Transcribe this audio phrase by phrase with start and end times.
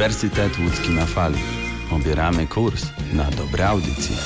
[0.00, 1.38] Uniwersytet Łódzki na fali.
[1.90, 4.16] Obieramy kurs na dobre audycje.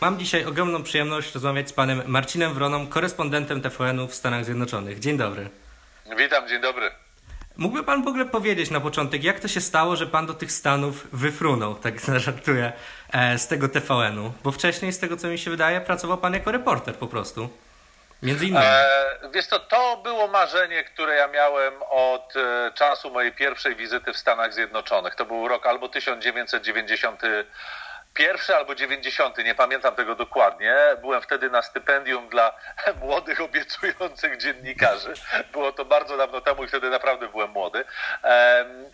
[0.00, 4.98] Mam dzisiaj ogromną przyjemność rozmawiać z panem Marcinem Wroną, korespondentem TVN-u w Stanach Zjednoczonych.
[4.98, 5.50] Dzień dobry.
[6.18, 6.90] Witam, dzień dobry.
[7.58, 10.52] Mógłby pan w ogóle powiedzieć na początek, jak to się stało, że pan do tych
[10.52, 12.72] Stanów wyfrunął, tak zażartuję,
[13.12, 14.32] e, z tego TVN-u?
[14.44, 17.48] Bo wcześniej, z tego co mi się wydaje, pracował pan jako reporter po prostu.
[18.22, 18.64] Między innymi.
[18.64, 24.12] E, wiesz to, to było marzenie, które ja miałem od e, czasu mojej pierwszej wizyty
[24.12, 25.14] w Stanach Zjednoczonych.
[25.14, 27.22] To był rok albo 1990
[28.18, 30.76] pierwszy albo dziewięćdziesiąty, nie pamiętam tego dokładnie.
[31.00, 32.52] Byłem wtedy na stypendium dla
[33.02, 35.14] młodych, obiecujących dziennikarzy.
[35.52, 37.84] Było to bardzo dawno temu i wtedy naprawdę byłem młody.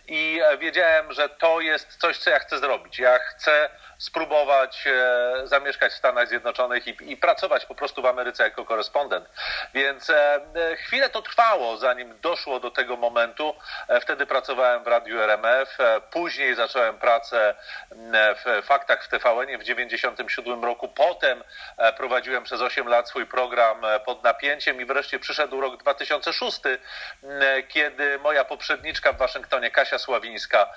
[0.07, 2.99] I wiedziałem, że to jest coś, co ja chcę zrobić.
[2.99, 8.43] Ja chcę spróbować e, zamieszkać w Stanach Zjednoczonych i, i, pracować po prostu w Ameryce
[8.43, 9.29] jako korespondent.
[9.73, 10.41] Więc e,
[10.75, 13.55] chwilę to trwało, zanim doszło do tego momentu.
[13.87, 15.77] E, wtedy pracowałem w Radiu RMF,
[16.11, 17.55] później zacząłem pracę
[18.45, 20.87] w Faktach w TVN w 97 roku.
[20.87, 21.43] Potem
[21.97, 26.61] prowadziłem przez 8 lat swój program pod napięciem i wreszcie przyszedł rok 2006,
[27.67, 30.73] kiedy moja poprzedniczka w Waszyngtonie, Kasia Sławińska,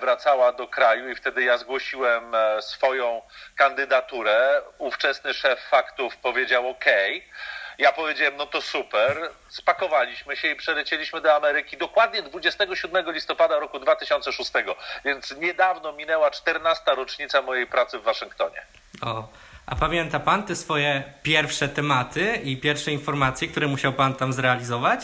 [0.00, 3.22] wracała do kraju i wtedy ja zgłosiłem swoją
[3.56, 4.62] kandydaturę.
[4.78, 6.84] Ówczesny szef faktów powiedział OK.
[7.78, 9.30] Ja powiedziałem, no to super.
[9.48, 14.52] Spakowaliśmy się i przelecieliśmy do Ameryki dokładnie 27 listopada roku 2006.
[15.04, 16.82] Więc niedawno minęła 14.
[16.94, 18.62] rocznica mojej pracy w Waszyngtonie.
[19.02, 19.28] O.
[19.66, 25.00] A pamięta pan te swoje pierwsze tematy i pierwsze informacje, które musiał pan tam zrealizować?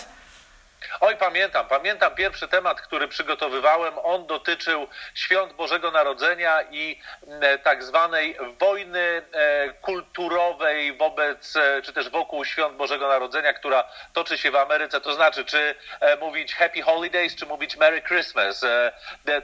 [1.01, 3.95] Oj, pamiętam, pamiętam pierwszy temat, który przygotowywałem.
[4.03, 7.01] On dotyczył świąt Bożego Narodzenia i
[7.41, 13.85] e, tak zwanej wojny e, kulturowej wobec, e, czy też wokół świąt Bożego Narodzenia, która
[14.13, 15.01] toczy się w Ameryce.
[15.01, 15.74] To znaczy, czy
[16.20, 18.64] mówić Happy Holidays, czy mówić Merry Christmas.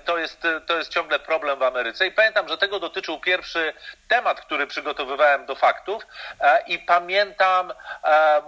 [0.04, 2.06] To jest, to jest ciągle problem w Ameryce.
[2.06, 3.72] I pamiętam, że tego dotyczył pierwszy
[4.08, 6.06] temat, który przygotowywałem do faktów.
[6.66, 7.72] I pamiętam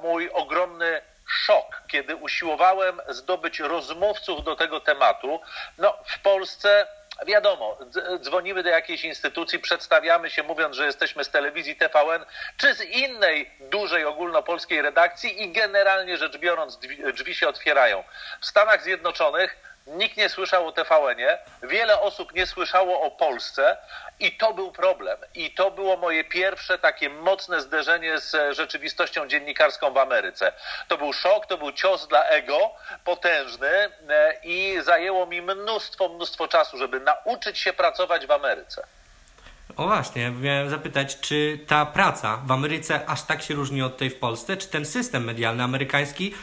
[0.03, 5.41] mój ogromny szok, kiedy usiłowałem zdobyć rozmówców do tego tematu.
[5.79, 6.87] No, w Polsce
[7.27, 7.79] wiadomo,
[8.21, 12.25] dzwonimy do jakiejś instytucji, przedstawiamy się mówiąc, że jesteśmy z telewizji TVN
[12.57, 16.79] czy z innej dużej ogólnopolskiej redakcji i generalnie rzecz biorąc
[17.15, 18.05] drzwi się otwierają.
[18.41, 23.77] W Stanach Zjednoczonych Nikt nie słyszał o TVN-ie, wiele osób nie słyszało o Polsce
[24.21, 25.19] i to był problem.
[25.35, 30.53] I to było moje pierwsze takie mocne zderzenie z rzeczywistością dziennikarską w Ameryce.
[30.89, 32.71] To był szok, to był cios dla ego,
[33.05, 33.91] potężny e,
[34.43, 38.87] i zajęło mi mnóstwo, mnóstwo czasu, żeby nauczyć się pracować w Ameryce.
[39.77, 44.11] O właśnie, miałem zapytać, czy ta praca w Ameryce aż tak się różni od tej
[44.11, 44.57] w Polsce?
[44.57, 46.35] Czy ten system medialny amerykański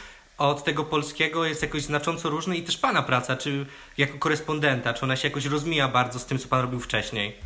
[0.49, 3.65] od tego polskiego jest jakoś znacząco różny i też Pana praca, czy
[3.97, 7.39] jako korespondenta, czy ona się jakoś rozmija bardzo z tym, co Pan robił wcześniej?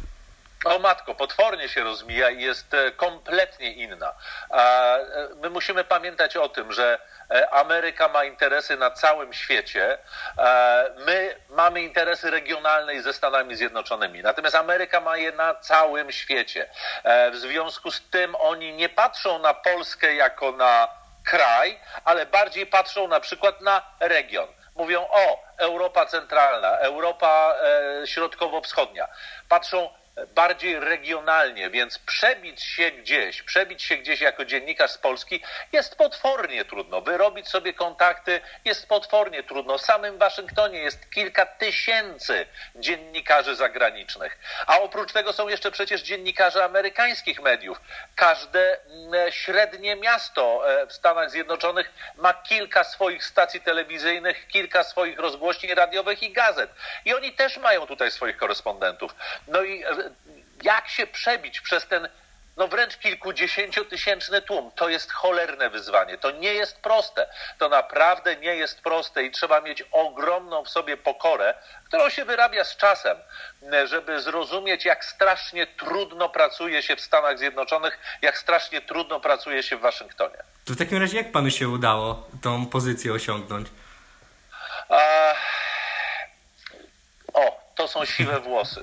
[0.66, 4.14] O matko, potwornie się rozmija i jest e, kompletnie inna.
[4.52, 5.00] E,
[5.42, 7.00] my musimy pamiętać o tym, że
[7.32, 9.98] e, Ameryka ma interesy na całym świecie.
[11.06, 14.22] My mamy interesy regionalne ze Stanami Zjednoczonymi.
[14.22, 16.70] Natomiast Ameryka ma je na całym świecie.
[17.32, 20.88] W związku z tym oni nie patrzą na Polskę jako na
[21.26, 24.48] kraj, ale bardziej patrzą na przykład na region.
[24.76, 27.56] Mówią o Europa Centralna, Europa
[28.02, 29.08] e, Środkowo-Wschodnia.
[29.50, 29.90] Patrzą
[30.36, 36.66] bardziej regionalnie, więc przebić się gdzieś, przebić się gdzieś jako dziennikarz z Polski jest potwornie
[36.66, 37.02] trudno.
[37.02, 39.78] Wyrobić sobie kontakty jest potwornie trudno.
[39.78, 44.38] W samym Waszyngtonie jest kilka tysięcy dziennikarzy zagranicznych.
[44.68, 47.82] A oprócz tego są jeszcze przecież dziennikarze amerykańskich mediów.
[48.16, 55.20] Każde mm, średnie miasto e, w Stanach Zjednoczonych ma kilka swoich stacji telewizyjnych, kilka swoich
[55.20, 56.70] rozgłośni radiowych i gazet.
[57.06, 59.16] I oni też mają tutaj swoich korespondentów.
[59.48, 60.05] No i e,
[60.64, 62.08] jak się przebić przez ten
[62.58, 64.72] no wręcz kilkudziesięciotysięczny tłum.
[64.76, 66.18] To jest cholerne wyzwanie.
[66.18, 67.30] To nie jest proste.
[67.58, 71.54] To naprawdę nie jest proste i trzeba mieć ogromną w sobie pokorę,
[71.86, 73.18] którą się wyrabia z czasem,
[73.86, 79.78] żeby zrozumieć, jak strasznie trudno pracuje się w Stanach Zjednoczonych, jak strasznie trudno pracuje się
[79.78, 80.38] w Waszyngtonie.
[80.66, 83.68] To w takim razie jak panu się udało tą pozycję osiągnąć?
[87.36, 88.82] O, to są siwe włosy.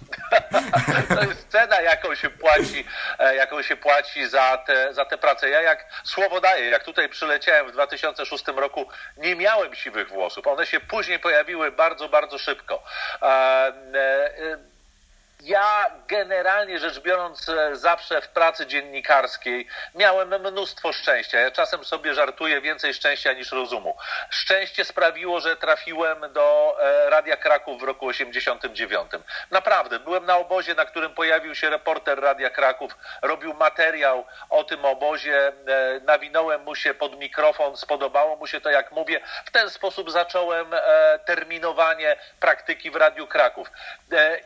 [1.17, 2.85] to jest cena, jaką się płaci,
[3.19, 5.51] e, jaką się płaci za tę za te pracę.
[5.51, 10.47] Ja jak słowo daję, jak tutaj przyleciałem w 2006 roku, nie miałem siwych włosów.
[10.47, 12.83] One się później pojawiły bardzo, bardzo szybko.
[13.23, 14.72] E, e,
[15.43, 21.41] Ja generalnie rzecz biorąc, e, zawsze w pracy dziennikarskiej miałem mnóstwo szczęścia.
[21.41, 23.97] Ja czasem sobie żartuję więcej szczęścia niż rozumu.
[24.31, 29.11] Szczęście sprawiło, że trafiłem do e, Radia Kraków w roku 89.
[29.51, 34.85] Naprawdę, byłem na obozie, na którym pojawił się reporter Radia Kraków, robił materiał o tym
[34.85, 35.53] obozie, e,
[36.05, 39.21] nawinąłem mu się pod mikrofon, spodobało mu się to, jak mówię.
[39.45, 40.67] W ten sposób zacząłem
[41.25, 43.71] terminowanie praktyki w Radiu Kraków.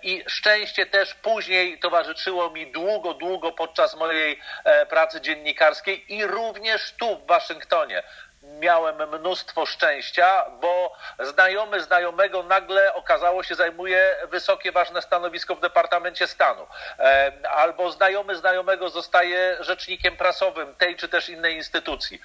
[0.03, 6.93] I szczęście też później towarzyszyło mi długo, długo podczas mojej e, pracy dziennikarskiej i również
[6.93, 8.03] tu w Waszyngtonie
[8.43, 16.27] miałem mnóstwo szczęścia, bo znajomy znajomego nagle okazało się zajmuje wysokie, ważne stanowisko w Departamencie
[16.27, 16.67] Stanu.
[16.99, 22.21] E, albo znajomy znajomego zostaje rzecznikiem prasowym tej czy też innej instytucji.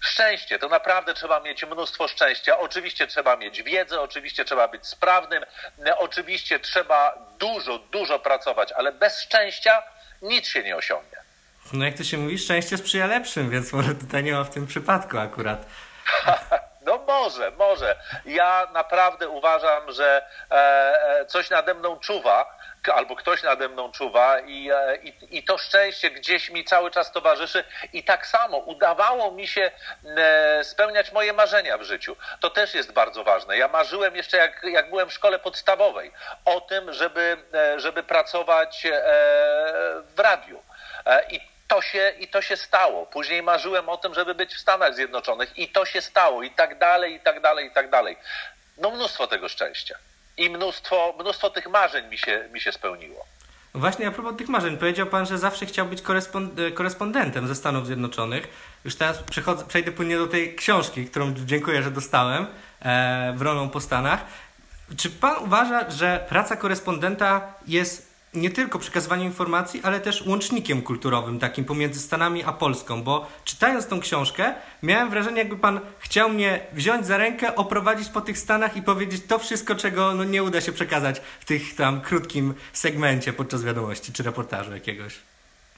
[0.00, 2.58] Szczęście, to naprawdę trzeba mieć mnóstwo szczęścia.
[2.58, 5.44] Oczywiście trzeba mieć wiedzę, oczywiście trzeba być sprawnym,
[5.96, 9.82] oczywiście trzeba dużo, dużo pracować, ale bez szczęścia
[10.22, 11.15] nic się nie osiągnie.
[11.72, 14.66] No jak to się mówi, szczęście sprzyja lepszym, więc może tutaj nie ma w tym
[14.66, 15.66] przypadku akurat.
[16.86, 17.96] No może, może.
[18.24, 22.56] Ja naprawdę uważam, że e, e, coś nade mną czuwa,
[22.94, 27.12] albo ktoś nade mną czuwa i, e, i, i to szczęście gdzieś mi cały czas
[27.12, 29.70] towarzyszy i tak samo udawało mi się
[30.62, 32.16] spełniać moje marzenia w życiu.
[32.40, 33.58] To też jest bardzo ważne.
[33.58, 36.12] Ja marzyłem jeszcze jak, jak byłem w szkole podstawowej
[36.44, 37.36] o tym, żeby,
[37.76, 38.86] żeby pracować
[40.16, 40.62] w radiu.
[41.30, 43.06] I to się, I to się stało.
[43.06, 46.78] Później marzyłem o tym, żeby być w Stanach Zjednoczonych i to się stało i tak
[46.78, 48.16] dalej, i tak dalej, i tak dalej.
[48.78, 49.98] No mnóstwo tego szczęścia
[50.36, 53.26] i mnóstwo, mnóstwo tych marzeń mi się, mi się spełniło.
[53.74, 57.86] Właśnie a propos tych marzeń, powiedział Pan, że zawsze chciał być korespond korespondentem ze Stanów
[57.86, 58.48] Zjednoczonych.
[58.84, 59.18] Już teraz
[59.68, 62.46] przejdę płynnie do tej książki, którą dziękuję, że dostałem
[62.82, 64.24] e, w rolą po Stanach.
[64.96, 68.05] Czy Pan uważa, że praca korespondenta jest
[68.36, 73.86] nie tylko przekazywaniem informacji, ale też łącznikiem kulturowym takim pomiędzy Stanami a Polską, bo czytając
[73.86, 78.76] tą książkę miałem wrażenie, jakby pan chciał mnie wziąć za rękę, oprowadzić po tych Stanach
[78.76, 83.32] i powiedzieć to wszystko, czego no, nie uda się przekazać w tych tam krótkim segmencie
[83.32, 85.18] podczas wiadomości czy reportażu jakiegoś.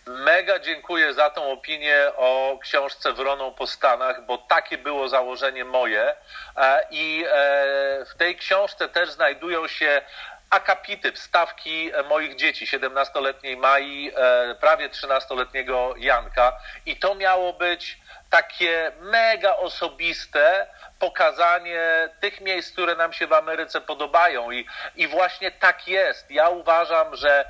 [0.09, 6.15] Mega dziękuję za tą opinię o książce Wroną po Stanach, bo takie było założenie moje.
[6.57, 10.03] E, I e, w tej książce też znajdują się
[10.51, 16.53] akapity, wstawki moich dzieci, 17-letniej Mai, e, prawie 13-letniego Janka
[16.87, 17.99] i to miało być
[18.31, 20.67] takie mega osobiste
[20.99, 24.67] pokazanie tych miejsc, które nam się w Ameryce podobają i,
[24.97, 26.31] i właśnie tak jest.
[26.31, 27.45] Ja uważam, że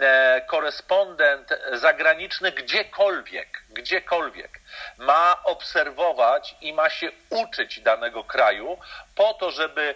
[0.00, 4.60] e, korespondent zagraniczny gdziekolwiek, gdziekolwiek
[4.98, 8.78] ma obserwować i ma się uczyć danego kraju
[9.14, 9.94] po to, żeby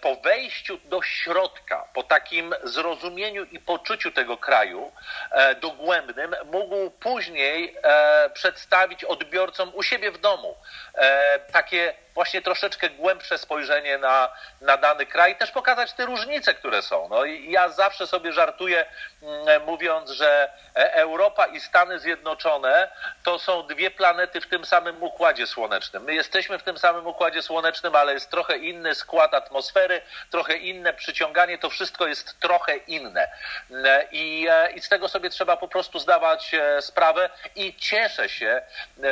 [0.00, 4.92] po wejściu do środka, po takim zrozumieniu i poczuciu tego kraju
[5.30, 10.54] e, dogłębnym, mógł później e, przedstawić odbiorcom u siebie w domu
[10.94, 14.28] e, takie właśnie troszeczkę głębsze spojrzenie na,
[14.60, 17.08] na dany kraj, też pokazać te różnice, które są.
[17.08, 18.86] No i ja zawsze sobie żartuję,
[19.22, 22.88] mm, mówiąc, że Europa i Stany Zjednoczone
[23.22, 26.04] to są dwie planety w tym samym układzie słonecznym.
[26.04, 30.92] My jesteśmy w tym samym układzie słonecznym, ale jest trochę inny skład atmosfery, trochę inne
[30.92, 33.28] przyciąganie, to wszystko jest trochę inne.
[34.12, 38.62] I, i z tego sobie trzeba po prostu zdawać e, sprawę i cieszę się,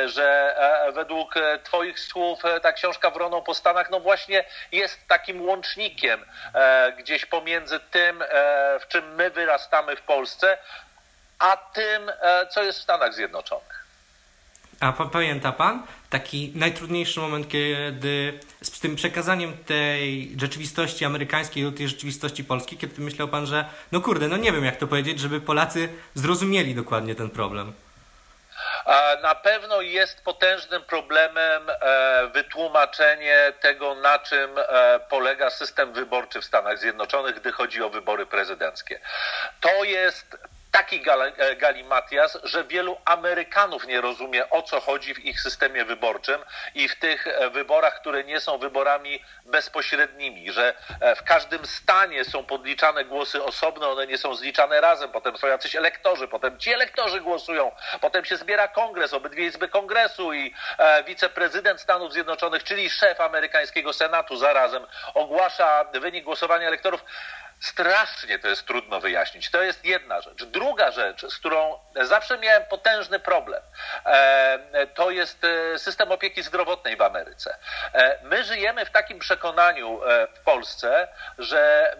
[0.05, 5.41] że e, według Twoich słów e, ta książka Wroną po Stanach, no właśnie jest takim
[5.41, 6.19] łącznikiem
[6.97, 8.23] gdzieś pomiędzy tym,
[8.79, 10.57] w czym my wyrastamy w Polsce,
[11.39, 12.11] a tym,
[12.51, 13.85] co jest w Stanach Zjednoczonych.
[14.79, 21.87] A pamięta pan taki najtrudniejszy moment, kiedy z tym przekazaniem tej rzeczywistości amerykańskiej do tej
[21.87, 25.41] rzeczywistości polskiej, kiedy myślał pan, że no kurde, no nie wiem jak to powiedzieć, żeby
[25.41, 27.73] Polacy zrozumieli dokładnie ten problem?
[29.21, 36.45] Na pewno jest potężnym problemem e, wytłumaczenie tego, na czym e, polega system wyborczy w
[36.45, 38.99] Stanach Zjednoczonych, gdy chodzi o wybory prezydenckie.
[39.59, 40.37] To jest
[40.75, 41.03] taki
[41.37, 46.41] e, galimatias, że wielu Amerykanów nie rozumie, o co chodzi w ich systemie wyborczym
[46.75, 52.25] i w tych e, wyborach, które nie są wyborami bezpośrednimi, że e, w każdym stanie
[52.25, 56.73] są podliczane głosy osobno, one nie są zliczane razem, potem są jacyś elektorzy, potem ci
[56.73, 60.53] elektorzy głosują, potem się zbiera kongres, obydwie izby kongresu i
[61.07, 67.03] wiceprezydent Stanów Zjednoczonych, czyli szef amerykańskiego Senatu zarazem ogłasza wynik głosowania elektorów
[67.59, 69.51] Strasznie to jest trudno wyjaśnić.
[69.51, 70.43] To jest jedna rzecz.
[70.43, 73.61] Druga rzecz, z którą zawsze miałem potężny problem,
[74.05, 77.57] e, to jest e, system opieki zdrowotnej w Ameryce.
[77.93, 79.99] E, my żyjemy w takim przekonaniu
[80.35, 81.07] w Polsce,
[81.37, 81.95] że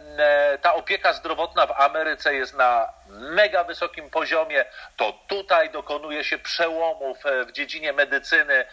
[0.62, 4.66] ta opieka zdrowotna w Ameryce jest na mega wysokim poziomie.
[4.98, 8.66] To tutaj dokonuje się przełomów w dziedzinie medycyny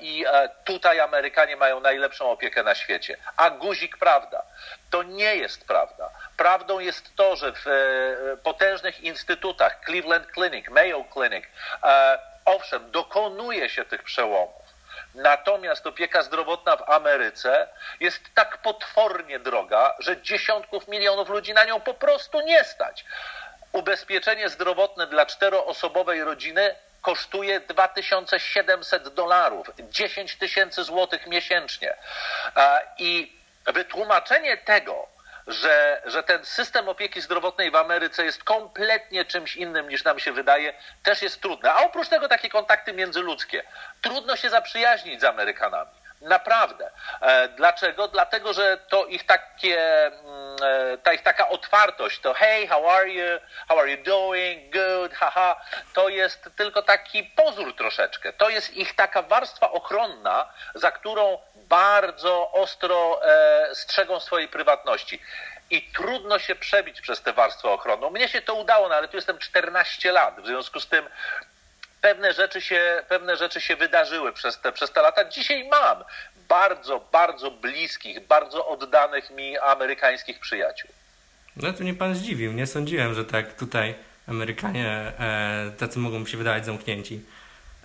[0.00, 0.24] i
[0.64, 3.16] tutaj Amerykanie mają najlepszą opiekę na świecie.
[3.36, 4.42] A guzik prawda.
[4.96, 6.10] To nie jest prawda.
[6.36, 11.44] Prawdą jest to, że w e, potężnych instytutach, Cleveland Clinic, Mayo Clinic,
[11.84, 14.62] e, owszem, dokonuje się tych przełomów.
[15.14, 17.68] Natomiast opieka zdrowotna w Ameryce
[18.00, 23.04] jest tak potwornie droga, że dziesiątków milionów ludzi na nią po prostu nie stać.
[23.72, 31.96] Ubezpieczenie zdrowotne dla czteroosobowej rodziny kosztuje 2700 dolarów, 10 tysięcy złotych miesięcznie.
[32.98, 33.36] I
[33.66, 35.08] wytłumaczenie tego,
[35.46, 40.32] że, że ten system opieki zdrowotnej w Ameryce jest kompletnie czymś innym niż nam się
[40.32, 41.72] wydaje, też jest trudne.
[41.72, 43.62] A oprócz tego takie kontakty międzyludzkie.
[44.00, 45.90] Trudno się zaprzyjaźnić z Amerykanami.
[46.20, 46.90] Naprawdę.
[47.20, 48.08] E, dlaczego?
[48.08, 53.08] Dlatego, że to ich takie, mm, e, ta ich taka otwartość, to hey, how are
[53.08, 55.60] you, how are you doing, good, haha,
[55.94, 58.32] to jest tylko taki pozór troszeczkę.
[58.32, 65.22] To jest ich taka warstwa ochronna, za którą bardzo ostro e, strzegą swojej prywatności.
[65.70, 68.10] I trudno się przebić przez tę warstwę ochronną.
[68.10, 70.40] Mnie się to udało, no ale tu jestem 14 lat.
[70.40, 71.08] W związku z tym
[72.06, 75.24] pewne rzeczy się, pewne rzeczy się wydarzyły przez te, przez te lata.
[75.24, 76.04] Dzisiaj mam
[76.48, 80.90] bardzo, bardzo bliskich, bardzo oddanych mi amerykańskich przyjaciół.
[81.56, 82.52] No to mnie pan zdziwił.
[82.52, 83.94] Nie sądziłem, że tak tutaj
[84.28, 87.20] Amerykanie e, tacy mogą się wydawać zamknięci.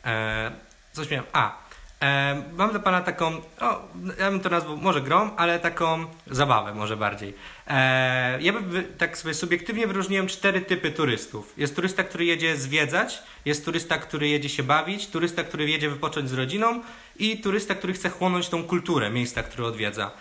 [0.05, 0.51] E,
[0.93, 1.25] coś miałem.
[1.33, 1.61] A,
[2.01, 3.81] E, mam dla Pana taką, o,
[4.19, 7.33] ja bym to nazwał może grom, ale taką zabawę może bardziej.
[7.67, 11.53] E, ja bym tak sobie subiektywnie wyróżniłem cztery typy turystów.
[11.57, 16.29] Jest turysta, który jedzie zwiedzać, jest turysta, który jedzie się bawić, turysta, który jedzie wypocząć
[16.29, 16.83] z rodziną
[17.15, 20.11] i turysta, który chce chłonąć tą kulturę miejsca, który odwiedza.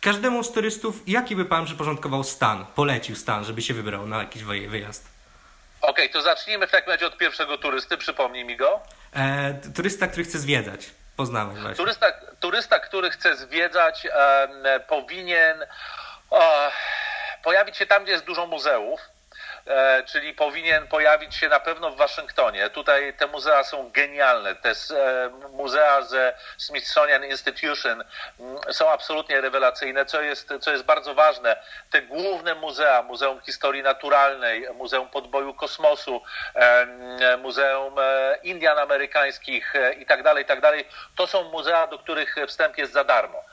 [0.00, 4.42] Każdemu z turystów, jaki by Pan przyporządkował stan, polecił stan, żeby się wybrał na jakiś
[4.42, 5.08] wyjazd?
[5.80, 8.80] Okej, okay, to zacznijmy w takim razie od pierwszego turysty, przypomnij mi go.
[9.14, 10.90] E, turysta, który chce zwiedzać.
[11.16, 11.74] Poznałem właśnie.
[11.74, 15.56] Turysta, turysta który chce zwiedzać, e, powinien
[17.42, 19.00] pojawić się tam, gdzie jest dużo muzeów.
[19.00, 19.15] E,
[20.06, 22.70] czyli powinien pojawić się na pewno w Waszyngtonie.
[22.70, 24.54] Tutaj te muzea są genialne.
[24.54, 28.04] Te e, muzea ze Smithsonian Institution
[28.40, 31.56] mm, są absolutnie rewelacyjne, co jest, co jest bardzo ważne.
[31.90, 36.22] Te główne muzea, Muzeum Historii Naturalnej, Muzeum Podboju Kosmosu,
[36.54, 37.94] e, Muzeum
[38.42, 42.92] Indian Amerykańskich i tak dalej, i tak dalej, to są muzea, do których wstęp jest
[42.92, 43.44] za darmo.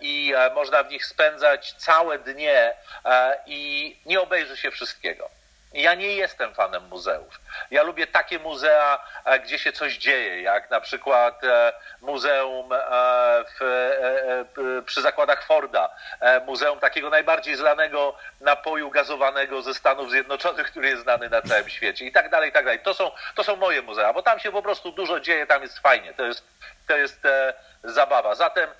[0.00, 2.74] I można w nich spędzać całe dnie
[3.46, 5.29] i nie obejrzy się wszystkiego.
[5.72, 7.40] Ja nie jestem fanem muzeów.
[7.70, 12.78] Ja lubię takie muzea, e, gdzie się coś dzieje, jak na przykład e, muzeum e,
[13.60, 15.90] w, przy zakładach Forda,
[16.46, 22.06] muzeum takiego najbardziej znanego napoju gazowanego ze Stanów Zjednoczonych, który jest znany na całym świecie
[22.06, 22.80] i tak dalej, i tak dalej.
[22.80, 25.78] To są, to są moje muzea, bo tam się po prostu dużo dzieje, tam jest
[25.78, 26.44] fajnie, to jest,
[26.86, 27.22] to jest
[27.84, 28.34] zabawa.
[28.34, 28.70] Zatem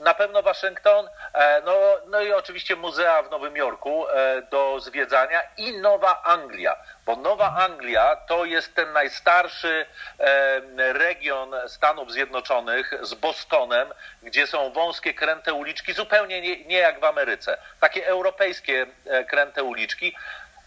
[0.00, 1.74] na pewno Waszyngton, e, no,
[2.06, 7.56] no i oczywiście muzea w Nowym Jorku e, do zwiedzania i Nowa Anglia, bo Nowa
[7.56, 9.86] Anglia to jest ten najstarszy
[10.18, 13.88] e, region Stanów Zjednoczonych z Bostonem,
[14.22, 18.86] gdzie są wąskie, kręte uliczki, zupełnie nie, nie jak w Ameryce, takie europejskie
[19.28, 20.16] kręte uliczki.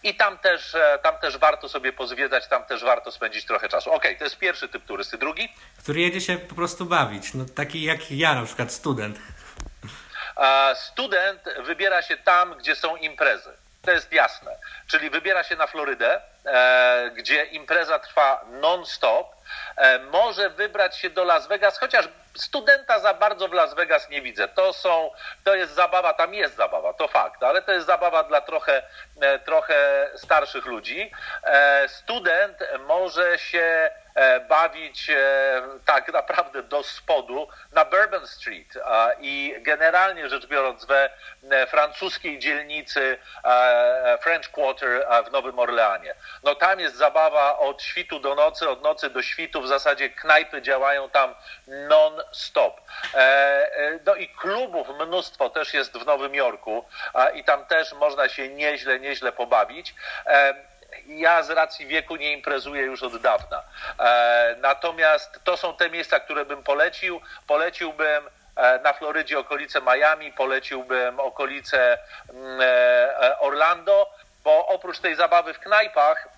[0.04, 3.92] I tam też, e, tam też warto sobie pozwiedzać, tam też warto spędzić trochę czasu.
[3.92, 5.18] Okej, okay, to jest pierwszy typ turysty.
[5.18, 5.54] Drugi?
[5.84, 7.34] Który jedzie się po prostu bawić.
[7.34, 9.20] No, taki jak ja, na przykład student.
[10.76, 13.50] Student wybiera się tam, gdzie są imprezy.
[13.82, 14.52] To jest jasne.
[14.88, 19.28] Czyli wybiera się na Florydę, e, gdzie impreza trwa non-stop.
[19.78, 24.22] E, może wybrać się do Las Vegas, chociaż studenta za bardzo w Las Vegas nie
[24.22, 24.48] widzę.
[24.48, 25.12] To są,
[25.44, 28.84] to jest zabawa, tam jest zabawa, to fakt, ale to jest zabawa dla trochę,
[29.22, 31.12] e, trochę starszych ludzi.
[31.44, 32.58] E, student
[32.88, 35.12] może się E, bawić
[35.86, 38.78] tak naprawdę do spodu na Bourbon Street
[39.20, 41.10] i generalnie rzecz biorąc we
[41.68, 43.18] francuskiej dzielnicy
[44.22, 46.16] French Quarter w Nowym Orleanie.
[46.44, 50.62] No tam jest zabawa od świtu do nocy, od nocy do świtu, w zasadzie knajpy
[50.62, 51.36] działają tam
[52.20, 52.82] non-stop.
[54.06, 56.86] No i klubów mnóstwo też jest w Nowym Jorku
[57.34, 59.96] i tam też można się nieźle, nieźle pobawić
[61.08, 63.64] ja z racji wieku nie imprezuję już od dawna.
[64.00, 67.22] E, natomiast to są te miejsca, które bym polecił.
[67.48, 68.30] Poleciłbym
[68.84, 71.98] na Florydzie okolice Miami, poleciłbym okolice
[72.30, 72.60] mm,
[73.40, 76.29] Orlando, bo oprócz tej zabawy w knajpach,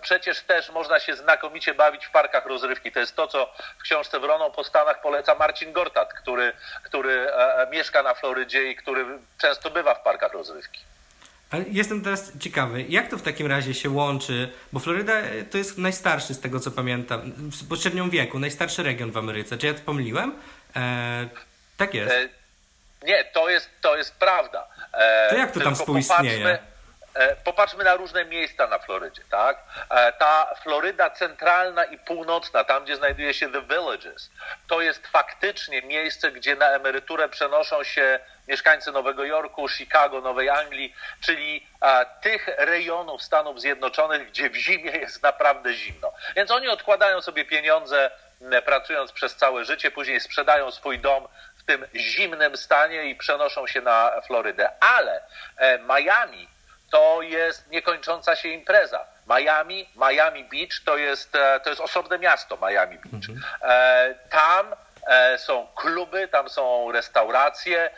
[0.00, 2.92] przecież też można się znakomicie bawić w parkach rozrywki.
[2.92, 7.26] To jest to, co w książce Wroną po Stanach poleca Marcin Gortat, który, który
[7.70, 9.04] mieszka na Florydzie i który
[9.38, 10.80] często bywa w parkach rozrywki.
[11.50, 15.58] Ale jestem teraz ciekawy, jak to w takim razie się łączy, bo Floryda e, to
[15.58, 19.58] jest najstarszy z tego co pamiętam, w średnią wieku, najstarszy region w Ameryce.
[19.58, 20.34] Czy ja to pomyliłem?
[20.76, 21.28] E,
[21.76, 22.12] tak jest.
[22.12, 22.28] E,
[23.06, 24.68] nie, to jest, to jest prawda.
[24.92, 26.38] E, to jak to tam współistnieje?
[26.38, 26.77] Popatrzmy, E,
[27.44, 29.58] popatrzmy na różne miejsca na Florydzie, tak?
[29.90, 34.30] E, ta Floryda centralna i północna, tam gdzie znajduje się The Villages,
[34.68, 40.94] to jest faktycznie miejsce, gdzie na emeryturę przenoszą się mieszkańcy Nowego Jorku, Chicago, Nowej Anglii,
[41.20, 46.12] czyli a, tych rejonów Stanów Zjednoczonych, gdzie w zimie jest naprawdę zimno.
[46.36, 48.10] Więc oni odkładają sobie pieniądze,
[48.64, 53.80] pracując przez całe życie, później sprzedają swój dom w tym zimnym stanie i przenoszą się
[53.80, 54.70] na Florydę.
[54.80, 55.22] Ale
[55.56, 56.57] e, Miami
[56.90, 59.04] to jest niekończąca się impreza.
[59.26, 63.28] Miami, Miami Beach to jest, e, to jest osobne miasto, Miami Beach.
[63.28, 63.40] Mhm.
[63.62, 64.74] E, tam
[65.06, 67.90] e, są kluby, tam są restauracje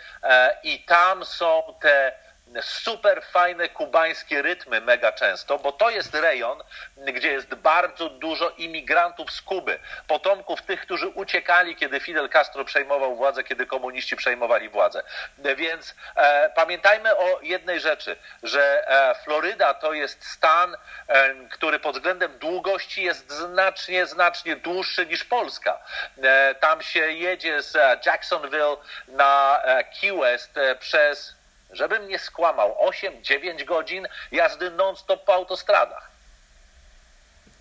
[0.62, 2.12] i tam są te
[2.62, 6.62] super fajne kubańskie rytmy mega często, bo to jest rejon,
[6.96, 13.16] gdzie jest bardzo dużo imigrantów z Kuby, potomków tych, którzy uciekali, kiedy Fidel Castro przejmował
[13.16, 15.02] władzę, kiedy komuniści przejmowali władzę.
[15.38, 20.76] Więc e, pamiętajmy o jednej rzeczy, że e, Floryda to jest stan,
[21.08, 25.78] e, który pod względem długości jest znacznie, znacznie dłuższy niż Polska.
[26.22, 27.76] E, tam się jedzie z
[28.06, 28.76] Jacksonville
[29.08, 31.39] na e, Key West e, przez
[31.72, 36.10] żebym nie skłamał, 8-9 godzin jazdy non-stop po autostradach.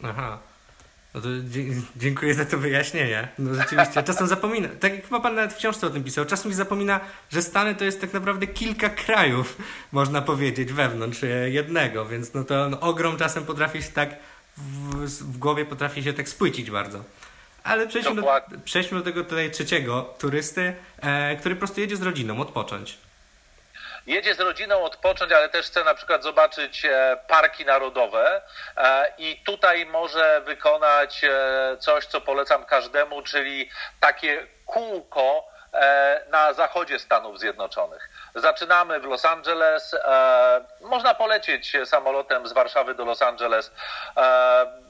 [0.03, 0.37] Aha.
[1.13, 1.27] No to
[1.95, 3.27] dziękuję za to wyjaśnienie.
[3.39, 6.51] No rzeczywiście, czasem zapomina, tak jak chyba pan nawet w książce o tym pisał, czasem
[6.51, 6.99] się zapomina,
[7.31, 9.57] że Stany to jest tak naprawdę kilka krajów,
[9.91, 14.09] można powiedzieć, wewnątrz jednego, więc no to no, ogrom czasem potrafi się tak
[14.57, 17.03] w, w głowie potrafi się tak spłycić bardzo.
[17.63, 22.01] Ale przejdźmy do, przejdźmy do tego tutaj trzeciego turysty, e, który po prostu jedzie z
[22.01, 22.97] rodziną odpocząć
[24.09, 28.41] jedzie z rodziną odpocząć, ale też chce na przykład zobaczyć e, parki narodowe
[28.77, 33.69] e, i tutaj może wykonać e, coś, co polecam każdemu, czyli
[33.99, 35.49] takie kółko
[36.29, 38.09] na zachodzie Stanów Zjednoczonych.
[38.35, 39.95] Zaczynamy w Los Angeles.
[40.81, 43.71] Można polecieć samolotem z Warszawy do Los Angeles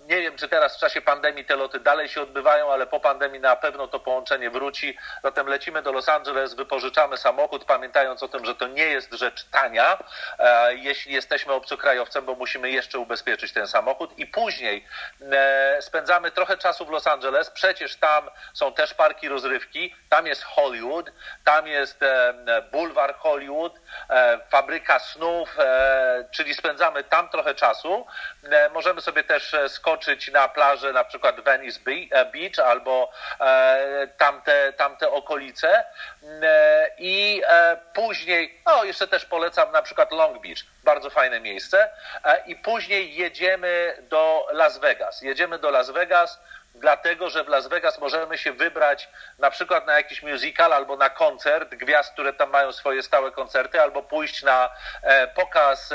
[0.09, 3.39] nie wiem, czy teraz w czasie pandemii te loty dalej się odbywają, ale po pandemii
[3.39, 4.97] na pewno to połączenie wróci.
[5.23, 9.43] Zatem lecimy do Los Angeles, wypożyczamy samochód, pamiętając o tym, że to nie jest rzecz
[9.43, 9.97] tania,
[10.39, 14.85] e, jeśli jesteśmy obcokrajowcem, bo musimy jeszcze ubezpieczyć ten samochód i później
[15.31, 17.49] e, spędzamy trochę czasu w Los Angeles.
[17.49, 21.11] Przecież tam są też parki rozrywki, tam jest Hollywood,
[21.43, 22.33] tam jest e,
[22.71, 23.79] bulwar Hollywood,
[24.49, 25.57] fabryka snów,
[26.31, 28.05] czyli spędzamy tam trochę czasu.
[28.73, 31.79] Możemy sobie też skoczyć skoczyć na plażę na przykład Venice
[32.11, 35.85] e, Beach albo e, tamte, tamte okolice.
[36.43, 37.41] E, i
[37.93, 41.89] później, no jeszcze też polecam na przykład Long Beach, bardzo fajne miejsce.
[42.45, 45.21] I później jedziemy do Las Vegas.
[45.21, 46.39] Jedziemy do Las Vegas,
[46.75, 49.09] dlatego że w Las Vegas możemy się wybrać
[49.39, 53.81] na przykład na jakiś musical albo na koncert gwiazd, które tam mają swoje stałe koncerty,
[53.81, 54.69] albo pójść na
[55.35, 55.93] pokaz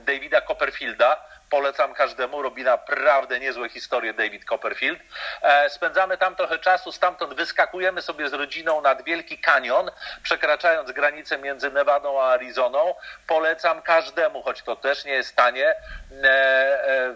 [0.00, 5.00] Davida Copperfielda, polecam każdemu, robi naprawdę niezłe historie David Copperfield.
[5.42, 9.90] E, spędzamy tam trochę czasu, stamtąd wyskakujemy sobie z rodziną nad Wielki Kanion,
[10.22, 12.94] przekraczając granicę między Nevadą a Arizoną.
[13.26, 15.74] Polecam każdemu, choć to też nie jest tanie, e,
[16.24, 17.14] e,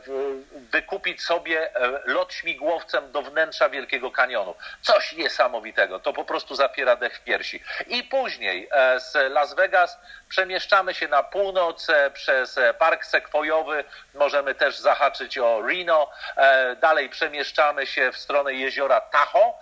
[0.54, 1.70] wykupić sobie
[2.04, 4.54] lot śmigłowcem do wnętrza Wielkiego Kanionu.
[4.80, 7.62] Coś niesamowitego, to po prostu zapiera dech w piersi.
[7.86, 8.68] I później
[8.98, 13.84] z Las Vegas przemieszczamy się na północ przez Park Sekwojowy,
[14.24, 16.10] możemy też zahaczyć o Reno.
[16.36, 19.52] E, dalej przemieszczamy się w stronę jeziora Tahoe.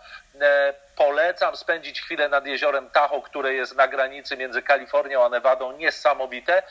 [0.40, 5.72] E, polecam spędzić chwilę nad jeziorem Tahoe, które jest na granicy między Kalifornią a Nevadą.
[5.72, 6.62] Niesamowite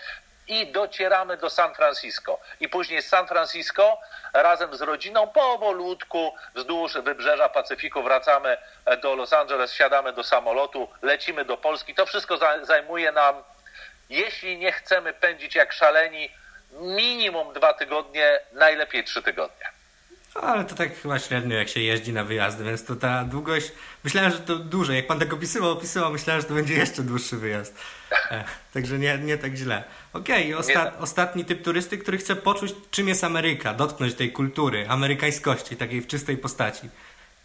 [0.47, 2.39] i docieramy do San Francisco.
[2.59, 3.99] I później z San Francisco
[4.33, 8.57] razem z rodziną powolutku wzdłuż wybrzeża Pacyfiku wracamy
[9.01, 11.95] do Los Angeles, siadamy do samolotu, lecimy do Polski.
[11.95, 13.43] To wszystko zajmuje nam,
[14.09, 16.31] jeśli nie chcemy pędzić jak szaleni,
[16.81, 19.65] minimum dwa tygodnie, najlepiej trzy tygodnie.
[20.35, 23.71] Ale to tak chyba średnio, jak się jeździ na wyjazdy, więc to ta długość.
[24.03, 24.95] Myślałem, że to dłużej.
[24.95, 27.75] Jak pan tak opisywał, opisywał, myślałem, że to będzie jeszcze dłuższy wyjazd.
[28.31, 29.83] E, także nie, nie tak źle.
[30.13, 34.85] Okej, okay, osta ostatni typ turysty, który chce poczuć, czym jest Ameryka, dotknąć tej kultury,
[34.89, 36.89] amerykańskości, takiej w czystej postaci.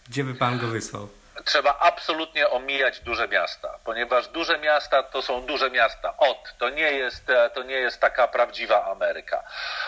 [0.09, 1.09] Gdzie by pan go wysłał?
[1.45, 6.15] Trzeba absolutnie omijać duże miasta, ponieważ duże miasta to są duże miasta.
[6.17, 9.45] Od, to nie jest, e, to nie jest taka prawdziwa Ameryka.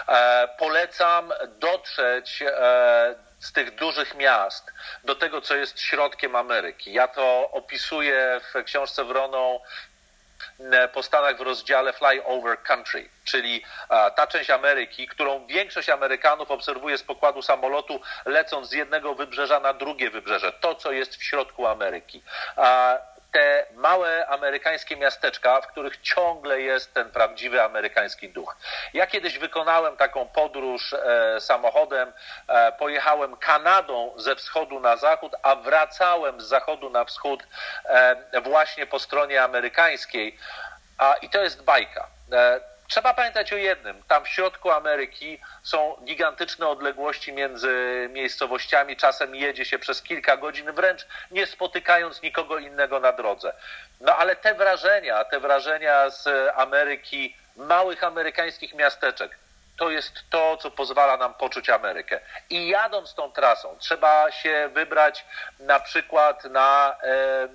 [0.08, 4.72] E, polecam dotrzeć e, z tych dużych miast
[5.04, 6.92] do tego, co jest środkiem Ameryki.
[6.92, 9.60] Ja to opisuję w książce Wroną
[10.92, 16.98] po Stanach w rozdziale Flyover Country, czyli e, ta część Ameryki, którą większość Amerykanów obserwuje
[16.98, 21.66] z pokładu samolotu, lecąc z jednego wybrzeża na drugie wybrzeże, to co jest w środku
[21.66, 22.22] Ameryki
[23.32, 28.56] te małe amerykańskie miasteczka, w których ciągle jest ten prawdziwy amerykański duch.
[28.94, 32.12] Ja kiedyś wykonałem taką podróż e, samochodem,
[32.48, 37.42] e, pojechałem Kanadą ze wschodu na zachód, a wracałem z zachodu na wschód
[37.84, 40.38] e, właśnie po stronie amerykańskiej.
[40.98, 42.08] A, I to jest bajka.
[42.88, 44.02] Trzeba pamiętać o jednym.
[44.02, 48.96] Tam w środku Ameryki są gigantyczne odległości między miejscowościami.
[48.96, 53.52] Czasem jedzie się przez kilka godzin, wręcz nie spotykając nikogo innego na drodze.
[54.00, 59.38] No ale te wrażenia, te wrażenia z Ameryki, małych amerykańskich miasteczek,
[59.78, 62.20] to jest to, co pozwala nam poczuć Amerykę.
[62.50, 65.24] I jadąc tą trasą, trzeba się wybrać
[65.58, 67.48] na przykład na e,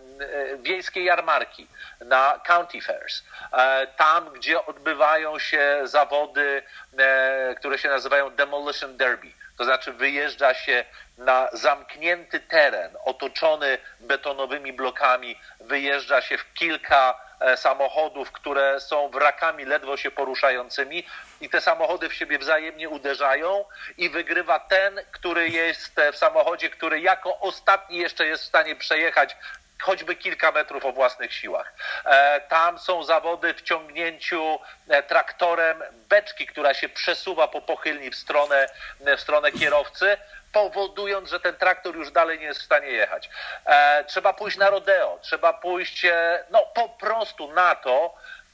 [0.58, 1.68] wiejskie jarmarki,
[2.00, 6.64] na county fairs, e, tam, gdzie odbywają się zawody,
[6.98, 9.32] e, które się nazywają demolition derby.
[9.58, 10.86] To znaczy wyjeżdża się
[11.18, 17.22] na zamknięty teren, otoczony betonowymi blokami, wyjeżdża się w kilka
[17.56, 21.06] samochodów, które są wrakami ledwo się poruszającymi
[21.42, 23.66] i te samochody w siebie wzajemnie uderzają
[23.98, 29.38] i wygrywa ten, który jest w samochodzie, który jako ostatni jeszcze jest w stanie przejechać
[29.84, 31.74] choćby kilka metrów o własnych siłach.
[32.06, 38.16] E, tam są zawody w ciągnięciu e, traktorem beczki, która się przesuwa po pochylni w
[38.16, 38.68] stronę,
[39.00, 40.18] w stronę kierowcy
[40.54, 43.30] powodując, że ten traktor już dalej nie jest w stanie jechać.
[43.66, 46.06] E, trzeba pójść na rodeo, trzeba pójść
[46.50, 48.14] no, po prostu na to,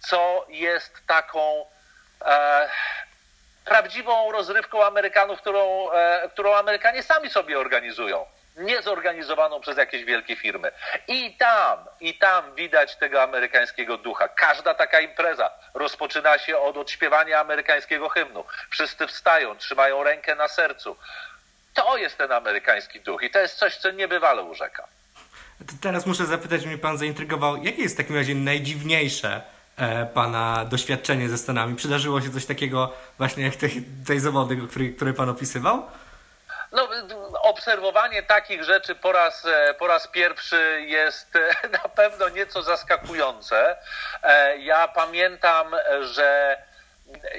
[0.09, 1.65] co jest taką
[2.25, 2.69] e,
[3.65, 5.89] prawdziwą rozrywką Amerykanów, którą,
[6.31, 8.25] którą Amerykanie sami sobie organizują.
[8.59, 10.71] Nie zorganizowaną przez jakieś wielkie firmy.
[11.07, 14.27] I tam, i tam widać tego amerykańskiego ducha.
[14.27, 18.43] Każda taka impreza rozpoczyna się od odśpiewania amerykańskiego hymnu.
[18.69, 20.95] Wszyscy wstają, trzymają rękę na sercu.
[21.73, 24.87] To jest ten amerykański duch i to jest coś, co niebywale urzeka.
[25.81, 29.41] Teraz muszę zapytać, mnie pan zaintrygował, jakie jest w takim razie najdziwniejsze
[29.77, 31.75] e, pana doświadczenie ze Stanami?
[31.75, 35.83] Przydarzyło się coś takiego właśnie jak tej, tej zawody, który, który pan opisywał?
[36.71, 36.89] No,
[37.41, 43.77] obserwowanie takich rzeczy po raz, e, po raz pierwszy jest e, na pewno nieco zaskakujące.
[44.23, 46.57] E, ja pamiętam, że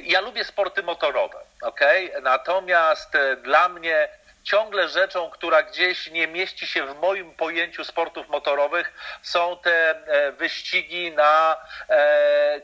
[0.03, 1.81] ja lubię sporty motorowe, ok?
[2.23, 3.13] Natomiast
[3.43, 4.09] dla mnie
[4.43, 9.95] ciągle rzeczą, która gdzieś nie mieści się w moim pojęciu sportów motorowych, są te
[10.39, 11.57] wyścigi na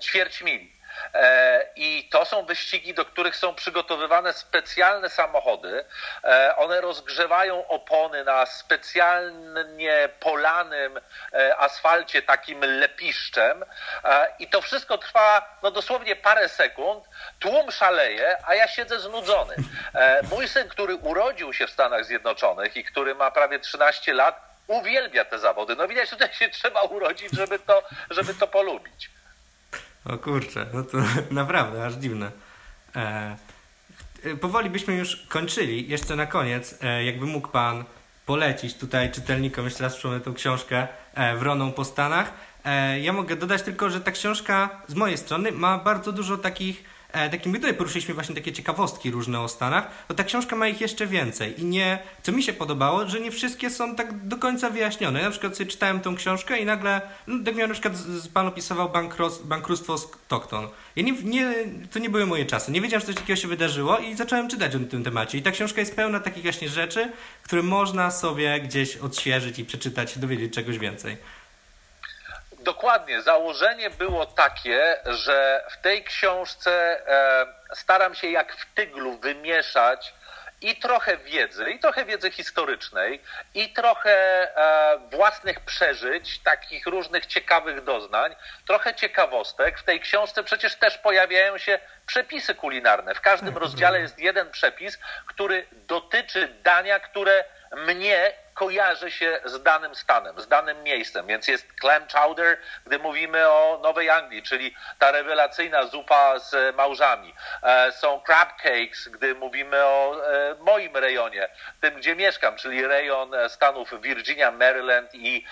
[0.00, 0.75] ćwierć mili.
[1.16, 5.84] E, I to są wyścigi, do których są przygotowywane specjalne samochody.
[6.24, 11.00] E, one rozgrzewają opony na specjalnie polanym
[11.32, 13.64] e, asfalcie, takim lepiszczem.
[14.38, 17.04] I to wszystko trwa no, dosłownie parę sekund.
[17.38, 19.56] Tłum szaleje, a ja siedzę znudzony.
[20.30, 25.24] Mój syn, który urodził się w Stanach Zjednoczonych i który ma prawie 13 lat, uwielbia
[25.24, 25.76] te zawody.
[25.76, 29.15] No widać, tutaj się trzeba urodzić, żeby to, żeby to polubić.
[30.08, 30.98] O kurczę, no to
[31.30, 32.30] naprawdę, aż dziwne.
[32.96, 33.36] E,
[34.24, 35.88] e, powoli byśmy już kończyli.
[35.88, 37.84] Jeszcze na koniec, e, jakby mógł Pan
[38.26, 42.32] polecić tutaj czytelnikom, jeszcze raz przypomnę tą książkę e, Wroną po Stanach.
[42.64, 46.84] E, ja mogę dodać tylko, że ta książka z mojej strony ma bardzo dużo takich
[47.30, 50.80] takim my tutaj poruszyliśmy właśnie takie ciekawostki różne o Stanach, to ta książka ma ich
[50.80, 54.70] jeszcze więcej i nie, co mi się podobało, że nie wszystkie są tak do końca
[54.70, 55.18] wyjaśnione.
[55.18, 57.94] Ja na przykład sobie czytałem tą książkę i nagle, no, tak miał na przykład
[58.34, 58.92] pan opisywał
[59.44, 60.68] bankructwo Stockton.
[60.96, 61.54] Ja nie, nie,
[61.92, 62.72] to nie były moje czasy.
[62.72, 65.38] Nie wiedziałem, że coś takiego się wydarzyło i zacząłem czytać o tym temacie.
[65.38, 70.18] I ta książka jest pełna takich właśnie rzeczy, które można sobie gdzieś odświeżyć i przeczytać,
[70.18, 71.16] dowiedzieć czegoś więcej.
[72.66, 73.22] Dokładnie.
[73.22, 80.14] Założenie było takie, że w tej książce e, staram się jak w tyglu wymieszać
[80.60, 83.20] i trochę wiedzy, i trochę wiedzy historycznej,
[83.54, 84.12] i trochę
[84.56, 89.78] e, własnych przeżyć, takich różnych ciekawych doznań, trochę ciekawostek.
[89.78, 93.14] W tej książce przecież też pojawiają się przepisy kulinarne.
[93.14, 97.44] W każdym tak, rozdziale jest jeden przepis, który dotyczy dania, które
[97.76, 101.26] mnie kojarzy się z danym stanem, z danym miejscem.
[101.26, 107.34] Więc jest clam chowder, gdy mówimy o Nowej Anglii, czyli ta rewelacyjna zupa z małżami.
[107.62, 111.48] E, są crab cakes, gdy mówimy o e, moim rejonie,
[111.80, 115.44] tym gdzie mieszkam, czyli rejon stanów Virginia, Maryland i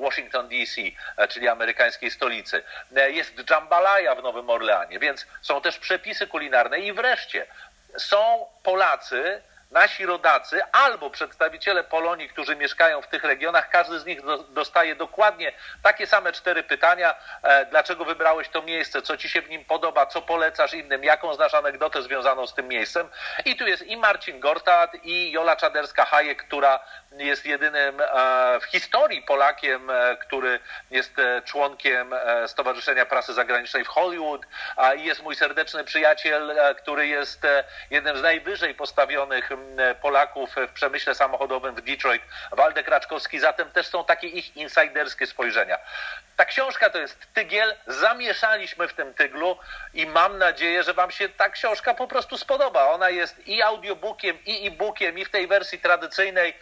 [0.00, 0.80] Washington DC,
[1.28, 2.62] czyli amerykańskiej stolicy.
[3.08, 7.46] Jest jambalaya w Nowym Orleanie, więc są też przepisy kulinarne i wreszcie
[7.98, 14.20] są Polacy, nasi rodacy albo przedstawiciele Polonii, którzy mieszkają w tych regionach, każdy z nich
[14.48, 15.52] dostaje dokładnie
[15.82, 17.14] takie same cztery pytania.
[17.42, 19.02] E, dlaczego wybrałeś to miejsce?
[19.02, 20.06] Co ci się w nim podoba?
[20.06, 21.04] Co polecasz innym?
[21.04, 23.08] Jaką znasz anegdotę związaną z tym miejscem?
[23.44, 26.80] I tu jest i Marcin Gortat, i Jola Czaderska-Hajek, która
[27.12, 28.06] jest jedynym e,
[28.60, 31.12] w historii Polakiem, e, który jest
[31.44, 32.14] członkiem
[32.46, 34.42] Stowarzyszenia Prasy Zagranicznej w Hollywood
[34.96, 37.46] i jest mój serdeczny przyjaciel, który jest
[37.90, 39.50] jednym z najwyżej postawionych
[40.02, 45.78] Polaków w przemyśle samochodowym w Detroit, Waldek Raczkowski, zatem też są takie ich insiderskie spojrzenia.
[46.36, 49.58] Ta książka to jest tygiel, zamieszaliśmy w tym tyglu
[49.94, 52.88] i mam nadzieję, że Wam się ta książka po prostu spodoba.
[52.88, 56.54] Ona jest i audiobookiem, i e-bookiem, i w tej wersji tradycyjnej.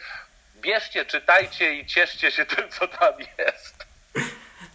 [0.65, 3.87] Bierzcie, czytajcie i cieszcie się tym, co tam jest.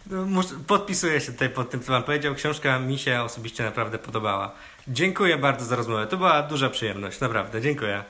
[0.06, 2.34] No, podpisuję się tutaj pod tym, co Pan powiedział.
[2.34, 4.54] Książka mi się osobiście naprawdę podobała.
[4.88, 6.06] Dziękuję bardzo za rozmowę.
[6.06, 7.60] To była duża przyjemność, naprawdę.
[7.60, 8.04] Dziękuję.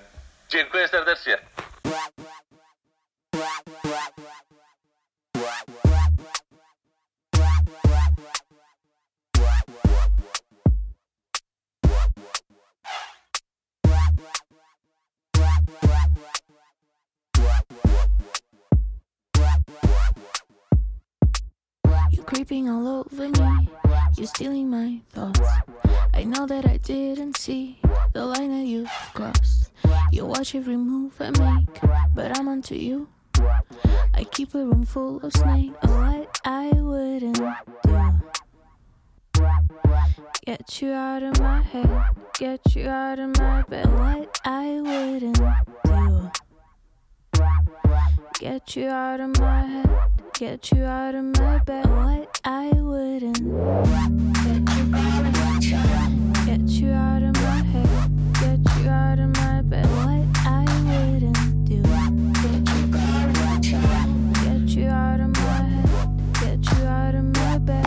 [0.49, 1.39] Dziękuję serdecznie.
[22.31, 23.69] Creeping all over me.
[24.17, 25.41] You're stealing my thoughts.
[26.15, 27.81] I know that I didn't see
[28.13, 29.73] the line that you've crossed.
[30.13, 31.81] You watch every move I make,
[32.15, 33.09] but I'm onto you.
[34.15, 35.77] I keep a room full of snakes.
[35.83, 37.53] What I wouldn't do.
[40.47, 41.91] Get you out of my head,
[42.39, 43.87] get you out of my bed.
[43.93, 46.10] What I wouldn't do.
[48.41, 49.91] Get you out of my head.
[50.33, 53.37] Get you out of my bed, what I wouldn't.
[56.47, 57.89] Get you out of my head,
[58.41, 61.83] get you out of my bed, what I wouldn't do.
[64.43, 67.87] Get you out of my head, get you out of my bed.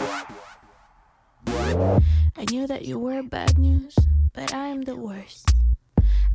[2.37, 3.95] I knew that you were bad news,
[4.33, 5.49] but I am the worst.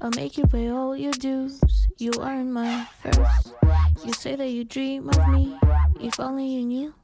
[0.01, 1.61] I'll make you pay all your dues.
[1.99, 3.55] You aren't my first.
[4.05, 5.59] You say that you dream of me.
[6.01, 6.95] If only you knew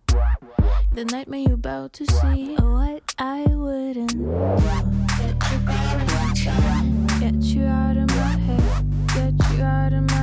[0.93, 2.57] the nightmare you're about to see.
[2.59, 4.27] Oh, what I wouldn't do.
[7.21, 8.63] Get you out of my head,
[9.09, 10.14] get you out of my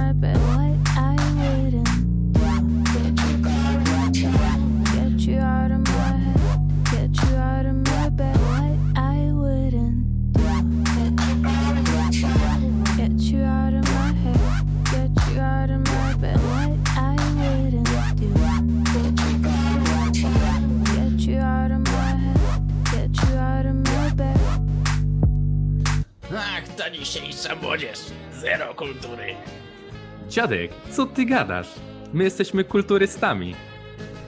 [27.51, 27.99] dzisiejsza młodzież.
[28.33, 29.35] Zero kultury.
[30.29, 31.75] Dziadek, co ty gadasz?
[32.13, 33.55] My jesteśmy kulturystami.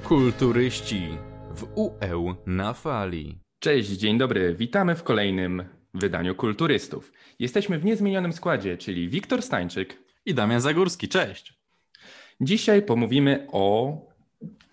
[0.04, 1.18] Kulturyści
[1.56, 3.38] w UE na fali.
[3.60, 4.56] Cześć, dzień dobry.
[4.56, 7.12] Witamy w kolejnym wydaniu Kulturystów.
[7.40, 11.08] Jesteśmy w niezmienionym składzie, czyli Wiktor Stańczyk i Damian Zagórski.
[11.08, 11.54] Cześć.
[12.42, 13.98] Dzisiaj pomówimy o,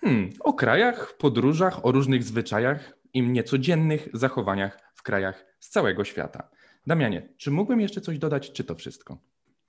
[0.01, 6.49] hmm, o krajach, podróżach, o różnych zwyczajach i niecodziennych zachowaniach w krajach z całego świata.
[6.87, 9.19] Damianie, czy mógłbym jeszcze coś dodać, czy to wszystko?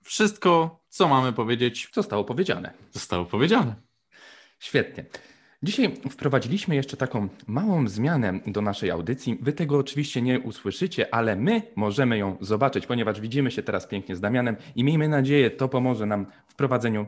[0.03, 2.73] Wszystko, co mamy powiedzieć, zostało powiedziane.
[2.91, 3.75] Zostało powiedziane.
[4.59, 5.05] Świetnie.
[5.63, 9.37] Dzisiaj wprowadziliśmy jeszcze taką małą zmianę do naszej audycji.
[9.41, 14.15] Wy tego oczywiście nie usłyszycie, ale my możemy ją zobaczyć, ponieważ widzimy się teraz pięknie
[14.15, 17.07] z Damianem i miejmy nadzieję, to pomoże nam w prowadzeniu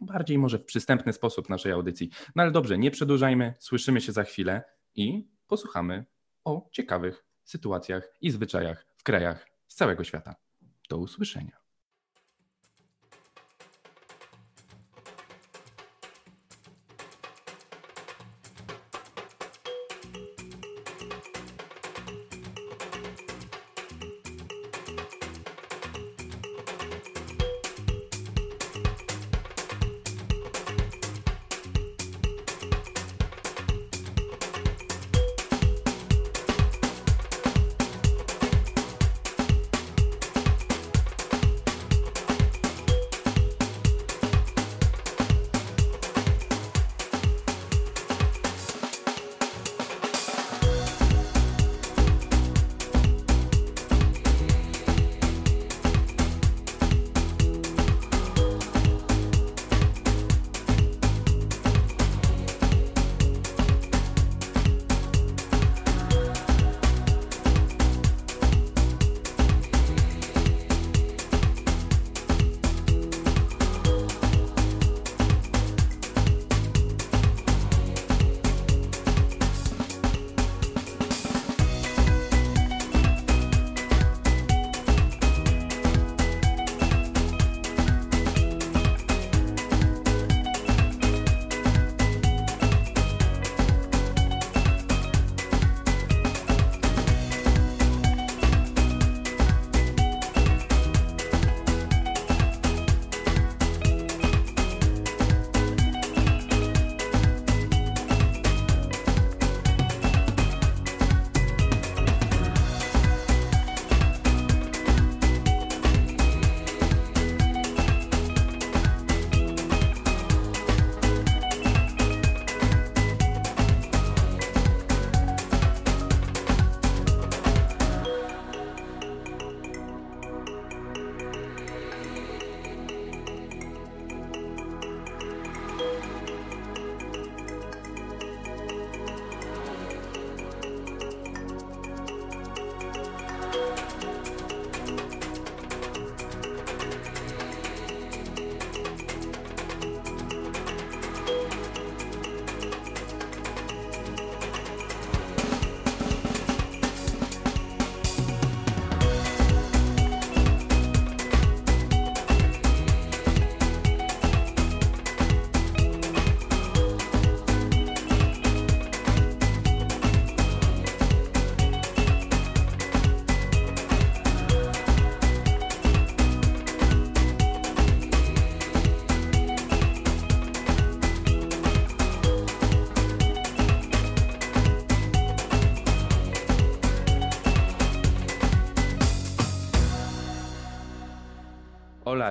[0.00, 2.10] bardziej może w przystępny sposób naszej audycji.
[2.36, 4.62] No ale dobrze, nie przedłużajmy, słyszymy się za chwilę
[4.94, 6.04] i posłuchamy
[6.44, 10.34] o ciekawych sytuacjach i zwyczajach w krajach z całego świata.
[10.90, 11.61] Do usłyszenia.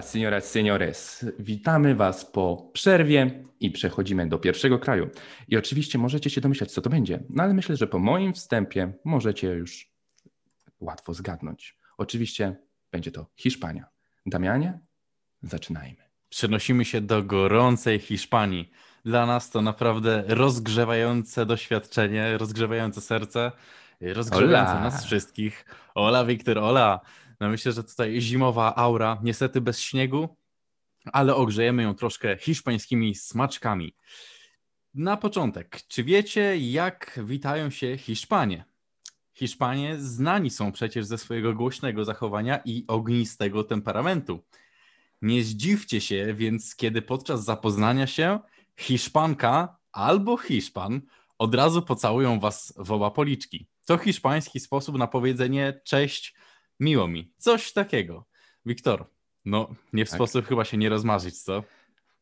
[0.02, 1.26] Hola, señoras, señores.
[1.40, 5.10] Witamy Was po przerwie i przechodzimy do pierwszego kraju.
[5.48, 8.94] I oczywiście możecie się domyślać, co to będzie, no ale myślę, że po moim wstępie
[9.06, 9.92] możecie już
[10.80, 11.78] łatwo zgadnąć.
[11.98, 12.56] Oczywiście
[12.92, 13.86] będzie to Hiszpania.
[14.26, 14.80] Damianie,
[15.44, 16.04] zaczynajmy.
[16.30, 18.72] Przenosimy się do gorącej Hiszpanii.
[19.06, 23.52] Dla nas to naprawdę rozgrzewające doświadczenie, rozgrzewające serce,
[24.02, 24.84] rozgrzewające Hola.
[24.84, 25.66] nas wszystkich.
[25.96, 27.00] Ola, Wiktor, Ola.
[27.42, 30.36] No myślę, że tutaj zimowa aura, niestety bez śniegu,
[31.06, 33.96] ale ogrzejemy ją troszkę hiszpańskimi smaczkami.
[34.94, 38.66] Na początek, czy wiecie, jak witają się Hiszpanie?
[39.34, 44.44] Hiszpanie znani są przecież ze swojego głośnego zachowania i ognistego temperamentu.
[45.22, 48.40] Nie zdziwcie się więc, kiedy podczas zapoznania się
[48.78, 51.02] Hiszpanka albo Hiszpan
[51.38, 53.68] od razu pocałują was w oba policzki.
[53.86, 56.36] To hiszpański sposób na powiedzenie cześć,
[56.82, 57.34] miło mi.
[57.38, 58.26] Coś takiego.
[58.66, 59.06] Wiktor,
[59.46, 60.18] no nie w Tak.
[60.18, 61.64] sposób chyba się nie rozmarzyć, co?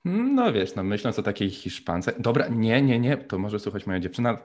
[0.06, 2.14] No wiesz, no myśląc o takiej Hiszpance.
[2.20, 4.38] Dobra, nie, nie, nie, to może słuchać moja dziewczyna.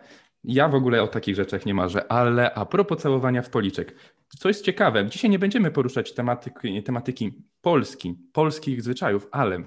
[0.45, 3.95] Ja w ogóle o takich rzeczach nie marzę, ale a propos całowania w policzek.
[4.39, 9.63] Co jest ciekawe, dzisiaj nie będziemy poruszać tematyki, tematyki Polski, polskich zwyczajów, ale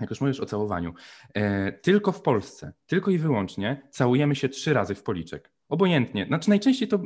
[0.00, 0.94] jak już mówisz o całowaniu,
[1.34, 5.51] e, tylko w Polsce, tylko i wyłącznie całujemy się trzy razy w policzek.
[5.72, 6.26] Obojętnie.
[6.26, 7.02] Znaczy najczęściej to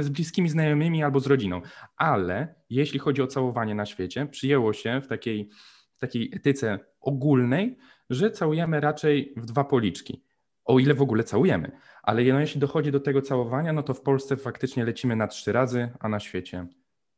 [0.00, 1.62] z bliskimi znajomymi albo z rodziną,
[1.96, 5.50] ale jeśli chodzi o całowanie na świecie, przyjęło się w takiej,
[5.98, 7.78] takiej etyce ogólnej,
[8.10, 10.24] że całujemy raczej w dwa policzki.
[10.64, 11.70] O ile w ogóle całujemy.
[12.02, 15.52] Ale no, jeśli dochodzi do tego całowania, no to w Polsce faktycznie lecimy na trzy
[15.52, 16.66] razy, a na świecie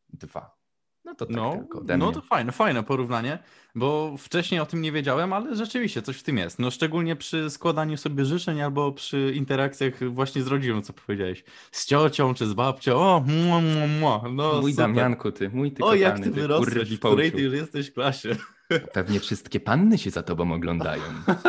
[0.08, 0.59] dwa.
[1.04, 1.64] No to tak No,
[1.98, 3.38] no to fajne, fajne porównanie,
[3.74, 6.58] bo wcześniej o tym nie wiedziałem, ale rzeczywiście coś w tym jest.
[6.58, 11.44] No szczególnie przy składaniu sobie życzeń albo przy interakcjach właśnie z rodziną, co powiedziałeś.
[11.72, 12.96] Z ciocią czy z babcią.
[12.96, 14.30] O, mua, mua, mua.
[14.32, 14.86] No, mój super.
[14.86, 17.94] Damianku, ty, mój ty O, jak kochany, ty wyrosłeś, w której ty już jesteś w
[17.94, 18.36] klasie.
[18.92, 21.02] Pewnie wszystkie panny się za tobą oglądają.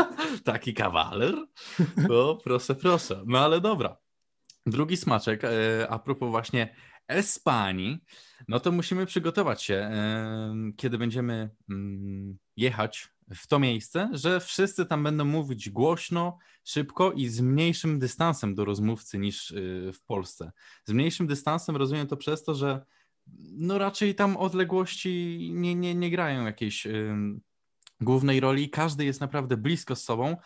[0.43, 1.35] Taki kawaler?
[2.09, 3.23] No, proszę, proszę.
[3.25, 3.97] No ale dobra.
[4.65, 5.49] Drugi smaczek, e,
[5.89, 6.75] a propos właśnie
[7.07, 8.03] Espanii,
[8.47, 9.91] no to musimy przygotować się,
[10.77, 17.28] kiedy będziemy mm, jechać w to miejsce, że wszyscy tam będą mówić głośno, szybko i
[17.28, 20.51] z mniejszym dystansem do rozmówcy niż y, w Polsce.
[20.86, 22.86] Z mniejszym dystansem rozumiem to przez to, że
[23.38, 27.41] no raczej tam odległości nie, nie, nie grają jakiejś ym,
[28.01, 28.70] głównej roli.
[28.70, 30.38] Każdy jest naprawdę blisko z sobą.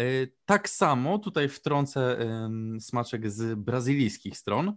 [0.00, 2.18] Y, Tak samo tutaj wtrącę
[2.80, 4.74] smaczek z brazylijskich stron, y,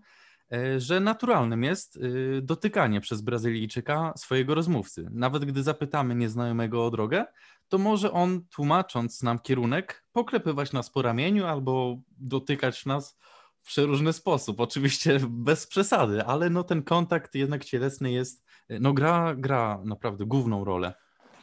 [0.78, 5.10] że naturalnym jest y, dotykanie przez Brazylijczyka swojego rozmówcy.
[5.12, 7.26] Nawet gdy zapytamy nieznajomego o drogę,
[7.68, 13.18] to może on, tłumacząc nam kierunek, poklepywać nas po ramieniu albo dotykać nas
[13.62, 14.60] w przeróżny sposób.
[14.60, 20.66] Oczywiście bez przesady, ale no ten kontakt jednak cielesny jest, no gra, gra naprawdę główną
[20.66, 20.93] rolę.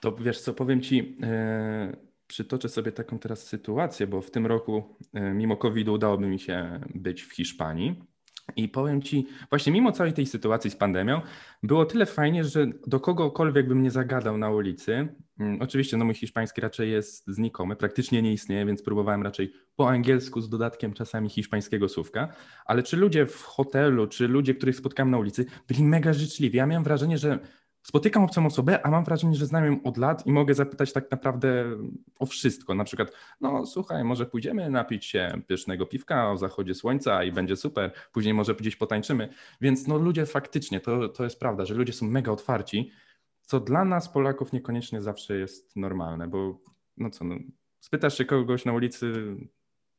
[0.00, 1.96] To wiesz co, powiem ci, e,
[2.26, 6.80] przytoczę sobie taką teraz sytuację, bo w tym roku, e, mimo COVID-u, udało mi się
[6.94, 8.13] być w Hiszpanii.
[8.56, 11.20] I powiem ci, właśnie mimo całej tej sytuacji z pandemią,
[11.62, 15.08] było tyle fajnie, że do kogokolwiek bym nie zagadał na ulicy,
[15.40, 19.88] mm, oczywiście no mój hiszpański raczej jest znikomy, praktycznie nie istnieje, więc próbowałem raczej po
[19.88, 22.28] angielsku z dodatkiem czasami hiszpańskiego słówka,
[22.66, 26.58] ale czy ludzie w hotelu, czy ludzie, których spotkałem na ulicy, byli mega życzliwi.
[26.58, 27.38] Ja miałem wrażenie, że
[27.84, 31.10] spotykam obcą osobę, a mam wrażenie, że znam ją od lat i mogę zapytać tak
[31.10, 31.64] naprawdę
[32.18, 32.74] o wszystko.
[32.74, 37.56] Na przykład, no słuchaj, może pójdziemy napić się pysznego piwka o zachodzie słońca i będzie
[37.56, 39.28] super, później może gdzieś potańczymy.
[39.60, 42.90] Więc no ludzie faktycznie, to, to jest prawda, że ludzie są mega otwarci,
[43.42, 46.60] co dla nas Polaków niekoniecznie zawsze jest normalne, bo
[46.96, 47.34] no co, no,
[47.80, 49.36] spytasz się kogoś na ulicy,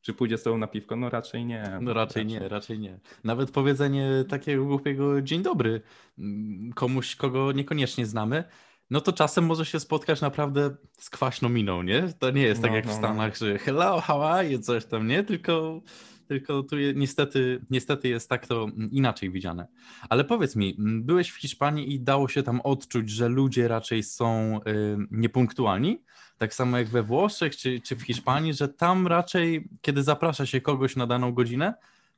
[0.05, 0.95] czy pójdzie z tobą na piwko?
[0.95, 1.79] No raczej nie.
[1.81, 2.99] No raczej nie, raczej nie.
[3.23, 5.81] Nawet powiedzenie takiego głupiego dzień dobry
[6.19, 8.43] mm, komuś, kogo niekoniecznie znamy,
[8.89, 12.13] no to czasem może się spotkać naprawdę z kwaśną miną, nie?
[12.19, 12.99] To nie jest tak No, jak no, w no.
[12.99, 15.23] Stanach, że hello, how are you, coś tam, nie?
[15.23, 15.81] Tylko,
[16.27, 19.67] tylko tu je, niestety, niestety jest tak to mm, inaczej widziane.
[20.09, 24.03] Ale powiedz mi, mm, byłeś w Hiszpanii i dało się tam odczuć, że ludzie raczej
[24.03, 26.03] są y, niepunktualni?
[26.37, 30.61] Tak samo jak we Włoszech czy, czy w Hiszpanii, że tam raczej, kiedy zaprasza się
[30.61, 31.73] kogoś na daną godzinę,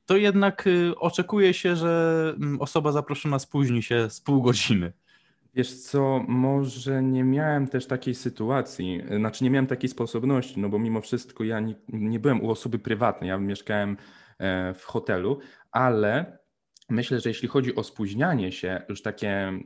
[0.06, 4.94] to jednak y, oczekuje się, że mm, osoba zaproszona spóźni się z pół godziny.
[5.54, 10.80] Wiesz co, może nie miałem też takiej sytuacji, znaczy nie miałem takiej sposobności, no bo
[10.80, 13.98] mimo wszystko ja nie, nie byłem u osoby prywatnej, ja mieszkałem
[14.40, 15.40] e, w hotelu,
[15.72, 16.38] ale
[16.90, 19.60] myślę, że jeśli chodzi o spóźnianie się, już takie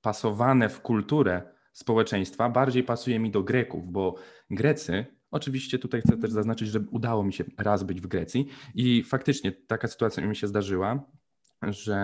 [0.00, 1.42] wpasowane w kulturę
[1.76, 4.14] społeczeństwa, bardziej pasuje mi do Greków, bo
[4.50, 9.02] Grecy, oczywiście tutaj chcę też zaznaczyć, że udało mi się raz być w Grecji i
[9.02, 11.10] faktycznie taka sytuacja mi się zdarzyła,
[11.62, 11.96] że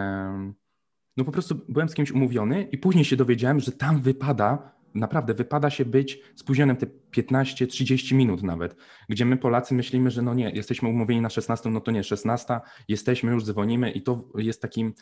[1.16, 5.34] no po prostu byłem z kimś umówiony i później się dowiedziałem, że tam wypada, naprawdę
[5.34, 8.76] wypada się być spóźnionym te 15-30 minut nawet,
[9.08, 12.60] gdzie my Polacy myślimy, że no nie, jesteśmy umówieni na 16, no to nie 16,
[12.88, 14.94] jesteśmy, już dzwonimy i to jest takim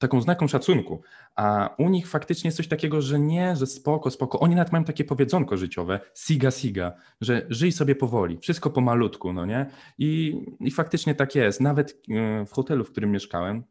[0.00, 1.02] taką znaką szacunku.
[1.36, 4.40] A u nich faktycznie jest coś takiego, że nie, że spoko, spoko.
[4.40, 9.46] Oni nawet mają takie powiedzonko życiowe, siga, siga, że żyj sobie powoli, wszystko pomalutku, no
[9.46, 9.66] nie?
[9.98, 11.60] I, i faktycznie tak jest.
[11.60, 13.64] Nawet e, w hotelu, w którym mieszkałem,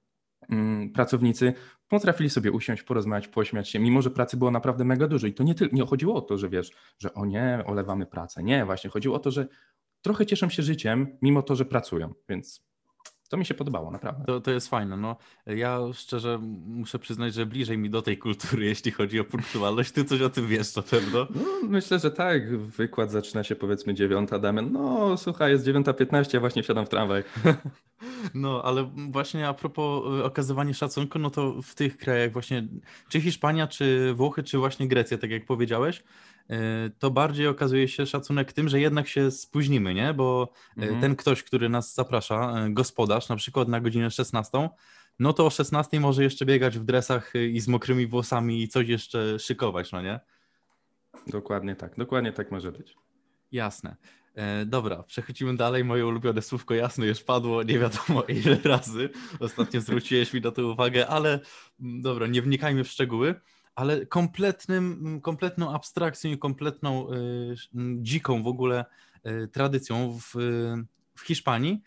[0.50, 1.54] mm, pracownicy
[1.88, 5.28] potrafili sobie usiąść, porozmawiać, pośmiać się, mimo że pracy było naprawdę mega dużo.
[5.28, 8.44] I to nie, nie chodziło o to, że wiesz, że o nie, olewamy pracę.
[8.44, 9.48] Nie, właśnie chodziło o to, że
[10.02, 12.14] trochę cieszą się życiem, mimo to, że pracują.
[12.30, 12.69] Więc
[13.30, 14.26] to mi się podobało, naprawdę.
[14.26, 14.98] To, to jest fajne.
[14.98, 15.16] No,
[15.46, 19.92] ja szczerze muszę przyznać, że bliżej mi do tej kultury, jeśli chodzi o punktualność.
[19.92, 21.28] Ty coś o tym wiesz na pewno.
[21.36, 22.58] No, myślę, że tak.
[22.58, 24.72] Wykład zaczyna się powiedzmy dziewiąta, Damian.
[24.72, 27.24] No słuchaj, jest dziewiąta piętnaście, ja właśnie wsiadam w tramwaj.
[28.34, 32.68] No, ale właśnie a propos y, okazywania szacunku, no to w tych krajach właśnie,
[33.10, 36.04] czy Hiszpania, czy Włochy, czy właśnie Grecja, tak jak powiedziałeś,
[37.00, 40.14] to bardziej okazuje się szacunek tym, że jednak się spóźnimy, nie?
[40.14, 41.02] Bo e, mhm.
[41.02, 44.70] ten ktoś, który nas zaprasza, e, gospodarz, na przykład na godzinę 16,
[45.20, 48.88] no to o 16 może jeszcze biegać w dresach i z mokrymi włosami i coś
[48.88, 50.20] jeszcze szykować, no nie?
[51.28, 52.96] Dokładnie tak, dokładnie tak może być.
[53.52, 53.96] Jasne.
[54.36, 55.84] E, dobra, przechodzimy dalej.
[55.84, 59.10] Moje ulubione słówko jasno już padło, nie wiadomo ile razy.
[59.40, 61.40] Ostatnio zwróciłeś mi na to uwagę, ale
[61.80, 63.36] dobra, nie wnikajmy w szczegóły
[63.76, 67.56] ale kompletnym, kompletną abstrakcją i kompletną y,
[68.02, 68.86] dziką w ogóle
[69.26, 70.36] y, tradycją w,
[71.16, 71.82] w Hiszpanii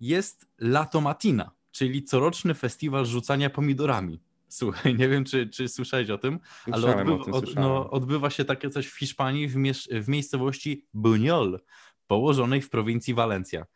[0.00, 4.20] jest Lato Matina, czyli coroczny festiwal rzucania pomidorami.
[4.48, 6.40] Słuchaj, nie wiem, czy, czy słyszałeś o tym,
[6.72, 9.54] ale odbywa, tym, od, no, odbywa się takie coś w Hiszpanii, w,
[9.90, 11.58] w miejscowości Buñol,
[12.06, 13.66] położonej w prowincji Walencja.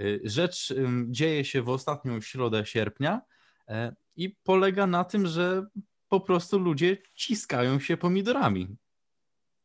[0.00, 0.74] Y, rzecz
[1.06, 3.20] dzieje się w ostatnią środę sierpnia
[3.68, 5.66] e, i polega na tym, że
[6.08, 8.76] po prostu ludzie ciskają się pomidorami.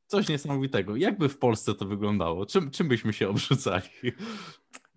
[0.08, 0.96] Coś niesamowitego.
[0.96, 2.46] Jakby w Polsce to wyglądało?
[2.46, 3.89] Czym, czym byśmy się obrzucali?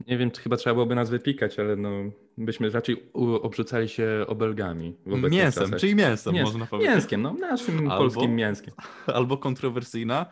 [0.06, 1.90] Nie wiem, czy chyba trzeba byłoby nas wypikać, ale no,
[2.38, 3.10] byśmy raczej
[3.42, 4.96] obrzucali się obelgami.
[5.06, 5.80] Mięsem, czasach.
[5.80, 6.94] czyli mięsem Mięs można powiedzieć.
[6.94, 8.74] Mięskiem, no, naszym albo, polskim mięskiem.
[9.14, 10.26] Albo kontrowersyjna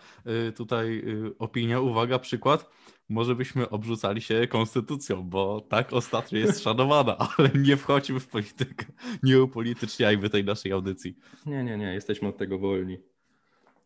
[0.49, 2.71] y, tutaj y, opinia, uwaga, przykład
[3.13, 8.87] może byśmy obrzucali się konstytucją, bo tak ostatnio jest szanowana, ale nie wchodźmy w politykę,
[9.23, 11.17] nie upolityczniajmy tej naszej audycji.
[11.47, 12.99] Nie, nie, nie, jesteśmy od tego wolni.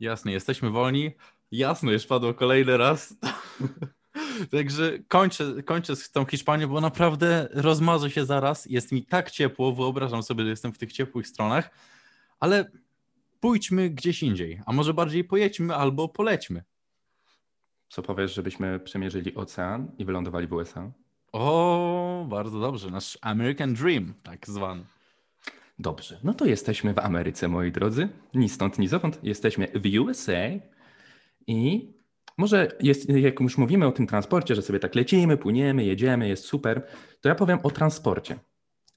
[0.01, 1.11] Jasne, jesteśmy wolni.
[1.53, 3.15] Jasno, już padło kolejny raz.
[4.51, 8.67] Także kończę, kończę z tą Hiszpanią, bo naprawdę rozmarzę się zaraz.
[8.67, 11.71] Jest mi tak ciepło, wyobrażam sobie, że jestem w tych ciepłych stronach,
[12.41, 12.71] ale
[13.41, 16.65] pójdźmy gdzieś indziej, a może bardziej pojedźmy albo polećmy.
[17.89, 20.91] Co powiesz, żebyśmy przemierzyli ocean i wylądowali w USA?
[21.33, 22.91] O, bardzo dobrze.
[22.91, 24.85] Nasz American Dream, tak zwany.
[25.79, 28.09] Dobrze, no to jesteśmy w Ameryce, moi drodzy.
[28.35, 29.19] Ni stąd, ni zowąd.
[29.23, 30.49] Jesteśmy w USA
[31.47, 31.93] i
[32.39, 36.45] może jest, jak już mówimy o tym transporcie, że sobie tak lecimy, płyniemy, jedziemy, jest
[36.45, 36.87] super,
[37.21, 38.39] to ja powiem o transporcie.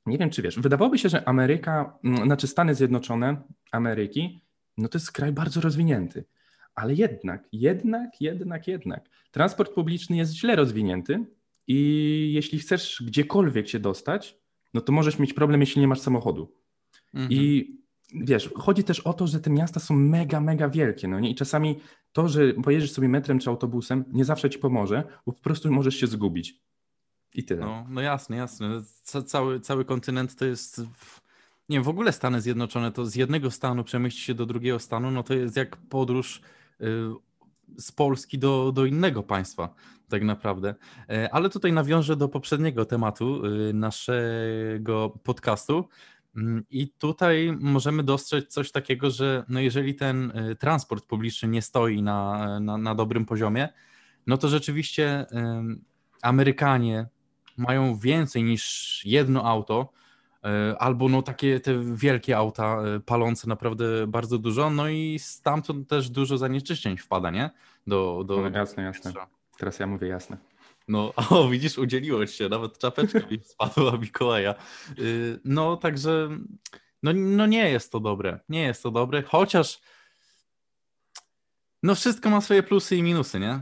[0.05, 4.41] Nie wiem, czy wiesz, wydawałoby się, że Ameryka, znaczy Stany Zjednoczone Ameryki,
[4.77, 6.25] no to jest kraj bardzo rozwinięty.
[6.79, 11.25] Ale jednak, jednak, jednak, jednak, transport publiczny jest źle rozwinięty
[11.67, 14.37] i jeśli chcesz gdziekolwiek się dostać,
[14.73, 16.53] no to możesz mieć problem, jeśli nie masz samochodu.
[17.13, 17.31] Mhm.
[17.31, 17.71] I
[18.13, 21.29] wiesz, chodzi też o to, że te miasta są mega, mega wielkie, no nie?
[21.29, 21.79] I czasami
[22.11, 25.95] to, że pojedziesz sobie metrem czy autobusem, nie zawsze ci pomoże, bo po prostu możesz
[25.95, 26.61] się zgubić.
[27.33, 27.61] I tyle.
[27.61, 28.81] No, no jasne, jasne.
[29.25, 30.81] Cały, cały kontynent to jest.
[31.69, 35.11] Nie wiem, w ogóle Stany Zjednoczone to z jednego stanu przemieścić się do drugiego stanu,
[35.11, 36.41] no to jest jak podróż
[37.77, 39.73] z Polski do, do innego państwa,
[40.09, 40.75] tak naprawdę.
[41.09, 45.89] E, ale tutaj nawiążę do poprzedniego tematu y, naszego podcastu.
[46.35, 51.61] Mm, I tutaj możemy dostrzec coś takiego, że no jeżeli ten y, transport publiczny nie
[51.61, 53.69] stoi na, na, na dobrym poziomie,
[54.27, 55.25] no to rzeczywiście
[56.21, 57.07] Amerykanie
[57.57, 59.91] mają więcej niż jedno auto,
[60.79, 66.09] albo no takie te wielkie auta e, palące naprawdę bardzo dużo, no i stamtąd też
[66.09, 67.49] dużo zanieczyszczeń wpada, nie?
[67.87, 69.13] Do, do, no, jasne, jasne.
[69.57, 70.37] Teraz ja mówię jasne.
[70.87, 74.55] No, o widzisz, udzieliło się, nawet czapeczka mi spadła Mikołaja.
[74.99, 76.29] Y, no, także
[77.03, 79.81] no, no nie jest to dobre, nie jest to dobre, chociaż
[81.83, 83.59] no wszystko ma swoje plusy i minusy, nie?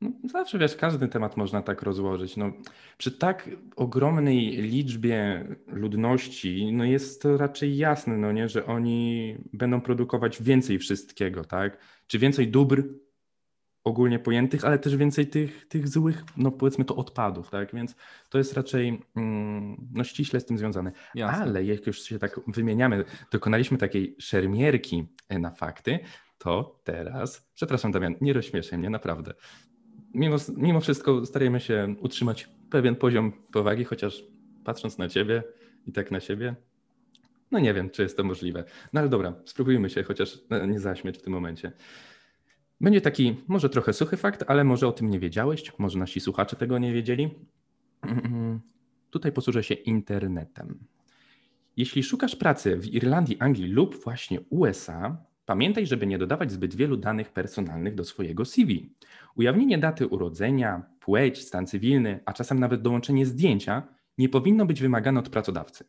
[0.00, 2.36] No, zawsze wiesz, każdy temat można tak rozłożyć.
[2.36, 2.52] No,
[2.98, 9.80] przy tak ogromnej liczbie ludności, no jest to raczej jasne, no nie, że oni będą
[9.80, 11.78] produkować więcej wszystkiego, tak?
[12.06, 12.82] Czy więcej dóbr
[13.84, 17.74] ogólnie pojętych, ale też więcej tych, tych złych, no powiedzmy to odpadów, tak?
[17.74, 17.96] Więc
[18.28, 20.92] to jest raczej mm, no, ściśle z tym związane.
[21.14, 21.42] Jasne.
[21.42, 25.98] Ale jak już się tak wymieniamy, dokonaliśmy takiej szermierki e, na fakty,
[26.38, 29.34] to teraz, przepraszam Damian, nie rozśmieszaj mnie, naprawdę.
[30.16, 34.24] Mimo, mimo wszystko starajmy się utrzymać pewien poziom powagi, chociaż
[34.64, 35.42] patrząc na ciebie
[35.86, 36.54] i tak na siebie,
[37.50, 38.64] no nie wiem, czy jest to możliwe.
[38.92, 41.72] No ale dobra, spróbujmy się chociaż e, nie zaśmieć w tym momencie.
[42.80, 46.56] Będzie taki może trochę suchy fakt, ale może o tym nie wiedziałeś, może nasi słuchacze
[46.56, 47.30] tego nie wiedzieli.
[49.10, 50.78] Tutaj posłużę się internetem.
[51.76, 56.96] Jeśli szukasz pracy w Irlandii, Anglii lub właśnie USA, pamiętaj, żeby nie dodawać zbyt wielu
[56.96, 58.94] danych personalnych do swojego CV.
[59.34, 63.82] Ujawnienie daty urodzenia, płeć, stan cywilny, a czasem nawet dołączenie zdjęcia
[64.18, 65.84] nie powinno być wymagane od pracodawcy.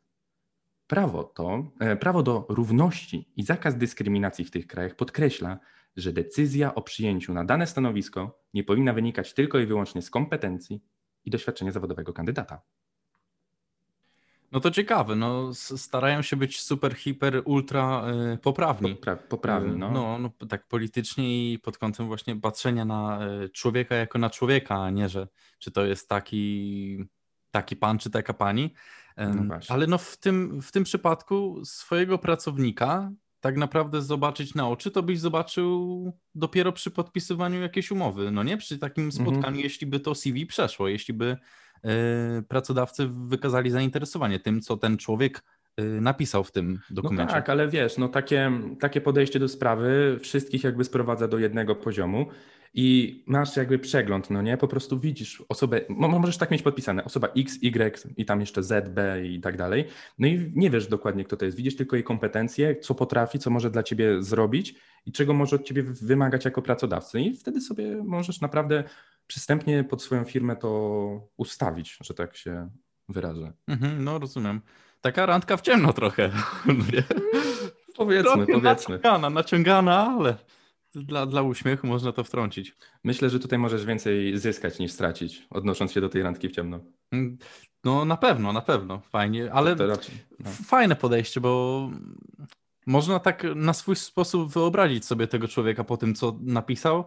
[0.87, 5.59] Prawo to, e, prawo do równości i zakaz dyskryminacji w tych krajach podkreśla,
[5.95, 10.83] że decyzja o przyjęciu na dane stanowisko nie powinna wynikać tylko i wyłącznie z kompetencji
[11.25, 12.61] i doświadczenia zawodowego kandydata.
[14.51, 18.95] No to ciekawe, no starają się być super, hiper, ultra y, poprawni.
[18.95, 19.91] Popra- poprawni, no.
[19.91, 20.19] no.
[20.19, 24.89] No, tak politycznie i pod kątem właśnie patrzenia na y, człowieka jako na człowieka, a
[24.89, 25.27] nie, że
[25.59, 27.05] czy to jest taki,
[27.51, 28.73] taki pan, czy taka pani.
[29.17, 29.59] No.
[29.69, 35.03] Ale no w tym, w tym przypadku swojego pracownika tak naprawdę zobaczyć na oczy, to
[35.03, 38.31] byś zobaczył dopiero przy podpisywaniu jakiejś umowy.
[38.31, 39.25] No nie przy takim Mhm.
[39.25, 41.37] spotkaniu, jeśli by to CV przeszło, jeśli by y,
[42.47, 45.43] pracodawcy wykazali zainteresowanie tym, co ten człowiek
[45.79, 47.33] y, napisał w tym No dokumencie.
[47.33, 52.25] tak, ale wiesz, no takie, takie podejście do sprawy wszystkich jakby sprowadza do jednego poziomu
[52.73, 54.57] i masz jakby przegląd, no nie?
[54.57, 58.63] Po prostu widzisz osobę, mo- możesz tak mieć podpisane, osoba X, Y i tam jeszcze
[58.63, 59.85] Z, B i tak dalej.
[60.19, 61.57] No i nie wiesz dokładnie, kto to jest.
[61.57, 64.75] Widzisz tylko jej kompetencje, co potrafi, co może dla ciebie zrobić
[65.05, 67.21] i czego może od ciebie wymagać jako pracodawcy.
[67.21, 68.83] I wtedy sobie możesz naprawdę
[69.27, 72.69] przystępnie pod swoją firmę to ustawić, że tak się
[73.09, 73.53] wyrażę.
[73.67, 74.61] Mhm, no rozumiem.
[75.01, 76.31] Taka randka w ciemno trochę.
[76.65, 78.05] No?
[78.05, 78.63] Powiedzmy, Trochę powiedzmy.
[78.95, 80.35] Naciągana, naciągana, ale
[80.95, 82.75] dla, dla uśmiechu można to wtrącić.
[83.03, 86.79] Myślę, że tutaj możesz więcej zyskać niż stracić, odnosząc się do tej randki w ciemno.
[87.11, 87.37] Mm,
[87.83, 90.49] No na pewno, na pewno, fajnie, ale raczej, no.
[90.65, 91.89] fajne podejście, bo
[92.87, 97.05] można tak na swój sposób wyobrazić sobie tego człowieka po tym, co napisał.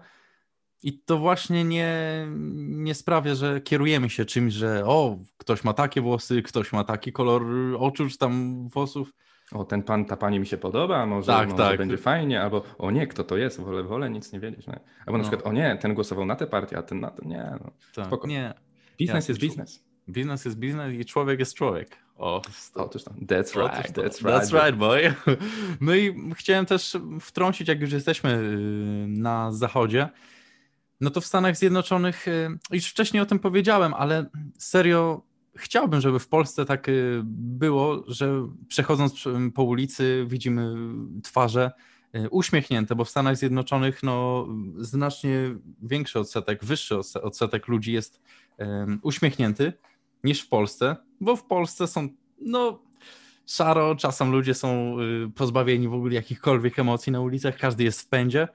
[0.82, 2.26] I to właśnie nie,
[2.58, 7.12] nie sprawia, że kierujemy się czymś, że o, ktoś ma takie włosy, ktoś ma taki
[7.12, 7.42] kolor
[7.78, 9.12] oczu, czy tam włosów.
[9.52, 11.78] O, ten pan, ta pani mi się podoba, może, Tak, może tak.
[11.78, 14.66] będzie fajnie, albo o nie, kto to jest, wolę, wolę nic nie wiedzieć.
[14.66, 14.80] Nie?
[15.06, 15.24] Albo na No.
[15.30, 17.50] przykład, o nie, ten głosował na tę partię, a ten na to, nie.
[17.64, 17.70] No.
[17.94, 18.26] Tak, Spoko.
[18.26, 18.54] nie.
[18.98, 19.84] Biznes jest biznes.
[20.08, 21.96] Biznes jest biznes i człowiek jest człowiek.
[22.18, 22.42] O,
[22.74, 24.02] Otóż tam, that's right, to.
[24.02, 24.22] that's right.
[24.44, 25.14] That's right, boy.
[25.80, 30.08] No i chciałem też wtrącić, jak już jesteśmy y, na zachodzie,
[31.01, 34.26] no to w Stanach Zjednoczonych, y, już wcześniej o tym powiedziałem, ale
[34.59, 35.22] serio
[35.57, 40.74] chciałbym, żeby w Polsce tak y, było, że przechodząc przy- po ulicy widzimy
[41.22, 41.70] twarze
[42.16, 44.46] y, uśmiechnięte, bo w Stanach Zjednoczonych no,
[44.78, 48.20] znacznie większy odsetek, wyższy odse- odsetek ludzi jest
[49.03, 49.72] uśmiechnięty
[50.24, 52.09] niż w Polsce, bo w Polsce są
[52.40, 52.82] no
[53.46, 58.09] szaro, czasem ludzie są y, pozbawieni w ogóle jakichkolwiek emocji na ulicach, każdy jest w
[58.09, 58.48] pędzie,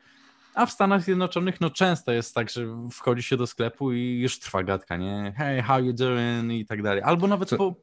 [0.56, 4.40] a w Stanach Zjednoczonych no często jest tak, że wchodzi się do sklepu i już
[4.40, 5.34] trwa gadka, nie?
[5.38, 6.52] Hey, how you doing?
[6.52, 7.02] i tak dalej.
[7.02, 7.76] Albo nawet Co- po...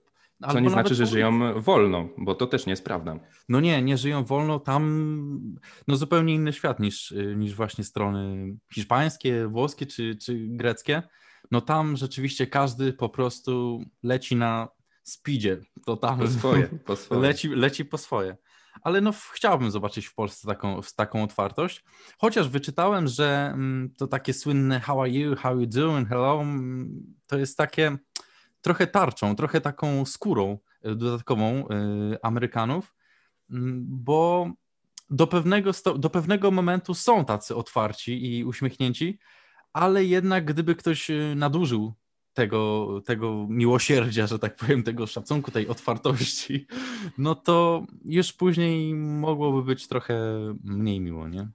[0.43, 3.19] Co albo nie znaczy, że żyją wolno, bo to też nie jest prawda.
[3.49, 5.53] No nie, nie żyją wolno, tam
[5.89, 11.03] no zupełnie inny świat niż, niż właśnie strony hiszpańskie, włoskie czy, czy greckie.
[11.51, 14.69] No tam rzeczywiście każdy po prostu leci na
[15.03, 15.59] speedzie.
[15.87, 17.21] To tam Po swoje, po swoje.
[17.29, 18.37] leci, leci po swoje.
[18.83, 21.85] Ale no chciałbym zobaczyć w Polsce taką, taką otwartość.
[22.19, 27.15] Chociaż wyczytałem, że mm, to takie słynne how are you, how you doing, hello, mm,
[27.27, 27.97] to jest takie
[28.61, 32.95] trochę tarczą, trochę taką skórą y, dodatkową y, Amerykanów,
[33.51, 34.51] mm, bo
[35.11, 39.19] do pewnego, do pewnego momentu są tacy otwarci i uśmiechnięci,
[39.73, 41.95] ale jednak gdyby ktoś y, nadużył
[42.35, 46.67] tego, tego miłosierdzia, że tak powiem, tego szacunku, tej otwartości,
[47.19, 50.17] no to już później mogłoby być trochę
[50.65, 51.49] mniej miło, nie?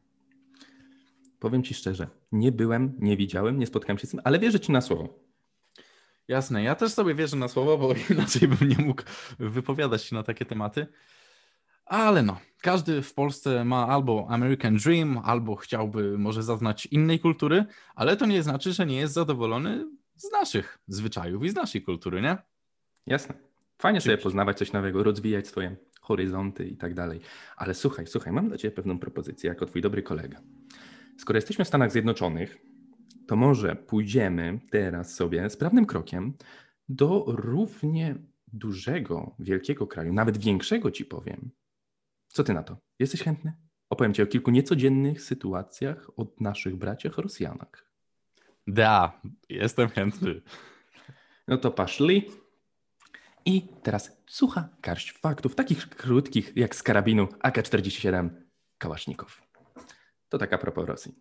[1.40, 4.72] Powiem ci szczerze, nie byłem, nie widziałem, nie spotkałem się z tym, ale wierzę ci
[4.72, 5.28] na słowo.
[6.28, 9.04] Jasne, ja też sobie wierzę na słowo, bo inaczej bym nie mógł
[9.40, 10.88] wypowiadać się na takie tematy.
[11.86, 17.66] Ale no, każdy w Polsce ma albo American Dream, albo chciałby może zaznać innej kultury,
[17.96, 19.86] ale to nie znaczy, że nie jest zadowolony
[20.18, 22.38] z naszych zwyczajów i z naszej kultury, nie?
[23.06, 23.36] Jasne.
[23.78, 27.20] Fajnie sobie poznawać coś nowego, rozwijać swoje horyzonty i tak dalej.
[27.58, 30.42] Ale słuchaj, słuchaj, mam dla ciebie pewną propozycję jako twój dobry kolega.
[31.18, 32.58] Skoro jesteśmy w Stanach Zjednoczonych,
[33.28, 36.34] to może pójdziemy teraz sobie sprawnym krokiem
[36.90, 38.16] do równie
[38.54, 41.52] dużego, wielkiego kraju, nawet większego ci powiem.
[42.28, 42.78] Co ty na to?
[43.00, 43.54] Jesteś chętny?
[43.90, 47.87] Opowiem ci o kilku niecodziennych sytuacjach od naszych braciach Rosjanach.
[48.68, 50.42] Da, jestem chętny.
[51.48, 52.32] No to paszli.
[53.46, 58.30] I teraz sucha garść faktów, takich krótkich jak z karabinu AK-47
[58.78, 59.42] Kałasznikow.
[60.30, 61.16] To taka propos Rosji.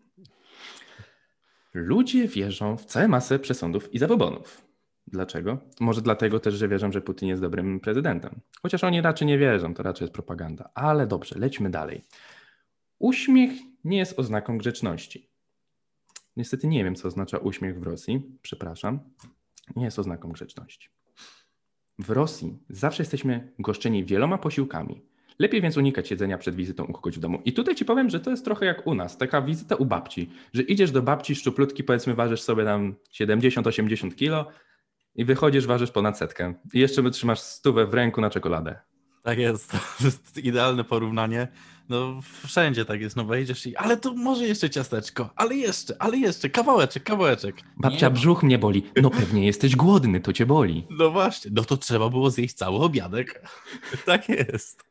[1.75, 4.67] Ludzie wierzą w całe masę przesądów i zabobonów.
[5.07, 5.59] Dlaczego?
[5.81, 8.41] Może dlatego też, że wierzą, że Putin jest dobrym prezydentem.
[8.63, 10.71] Chociaż oni raczej nie wierzą, to raczej jest propaganda.
[10.75, 12.05] Ale dobrze, lećmy dalej.
[12.99, 13.51] Uśmiech
[13.85, 15.36] nie jest oznaką grzeczności.
[16.37, 18.23] Niestety nie wiem, co oznacza uśmiech w Rosji.
[18.43, 19.01] Przepraszam.
[19.77, 20.89] Nie jest oznaką grzeczności.
[21.99, 25.03] W Rosji zawsze jesteśmy goszczeni wieloma posiłkami.
[25.39, 27.43] Lepiej więc unikać jedzenia przed wizytą u kogoś w domu.
[27.45, 30.31] I tutaj ci powiem, że to jest trochę jak u nas, taka wizyta u babci,
[30.53, 34.49] że idziesz do babci szczuplutki, powiedzmy ważysz sobie tam 70-80 kilo
[35.15, 36.55] i wychodzisz, ważysz ponad setkę.
[36.75, 38.79] I jeszcze trzymasz stówę w ręku na czekoladę.
[39.27, 39.73] Tak jest.
[39.73, 41.49] To jest idealne porównanie.
[41.89, 46.17] No wszędzie tak jest, no wejdziesz i ale to może jeszcze ciasteczko, ale jeszcze, ale
[46.17, 47.57] jeszcze, kawałeczek, kawałeczek.
[47.77, 48.91] Babcia, Nie, brzuch mnie boli.
[49.03, 50.87] No pewnie jesteś głodny, to cię boli.
[50.91, 53.43] No właśnie, no to trzeba było zjeść cały obiadek.
[54.07, 54.85] Tak jest.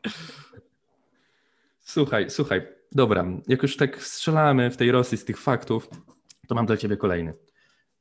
[1.79, 5.89] Słuchaj, słuchaj, dobra, jak już tak strzelamy w tej Rosji z tych faktów,
[6.47, 7.33] to mam dla ciebie kolejny.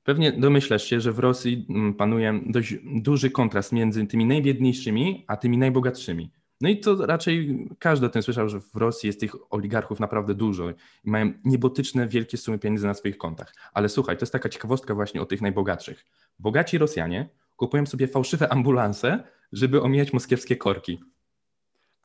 [0.04, 5.36] Pewnie domyślasz się, że w Rosji mm, panuje dość duży kontrast między tymi najbiedniejszymi, a
[5.36, 6.30] tymi najbogatszymi.
[6.60, 10.34] No i to raczej każdy o tym słyszał, że w Rosji jest tych oligarchów naprawdę
[10.34, 10.70] dużo
[11.04, 13.54] i mają niebotyczne, wielkie sumy pieniędzy na swoich kontach.
[13.72, 16.04] Ale słuchaj, to jest taka ciekawostka właśnie o tych najbogatszych.
[16.38, 21.00] Bogaci Rosjanie kupują sobie fałszywe ambulanse, żeby omijać moskiewskie korki.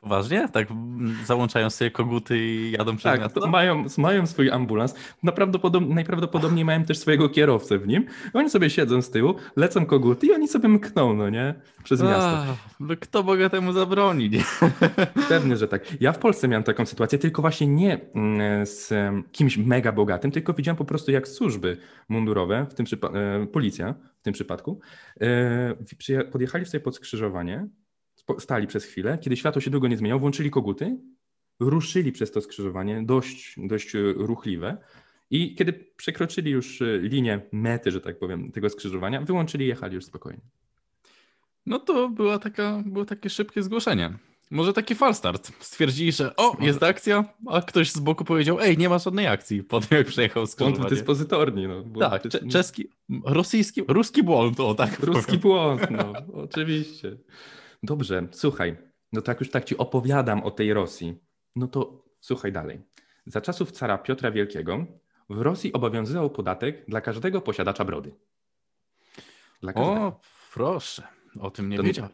[0.01, 0.49] Poważnie?
[0.49, 0.67] Tak
[1.25, 3.41] załączają sobie koguty i jadą przez Tak, miasto?
[3.41, 4.95] to mają, mają swój ambulans.
[5.89, 8.05] Najprawdopodobniej mają też swojego kierowcę w nim.
[8.33, 11.53] Oni sobie siedzą z tyłu, lecą koguty i oni sobie mkną, no nie?
[11.83, 12.27] Przez miasto.
[12.27, 12.45] A,
[12.79, 14.43] no kto bogatemu zabroni, nie?
[15.29, 16.01] Pewnie, że tak.
[16.01, 18.93] Ja w Polsce miałem taką sytuację, tylko właśnie nie mm, z
[19.31, 21.77] kimś mega bogatym, tylko widziałem po prostu jak służby
[22.09, 24.79] mundurowe, w tym przypa- e, policja w tym przypadku,
[25.21, 27.67] e, podjechali sobie pod skrzyżowanie,
[28.39, 30.97] stali przez chwilę, kiedy światło się długo nie zmieniało, włączyli koguty,
[31.59, 34.77] ruszyli przez to skrzyżowanie, dość, dość e, ruchliwe
[35.31, 39.95] i kiedy przekroczyli już e, linię mety, że tak powiem, tego skrzyżowania, wyłączyli i jechali
[39.95, 40.41] już spokojnie.
[41.65, 44.13] No to była taka, było takie szybkie zgłoszenie.
[44.51, 45.51] Może taki falstart.
[45.59, 49.63] Stwierdzili, że o, jest akcja, a ktoś z boku powiedział, ej, nie ma żadnej akcji,
[49.73, 50.89] po tym jak przejechał Błąd skrzyżowanie.
[50.89, 51.67] dyspozytorni.
[51.67, 52.89] No, błąd Tak, czeski,
[53.25, 55.41] rosyjski, ruski błąd, o tak Ruski powiem.
[55.41, 56.13] błąd, no,
[56.43, 57.17] oczywiście.
[57.83, 58.77] Dobrze, słuchaj,
[59.13, 61.19] no to jak już tak ci opowiadam o tej Rosji,
[61.55, 62.81] no to słuchaj dalej.
[63.25, 64.85] Za czasów cara Piotra Wielkiego
[65.29, 68.15] w Rosji obowiązywał podatek dla każdego posiadacza brody.
[69.61, 70.01] Dla każdego.
[70.01, 70.19] O,
[70.53, 71.07] proszę,
[71.39, 72.11] o tym nie To- wiedziałem.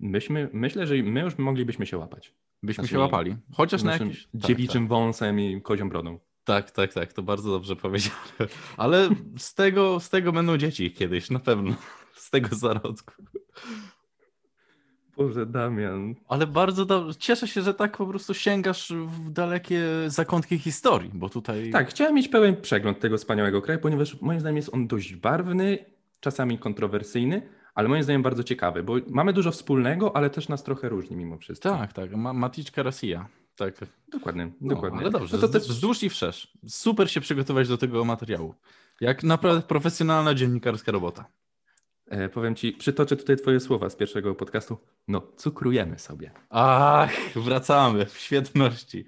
[0.00, 2.34] Myśmy, myślę, że my już moglibyśmy się łapać.
[2.62, 3.36] Byśmy Znaczy, się łapali.
[3.52, 4.28] Chociaż na Naszym jakiś...
[4.34, 6.18] dziewiczym wąsem i kozią brodą.
[6.44, 8.16] Tak, tak, tak, to bardzo dobrze powiedziane.
[8.76, 9.08] Ale
[9.38, 11.74] z tego, z tego będą dzieci kiedyś, na pewno.
[12.14, 13.12] Z tego zarodku.
[15.16, 16.14] Boże, Damian.
[16.28, 17.14] Ale bardzo dobrze.
[17.18, 21.70] Cieszę się, że tak po prostu sięgasz w dalekie zakątki historii, bo tutaj.
[21.70, 25.78] Tak, chciałem mieć pełen przegląd tego wspaniałego kraju, ponieważ moim zdaniem jest on dość barwny,
[26.20, 27.42] czasami kontrowersyjny,
[27.74, 31.38] ale moim zdaniem bardzo ciekawy, bo mamy dużo wspólnego, ale też nas trochę różni mimo
[31.38, 31.70] wszystko.
[31.70, 32.14] Tak, tak.
[32.16, 33.28] Ma, Maticzka Rosja.
[33.56, 33.74] Tak.
[34.12, 35.00] Dokładnie, No, dokładnie.
[35.00, 36.52] Ale dobrze, No to też, wzdłuż i wszerz.
[36.68, 38.54] Super się przygotować do tego materiału.
[39.00, 41.24] Jak naprawdę profesjonalna dziennikarska robota.
[42.06, 44.78] E, powiem ci, przytoczę tutaj twoje słowa z pierwszego podcastu.
[45.08, 46.30] No, cukrujemy sobie.
[46.50, 49.04] Ach, wracamy w świetności.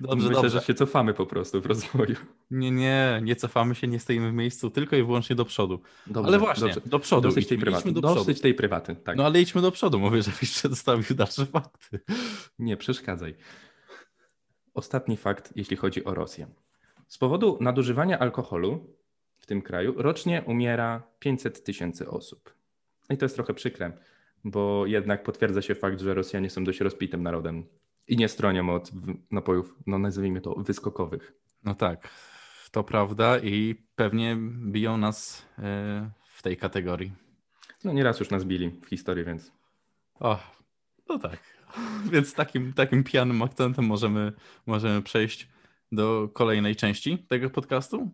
[0.00, 0.60] Dobrze, Myślę, dobrze.
[0.60, 2.16] że się cofamy po prostu w rozwoju.
[2.50, 5.80] Nie, nie, nie cofamy się, nie stoimy w miejscu, tylko i wyłącznie do przodu.
[6.06, 6.80] Dobrze, ale właśnie, dobrze.
[6.86, 7.28] do przodu.
[7.28, 7.92] Dosyć tej idźmy prywaty.
[7.92, 8.14] do przodu.
[8.14, 9.16] Dosyć tej prywaty, tak.
[9.16, 12.00] No ale idźmy do przodu, mówię, żebyś przedstawił dalsze fakty.
[12.58, 13.34] Nie przeszkadzaj.
[14.74, 16.46] Ostatni fakt, jeśli chodzi o Rosję.
[17.08, 18.96] Z powodu nadużywania alkoholu
[19.42, 22.54] w tym kraju rocznie umiera 500 tysięcy osób.
[23.10, 23.92] I to jest trochę przykre,
[24.44, 27.64] bo jednak potwierdza się fakt, że Rosjanie są dość rozpitym narodem
[28.08, 28.90] i nie stronią od
[29.30, 31.32] napojów, no nazwijmy to, wyskokowych.
[31.64, 32.08] No tak,
[32.70, 34.36] to prawda i pewnie
[34.66, 37.12] biją nas e, w tej kategorii.
[37.84, 39.52] No nieraz już nas bili w historii, więc
[40.20, 40.38] O,
[41.08, 41.38] no tak.
[42.12, 44.32] Więc takim, takim pijanym akcentem możemy,
[44.66, 45.48] możemy przejść
[45.92, 48.10] do kolejnej części tego podcastu.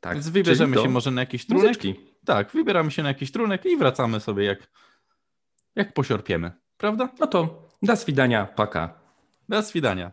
[0.00, 0.14] Tak.
[0.14, 1.66] Więc wybierzemy się może na jakiś trunek.
[1.66, 1.94] muzyczki.
[2.24, 4.70] Tak, wybieramy się na jakiś trunek i wracamy sobie jak,
[5.76, 6.52] jak posiorpiemy.
[6.76, 7.08] Prawda?
[7.18, 9.00] No to do swidania, paka.
[9.48, 10.12] Do swidania.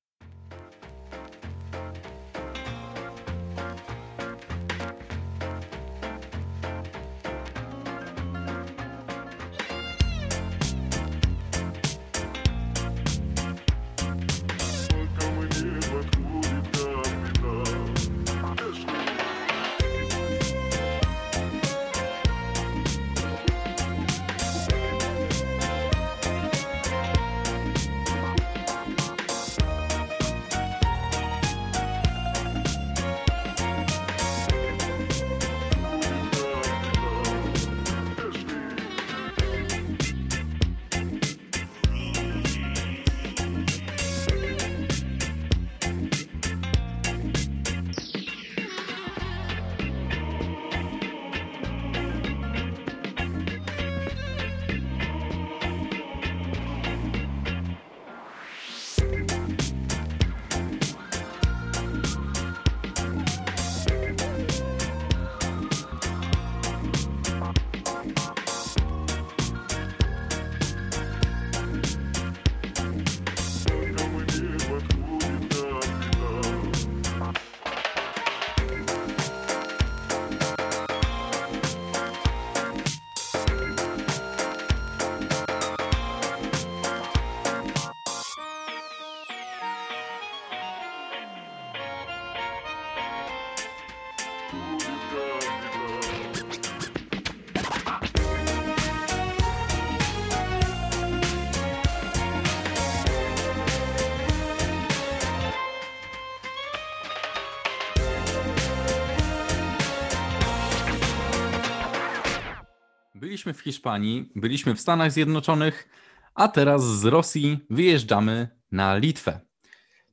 [113.49, 115.89] Byliśmy w Hiszpanii, byliśmy w Stanach Zjednoczonych,
[116.35, 119.39] a teraz z Rosji wyjeżdżamy na Litwę.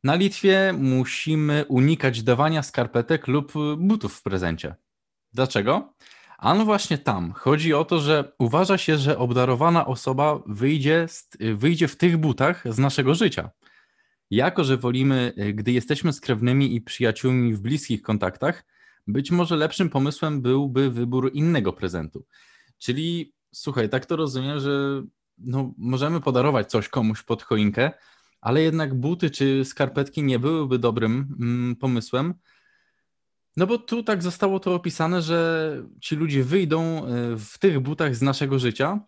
[0.04, 4.74] Na Litwie musimy unikać dawania skarpetek lub butów w prezencie.
[5.32, 5.94] Dlaczego?
[6.38, 7.32] A no właśnie tam.
[7.32, 12.64] Chodzi o to, że uważa się, że obdarowana osoba wyjdzie, z, wyjdzie w tych butach
[12.74, 13.50] z naszego życia.
[14.30, 18.64] Jako, że wolimy, gdy jesteśmy z krewnymi i przyjaciółmi w bliskich kontaktach,
[19.06, 22.26] być może lepszym pomysłem byłby wybór innego prezentu.
[22.78, 25.02] Czyli słuchaj, tak to rozumiem, że
[25.38, 27.90] no, możemy podarować coś komuś pod choinkę,
[28.40, 32.34] ale jednak buty czy skarpetki nie byłyby dobrym mm, pomysłem.
[33.56, 38.16] No bo tu tak zostało to opisane, że ci ludzie wyjdą e, w tych butach
[38.16, 39.00] z naszego życia,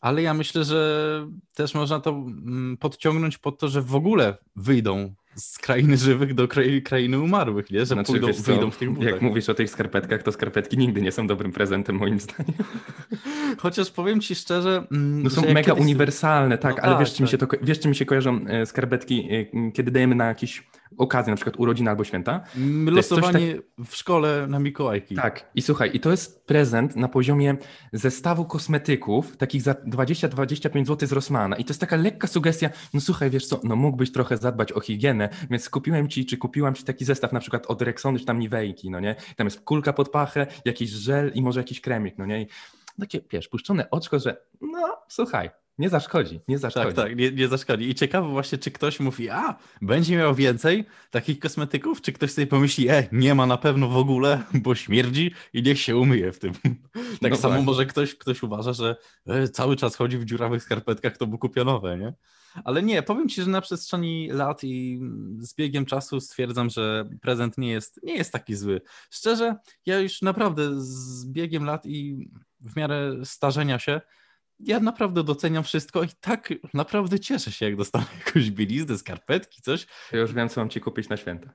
[0.00, 5.14] ale ja myślę, że też można to mm, podciągnąć pod to, że w ogóle wyjdą
[5.36, 6.48] z krainy żywych do
[6.84, 7.78] krainy umarłych, nie?
[7.78, 9.12] Że znaczy, pójdą, wyjdą w tych butach.
[9.12, 12.54] Jak mówisz o tych skarpetkach, to skarpetki nigdy nie są dobrym prezentem moim zdaniem.
[13.58, 14.86] Chociaż powiem ci szczerze...
[14.92, 15.80] Mm, no są mega kiedyś...
[15.80, 17.20] uniwersalne, tak, no ale tak, wiesz, tak.
[17.20, 20.62] mi się to, wiesz, czym mi się kojarzą e, skarpetki, e, kiedy dajemy na jakieś
[20.98, 22.40] okazję, na przykład urodziny albo święta.
[22.86, 23.86] Losowanie tak...
[23.86, 25.14] w szkole na Mikołajki.
[25.14, 27.56] Tak, i słuchaj, i to jest prezent na poziomie
[27.92, 33.00] zestawu kosmetyków, takich za 20-25 zł z Rossmana i to jest taka lekka sugestia, no
[33.00, 36.84] słuchaj, wiesz co, no mógłbyś trochę zadbać o higienę, więc kupiłem ci, czy kupiłam ci
[36.84, 39.14] taki zestaw na przykład od Rexony, czy tam Niwejki, no nie?
[39.36, 42.42] Tam jest kulka pod pachę, jakiś żel i może jakiś kremik, no nie?
[42.42, 42.46] I
[43.00, 46.86] takie, wiesz, puszczone oczko, że no słuchaj, nie zaszkodzi, nie zaszkodzi.
[46.86, 47.90] Tak, tak, nie, nie zaszkodzi.
[47.90, 52.46] I ciekawe właśnie, czy ktoś mówi, a, będzie miał więcej takich kosmetyków, czy ktoś sobie
[52.46, 56.38] pomyśli, e, nie ma na pewno w ogóle, bo śmierdzi i niech się umyje w
[56.38, 56.52] tym.
[57.22, 57.64] Tak no samo tak.
[57.64, 58.96] może ktoś, ktoś uważa, że
[59.26, 62.14] e, cały czas chodzi w dziurawych skarpetkach, to by kupię nowe, nie?
[62.64, 65.00] Ale nie, powiem Ci, że na przestrzeni lat i
[65.38, 68.80] z biegiem czasu stwierdzam, że prezent nie jest, nie jest taki zły.
[69.10, 69.56] Szczerze,
[69.86, 74.00] ja już naprawdę z biegiem lat i w miarę starzenia się
[74.60, 79.86] ja naprawdę doceniam wszystko i tak naprawdę cieszę się, jak dostanę jakąś bieliznę, skarpetki, coś.
[80.12, 81.50] Ja już wiem, co mam ci kupić na święta.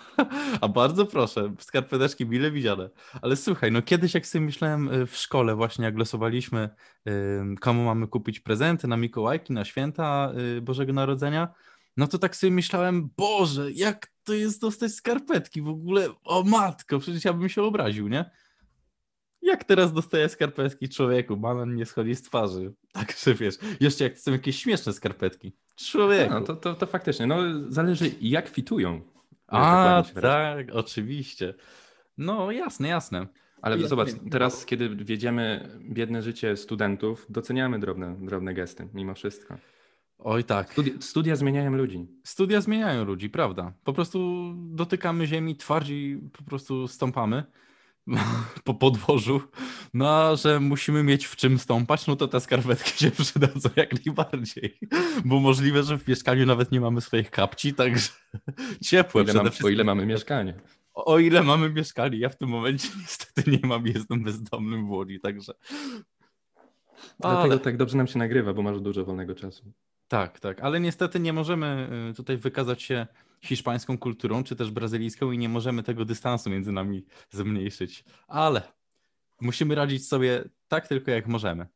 [0.60, 2.90] A bardzo proszę, skarpeteczki mile widziane.
[3.22, 6.68] Ale słuchaj, no kiedyś jak sobie myślałem y, w szkole właśnie, jak losowaliśmy,
[7.60, 11.48] komu mamy kupić prezenty na Mikołajki, na święta y, Bożego Narodzenia,
[11.96, 16.98] no to tak sobie myślałem, Boże, jak to jest dostać skarpetki w ogóle, o matko,
[16.98, 18.30] przecież ja bym się obraził, nie?
[19.46, 21.36] Jak teraz dostaję skarpetki człowieku?
[21.36, 22.72] Banan nie schodzi z twarzy.
[22.92, 25.52] Także wiesz, jeszcze jak są jakieś śmieszne skarpetki.
[25.76, 26.34] Człowieku.
[26.34, 27.36] No, to, to, to faktycznie, no
[27.68, 29.00] zależy jak fitują.
[29.46, 31.54] A, tak, oczywiście.
[32.18, 33.26] No jasne, jasne.
[33.62, 39.56] Ale ja, zobacz, teraz kiedy wiedziemy biedne życie studentów, doceniamy drobne, drobne gesty mimo wszystko.
[40.18, 40.72] Oj tak.
[40.72, 42.06] Studia, studia, zmieniają ludzi.
[42.24, 43.72] Studia zmieniają ludzi, prawda.
[43.84, 47.44] Po prostu dotykamy ziemi, twardziej po prostu stąpamy.
[48.64, 49.40] po podwożu,
[49.94, 54.78] no że musimy mieć w czym stąpać, no to te skarpetki się przydadzą jak najbardziej,
[55.24, 58.08] bo możliwe, że w mieszkaniu nawet nie mamy swoich kapci, także
[58.86, 60.54] ciepłe ile, mam, o ile mamy mieszkanie.
[60.94, 64.90] O, o, ile mamy mieszkanie, ja w tym momencie niestety nie mam, jestem bezdomnym w
[64.90, 65.52] Łodzi, także...
[67.20, 67.58] Dlatego Ale...
[67.58, 69.72] tak dobrze nam się nagrywa, bo masz dużo wolnego czasu.
[70.08, 73.06] Tak, tak, ale niestety nie możemy y, tutaj wykazać się
[73.40, 78.04] hiszpańską kulturą, czy też brazylijską i nie możemy tego dystansu między nami zmniejszyć.
[78.28, 78.62] Ale
[79.40, 81.66] musimy radzić sobie tak tylko jak możemy.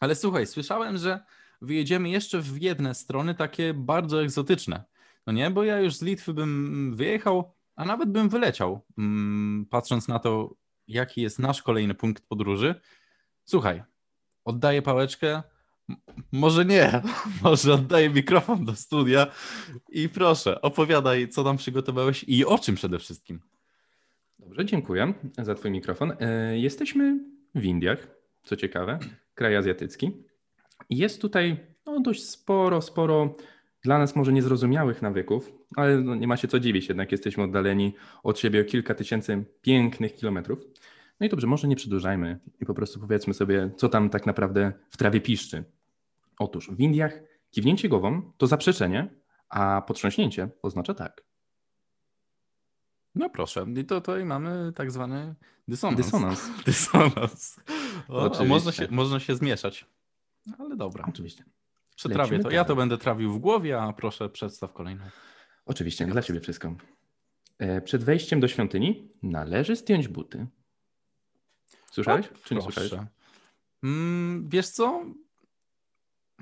[0.00, 1.24] Ale słuchaj, słyszałem, że
[1.62, 4.84] wyjedziemy jeszcze w jedne strony takie bardzo egzotyczne.
[5.26, 10.08] No nie, bo ja już z Litwy bym wyjechał, a nawet bym wyleciał, mm, patrząc
[10.08, 10.54] na to,
[10.88, 12.80] jaki jest nasz kolejny punkt podróży.
[13.44, 13.82] Słuchaj,
[14.44, 15.42] oddaję pałeczkę
[16.32, 17.02] może nie,
[17.42, 19.26] może oddaję mikrofon do studia
[19.88, 23.40] i proszę, opowiadaj, co tam przygotowałeś i o czym przede wszystkim.
[24.38, 26.12] Dobrze, dziękuję za Twój mikrofon.
[26.20, 27.18] E, jesteśmy
[27.54, 28.06] w Indiach,
[28.44, 28.98] co ciekawe,
[29.34, 30.12] kraj azjatycki.
[30.90, 31.56] Jest tutaj
[31.86, 33.36] no, dość sporo, sporo
[33.82, 37.94] dla nas może niezrozumiałych nawyków, ale no, nie ma się co dziwić, jednak jesteśmy oddaleni
[38.22, 40.58] od siebie o kilka tysięcy pięknych kilometrów.
[41.24, 44.72] No i dobrze, może nie przedłużajmy i po prostu powiedzmy sobie, co tam tak naprawdę
[44.90, 45.64] w trawie piszczy.
[46.38, 47.20] Otóż w Indiach
[47.50, 49.14] kiwnięcie głową to zaprzeczenie,
[49.48, 51.24] a potrząśnięcie oznacza tak.
[53.14, 55.34] No proszę, i to tutaj mamy tak zwany
[55.68, 56.06] dysonans.
[56.06, 56.50] Dysonans.
[56.66, 57.60] dysonans.
[58.08, 59.86] O, można, się, można się zmieszać,
[60.58, 61.04] ale dobra.
[61.08, 61.44] Oczywiście.
[61.96, 62.50] Przetrawię to.
[62.50, 65.04] Ja to będę trawił w głowie, a proszę przedstaw kolejną.
[65.66, 66.74] Oczywiście, dla Ciebie wszystko.
[67.58, 70.46] E, przed wejściem do świątyni należy zdjąć buty.
[71.94, 72.26] Słyszałeś?
[72.26, 72.80] O, Czy nie proszę.
[72.80, 73.08] słyszałeś?
[73.82, 75.04] Mm, wiesz co?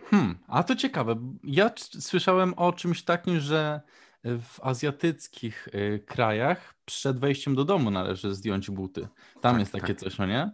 [0.05, 1.17] Hmm, a to ciekawe.
[1.45, 3.81] Ja słyszałem o czymś takim, że
[4.25, 9.01] w azjatyckich y, krajach przed wejściem do domu należy zdjąć buty.
[9.01, 9.99] Tam tak, jest takie tak.
[9.99, 10.51] coś, no nie?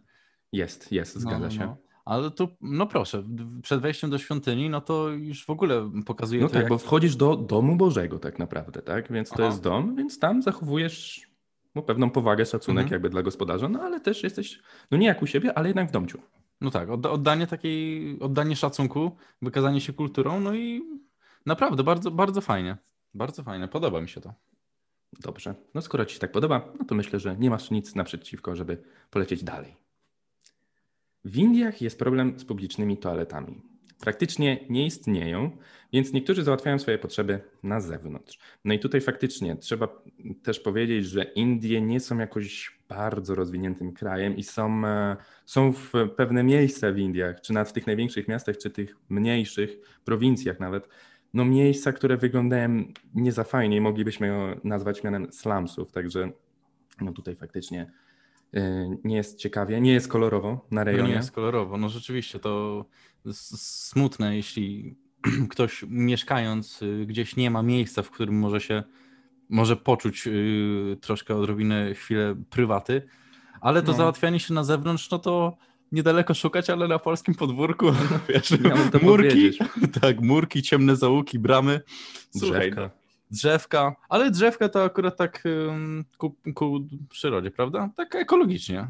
[0.52, 1.50] Jest, jest, zgadza no, no.
[1.50, 1.66] się.
[1.66, 1.76] No.
[2.04, 3.24] Ale tu, no proszę,
[3.62, 6.68] przed wejściem do świątyni, no to już w ogóle pokazuje No to, tak, jak...
[6.68, 9.12] bo wchodzisz do domu Bożego tak naprawdę, tak?
[9.12, 9.44] Więc to Aha.
[9.44, 11.27] jest dom, więc tam zachowujesz
[11.78, 12.92] no, pewną powagę, szacunek Mhm.
[12.92, 14.60] jakby dla gospodarza, no ale też jesteś,
[14.90, 16.18] no nie jak u siebie, ale jednak w domciu.
[16.60, 20.82] No tak, odda- oddanie takiej, oddanie szacunku, wykazanie się kulturą, no i
[21.46, 22.76] naprawdę bardzo, bardzo fajnie.
[23.14, 24.34] Bardzo fajne, podoba mi się to.
[25.20, 25.54] Dobrze.
[25.74, 28.82] No skoro ci się tak podoba, no to myślę, że nie masz nic naprzeciwko, żeby
[29.10, 29.76] polecieć dalej.
[31.24, 33.60] W Indiach jest problem z publicznymi toaletami.
[34.00, 35.50] Praktycznie nie istnieją,
[35.92, 38.38] więc niektórzy załatwiają swoje potrzeby na zewnątrz.
[38.64, 39.88] No i tutaj faktycznie trzeba
[40.42, 45.92] też powiedzieć, że Indie nie są jakoś bardzo rozwiniętym krajem i są, e, są w
[46.16, 49.70] pewne miejsca w Indiach, czy nawet w tych największych miastach, czy tych mniejszych
[50.04, 50.88] prowincjach nawet,
[51.34, 52.84] no miejsca, które wyglądają
[53.14, 56.30] nie za fajnie i moglibyśmy je nazwać mianem slumsów, także
[57.00, 57.90] no tutaj faktycznie
[59.04, 61.08] nie jest ciekawie, nie jest kolorowo na No rejonie.
[61.08, 62.84] nie jest kolorowo, no rzeczywiście to
[63.32, 64.96] smutne, jeśli
[65.50, 68.82] ktoś mieszkając y, gdzieś nie ma miejsca, w którym może się,
[69.48, 73.02] może poczuć y, troszkę odrobinę chwilę prywaty,
[73.60, 73.98] ale to No.
[73.98, 75.56] załatwianie się na zewnątrz, no to
[75.92, 77.86] niedaleko szukać, ale na polskim podwórku,
[78.28, 79.58] wiesz, murki, powiedzieć.
[80.00, 81.80] tak, murki, ciemne zaułki, bramy,
[82.38, 82.90] Słuchaj, Drzewka.
[83.30, 85.42] Drzewka, ale drzewka to akurat tak
[86.18, 87.90] ku, ku przyrodzie, prawda?
[87.96, 88.88] Tak ekologicznie.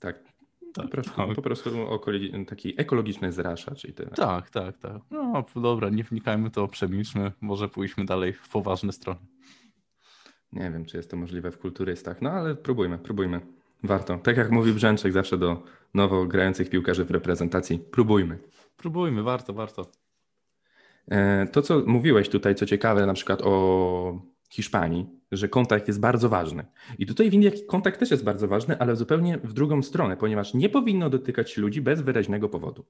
[0.00, 0.36] Tak.
[0.74, 1.34] Tak, po prostu, tak.
[1.34, 4.10] po prostu okoli- taki ekologiczny zraszacz i tyle.
[4.10, 5.02] Tak, tak, tak.
[5.10, 9.20] No dobra, nie wnikajmy to, przemilczmy, może pójdźmy dalej w poważne strony.
[10.52, 13.40] Nie wiem, czy jest to możliwe w kulturystach, no ale próbujmy, próbujmy.
[13.82, 14.18] Warto.
[14.18, 15.62] Tak jak mówi Brzęczek zawsze do
[15.94, 18.38] nowo grających piłkarzy w reprezentacji, próbujmy.
[18.76, 19.90] Próbujmy, warto, warto.
[21.10, 26.28] E, To, co mówiłeś tutaj, co ciekawe, na przykład o Hiszpanii, że kontakt jest bardzo
[26.28, 26.64] ważny.
[26.98, 30.54] I tutaj w Indiach kontakt też jest bardzo ważny, ale zupełnie w drugą stronę, ponieważ
[30.54, 32.84] nie powinno dotykać ludzi bez wyraźnego powodu.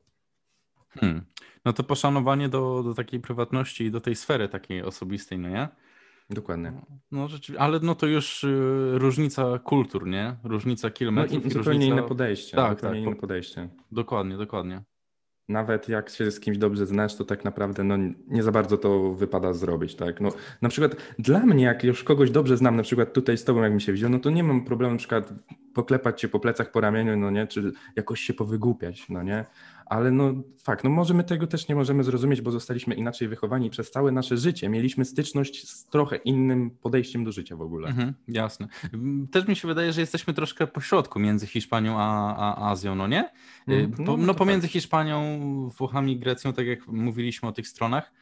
[1.01, 1.23] Hmm.
[1.65, 5.69] No to poszanowanie do, do takiej prywatności i do tej sfery takiej osobistej, no nie?
[6.31, 6.73] Dokładnie.
[7.13, 10.37] No rzeczywiście, ale no to już y, różnica kultur, nie?
[10.45, 11.95] Różnica No kilometrów i i zupełnie różnica...
[11.99, 12.57] inne podejście.
[12.57, 13.69] Tak, tak, inne po- podejście.
[13.93, 14.83] Dokładnie, dokładnie.
[15.49, 17.97] Nawet jak się z kimś dobrze znasz, to tak naprawdę no,
[18.29, 20.21] nie za bardzo to wypada zrobić, tak?
[20.21, 20.29] No,
[20.63, 23.73] na przykład dla mnie, jak już kogoś dobrze znam, na przykład tutaj z tobą, jak
[23.73, 25.33] mi się wziął, no to nie mam problemu na przykład
[25.75, 29.45] poklepać cię po plecach, po ramieniu, no nie, czy jakoś się powygłupiać, no nie?
[29.87, 33.71] Ale no fakt, no może my tego też nie możemy zrozumieć, bo zostaliśmy inaczej wychowani
[33.71, 37.89] przez całe nasze życie mieliśmy styczność z trochę innym podejściem do życia w ogóle.
[37.89, 38.69] Mhm, jasne.
[38.95, 42.95] Mm, Też mi się wydaje, że jesteśmy troszkę po środku między Hiszpanią a, a Azją,
[42.95, 43.25] no nie?
[43.25, 43.33] Y,
[43.69, 44.73] Mhm, Po, no no, to pomiędzy tak.
[44.73, 45.19] Hiszpanią,
[45.79, 48.13] Włochami i Grecją, tak jak mówiliśmy o tych stronach,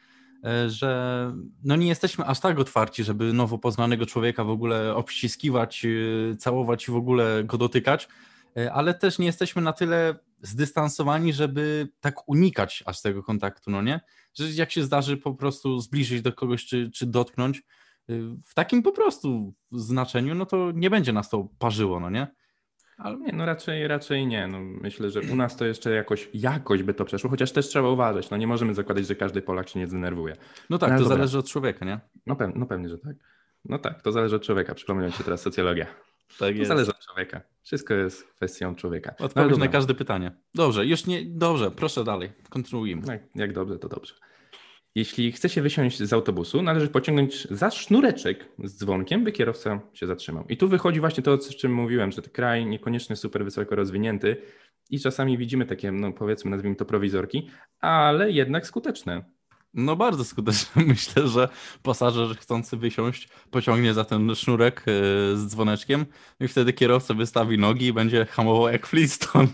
[0.43, 1.31] e, że
[1.63, 6.87] no nie jesteśmy aż tak otwarci, żeby nowo poznanego człowieka w ogóle obściskiwać, y, całować
[6.87, 8.07] i w ogóle go dotykać,
[8.73, 13.99] ale też nie jesteśmy na tyle zdystansowani, żeby tak unikać aż tego kontaktu, no nie?
[14.33, 17.57] Że jak się zdarzy po prostu zbliżyć do kogoś czy, czy dotknąć,
[18.09, 22.27] y, w takim po prostu znaczeniu, no to nie będzie nas to parzyło, no nie?
[22.97, 24.47] Ale nie, no raczej, raczej nie.
[24.47, 27.89] No, myślę, że u nas to jeszcze jakoś, jakoś by to przeszło, chociaż też trzeba
[27.89, 28.29] uważać.
[28.29, 30.35] No nie możemy zakładać, że każdy Polak się nie zdenerwuje.
[30.69, 31.17] No tak, No to dobra.
[31.17, 31.99] zależy od człowieka, nie?
[32.25, 33.15] No, pew, no pewnie, że tak.
[33.65, 34.75] No tak, to zależy od człowieka.
[34.75, 35.85] Przypomina mi się teraz socjologia.
[36.39, 37.41] Tak To zależy od człowieka.
[37.63, 39.15] Wszystko jest kwestią człowieka.
[39.19, 40.31] No, Odpowiedź na każde pytanie.
[40.55, 41.25] Dobrze, już nie.
[41.25, 42.31] Dobrze, proszę dalej.
[42.49, 43.01] Kontynuujmy.
[43.05, 44.13] No, jak, jak dobrze, to dobrze.
[44.95, 50.07] Jeśli chce się wysiąść z autobusu, należy pociągnąć za sznureczek z dzwonkiem, by kierowca się
[50.07, 50.45] zatrzymał.
[50.49, 54.37] I tu wychodzi właśnie to, o czym mówiłem, że ten kraj niekoniecznie super wysoko rozwinięty
[54.89, 57.49] i czasami widzimy takie, no powiedzmy, nazwijmy to prowizorki,
[57.79, 59.34] ale jednak skuteczne.
[59.75, 60.85] No bardzo skutecznie.
[60.87, 61.49] Myślę, że
[61.83, 64.83] pasażer chcący wysiąść pociągnie za ten sznurek e,
[65.37, 66.05] z dzwoneczkiem
[66.39, 69.47] i wtedy kierowca wystawi nogi i będzie hamował jak Flintstone.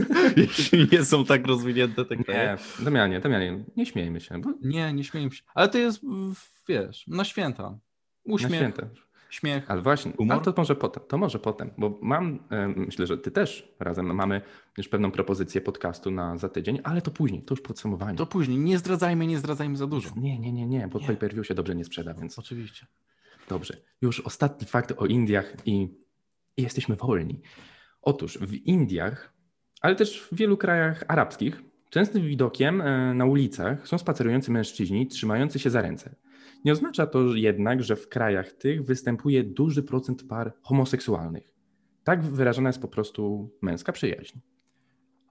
[0.36, 2.56] Jeśli nie są tak rozwinięte te kraje.
[2.78, 5.42] Nie, Damianie, Damianie, nie śmiejmy się, bo Nie, nie śmieję się.
[5.54, 6.00] Ale to jest,
[6.68, 7.78] wiesz, na święta.
[8.24, 9.07] Uśmiech, na święta.
[9.30, 9.70] Śmiech.
[9.70, 10.42] Ale właśnie, Humor?
[10.42, 12.38] to może potem, to może potem, bo mam,
[12.76, 14.40] myślę, że ty też razem mamy
[14.78, 18.18] już pewną propozycję podcastu na za tydzień, ale to później, to już podsumowanie.
[18.18, 18.58] To później.
[18.58, 20.10] Nie zdradzajmy, nie zdradzajmy za dużo.
[20.16, 21.16] Nie, nie, nie, nie, bo Nie.
[21.16, 22.86] pay się dobrze nie sprzeda, więc Oczywiście.
[23.48, 23.76] dobrze.
[24.02, 25.88] Już ostatni fakt o Indiach i,
[26.56, 27.40] i jesteśmy wolni.
[28.02, 29.32] Otóż w Indiach,
[29.80, 35.58] ale też w wielu krajach arabskich, częstym widokiem e, na ulicach są spacerujący mężczyźni trzymający
[35.58, 36.14] się za ręce.
[36.64, 41.54] Nie oznacza to jednak, że w krajach tych występuje duży procent par homoseksualnych.
[42.04, 44.38] Tak wyrażona jest po prostu męska przyjaźń.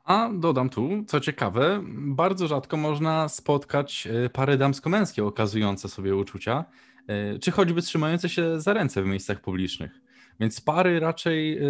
[0.03, 6.65] A dodam tu, co ciekawe, bardzo rzadko można spotkać e, pary damsko-męskie okazujące sobie uczucia,
[7.07, 9.91] e, czy choćby trzymające się za ręce w miejscach publicznych.
[10.39, 11.61] Więc pary raczej e,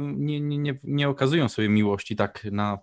[0.00, 2.78] nie, nie, nie, nie okazują sobie miłości tak na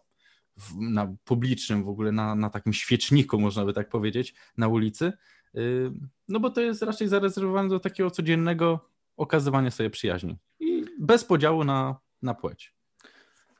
[0.79, 5.13] na publicznym, w ogóle na, na takim świeczniku, można by tak powiedzieć, na ulicy.
[5.55, 5.91] Y,
[6.27, 10.37] no bo to jest raczej zarezerwowane do takiego codziennego okazywania sobie przyjaźni.
[10.59, 12.73] I bez podziału na, na płeć.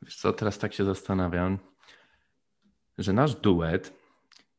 [0.02, 1.58] Wiesz co, teraz tak się zastanawiam,
[2.98, 3.94] że nasz duet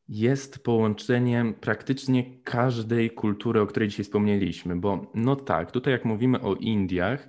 [0.09, 6.41] jest połączeniem praktycznie każdej kultury, o której dzisiaj wspomnieliśmy, bo no tak, tutaj jak mówimy
[6.41, 7.27] o Indiach,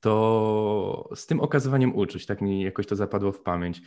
[0.00, 3.82] to z tym okazywaniem uczuć, tak mi jakoś to zapadło w pamięć.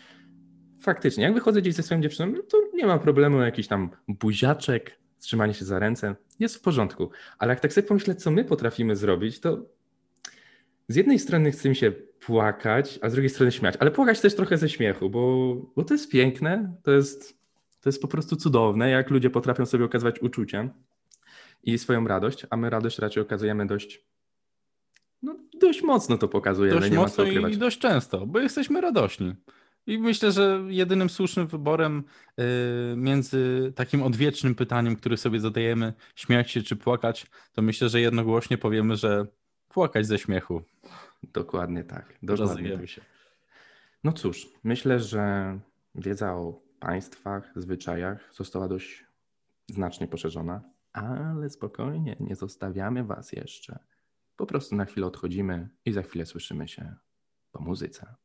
[0.82, 5.00] Faktycznie, jak wychodzę gdzieś ze swoją dziewczyną, no to nie mam problemu, jakiś tam buziaczek,
[5.24, 7.10] trzymanie się za ręce, jest w porządku.
[7.38, 9.66] Ale jak tak sobie pomyślę, co my potrafimy zrobić, to
[10.88, 11.92] z jednej strony chce mi się
[12.26, 15.94] płakać, a z drugiej strony śmiać, ale płakać też trochę ze śmiechu, bo, bo to
[15.94, 17.38] jest piękne, to jest,
[17.82, 20.70] to jest po prostu cudowne, jak ludzie potrafią sobie okazywać uczucia
[21.64, 24.06] i swoją radość, a my radość raczej okazujemy dość,
[25.22, 27.54] no, dość mocno to pokazujemy, dość nie ma mocno co ukrywać.
[27.54, 29.36] i dość często, bo jesteśmy radośni.
[29.88, 32.04] I myślę, że jedynym słusznym wyborem
[32.40, 32.44] y,
[32.98, 38.58] między takim odwiecznym pytaniem, które sobie zadajemy, śmiać się czy płakać, to myślę, że jednogłośnie
[38.58, 39.28] powiemy, że
[39.70, 40.62] płakać ze śmiechu.
[41.24, 42.18] Dokładnie tak.
[42.24, 42.90] Dokładnie tak.
[42.90, 43.02] Się.
[44.04, 45.60] No cóż, myślę, że
[45.96, 49.06] wiedza o państwach, zwyczajach została dość
[49.70, 50.62] znacznie poszerzona,
[50.94, 53.80] ale spokojnie, nie zostawiamy Was jeszcze.
[54.36, 56.96] Po prostu na chwilę odchodzimy i za chwilę słyszymy się
[57.52, 58.16] po muzyce.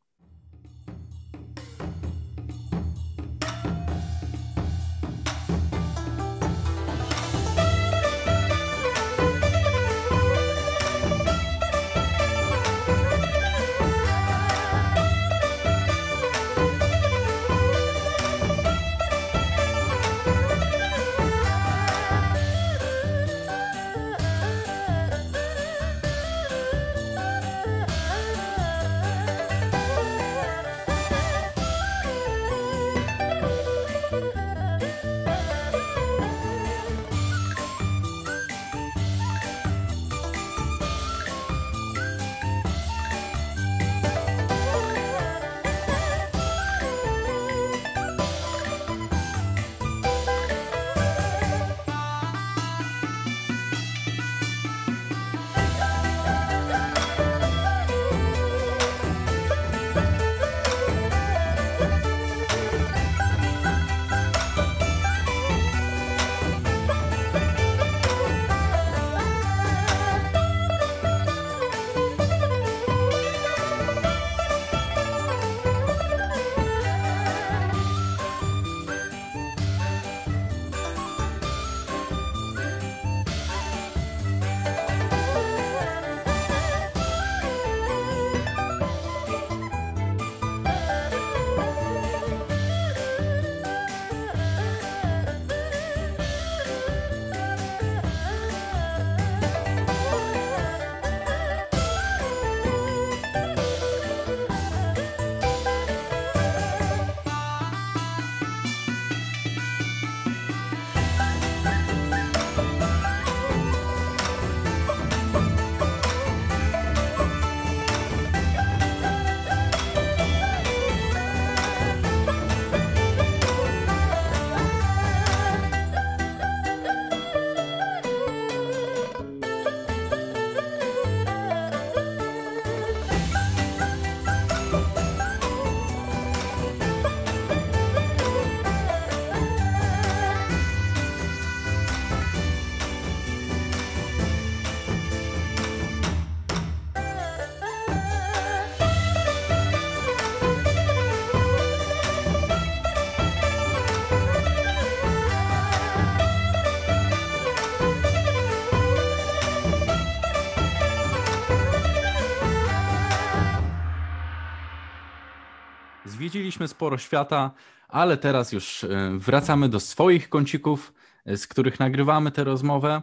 [166.68, 167.50] Sporo świata,
[167.88, 170.92] ale teraz już e, wracamy do swoich kącików,
[171.24, 173.02] e, z których nagrywamy tę rozmowę.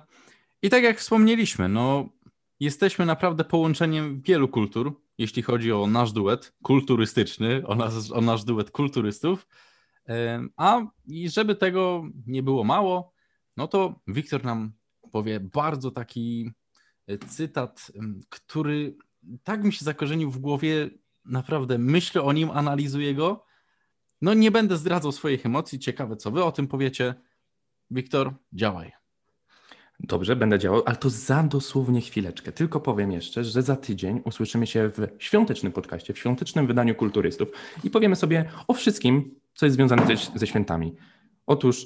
[0.61, 2.09] I tak jak wspomnieliśmy, no,
[2.59, 8.43] jesteśmy naprawdę połączeniem wielu kultur, jeśli chodzi o nasz duet kulturystyczny, o, nas, o nasz
[8.43, 9.47] duet kulturystów.
[10.09, 13.13] E, a i żeby tego nie było mało,
[13.57, 14.73] no to Wiktor nam
[15.11, 16.51] powie bardzo taki
[17.27, 17.91] cytat,
[18.29, 18.97] który
[19.43, 20.89] tak mi się zakorzenił w głowie,
[21.25, 23.44] naprawdę myślę o nim, analizuję go.
[24.25, 27.13] No nie będę zdradzał swoich emocji, ciekawe co wy o tym powiecie.
[27.91, 28.91] Wiktor, działaj.
[29.99, 32.51] Dobrze, będę działał, ale to za dosłownie chwileczkę.
[32.51, 37.49] Tylko powiem jeszcze, że za tydzień usłyszymy się w świątecznym podcaście, w świątecznym wydaniu kulturystów
[37.83, 40.95] i powiemy sobie o wszystkim, co jest związane ze, świętami.
[41.45, 41.85] Otóż,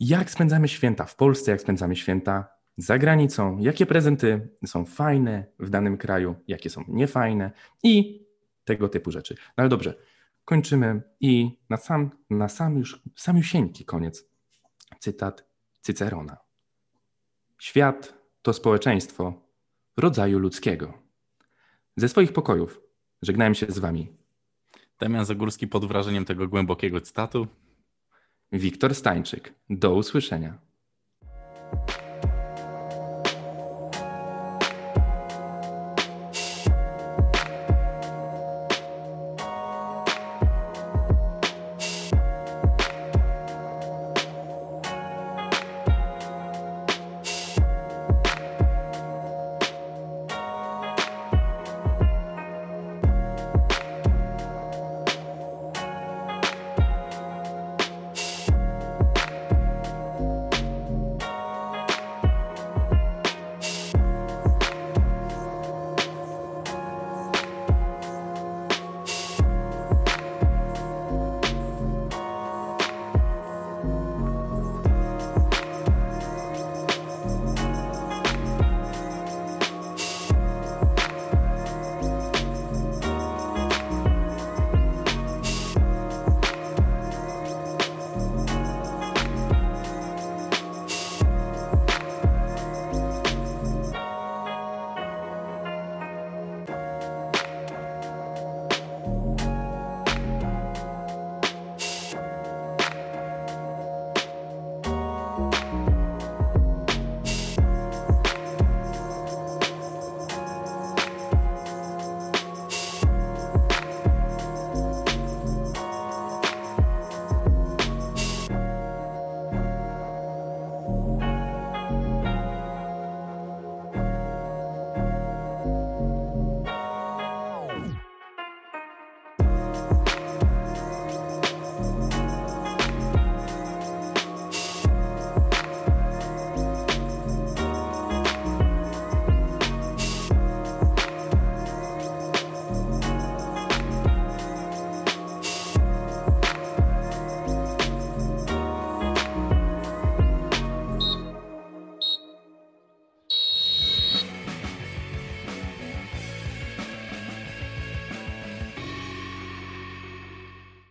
[0.00, 5.70] jak spędzamy święta w Polsce, jak spędzamy święta za granicą, jakie prezenty są fajne w
[5.70, 7.50] danym kraju, jakie są niefajne
[7.82, 8.24] i
[8.64, 9.34] tego typu rzeczy.
[9.34, 9.94] No ale dobrze,
[10.50, 14.28] kończymy i na sam, na sam już, samiusieńki koniec
[14.98, 15.44] cytat
[15.80, 16.36] Cycerona.
[17.58, 19.42] Świat to społeczeństwo
[19.96, 21.02] rodzaju ludzkiego.
[21.96, 22.80] Ze swoich pokojów
[23.22, 24.16] żegnałem się z wami.
[24.98, 27.46] Damian Zagórski pod wrażeniem tego głębokiego cytatu.
[28.52, 29.54] Wiktor Stańczyk.
[29.70, 30.58] Do usłyszenia.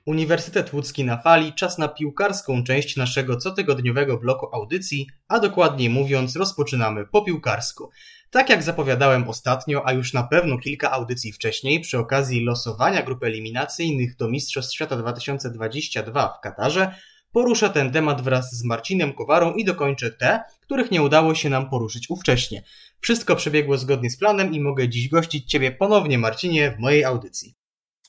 [0.10, 6.36] Uniwersytet Łódzki na fali, czas na piłkarską część naszego cotygodniowego bloku audycji, a dokładniej mówiąc
[6.36, 7.90] rozpoczynamy po piłkarsku.
[8.32, 13.24] Tak jak zapowiadałem ostatnio, a już na pewno kilka audycji wcześniej, przy okazji losowania grup
[13.24, 16.96] eliminacyjnych do Mistrzostw Świata 2022 w Katarze,
[17.32, 21.70] poruszę ten temat wraz z Marcinem Kowarą i dokończę te, których nie udało się nam
[21.70, 22.64] poruszyć ówcześnie.
[23.00, 27.56] Wszystko przebiegło zgodnie z planem i mogę dziś gościć Ciebie ponownie, Marcinie, w mojej audycji.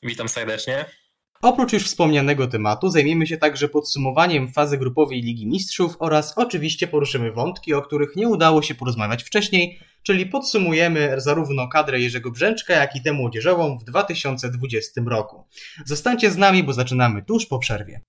[0.03, 1.00] Witam serdecznie.
[1.43, 7.33] Oprócz już wspomnianego tematu zajmiemy się także podsumowaniem fazy grupowej Ligi Mistrzów oraz oczywiście poruszymy
[7.33, 12.97] wątki, o których nie udało się porozmawiać wcześniej, czyli podsumujemy zarówno kadrę Jerzego Brzęczka, jak
[12.97, 15.45] i tę młodzieżową w 2020 roku.
[15.87, 18.01] Zostańcie z nami, bo zaczynamy tuż po przerwie.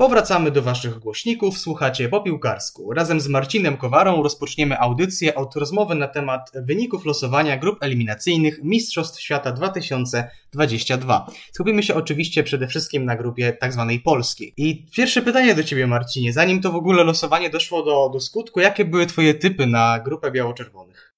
[0.00, 2.92] Powracamy do Waszych głośników, słuchacie po piłkarsku.
[2.92, 9.20] Razem z Marcinem Kowarą rozpoczniemy audycję od rozmowy na temat wyników losowania grup eliminacyjnych Mistrzostw
[9.20, 11.26] Świata 2022.
[11.52, 14.52] Skupimy się oczywiście przede wszystkim na grupie tak zwanej polskiej.
[14.56, 18.60] I pierwsze pytanie do Ciebie Marcinie, zanim to w ogóle losowanie doszło do, do skutku,
[18.60, 21.09] jakie były Twoje typy na grupę biało-czerwonych?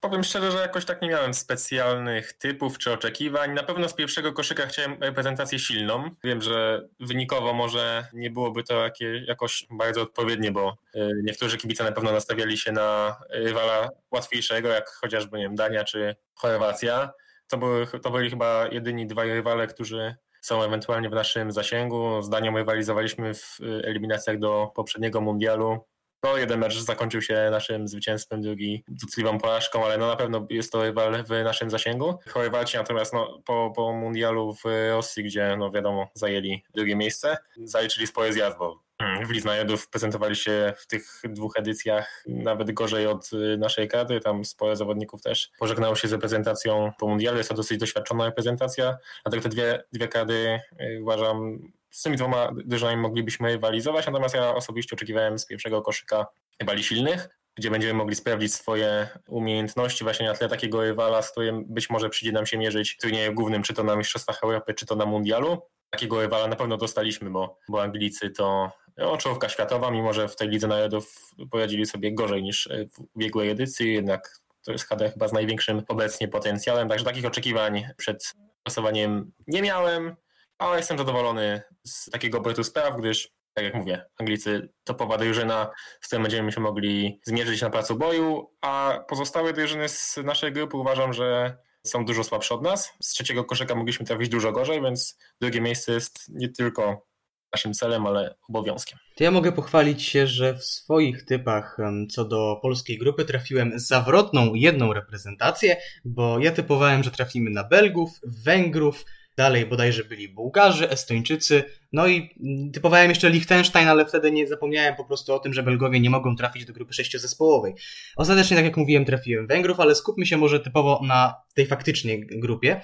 [0.00, 3.54] Powiem szczerze, że jakoś tak nie miałem specjalnych typów czy oczekiwań.
[3.54, 6.10] Na pewno z pierwszego koszyka chciałem reprezentację silną.
[6.24, 11.84] Wiem, że wynikowo może nie byłoby to jakie, jakoś bardzo odpowiednie, bo y, niektórzy kibice
[11.84, 17.12] na pewno nastawiali się na rywala łatwiejszego, jak chociażby nie wiem, Dania czy Chorwacja.
[17.48, 22.22] To, były, to byli chyba jedyni dwaj rywale, którzy są ewentualnie w naszym zasięgu.
[22.22, 25.84] Z Danią rywalizowaliśmy w y, eliminacjach do poprzedniego mundialu.
[26.22, 30.72] No, jeden mecz zakończył się naszym zwycięstwem, drugi dotkliwą porażką, ale no na pewno jest
[30.72, 32.14] to rywal w naszym zasięgu.
[32.28, 38.06] Chorwaci natomiast no, po, po mundialu w Rosji, gdzie no wiadomo zajęli drugie miejsce, zaliczyli
[38.06, 43.32] spore zjazd, bo hmm, w Liznajodów prezentowali się w tych dwóch edycjach nawet gorzej od
[43.32, 44.20] y, naszej kadry.
[44.20, 47.38] Tam sporo zawodników też pożegnało się z reprezentacją po mundialu.
[47.38, 51.58] Jest to dosyć doświadczona reprezentacja, dlatego te dwie, dwie kadry y, uważam
[51.90, 56.26] z tymi dwoma drużynami moglibyśmy rywalizować, natomiast ja osobiście oczekiwałem z pierwszego koszyka
[56.60, 60.04] rywali silnych, gdzie będziemy mogli sprawdzić swoje umiejętności.
[60.04, 63.34] Właśnie na tle takiego rywala, z którym być może przyjdzie nam się mierzyć w turnieju
[63.34, 65.62] głównym, czy to na Mistrzostwach Europy, czy to na Mundialu.
[65.90, 69.18] Takiego rywala na pewno dostaliśmy, bo, bo Anglicy to no,
[69.48, 74.40] światowa, mimo że w tej Lidze Narodów poradzili sobie gorzej niż w ubiegłej edycji, jednak
[74.64, 78.32] to jest chyba z największym obecnie potencjałem, także takich oczekiwań przed
[78.66, 80.16] głosowaniem nie miałem
[80.60, 85.70] ale jestem zadowolony z takiego obrotu spraw, gdyż, tak jak mówię, Anglicy topowa drużyna,
[86.00, 90.76] z którą będziemy się mogli zmierzyć na placu boju, a pozostałe drużyny z naszej grupy
[90.76, 91.56] uważam, że
[91.86, 92.92] są dużo słabsze od nas.
[93.02, 97.06] Z trzeciego koszyka mogliśmy trafić dużo gorzej, więc drugie miejsce jest nie tylko
[97.52, 98.98] naszym celem, ale obowiązkiem.
[99.16, 101.76] To ja mogę pochwalić się, że w swoich typach
[102.10, 108.10] co do polskiej grupy trafiłem zawrotną jedną reprezentację, bo ja typowałem, że trafimy na Belgów,
[108.22, 109.04] Węgrów,
[109.40, 111.62] Dalej bodajże byli Bułgarzy, Estończycy,
[111.92, 112.30] no i
[112.72, 116.36] typowałem jeszcze Liechtenstein, ale wtedy nie zapomniałem po prostu o tym, że Belgowie nie mogą
[116.36, 117.74] trafić do grupy sześciozespołowej.
[118.16, 122.80] Ostatecznie, tak jak mówiłem, trafiłem Węgrów, ale skupmy się może typowo na tej faktycznej grupie.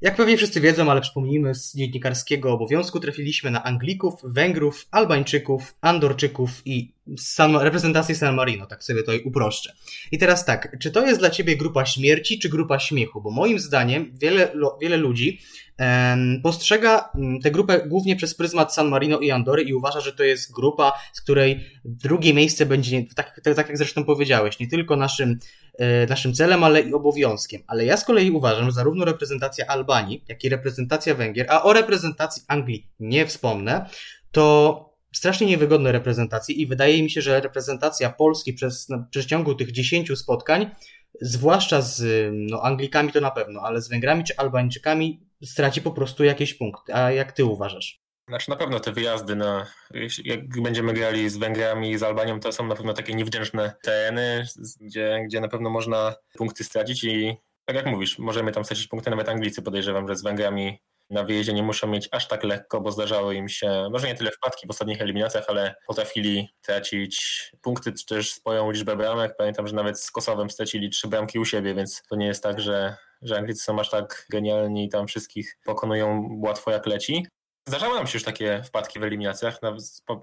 [0.00, 6.50] Jak pewnie wszyscy wiedzą, ale przypomnijmy, z dziennikarskiego obowiązku trafiliśmy na Anglików, Węgrów, Albańczyków, Andorczyków
[6.64, 9.72] i San, reprezentację San Marino, tak sobie to uproszczę.
[10.12, 13.20] I teraz tak, czy to jest dla Ciebie grupa śmierci, czy grupa śmiechu?
[13.20, 15.40] Bo moim zdaniem wiele, wiele ludzi
[16.42, 20.24] postrzega mm, tę grupę głównie przez pryzmat San Marino i Andory i uważa, że to
[20.24, 24.96] jest grupa, z której drugie miejsce będzie, tak, tak, tak jak zresztą powiedziałeś, nie tylko
[24.96, 25.38] naszym,
[26.08, 27.62] naszym celem, ale i obowiązkiem.
[27.66, 31.72] Ale ja z kolei uważam, że zarówno reprezentacja Albanii, jak i reprezentacja Węgier, a o
[31.72, 33.86] reprezentacji Anglii nie wspomnę,
[34.30, 39.72] to strasznie niewygodne reprezentacje i wydaje mi się, że reprezentacja Polski przez, na przeciągu tych
[39.72, 40.70] 10 spotkań,
[41.20, 46.24] zwłaszcza z no, Anglikami to na pewno, ale z Węgrami czy Albańczykami straci po prostu
[46.24, 46.94] jakieś punkty.
[46.94, 48.03] A jak ty uważasz?
[48.28, 49.66] Znaczy na pewno te wyjazdy na,
[50.24, 54.46] jak będziemy grali z Węgrami i z Albanią, to są na pewno takie niewdzięczne tereny,
[54.80, 59.10] gdzie, gdzie na pewno można punkty stracić i tak jak mówisz, możemy tam stracić punkty,
[59.10, 60.78] nawet Anglicy podejrzewam, że z Węgrami
[61.10, 64.30] na wyjeździe nie muszą mieć aż tak lekko, bo zdarzały im się, może nie tyle
[64.30, 69.34] wpadki w ostatnich eliminacjach, ale potrafili tracić punkty, czy też swoją liczbę bramek.
[69.38, 72.60] Pamiętam, że nawet z Kosowem stracili trzy bramki u siebie, więc to nie jest tak,
[72.60, 77.26] że, że Anglicy są aż tak genialni i tam wszystkich pokonują łatwo jak leci.
[77.68, 79.60] Zdarzały nam się już takie wpadki w eliminacjach.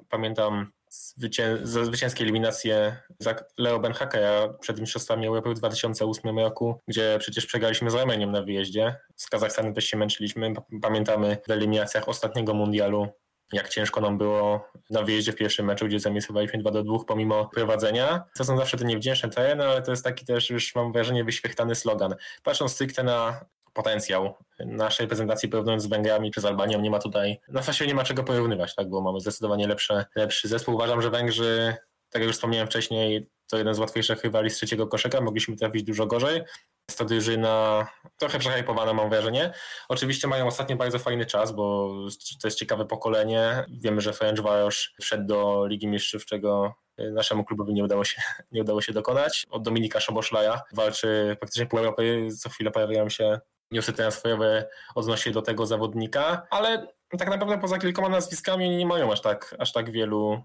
[0.09, 7.45] Pamiętam zwycię zwycięskie eliminacje za Leo Benhakea przed Mistrzostwami Europy w 2008 roku, gdzie przecież
[7.45, 8.95] przegraliśmy z Armenią na wyjeździe.
[9.15, 10.53] Z Kazachstanem też się męczyliśmy.
[10.81, 13.07] Pamiętamy w eliminacjach ostatniego mundialu
[13.53, 17.49] jak ciężko nam było na wyjeździe w pierwszym meczu, gdzie zamisowaliśmy 2 do 2 pomimo
[17.53, 18.23] prowadzenia.
[18.35, 21.75] To są zawsze te niewdzięczne tereny, ale to jest taki też już mam wrażenie wyświechtany
[21.75, 22.15] slogan.
[22.43, 27.39] Patrząc stricte na potencjał naszej prezentacji porównując z Węgrami czy z Albanią, nie ma tutaj,
[27.47, 30.75] na zasadzie nie ma czego porównywać, tak, bo mamy zdecydowanie lepsze, lepszy zespół.
[30.75, 31.75] Uważam, że Węgrzy,
[32.09, 35.83] tak jak już wspomniałem wcześniej, to jeden z łatwiejszych rywali z trzeciego koszyka, mogliśmy trafić
[35.83, 36.41] dużo gorzej.
[36.89, 37.87] Jest to drużyna
[38.17, 39.53] trochę przehypowana, mam wrażenie.
[39.89, 41.93] Oczywiście mają ostatnio bardzo fajny czas, bo
[42.41, 43.65] to jest ciekawe pokolenie.
[43.81, 48.21] Wiemy, że Ferenc Varos wszedł do Ligi Mistrzów, czego naszemu klubowi nie udało się,
[48.51, 49.45] nie udało się dokonać.
[49.49, 53.39] Od Dominika Szoboszlaja walczy praktycznie pół Europy, co chwilę pojawiają się
[53.71, 56.87] newsy transferowe odnośnie do tego zawodnika, ale
[57.17, 60.43] tak naprawdę poza kilkoma nazwiskami nie mają aż tak, aż tak wielu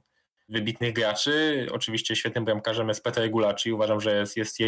[0.48, 1.66] wybitnych graczy.
[1.72, 3.72] Oczywiście świetnym bramkarzem jest Peter Gulaci.
[3.72, 4.60] Uważam, że jest, jest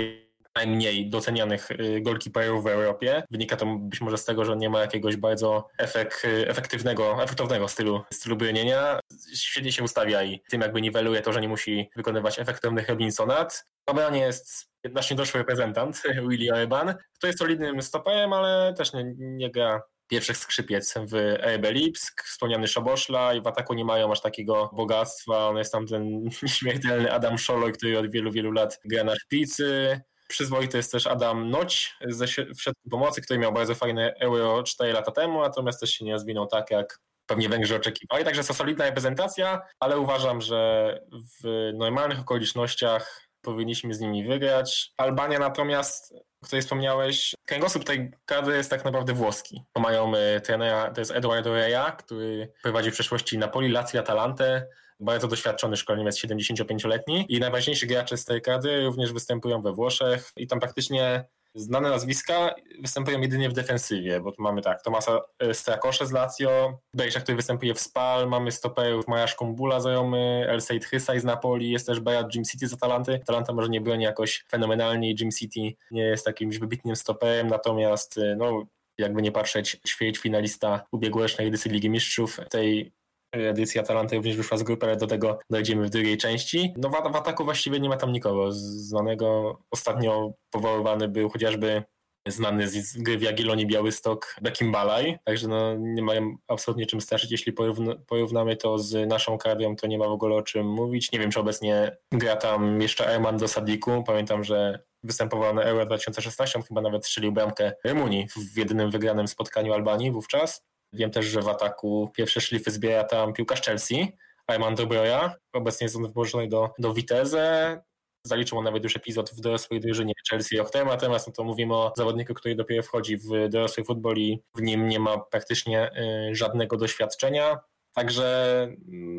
[0.58, 3.22] najmniej docenianych y, goalkeeperów w Europie.
[3.30, 7.68] Wynika to być może z tego, że nie ma jakiegoś bardzo efekt, y, efektywnego, efektownego
[7.68, 9.00] stylu, stylu bronienia.
[9.34, 13.64] Świetnie się ustawia i tym jakby niweluje to, że nie musi wykonywać efektywnych Robinsonat.
[13.88, 19.04] W obronie jest znacznie doszły reprezentant, Willy Orban, który jest solidnym stoperem, ale też nie,
[19.18, 21.14] nie gra pierwszych skrzypiec w
[21.56, 25.48] RB Lipsk, wspomniany Szaboszla i w ataku nie mają aż takiego bogactwa.
[25.48, 30.00] On jest tam ten nieśmiertelny Adam Szoloj, który od wielu, wielu lat gra na szpicy.
[30.28, 35.12] Przyzwoity jest też Adam Noć ze środku pomocy, który miał bardzo fajne euro 4 lata
[35.12, 38.24] temu, natomiast też się nie rozwinął tak, jak pewnie Węgrzy oczekiwali.
[38.24, 41.00] Także to solidna reprezentacja, ale uważam, że
[41.42, 44.92] w normalnych okolicznościach powinniśmy z nimi wygrać.
[44.96, 49.62] Albania natomiast, o której wspomniałeś, kręgosłup tej kadry jest tak naprawdę włoski.
[49.76, 54.68] Mają e, trenera, to jest Eduardo Reja, który prowadzi w przeszłości Napoli, Lazio, Atalantę,
[55.00, 60.46] bardzo doświadczony szkoleniowiec, 75-letni i najważniejsi gracze z tej kadry również występują we Włoszech i
[60.46, 66.06] tam praktycznie znane nazwiska występują jedynie w defensywie, bo tu mamy tak, Tomasa e, Strakosze
[66.06, 71.20] z Lazio, Bejsza, który występuje w Spal, mamy stoperów Majasz Kumbula znajomy, El Said Hysaj
[71.20, 73.20] z Napoli, jest też Bayat Jim City z Atalanty.
[73.22, 75.60] Atalanta może nie broni jakoś fenomenalnie, Jim City
[75.90, 78.66] nie jest jakimś wybitnym stoperem, natomiast e, no,
[78.98, 82.92] jakby nie patrzeć, świeć finalista ubiegłorocznej edycji Ligi Mistrzów tej
[83.32, 86.74] edycji Atalanta również wyszła z grupy, ale do tego dojdziemy w drugiej części.
[86.76, 89.58] No w, w ataku właściwie nie ma tam nikogo znanego.
[89.70, 91.82] Ostatnio powoływany był chociażby
[92.26, 97.30] znany z gry w Jagiellonii Białystok Bekim Balaj, także no, nie mają absolutnie czym straszyć.
[97.30, 101.12] Jeśli porówna, porównamy to z naszą kadrą, to nie ma w ogóle o czym mówić.
[101.12, 104.04] Nie wiem, czy obecnie gra tam jeszcze Erman do Sadiku.
[104.06, 109.28] Pamiętam, że występował na Euro 2016, on chyba nawet strzelił bramkę Rumunii w jedynym wygranym
[109.28, 110.62] spotkaniu Albanii wówczas.
[110.92, 114.16] Wiem też, że w ataku pierwsze szlify zbiera tam piłkarz Chelsea,
[114.46, 115.34] Ayman Dobroja.
[115.52, 117.80] Obecnie jest on wypożyczony do, do Viteze.
[118.24, 121.74] Zaliczył on nawet już epizod w dorosłej drużynie Chelsea rok temu, natomiast no to mówimy
[121.74, 125.90] o zawodniku, który dopiero wchodzi w dorosły futbol i w nim nie ma praktycznie
[126.30, 127.58] y, żadnego doświadczenia.
[127.94, 128.68] Także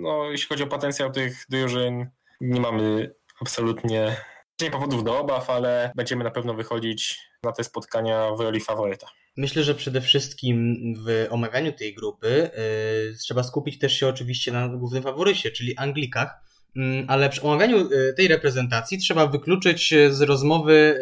[0.02, 2.10] no, jeśli chodzi o potencjał tych drużyn,
[2.41, 4.16] nie mamy absolutnie
[4.62, 9.08] nie powodów do obaw, ale będziemy na pewno wychodzić na te spotkania w roli faworyta.
[9.38, 10.76] Myślę, że przede wszystkim
[11.06, 12.27] w omawianiu tej grupy
[13.07, 16.30] yy, trzeba skupić też się oczywiście na głównym faworycie, czyli Anglikach,
[16.76, 20.99] yy, ale przy omawianiu yy, tej reprezentacji trzeba wykluczyć z rozmowy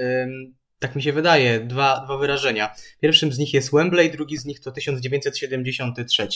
[0.79, 2.75] tak mi się wydaje, dwa, dwa wyrażenia.
[3.01, 6.27] Pierwszym z nich jest Wembley, drugi z nich to 1973.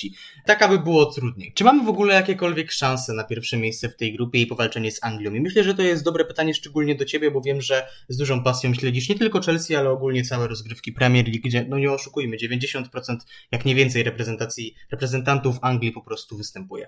[0.46, 1.54] Tak, aby było trudniej.
[1.54, 5.04] Czy mamy w ogóle jakiekolwiek szanse na pierwsze miejsce w tej grupie i powalczenie z
[5.04, 5.34] Anglią?
[5.34, 8.44] I myślę, że to jest dobre pytanie szczególnie do Ciebie, bo wiem, że z dużą
[8.44, 12.38] pasją śledzisz nie tylko Chelsea, ale ogólnie całe rozgrywki Premier League, gdzie, no nie oszukujmy,
[12.38, 12.84] 90%
[13.52, 16.88] jak nie więcej reprezentacji, reprezentantów Anglii po prostu występuje.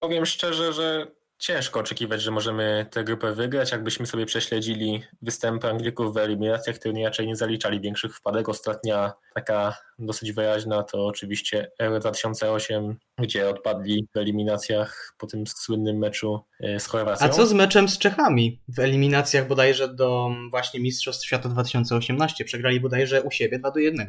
[0.00, 1.06] Powiem szczerze, że
[1.38, 3.72] ciężko oczekiwać, że możemy tę grupę wygrać.
[3.72, 8.48] Jakbyśmy sobie prześledzili występy Anglików w eliminacjach, to raczej nie zaliczali większych wpadek.
[8.48, 15.98] Ostatnia taka dosyć wyraźna to oczywiście Euro 2008, gdzie odpadli w eliminacjach po tym słynnym
[15.98, 17.26] meczu e, z Chorwacją.
[17.26, 18.60] A co z meczem z Czechami?
[18.68, 24.06] W eliminacjach bodajże do właśnie Mistrzostw Świata 2018 przegrali bodajże u siebie 2 do 1.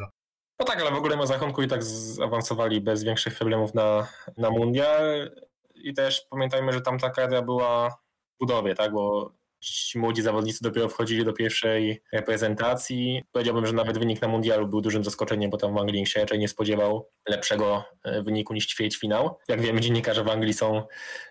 [0.59, 4.07] No tak, ale w ogóle ma zachowku i tak zaawansowali bez większych problemów na,
[4.37, 5.31] na mundial
[5.75, 9.31] i też pamiętajmy, że tam ta kadra była w budowie, tak, bo
[9.65, 13.23] ci młodzi zawodnicy dopiero wchodzili do pierwszej reprezentacji.
[13.31, 16.39] Powiedziałbym, że nawet wynik na mundialu był dużym zaskoczeniem, bo tam w Anglii się raczej
[16.39, 19.37] nie spodziewał lepszego e, wyniku niż ćwierćfinał.
[19.47, 20.83] Jak wiemy, dziennikarze w Anglii są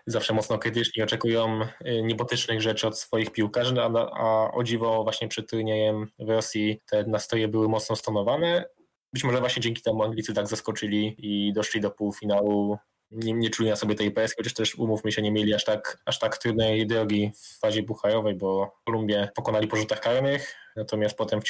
[0.07, 5.27] zawsze mocno krytyczni, oczekują e, niebotycznych rzeczy od swoich piłkarzy, a, a o dziwo właśnie
[5.27, 8.65] przed turniejem w Rosji te nastroje były mocno stonowane.
[9.13, 12.77] Być może właśnie dzięki temu Anglicy tak zaskoczyli i doszli do półfinału
[13.15, 16.01] nie, nie czuli na sobie tej presji, chociaż też umówmy się, nie mieli aż tak,
[16.05, 21.41] aż tak trudnej drogi w fazie buchajowej, bo Kolumbię pokonali po rzutach karnych, natomiast potem
[21.41, 21.43] w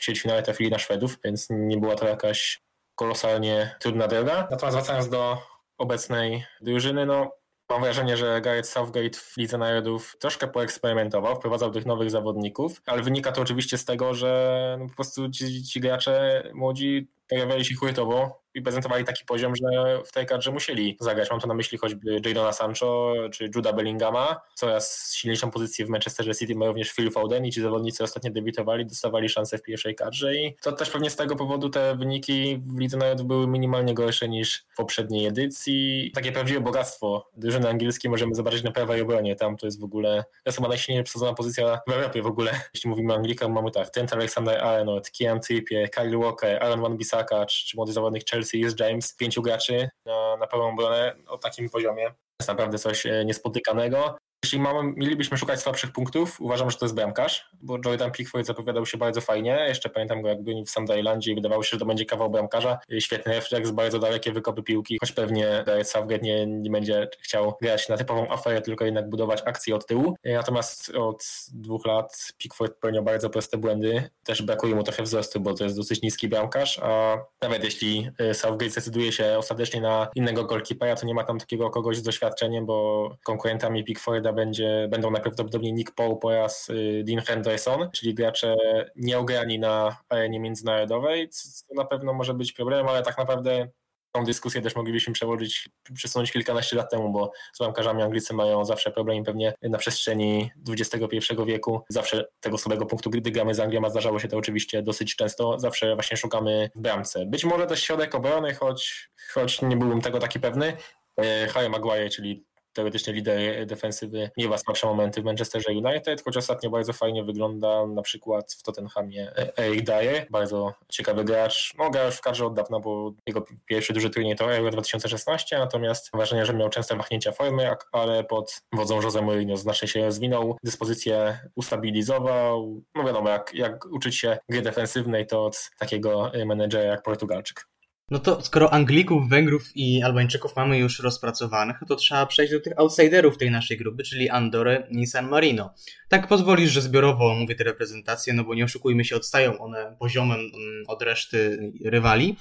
[0.00, 2.62] ćwierćfinale, trafili na Szwedów, więc nie była to jakaś
[2.94, 4.48] kolosalnie trudna droga.
[4.50, 5.38] Natomiast wracając do
[5.78, 11.86] obecnej drużyny, no Mam wrażenie, że Gareth Southgate w Lidze Narodów troszkę poeksperymentował, wprowadzał tych
[11.86, 16.42] nowych zawodników, ale wynika to oczywiście z tego, że no po prostu ci, ci gracze
[16.54, 21.30] młodzi pojawiali się hurtowo i prezentowali taki poziom, że w tej kadrze musieli zagrać.
[21.30, 24.40] Mam to na myśli choćby Jadona Sancho czy Juda Bellingama.
[24.54, 28.86] Coraz silniejszą pozycję w Manchesterze City ma również Phil Foden i ci zawodnicy ostatnio debiutowali,
[28.86, 32.78] dostawali szansę w pierwszej kadrze i to też pewnie z tego powodu te wyniki w
[32.78, 36.10] Lidze Narodów były minimalnie gorsze niż w poprzedniej edycji.
[36.14, 39.36] Takie prawdziwe bogactwo drużyny angielskiej możemy zobaczyć na prawej obronie.
[39.36, 42.52] Tam to jest w ogóle, to jest chyba najsilniej przesadzona pozycja w Europie w ogóle.
[42.74, 47.66] Jeśli mówimy o Anglikach, mamy tak, Trent Alexander-Arnold, Kian Trippier, Kyle Walker, Aaron Wan-Bissaka czy,
[47.66, 51.70] czy młody zawodnik Chelsea Chelsea jest James, pięciu graczy na, na pełną obronę o takim
[51.70, 52.04] poziomie.
[52.40, 54.16] jest naprawdę coś e, niespotykanego.
[54.44, 58.86] Jeśli mamy, mielibyśmy szukać słabszych punktów, uważam, że to jest bramkarz, bo Jordan Pickford zapowiadał
[58.86, 59.64] się bardzo fajnie.
[59.68, 62.78] Jeszcze pamiętam go, jak był w Sunderlandzie i wydawało się, że to będzie kawał bramkarza.
[62.98, 67.88] Świetny refleks, bardzo dalekie wykopy piłki, choć pewnie Gareth Southgate nie, nie będzie chciał grać
[67.88, 70.16] na typową aferę, tylko jednak budować akcję od tyłu.
[70.24, 74.10] Natomiast od dwóch lat Pickford pełnił bardzo proste błędy.
[74.24, 78.34] Też brakuje mu trochę wzrostu, bo to jest dosyć niski bramkarz, a nawet jeśli e,
[78.34, 82.66] Southgate zdecyduje się ostatecznie na innego goalkeepera, to nie ma tam takiego kogoś z doświadczeniem,
[82.66, 88.56] bo konkurentami Pickforda będzie, będą najprawdopodobniej Nick Paul oraz y, Dean Henderson, czyli gracze
[88.96, 93.68] nieograni na arenie międzynarodowej, co na pewno może być problemem, ale tak naprawdę
[94.12, 98.90] tą dyskusję też moglibyśmy przełożyć, przesunąć kilkanaście lat temu, bo z bramkarzami Anglicy mają zawsze
[98.90, 101.84] problem pewnie na przestrzeni XXI wieku.
[101.88, 105.58] Zawsze tego słabego punktu, gdy gramy z Anglią, a zdarzało się to oczywiście dosyć często,
[105.58, 107.26] zawsze właśnie szukamy w bramce.
[107.26, 110.76] Być może też środek obrony, choć, choć nie byłbym tego taki pewny.
[111.16, 116.70] E, Harry Maguire, czyli teoretycznie lider defensywy miewa słabsze momenty w Manchesterze United, choć ostatnio
[116.70, 121.74] bardzo fajnie wygląda na przykład w Tottenhamie Eric Dyer, bardzo ciekawy gracz.
[121.78, 126.10] No już w kadrze od dawna, bo jego pierwszy duży turniej to Euro 2016, natomiast
[126.14, 131.38] wrażenie, że miał częste wahnięcia formy, ale pod wodzą Jose Mourinho znacznie się rozwinął, dyspozycję
[131.54, 132.82] ustabilizował.
[132.94, 137.71] No wiadomo, jak, jak uczyć się gry defensywnej, to od takiego menedżera jak Portugalczyk.
[138.12, 142.78] No to skoro Anglików, Węgrów i Albańczyków mamy już rozpracowanych, to trzeba przejść do tych
[142.78, 145.74] outsiderów tej naszej grupy, czyli Andorę i San Marino.
[146.08, 150.40] Tak pozwolisz, że zbiorowo mówię te reprezentacje, no bo nie oszukujmy się, odstają one poziomem
[150.40, 152.36] mm, od reszty rywali.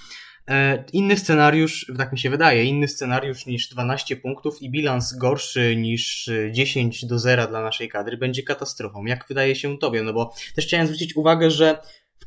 [0.49, 5.76] E, inny scenariusz, tak mi się wydaje, inny scenariusz niż 12 punktów i bilans gorszy
[5.76, 9.06] niż 10 do 0 dla naszej kadry będzie katastrofą.
[9.06, 10.03] Jak wydaje się Tobie?
[10.03, 11.77] No bo też chciałem zwrócić uwagę, że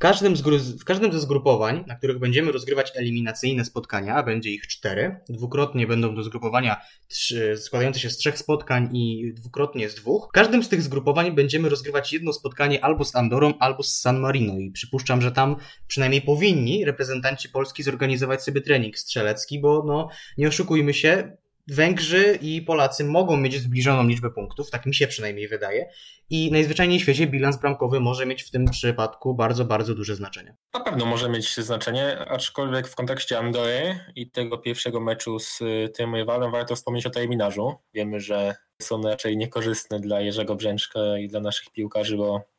[0.04, 0.42] każdym, z
[0.82, 5.86] w każdym ze zgrupowań, na których będziemy rozgrywać eliminacyjne spotkania, a będzie ich cztery, dwukrotnie
[5.86, 10.28] będą do zgrupowania trzy, składające się z trzech spotkań i dwukrotnie z dwóch.
[10.28, 14.20] W każdym z tych zgrupowań będziemy rozgrywać jedno spotkanie albo z Andorą, albo z San
[14.20, 15.56] Marino i przypuszczam, że tam
[15.86, 20.08] przynajmniej powinni reprezentanci Polski zorganizować sobie trening strzelecki, bo no,
[20.38, 25.48] nie oszukujmy się, Węgrzy i Polacy mogą mieć zbliżoną liczbę punktów, tak mi się przynajmniej
[25.48, 25.88] wydaje,
[26.30, 30.56] i najzwyczajniej w świecie bilans bramkowy może mieć w tym przypadku bardzo, bardzo duże znaczenie.
[30.74, 35.92] Na pewno może mieć znaczenie, aczkolwiek w kontekście Andory i tego pierwszego meczu z y,
[35.96, 37.74] tym rywalem warto wspomnieć o terminarzu.
[37.94, 42.53] Wiemy, że są raczej niekorzystne dla Jerzego Brzęczka i dla naszych piłkarzy, bo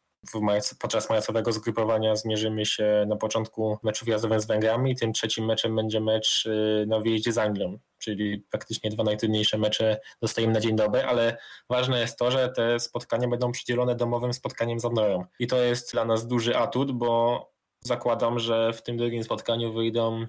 [0.80, 4.96] podczas marcowego zgrupowania zmierzymy się na początku meczu wjazdowym z Węgrami.
[4.96, 10.00] Tym trzecim meczem będzie mecz y, na wyjeździe z Anglią, czyli praktycznie dwa najtrudniejsze mecze
[10.22, 11.38] dostajemy na dzień dobry, ale
[11.70, 15.26] ważne jest to, że te spotkania będą przydzielone domowym spotkaniem z Andorą.
[15.40, 17.40] I to jest dla nas duży atut, bo
[17.80, 20.26] zakładam, że w tym drugim spotkaniu wyjdą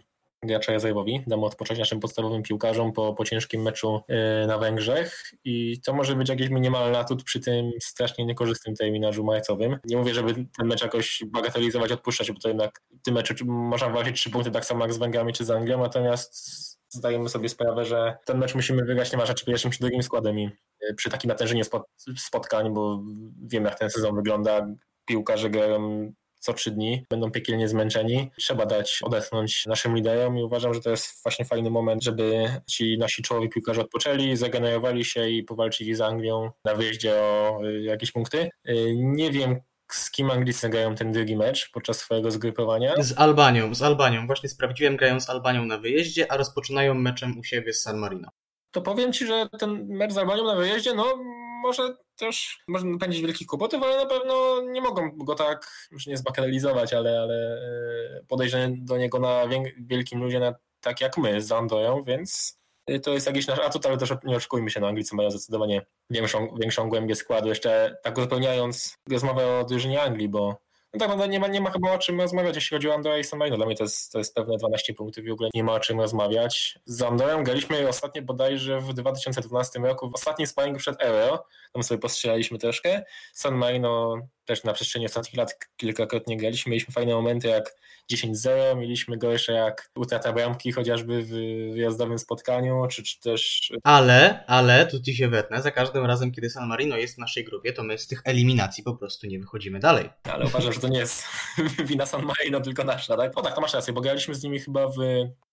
[0.47, 1.23] gracza rezerwowi.
[1.27, 6.17] Damy odpocząć naszym podstawowym piłkarzom po, po ciężkim meczu yy, na Węgrzech i to może
[6.17, 9.79] być jakiś minimalny atut przy tym strasznie niekorzystnym terminarzu marcowym.
[9.85, 13.89] Nie mówię, żeby ten mecz jakoś bagatelizować, odpuszczać, bo to jednak w tym meczu można
[13.89, 16.37] walczyć trzy punkty tak samo jak z Węgrami czy z Anglią, natomiast
[16.89, 20.47] zdajemy sobie sprawę, że ten mecz musimy wygrać nieważne czy pierwszym czy drugim składem i
[20.91, 21.65] y, przy takim natężeniu
[22.17, 23.03] spotkań, bo
[23.43, 24.67] wiem jak ten sezon wygląda,
[25.05, 26.13] piłkarze grają
[26.47, 28.31] co trzy dni, będą piekielnie zmęczeni.
[28.39, 32.99] Trzeba dać odetchnąć naszym liderom i uważam, że to jest właśnie fajny moment, żeby ci
[32.99, 38.13] nasi czołowi piłkarze odpoczęli, zagenerowali się i powalczyli z Anglią na wyjeździe o y, jakieś
[38.13, 38.51] punkty.
[38.69, 39.61] Y, nie wiem,
[39.93, 42.95] z kim Anglicy grają ten drugi mecz podczas swojego zgrupowania?
[42.99, 44.27] Z Albanią, z Albanią.
[44.27, 48.29] Właśnie sprawdziłem, grają z Albanią na wyjeździe, a rozpoczynają meczem u siebie z San Marino.
[48.71, 51.05] To powiem Ci, że ten mecz z Albanią na wyjeździe, no
[51.63, 56.17] może też może napędzić wielkich kłopotów, ale na pewno nie mogą go tak, już nie
[56.17, 57.59] zbagatelizować, ale, ale
[58.17, 59.43] e, podejrzenie do niego na
[59.79, 63.87] wielkim ludzie, na, tak jak my z Andoją, więc e, to jest jakiś nasz atut,
[63.87, 67.49] ale też nie oczekujmy się, no Anglicy mają zdecydowanie większą, większą głębię składu.
[67.49, 71.71] Jeszcze tak uzupełniając rozmowę o drużynie Anglii, bo no tak, no nie ma, nie ma
[71.71, 73.57] chyba o czym rozmawiać, jeśli chodzi o Andorę i San Marino.
[73.57, 75.81] Dla mnie to jest, to jest pewne 12 punktów i w ogóle nie ma o
[75.81, 76.79] czym rozmawiać.
[76.85, 81.45] Z Andorem graliśmy ostatnio bodajże w 2012 roku, w ostatnim sparingu przed Euro.
[81.73, 83.05] Tam sobie postrzelaliśmy troszkę.
[83.33, 86.71] San Marino też na przestrzeni ostatnich lat kilkakrotnie graliśmy.
[86.71, 87.75] Mieliśmy fajne momenty jak
[88.13, 91.29] 10-0, mieliśmy gorsze jak utrata bramki chociażby w
[91.73, 93.73] wyjazdowym spotkaniu, czy, czy też...
[93.83, 97.45] Ale, ale, tu ci się wetnę, za każdym razem, kiedy San Marino jest w naszej
[97.45, 100.11] grupie, to my z tych eliminacji po prostu nie wychodzimy dalej.
[100.33, 101.25] Ale uważam, że to nie jest
[101.89, 103.39] wina San Marino, tylko nasza, tak?
[103.39, 104.97] O tak, to masz rację, bo graliśmy z nimi chyba w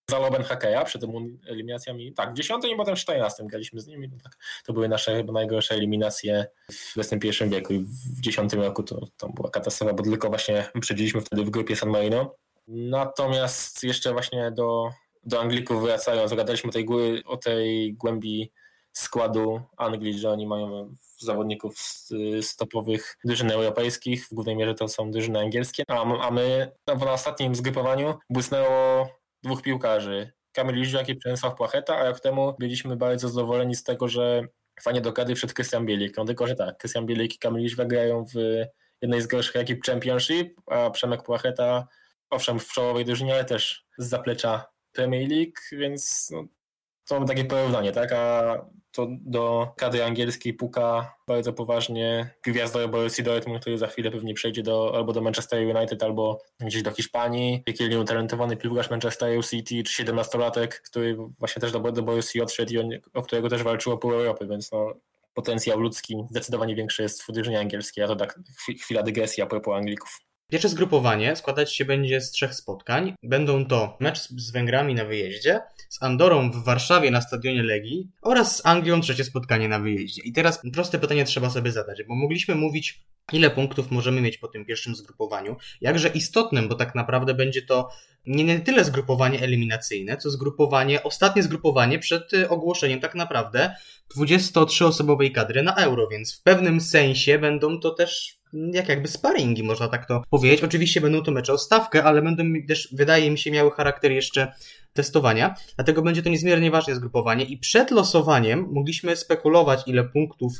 [0.09, 2.13] Zaloben Hakeja przed tymi eliminacjami.
[2.13, 4.09] Tak, w 10 i potem w 14 graliśmy z nimi.
[4.09, 8.83] No tak, to były nasze chyba najgorsze eliminacje w XXI wieku i w 10 roku
[8.83, 12.35] to, to była katastrofa, bo tylko właśnie przedziliśmy wtedy w grupie San Marino.
[12.67, 14.89] Natomiast jeszcze właśnie do,
[15.25, 16.87] do Anglików wracając, zagadaliśmy o tej,
[17.25, 18.51] o tej głębi
[18.93, 22.13] składu Anglii, że oni mają zawodników z
[22.45, 27.11] stopowych drużyn europejskich, w głównej mierze to są drużyny angielskie, a, a my no, na
[27.11, 29.09] ostatnim zgrupowaniu błysnęło
[29.43, 34.07] dwóch piłkarzy, Kamil Liźwiak i Przemysław Płacheta, a jak temu byliśmy bardzo zadowoleni z tego,
[34.07, 34.47] że
[34.81, 36.17] fajnie do kadry wszedł Krystian Bielik.
[36.17, 38.65] No tylko, że tak, Krystian Bielik i Kamil Liźwiak grają w
[39.01, 41.87] jednej z gorszych ekip Championship, a Przemek Płacheta
[42.29, 46.43] owszem w czołowej drużynie, ale też z zaplecza Premier League, więc no,
[47.07, 48.11] to mamy takie porównanie, tak?
[48.11, 54.33] A to do kadry angielskiej puka bardzo poważnie gwiazda Borussia Dortmund, który za chwilę pewnie
[54.33, 57.63] przejdzie do, albo do Manchester United, albo gdzieś do Hiszpanii.
[57.67, 62.77] Jakiś utalentowany piłkarz Manchester City, czy 17-latek, który właśnie też do, do Borussia odszedł i
[62.77, 64.93] on, o którego też walczyło pół Europy, więc no,
[65.33, 68.39] potencjał ludzki zdecydowanie większy jest w drużynie angielskiej, a to tak
[68.81, 70.19] chwila dygresji a propos Anglików.
[70.53, 73.13] Pierwsze zgrupowanie składać się będzie z trzech spotkań.
[73.23, 75.59] Będą to mecz z Węgrami na wyjeździe,
[75.89, 80.21] z Andorą w Warszawie na stadionie Legii oraz z Anglią trzecie spotkanie na wyjeździe.
[80.25, 84.47] I teraz proste pytanie trzeba sobie zadać, bo mogliśmy mówić ile punktów możemy mieć po
[84.47, 85.55] tym pierwszym zgrupowaniu.
[85.81, 87.89] Jakże istotnym, bo tak naprawdę będzie to
[88.25, 93.75] nie, nie tyle zgrupowanie eliminacyjne, co zgrupowanie, ostatnie zgrupowanie przed y, ogłoszeniem tak naprawdę
[94.17, 98.43] 23-osobowej kadry na euro, więc w pewnym sensie będą to też
[98.73, 100.63] jak jakby sparingi, można tak to powiedzieć.
[100.63, 104.53] Oczywiście będą to mecze o stawkę, ale będą też, wydaje mi się, miały charakter jeszcze
[104.93, 110.53] testowania, dlatego będzie to niezmiernie ważne zgrupowanie i przed losowaniem mogliśmy spekulować, ile punktów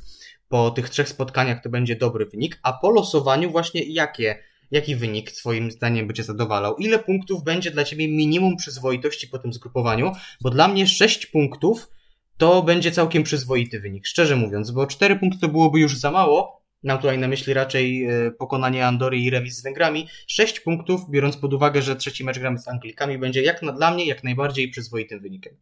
[0.54, 5.32] po tych trzech spotkaniach to będzie dobry wynik, a po losowaniu właśnie jakie jaki wynik
[5.32, 6.76] Twoim zdaniem będzie zadowalał?
[6.76, 10.12] Ile punktów będzie dla Ciebie minimum przyzwoitości po tym zgrupowaniu?
[10.42, 11.90] Bo dla mnie 6 punktów
[12.38, 16.64] to będzie całkiem przyzwoity wynik, szczerze mówiąc, bo 4 punkty to byłoby już za mało,
[16.84, 20.08] Mam tutaj na myśli raczej e, pokonanie Andory i remis z Węgrami.
[20.28, 23.92] 6 punktów, biorąc pod uwagę, że trzeci mecz gramy z Anglikami, będzie jak na, dla
[23.92, 25.58] mnie jak najbardziej przyzwoitym wynikiem.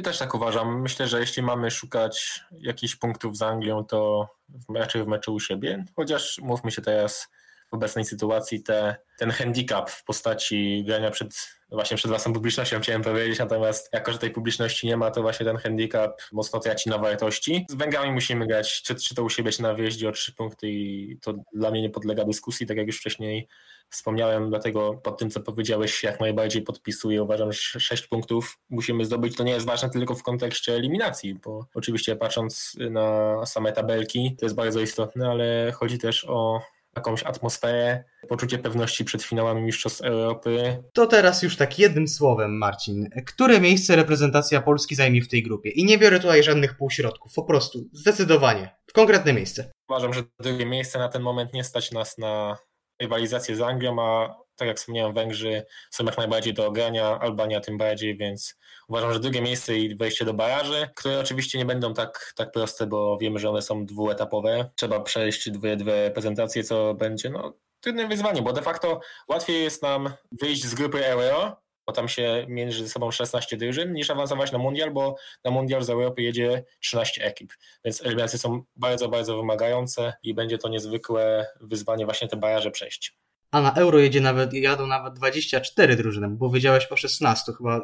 [0.00, 0.82] Też tak uważam.
[0.82, 4.28] Myślę, że jeśli mamy szukać jakichś punktów z Anglią, to
[4.74, 5.84] raczej w meczu u siebie.
[5.96, 7.28] Chociaż mówmy się teraz
[7.70, 11.34] w obecnej sytuacji, te, ten handicap w postaci grania przed
[11.72, 15.46] właśnie przed własną publicznością chciałem powiedzieć, natomiast jako, że tej publiczności nie ma, to właśnie
[15.46, 17.66] ten handicap mocno traci na wartości.
[17.68, 20.70] Z Węgrami musimy grać, czy, czy to u siebie, czy na wyjeździe o trzy punkty
[20.70, 23.48] i to dla mnie nie podlega dyskusji, tak jak już wcześniej
[23.90, 27.22] wspomniałem, dlatego pod tym, co powiedziałeś, jak najbardziej podpisuję.
[27.22, 29.36] Uważam, że sześć punktów musimy zdobyć.
[29.36, 34.46] To nie jest ważne tylko w kontekście eliminacji, bo oczywiście patrząc na same tabelki, to
[34.46, 36.62] jest bardzo istotne, ale chodzi też o
[36.96, 40.82] jakąś atmosferę, poczucie pewności przed finałami Mistrzostw Europy.
[40.92, 43.08] To teraz już tak jednym słowem, Marcin.
[43.26, 45.70] Które miejsce reprezentacja Polski zajmie w tej grupie?
[45.70, 49.72] I nie biorę tutaj żadnych półśrodków, po prostu zdecydowanie, w konkretne miejsce.
[49.88, 52.58] Uważam, że drugie miejsce na ten moment nie stać nas na
[53.00, 57.78] rywalizację z Anglią, a tak jak wspomniałem, Węgrzy są jak najbardziej do ogrania, Albania tym
[57.78, 58.58] bardziej, więc
[58.88, 62.86] uważam, że drugie miejsce i wejście do baraży, które oczywiście nie będą tak, tak proste,
[62.86, 64.70] bo wiemy, że one są dwuetapowe.
[64.76, 69.82] Trzeba przejść dwie, dwie prezentacje, co będzie no, trudnym wyzwaniem, bo de facto łatwiej jest
[69.82, 71.56] nam wyjść z grupy Euro,
[71.86, 75.82] bo tam się mierzy ze sobą 16 drużyn, niż awansować na mundial, bo na mundial
[75.82, 77.52] z Europy jedzie 13 ekip.
[77.84, 83.21] Więc eliminacje są bardzo, bardzo wymagające i będzie to niezwykłe wyzwanie właśnie te baraże przejść
[83.52, 87.80] a na euro jedzie nawet, jadą nawet 24 drużyny, bo wiedziałeś o 16 chyba.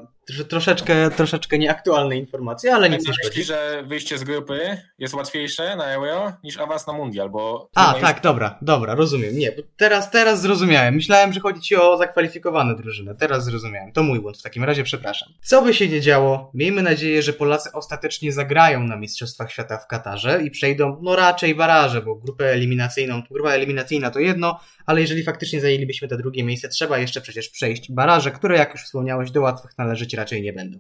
[0.49, 3.45] Troszeczkę, troszeczkę nieaktualne informacje, ale nic nie szkodzi.
[3.45, 7.71] że wyjście z grupy jest łatwiejsze na euro niż awans na mundial, bo...
[7.75, 8.23] A, tak, jest...
[8.23, 9.39] dobra, dobra, rozumiem.
[9.39, 10.95] Nie, teraz, teraz zrozumiałem.
[10.95, 13.15] Myślałem, że chodzi ci o zakwalifikowane drużyny.
[13.15, 13.93] Teraz zrozumiałem.
[13.93, 14.39] To mój błąd.
[14.39, 15.29] W takim razie przepraszam.
[15.43, 19.87] Co by się nie działo, miejmy nadzieję, że Polacy ostatecznie zagrają na Mistrzostwach Świata w
[19.87, 25.23] Katarze i przejdą, no raczej baraże, bo grupę eliminacyjną, grupa eliminacyjna to jedno, ale jeżeli
[25.23, 29.41] faktycznie zajęlibyśmy to drugie miejsce, trzeba jeszcze przecież przejść baraże, które jak już wspomniałeś, do
[29.41, 30.79] łatwych należeć raczej nie będą.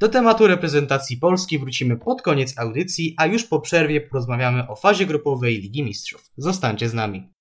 [0.00, 5.06] Do tematu reprezentacji Polski wrócimy pod koniec audycji, a już po przerwie porozmawiamy o fazie
[5.06, 6.30] grupowej Ligi Mistrzów.
[6.36, 7.32] Zostańcie z nami.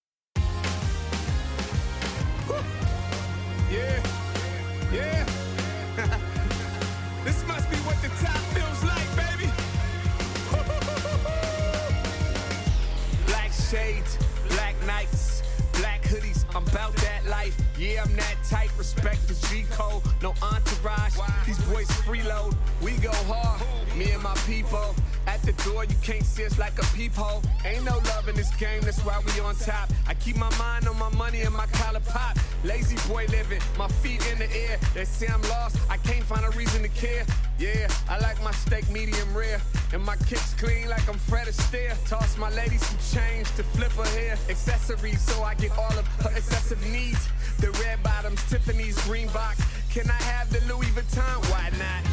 [18.78, 21.15] Respect the G code, no entourage.
[21.45, 23.82] These boys freeload, we go hard.
[23.95, 24.95] Me and my people
[25.28, 27.44] at the door, you can't see us like a peephole.
[27.64, 29.90] Ain't no love in this game, that's why we on top.
[30.07, 32.38] I keep my mind on my money and my collar pop.
[32.64, 34.80] Lazy boy living, my feet in the air.
[34.95, 37.26] They say I'm lost, I can't find a reason to care.
[37.60, 39.61] Yeah, I like my steak medium rare.
[39.94, 41.95] And my kicks clean like I'm Fred Astaire.
[42.10, 44.38] Toss my lady some change to flip her hair.
[44.49, 47.30] Accessories so I get all of her excessive needs.
[47.60, 49.61] The red bottoms, Tiffany's green box.
[49.91, 51.52] Can I have the Louis Vuitton?
[51.52, 52.12] Why not?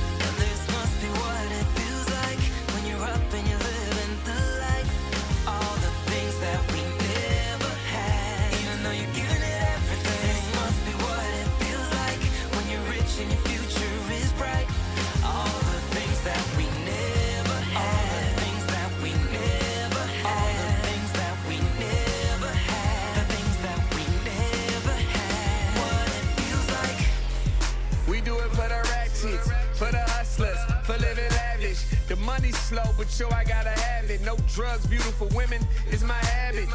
[32.21, 34.21] Money slow, but yo, I gotta have it.
[34.23, 36.69] No drugs, beautiful women is my habit.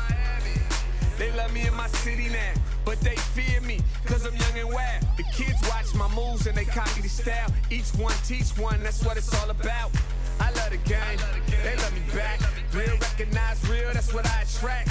[1.18, 2.54] They love me in my city now,
[2.84, 5.04] but they fear me, cause I'm young and wild.
[5.18, 7.50] The kids watch my moves and they copy the style.
[7.70, 9.92] Each one teach one, that's what it's all about.
[10.40, 11.20] I love the game,
[11.64, 12.42] they love me back.
[12.74, 14.90] Real recognize real, that's what I attract.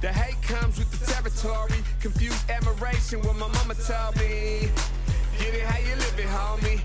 [0.00, 4.70] The hate comes with the territory, confused admiration what my mama told me.
[5.38, 6.80] Get it how you live it, homie.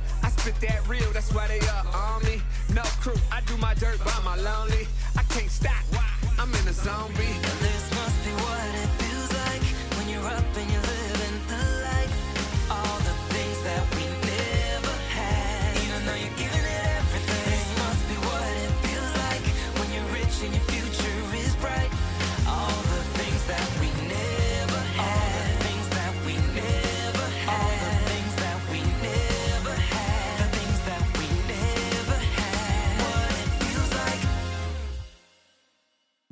[0.48, 2.42] I spit that real, that's why they up on me.
[2.74, 4.88] No crew, I do my dirt by my lonely.
[5.18, 6.08] I can't stop, Why?
[6.40, 7.36] I'm in a zombie.
[7.60, 9.64] This must be what it feels like
[9.98, 10.97] when you're up and you're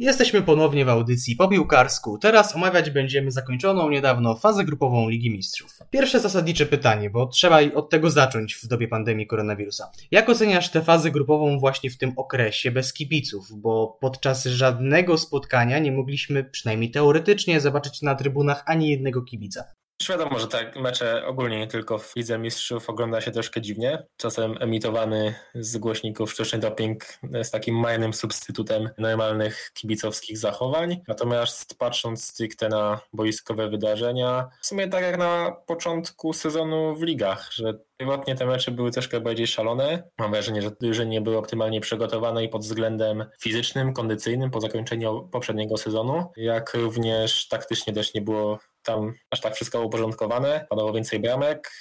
[0.05, 2.17] Jesteśmy ponownie w audycji po piłkarsku.
[2.17, 5.71] Teraz omawiać będziemy zakończoną niedawno fazę grupową Ligi Mistrzów.
[5.89, 9.91] Pierwsze zasadnicze pytanie, bo trzeba od tego zacząć w dobie pandemii koronawirusa.
[10.11, 13.47] Jak oceniasz tę fazę grupową właśnie w tym okresie bez kibiców?
[13.57, 19.63] Bo podczas żadnego spotkania nie mogliśmy, przynajmniej teoretycznie, zobaczyć na trybunach ani jednego kibica.
[20.09, 24.03] Wiadomo, że tak mecze ogólnie nie tylko w Lidze Mistrzów ogląda się troszkę dziwnie.
[24.17, 27.03] Czasem emitowany z głośników sztuczny doping
[27.33, 31.01] jest takim majnym substytutem normalnych kibicowskich zachowań.
[31.07, 37.51] Natomiast patrząc stricte na boiskowe wydarzenia, w sumie tak jak na początku sezonu w ligach,
[37.53, 40.03] że Pierwotnie te mecze były troszkę bardziej szalone.
[40.19, 40.61] Mam wrażenie,
[40.91, 46.73] że nie były optymalnie przygotowane i pod względem fizycznym, kondycyjnym po zakończeniu poprzedniego sezonu, jak
[46.73, 50.65] również taktycznie też nie było tam aż tak wszystko uporządkowane.
[50.69, 51.71] Padało więcej bramek.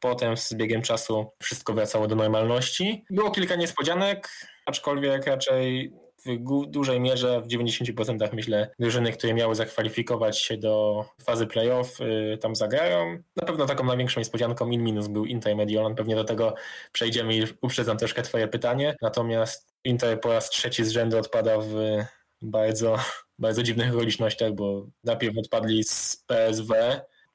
[0.00, 3.04] Potem z biegiem czasu wszystko wracało do normalności.
[3.10, 4.28] Było kilka niespodzianek,
[4.66, 5.92] aczkolwiek raczej
[6.26, 12.38] w dużej mierze, w 90% myślę, drużyny, które miały zakwalifikować się do fazy playoff, y,
[12.40, 13.22] tam zagrają.
[13.36, 15.94] Na pewno taką największą niespodzianką in minus był Inter Mediolan.
[15.94, 16.54] Pewnie do tego
[16.92, 18.96] przejdziemy i uprzedzam troszkę Twoje pytanie.
[19.02, 21.74] Natomiast Inter po raz trzeci z rzędu odpada w
[22.44, 22.96] bardzo,
[23.38, 26.74] bardzo dziwnych okolicznościach, bo najpierw odpadli z PSW,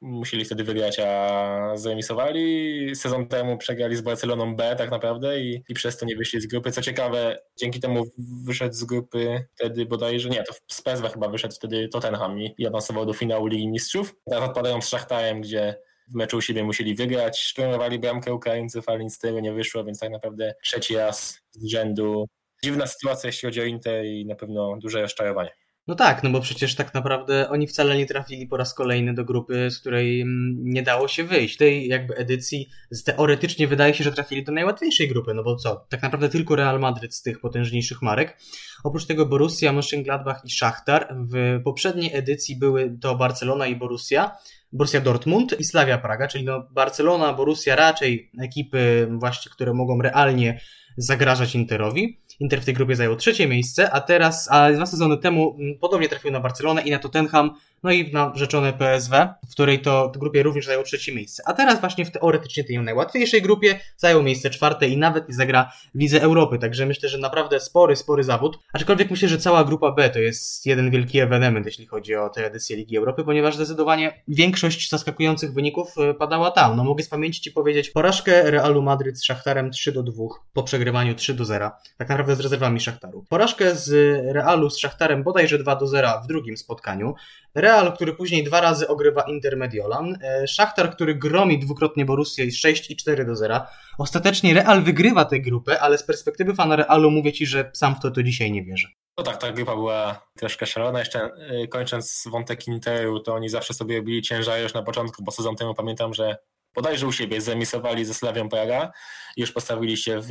[0.02, 2.96] musieli wtedy wygrać, a zremisowali.
[2.96, 6.48] Sezon temu przegrali z Barceloną B tak naprawdę i, i przez to nie wyszli z
[6.48, 6.72] grupy.
[6.72, 8.06] Co ciekawe, dzięki temu
[8.46, 12.68] wyszedł z grupy wtedy bodajże, nie, to z PSW chyba wyszedł wtedy Tottenham i, i
[12.68, 14.16] awansował do finału Ligi Mistrzów.
[14.30, 15.76] Teraz odpadają z Szachtarem, gdzie
[16.08, 19.84] w meczu u siebie musieli wygrać, szturmowali bramkę Ukraińców, ale nic z tego nie wyszło,
[19.84, 22.26] więc tak naprawdę trzeci raz z rzędu.
[22.64, 25.52] Dziwna sytuacja, jeśli chodzi o Inter i na pewno duże rozczarowanie.
[25.90, 29.26] No tak, no bo przecież tak naprawdę oni wcale nie trafili po raz kolejny do
[29.26, 31.58] grupy, z której mm, nie dało się wyjść.
[31.58, 32.70] Tej jakby edycji
[33.06, 36.80] teoretycznie wydaje się, że trafili do najłatwiejszej grupy, no bo co, tak naprawdę tylko Real
[36.80, 38.38] Madryt z tych potężniejszych marek.
[38.84, 41.16] Oprócz tego Borussia, Mönchengladbach i Szachtar.
[41.34, 44.32] W poprzedniej edycji były to Barcelona i Borussia.
[44.72, 50.60] Borussia Dortmund i Slavia Praga, czyli no Barcelona, Borussia raczej ekipy właśnie, które mogą realnie
[50.98, 52.20] zagrażać Interowi.
[52.40, 56.10] Inter w tej grupie zajął trzecie miejsce, a teraz, a dwa sezony temu mm, podobnie
[56.10, 59.16] trafił na Barcelonę i na Tottenham, no i na rzeczone PSW,
[59.50, 61.44] w której to grupie również zajął trzecie miejsce.
[61.46, 65.72] A teraz właśnie w teoretycznie tej najłatwiejszej grupie zajął miejsce czwarte i nawet nie zagra
[65.96, 68.60] Lidze Europy, także myślę, że naprawdę spory, spory zawód.
[68.74, 72.46] Aczkolwiek myślę, że cała grupa B to jest jeden wielki ewenement, jeśli chodzi o tę
[72.46, 76.78] edycję Ligi Europy, ponieważ zdecydowanie większość zaskakujących wyników e, padała tam.
[76.78, 80.24] No mogę z pamięci Ci powiedzieć porażkę Realu Madryt z Szachtarem 3 do 2
[80.54, 83.26] po przegrywaniu 3 do 0, tak naprawdę z rezerwami Szachtaru.
[83.30, 83.90] Porażkę z
[84.36, 87.16] Realu z Szachtarem bodajże 2 do 0 w drugim spotkaniu.
[87.56, 90.18] Real, który później dwa razy ogrywa Inter Mediolan.
[90.22, 93.62] E, Szachtar, który gromi dwukrotnie Borussię i 6 i 4 do 0.
[93.98, 98.00] Ostatecznie Real wygrywa tę grupę, ale z perspektywy fana Realu mówię Ci, że sam w
[98.00, 98.88] to, to dzisiaj nie wierzę.
[99.18, 101.00] No tak, ta grupa była troszkę szalona.
[101.00, 101.32] Jeszcze
[101.64, 105.56] y, kończąc wątek Interu, to oni zawsze sobie robili ciężar już na początku, bo sezon
[105.56, 106.38] temu pamiętam, że
[106.76, 108.92] bodajże u siebie zemisowali ze Slawią Praga
[109.38, 110.30] i już postawili się w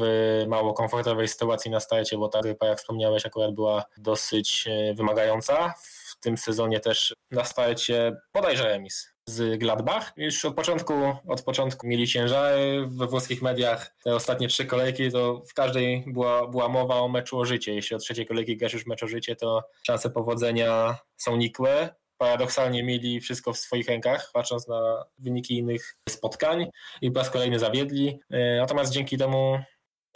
[0.49, 5.75] mało komfortowej sytuacji na starcie, bo ta grupa, jak wspomniałeś, akurat była dosyć wymagająca.
[6.19, 10.13] W tym sezonie też na starcie bodajże remis z Gladbach.
[10.17, 10.95] Już od początku,
[11.29, 13.95] od początku mieli ciężary we włoskich mediach.
[14.05, 17.75] Te ostatnie trzy kolejki to w każdej była, była mowa o meczu o życie.
[17.75, 21.95] Jeśli od trzeciej kolejki grasz już mecz o życie, to szanse powodzenia są nikłe.
[22.17, 26.67] Paradoksalnie mieli wszystko w swoich rękach, patrząc na wyniki innych spotkań
[27.03, 28.21] i po raz kolejny zawiedli.
[28.31, 29.59] E, Natomiast dzięki temu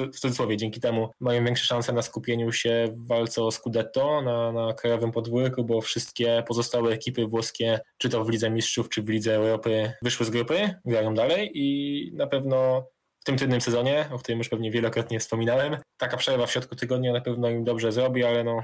[0.01, 4.52] w cudzysłowie, dzięki temu mają większe szanse na skupieniu się w walce o Scudetto na,
[4.52, 9.09] na krajowym podwórku, bo wszystkie pozostałe ekipy włoskie, czy to w Lidze Mistrzów, czy w
[9.09, 12.86] Lidze Europy, wyszły z grupy, grają dalej i na pewno
[13.20, 15.77] w tym trudnym sezonie, o którym już pewnie wielokrotnie wspominałem.
[15.97, 18.62] Taka przerwa w środku tygodnia na pewno im dobrze zrobi, ale no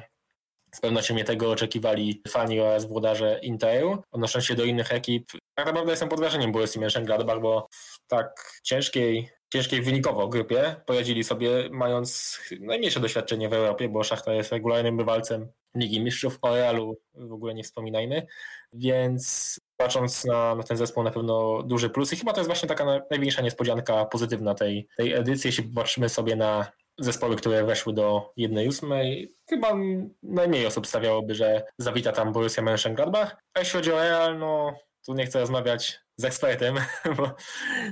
[0.74, 4.02] z pewnością nie tego oczekiwali fani oraz włodarze Interu.
[4.10, 8.60] Odnosząc się do innych ekip, tak naprawdę jestem pod wrażeniem Borussia Mönchengladbach, bo w tak
[8.62, 10.76] ciężkiej, ciężkiej wynikowo grupie.
[10.86, 16.54] Poradzili sobie, mając najmniejsze doświadczenie w Europie, bo Szachta jest regularnym bywalcem Ligi Mistrzów, o
[16.54, 18.26] Realu w ogóle nie wspominajmy,
[18.72, 22.12] więc patrząc na, na ten zespół na pewno duży plus.
[22.12, 26.08] I chyba to jest właśnie taka na, największa niespodzianka pozytywna tej, tej edycji, jeśli popatrzymy
[26.08, 29.74] sobie na zespoły, które weszły do 1-8, chyba
[30.22, 33.36] najmniej osób stawiałoby, że zawita tam Borussia Mönchengladbach.
[33.54, 34.74] A jeśli chodzi o Real, no
[35.06, 36.74] tu nie chcę rozmawiać z ekspertem,
[37.16, 37.34] bo,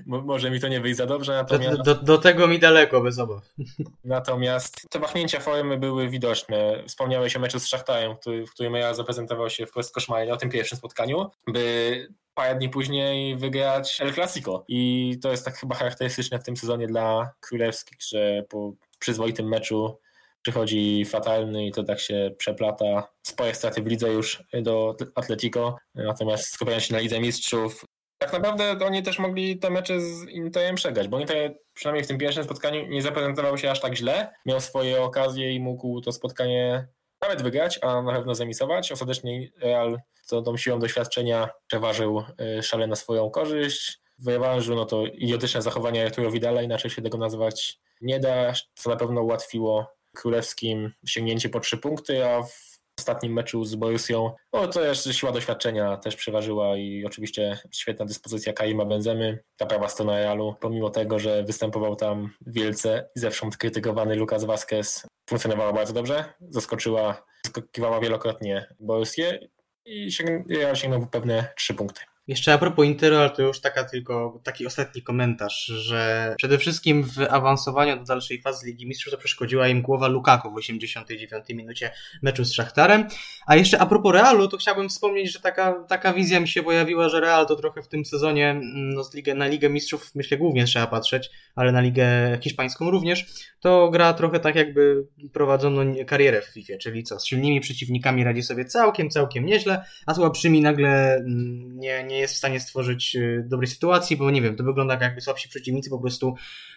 [0.07, 1.33] bo może mi to nie wyjść za dobrze.
[1.33, 1.77] Natomiast...
[1.77, 3.55] Do, do, do tego mi daleko, bez obaw.
[4.05, 6.83] Natomiast te wahnięcia formy były widoczne.
[6.87, 10.51] Wspomniałeś o meczu z Szachtarem, który, w którym ja zaprezentował się wprost koszmarnie o tym
[10.51, 14.65] pierwszym spotkaniu, by parę dni później wygrać El Clasico.
[14.69, 19.99] I to jest tak chyba charakterystyczne w tym sezonie dla królewskich, że po przyzwoitym meczu
[20.43, 23.09] przychodzi fatalny i to tak się przeplata.
[23.23, 27.85] Spore straty w lidze już do Atletico, natomiast skupiając się na Lidze Mistrzów,
[28.19, 32.19] tak naprawdę oni też mogli te mecze z Interem przegrać, bo Inter przynajmniej w tym
[32.19, 34.35] pierwszym spotkaniu nie zaprezentował się aż tak źle.
[34.47, 36.89] Miał swoje okazje i mógł to spotkanie
[37.23, 38.93] nawet wygrać, a na pewno zemisować.
[38.93, 42.23] Ostatecznie Real co tą siłą doświadczenia przeważył
[42.59, 44.01] y, szale na swoją korzyść.
[44.19, 48.91] W rewanżu no to idiotyczne zachowanie Arturo Vidala, inaczej się tego nazywać nie da, co
[48.91, 52.66] na pewno ułatwiło królewskim sięgnięcie po trzy punkty, a w
[52.99, 58.53] ostatnim meczu z Borussią, no to jeszcze siła doświadczenia też przeważyła i oczywiście świetna dyspozycja
[58.53, 64.17] Kaima Benzemy, ta prawa strona Realu, pomimo tego, że występował tam wielce i zewsząd krytykowany
[64.17, 69.49] Lucas Vazquez, funkcjonowała bardzo dobrze, zaskoczyła, zaskakiwała wielokrotnie Borussię
[69.85, 70.11] i
[70.51, 72.01] Real sięgnął pewne trzy punkty.
[72.29, 77.05] Jeszcze a propos Interu, ale to już taka tylko taki ostatni komentarz, że przede wszystkim
[77.05, 81.91] w awansowaniu do dalszej fazy Ligi Mistrzów to przeszkodziła im głowa Lukaku w 89 minucie
[82.23, 83.09] meczu z Szachtarem.
[83.47, 87.09] A jeszcze a propos Realu, to chciałbym wspomnieć, że taka, taka wizja mi się pojawiła,
[87.09, 90.65] że Real to trochę w tym sezonie no, z ligę, na Ligę Mistrzów myślę głównie
[90.65, 93.27] trzeba patrzeć, ale na Ligę Hiszpańską również,
[93.61, 98.43] to gra trochę tak jakby prowadzono karierę w FIFA, czyli co, z silnymi przeciwnikami radzi
[98.43, 101.23] sobie całkiem, całkiem nieźle, a słabszymi nagle
[101.67, 104.95] nie, nie nie jest w stanie stworzyć y, dobrej sytuacji, bo nie wiem, to wygląda
[104.95, 106.35] jak jakby słabsi przeciwnicy po prostu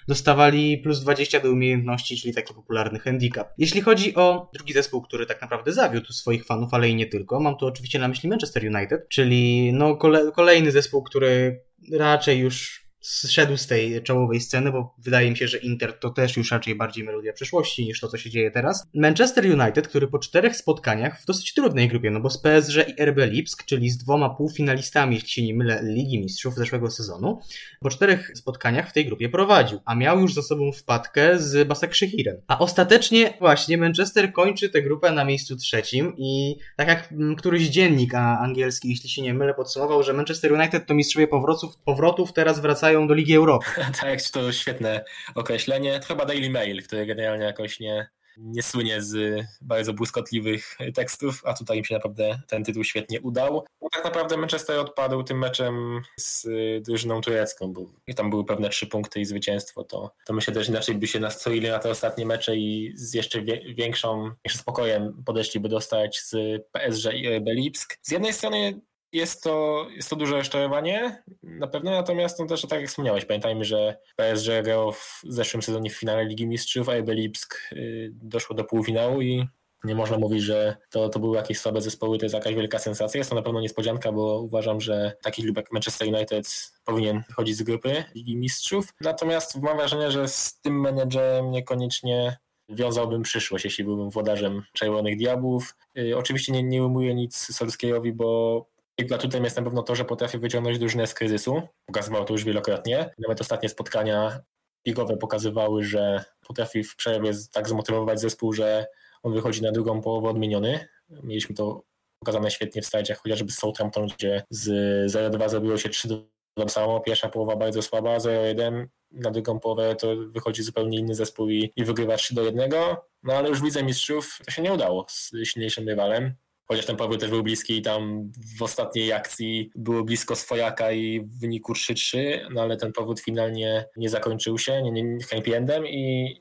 [0.07, 3.53] dostawali plus 20 do umiejętności, czyli taki popularny handicap.
[3.57, 7.39] Jeśli chodzi o drugi zespół, który tak naprawdę zawiódł swoich fanów, ale i nie tylko,
[7.39, 11.61] mam tu oczywiście na myśli Manchester United, czyli no kole kolejny zespół, który
[11.93, 16.37] raczej już zszedł z tej czołowej sceny, bo wydaje mi się, że Inter to też
[16.37, 18.87] już raczej bardziej melodia przeszłości niż to, co się dzieje teraz.
[18.95, 23.03] Manchester United, który po czterech spotkaniach w dosyć trudnej grupie, no bo z PSG i
[23.05, 27.39] RB Lipsk, czyli z dwoma półfinalistami, jeśli się nie mylę, Ligi Mistrzów zeszłego sezonu,
[27.79, 31.95] po czterech spotkaniach w tej grupie prowadził, a miał już za sobą wpadkę z Basak
[31.95, 32.41] Szehirem.
[32.47, 38.13] A ostatecznie właśnie Manchester kończy tę grupę na miejscu trzecim i tak jak któryś dziennik
[38.15, 42.88] angielski, jeśli się nie mylę, podsumował, że Manchester United to mistrzowie powrotów, powrotów teraz wracają
[42.89, 43.65] wracają do Ligi Europy.
[44.01, 45.05] tak, to świetne
[45.35, 45.99] określenie.
[46.07, 51.77] Chyba Daily Mail, który generalnie jakoś nie, nie słynie z bardzo błyskotliwych tekstów, a tutaj
[51.77, 53.65] im się naprawdę ten tytuł świetnie udał.
[53.81, 56.47] Bo tak naprawdę Manchester odpadł tym meczem z
[56.85, 57.85] drużyną turecką, bo
[58.15, 61.69] tam były pewne trzy punkty i zwycięstwo, to, to myślę też inaczej by się nastroili
[61.69, 67.37] na te ostatnie mecze i z jeszcze większą, większym spokojem podeszliby dostać z PSG i
[67.37, 67.97] RB Lipsk.
[68.01, 72.79] Z jednej strony jest to, jest to duże rozczarowanie na pewno, natomiast no też tak
[72.79, 74.47] jak wspomniałeś, pamiętajmy, że PSG
[74.93, 79.47] w zeszłym sezonie w finale Ligi Mistrzów, a RB Lipsk y, doszło do półfinału i
[79.83, 83.17] nie można mówić, że to, to były jakieś słabe zespoły, to jest jakaś wielka sensacja.
[83.17, 87.55] Jest to na pewno niespodzianka, bo uważam, że taki klub jak Manchester United powinien chodzić
[87.55, 88.93] z grupy Ligi Mistrzów.
[89.01, 92.37] Natomiast mam wrażenie, że z tym menedżerem niekoniecznie
[92.69, 95.75] wiązałbym przyszłość, jeśli byłbym włodarzem Czerwonych Diabłów.
[95.95, 98.65] Yy, oczywiście nie, nie ujmuję nic Solskjaerowi, bo
[98.99, 101.61] jego atutem jest na pewno to, że potrafi wyciągnąć drużynę z kryzysu.
[101.85, 103.13] Pokazywał to już wielokrotnie.
[103.17, 104.39] Nawet ostatnie spotkania
[104.87, 108.85] ligowe pokazywały, że potrafi w przerwie tak zmotywować zespół, że
[109.23, 110.87] on wychodzi na drugą połowę odmieniony.
[111.09, 111.83] Mieliśmy to
[112.19, 114.67] pokazane świetnie w stadziach, chociażby z Southampton, gdzie z
[115.13, 116.23] 0-2 zrobiło się 3-2
[116.67, 116.99] samo.
[116.99, 118.85] Pierwsza połowa bardzo słaba, 0-1.
[119.11, 122.95] Na drugą połowę to wychodzi zupełnie inny zespół i, i wygrywa 3-1.
[123.23, 126.35] No ale już widzę mistrzów to się nie udało z silniejszym rywalem
[126.71, 131.21] chociaż ten Paweł też był bliski i tam w ostatniej akcji było blisko swojaka i
[131.21, 132.17] w wyniku 3-3,
[132.53, 136.35] no ale ten powód finalnie nie zakończył się, nie, nie happy endem i,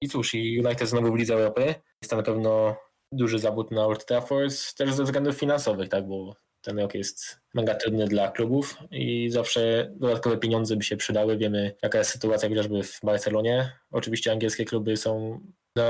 [0.00, 1.74] i cóż, i United znowu w Lidze Europy.
[2.02, 2.76] Jest to na pewno
[3.12, 7.74] duży zawód na Old Trafford, też ze względów finansowych, tak, bo ten rok jest mega
[7.74, 11.36] trudny dla klubów i zawsze dodatkowe pieniądze by się przydały.
[11.36, 13.72] Wiemy, jaka jest sytuacja chociażby w Barcelonie.
[13.90, 15.40] Oczywiście angielskie kluby są,
[15.76, 15.82] no,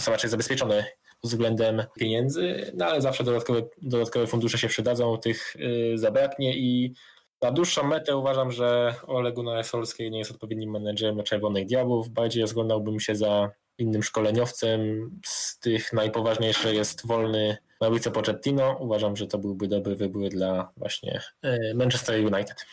[0.00, 0.84] są raczej zabezpieczone
[1.24, 6.94] względem pieniędzy, no ale zawsze dodatkowe, dodatkowe fundusze się przydadzą, tych y, zabraknie i
[7.42, 12.08] na dłuższą metę uważam, że Ole Gunnar Solskjaer nie jest odpowiednim menedżerem Czerwonych Diabłów.
[12.08, 15.10] Bardziej rozglądałbym się za innym szkoleniowcem.
[15.26, 18.76] Z tych najpoważniejszy jest wolny Mauricio Pochettino.
[18.80, 22.66] Uważam, że to byłby dobry wybór dla właśnie y, Manchester United.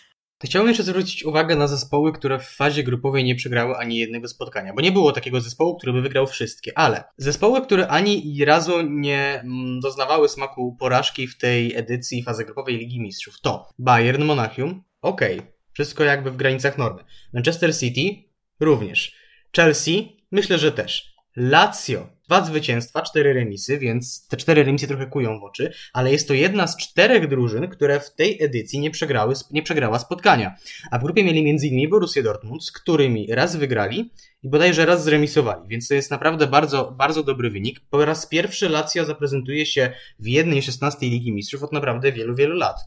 [0.45, 4.73] Chciałbym jeszcze zwrócić uwagę na zespoły, które w fazie grupowej nie przegrały ani jednego spotkania,
[4.73, 9.39] bo nie było takiego zespołu, który by wygrał wszystkie, ale zespoły, które ani razu nie
[9.39, 15.41] mm, doznawały smaku porażki w tej edycji fazy grupowej Ligi Mistrzów to Bayern Monachium, okej,
[15.73, 17.03] wszystko jakby w granicach normy.
[17.33, 19.15] Manchester City również.
[19.55, 21.15] Chelsea, myślę, że też.
[21.35, 26.27] Lazio, dwa zwycięstwa, cztery remisy, więc te cztery remisy trochę kują w oczy, ale jest
[26.27, 30.55] to jedna z czterech drużyn, które w tej edycji nie, przegrały, nie przegrała spotkania.
[30.91, 31.89] A w grupie mieli m.in.
[31.89, 34.11] Borussia Dortmund, z którymi raz wygrali
[34.43, 37.79] i bodajże raz zremisowali, więc to jest naprawdę bardzo, bardzo dobry wynik.
[37.89, 42.55] Po raz pierwszy Lazio zaprezentuje się w jednej 16 Ligi Mistrzów od naprawdę wielu, wielu
[42.55, 42.77] lat.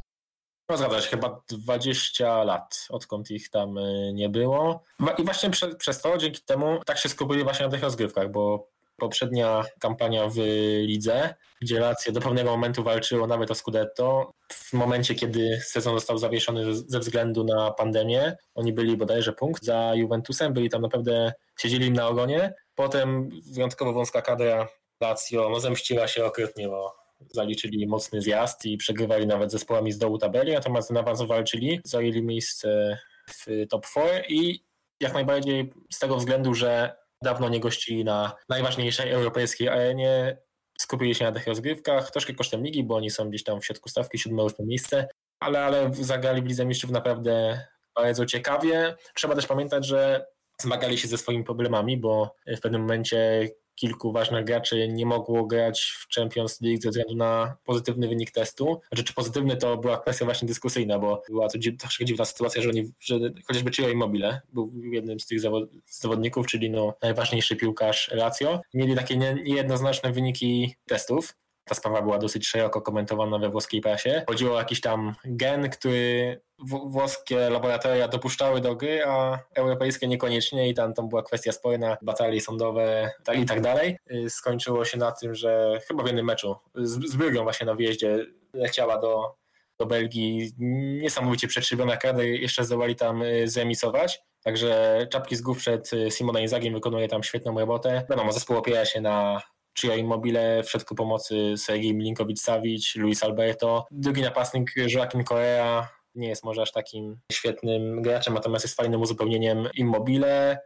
[0.77, 4.85] Zgadza się, chyba 20 lat, odkąd ich tam y, nie było.
[5.19, 8.69] I właśnie prze, przez to, dzięki temu, tak się skupili właśnie na tych rozgrywkach, bo
[8.99, 10.37] poprzednia kampania w
[10.81, 16.19] lidze, gdzie Lazio do pewnego momentu walczyło nawet o Scudetto, w momencie, kiedy sezon został
[16.19, 21.87] zawieszony ze względu na pandemię, oni byli bodajże punkt za Juventusem, byli tam naprawdę, siedzieli
[21.87, 22.55] im na ogonie.
[22.75, 24.69] Potem wyjątkowo wąska kadra
[25.01, 26.95] Lazio no, zemściła się okrutnie, bo
[27.31, 32.23] zaliczyli mocny zjazd i przegrywali nawet zespołami z dołu tabeli, natomiast na was walczyli, zajęli
[32.23, 32.99] miejsce
[33.29, 34.65] w top 4 i
[35.01, 40.39] jak najbardziej z tego względu, że dawno nie gościli na najważniejszej europejskiej arenie,
[40.81, 43.89] skupili się na tych rozgrywkach, troszkę kosztem ligi, bo oni są gdzieś tam w środku
[43.89, 45.09] stawki, siódme, ósme miejsce,
[45.41, 47.65] ale, ale zagrali w Lidze Mistrzów naprawdę
[47.97, 48.97] bardzo ciekawie.
[49.15, 50.27] Trzeba też pamiętać, że
[50.61, 53.49] zmagali się ze swoimi problemami, bo w pewnym momencie
[53.81, 58.81] kilku ważnych graczy nie mogło grać w Champions League ze względu na pozytywny wynik testu.
[58.89, 62.69] Znaczy, czy pozytywny to była kwestia właśnie dyskusyjna, bo była to troszkę dziwna sytuacja, że,
[62.69, 68.11] oni, że chociażby Ciro Immobile był jednym z tych zawod- zawodników, czyli no, najważniejszy piłkarz
[68.15, 68.61] Lazio.
[68.75, 71.37] Mieli takie nie- niejednoznaczne wyniki testów.
[71.69, 74.25] Ta sprawa była dosyć szeroko komentowana we włoskiej prasie.
[74.29, 76.41] Chodziło o jakiś tam gen, który
[76.87, 82.41] włoskie laboratoria dopuszczały do gry, a europejskie niekoniecznie i tam, tam była kwestia sporna, batalie
[82.41, 83.99] sądowe i tak dalej.
[84.13, 87.75] Y, skończyło się na tym, że chyba w jednym meczu z, z Brygą właśnie na
[87.75, 89.35] wyjeździe leciała do,
[89.79, 90.53] do Belgii
[91.01, 94.21] niesamowicie przetrzebiona kadra jeszcze zdołali tam y, zremisować.
[94.43, 98.07] Także czapki z głów przed y, Simona Inzagiem wykonuje tam świetną robotę.
[98.11, 99.43] Wiadomo, zespół opiera się na
[99.81, 106.45] Chia Immobile, w środku pomocy Sergiej Milinkowicz-Savic, Luis Alberto, drugi napastnik Joaquin Correa, nie jest
[106.45, 110.59] może aż takim świetnym graczem, natomiast jest fajnym uzupełnieniem Immobile,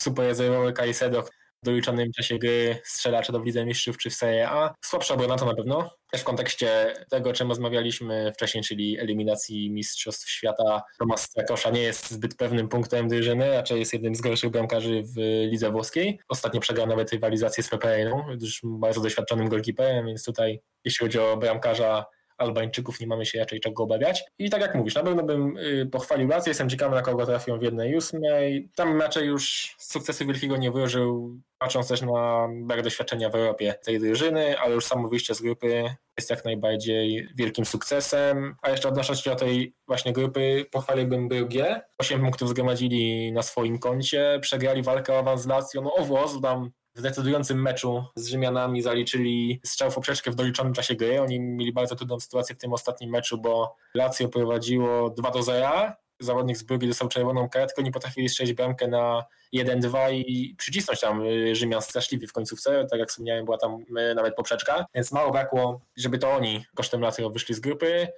[0.00, 1.24] super rezerwowy Caicedo,
[1.64, 4.74] doliczonym czasie gry strzela czy to w Lidze Mistrzów, czy w Serie A.
[4.84, 5.90] Słabsza obrona to na pewno.
[6.10, 11.82] Też w kontekście tego, o czym rozmawialiśmy wcześniej, czyli eliminacji Mistrzostw Świata, Tomasz Strakosza nie
[11.82, 15.20] jest zbyt pewnym punktem drużyny, raczej jest jednym z gorszych bramkarzy w
[15.50, 16.20] lidze włoskiej.
[16.28, 21.36] Ostatnio przegrał nawet rywalizację z Pepereiną, już bardzo doświadczonym golkiperem, więc tutaj jeśli chodzi o
[21.36, 22.06] bramkarza
[22.40, 24.24] Albańczyków nie mamy się raczej czego obawiać.
[24.38, 27.58] I tak jak mówisz, na pewno bym y, pochwalił Lazio, jestem ciekawy na kogo trafią
[27.58, 28.70] w jednej ósmej.
[28.74, 34.00] Tam raczej już sukcesu wielkiego nie wyłożył, patrząc też na brak doświadczenia w Europie tej
[34.00, 38.56] drużyny, ale już samo wyjście z grupy jest jak najbardziej wielkim sukcesem.
[38.62, 41.80] A jeszcze odnosząc się do tej właśnie grupy, pochwaliłbym Brugię.
[41.98, 46.70] 8 punktów zgromadzili na swoim koncie, przegrali walkę o awans Lazio, no o włos, tam
[46.94, 51.20] w decydującym meczu z Rzymianami zaliczyli strzał w poprzeczkę w doliczonym czasie gry.
[51.20, 55.92] Oni mieli bardzo trudną sytuację w tym ostatnim meczu, bo Lazio prowadziło 2 do 0.
[56.20, 61.22] Zawodnik z Brugi dostał czerwoną kartkę, nie potrafili strzelić bramkę na 1-2 i przycisnąć tam
[61.52, 62.86] Rzymian straszliwie w końcówce.
[62.90, 67.00] Tak jak wspomniałem, była tam e, nawet poprzeczka, więc mało brakło, żeby to oni kosztem
[67.00, 68.08] Lazio wyszli z grupy.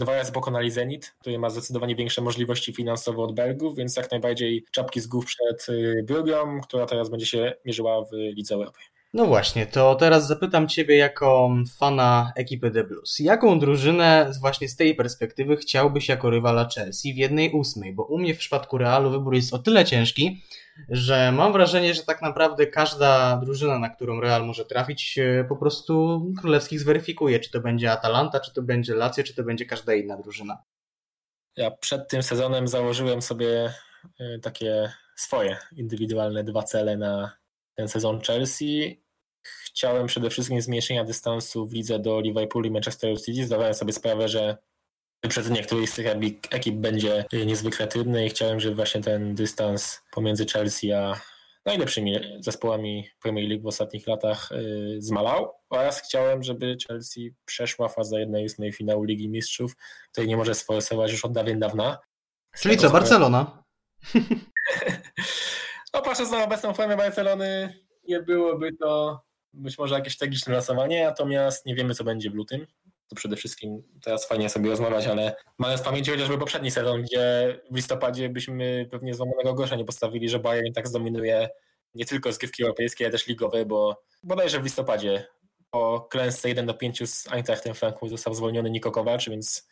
[0.00, 4.64] Dwa razy pokonali Zenit, który ma zdecydowanie większe możliwości finansowe od Belgów, więc jak najbardziej
[4.70, 8.78] czapki z głów przed y, Brugią, która teraz będzie się mierzyła w Lidze Europy.
[9.14, 13.18] No właśnie, to teraz zapytam Ciebie jako fana ekipy The Blues.
[13.18, 17.92] Jaką drużynę właśnie z tej perspektywy chciałbyś jako rywala Chelsea w jednej ósmej?
[17.92, 20.42] Bo u mnie w przypadku Realu wybór jest o tyle ciężki,
[20.88, 25.18] że mam wrażenie, że tak naprawdę każda drużyna, na którą Real może trafić,
[25.48, 29.66] po prostu królewskich zweryfikuje, czy to będzie Atalanta, czy to będzie Lazio, czy to będzie
[29.66, 30.58] każda inna drużyna.
[31.56, 33.74] Ja przed tym sezonem założyłem sobie
[34.20, 37.36] y, takie swoje indywidualne dwa cele na
[37.74, 39.02] ten sezon Chelsea.
[39.42, 43.46] Chciałem przede wszystkim zmniejszenia dystansu w lidze do Liverpoolu i Manchester City.
[43.46, 44.56] Zdawałem sobie sprawę, że
[45.24, 50.02] wyprzedzenie którejś z tych ekip- będzie y, niezwykle trudne i chciałem, żeby właśnie ten dystans
[50.10, 51.20] pomiędzy Chelsea a
[51.66, 58.16] najlepszymi zespołami Premier League w ostatnich latach y, zmalał oraz chciałem, żeby Chelsea przeszła fazę
[58.16, 59.76] 1-8 finału Ligi Mistrzów,
[60.12, 61.98] której nie może sforsować już od dawien dawna.
[62.58, 63.64] Czyli co, Barcelona?
[65.94, 67.74] No patrząc na obecną formę Barcelony,
[68.08, 69.22] nie byłoby to
[69.52, 72.66] być może jakieś tragiczne losowanie, natomiast nie wiemy, co będzie w lutym.
[73.08, 77.56] To przede wszystkim teraz fajnie sobie rozmawiać, ale mając w pamięci chociażby poprzedni sezon, gdzie
[77.70, 81.48] w listopadzie byśmy pewnie złamanego grosza nie postawili, że Bayern tak zdominuje
[81.94, 85.26] nie tylko zgrywki europejskie, ale też ligowe, bo bodajże w listopadzie
[85.70, 89.68] po klęsce 1 do 5 z Eintrachtem Frankfurt został zwolniony Niko Kovac, więc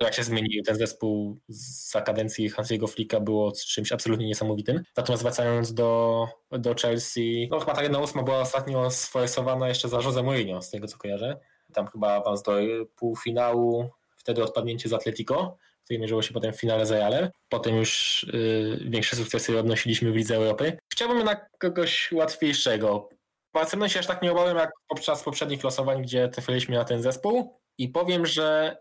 [0.00, 4.82] jak się zmienił ten zespół za kadencji Hansiego Flicka było czymś absolutnie niesamowitym.
[4.96, 9.96] Natomiast wracając do, do Chelsea, no chyba ta jedna ósma była ostatnio sforsowana jeszcze za
[9.96, 11.40] Jose Mourinho, z tego co kojarzę.
[11.72, 12.52] Tam chyba awans do
[12.96, 17.30] półfinału, wtedy odpadnięcie z Atletico, które mierzyło się potem w finale z Realem.
[17.48, 20.78] Potem już y, większe sukcesy odnosiliśmy w Lidze Europy.
[20.92, 23.08] Chciałbym na kogoś łatwiejszego.
[23.54, 27.60] Barcelony się aż tak nie obawiam jak podczas poprzednich losowań, gdzie trafiliśmy na ten zespół
[27.78, 28.76] i powiem, że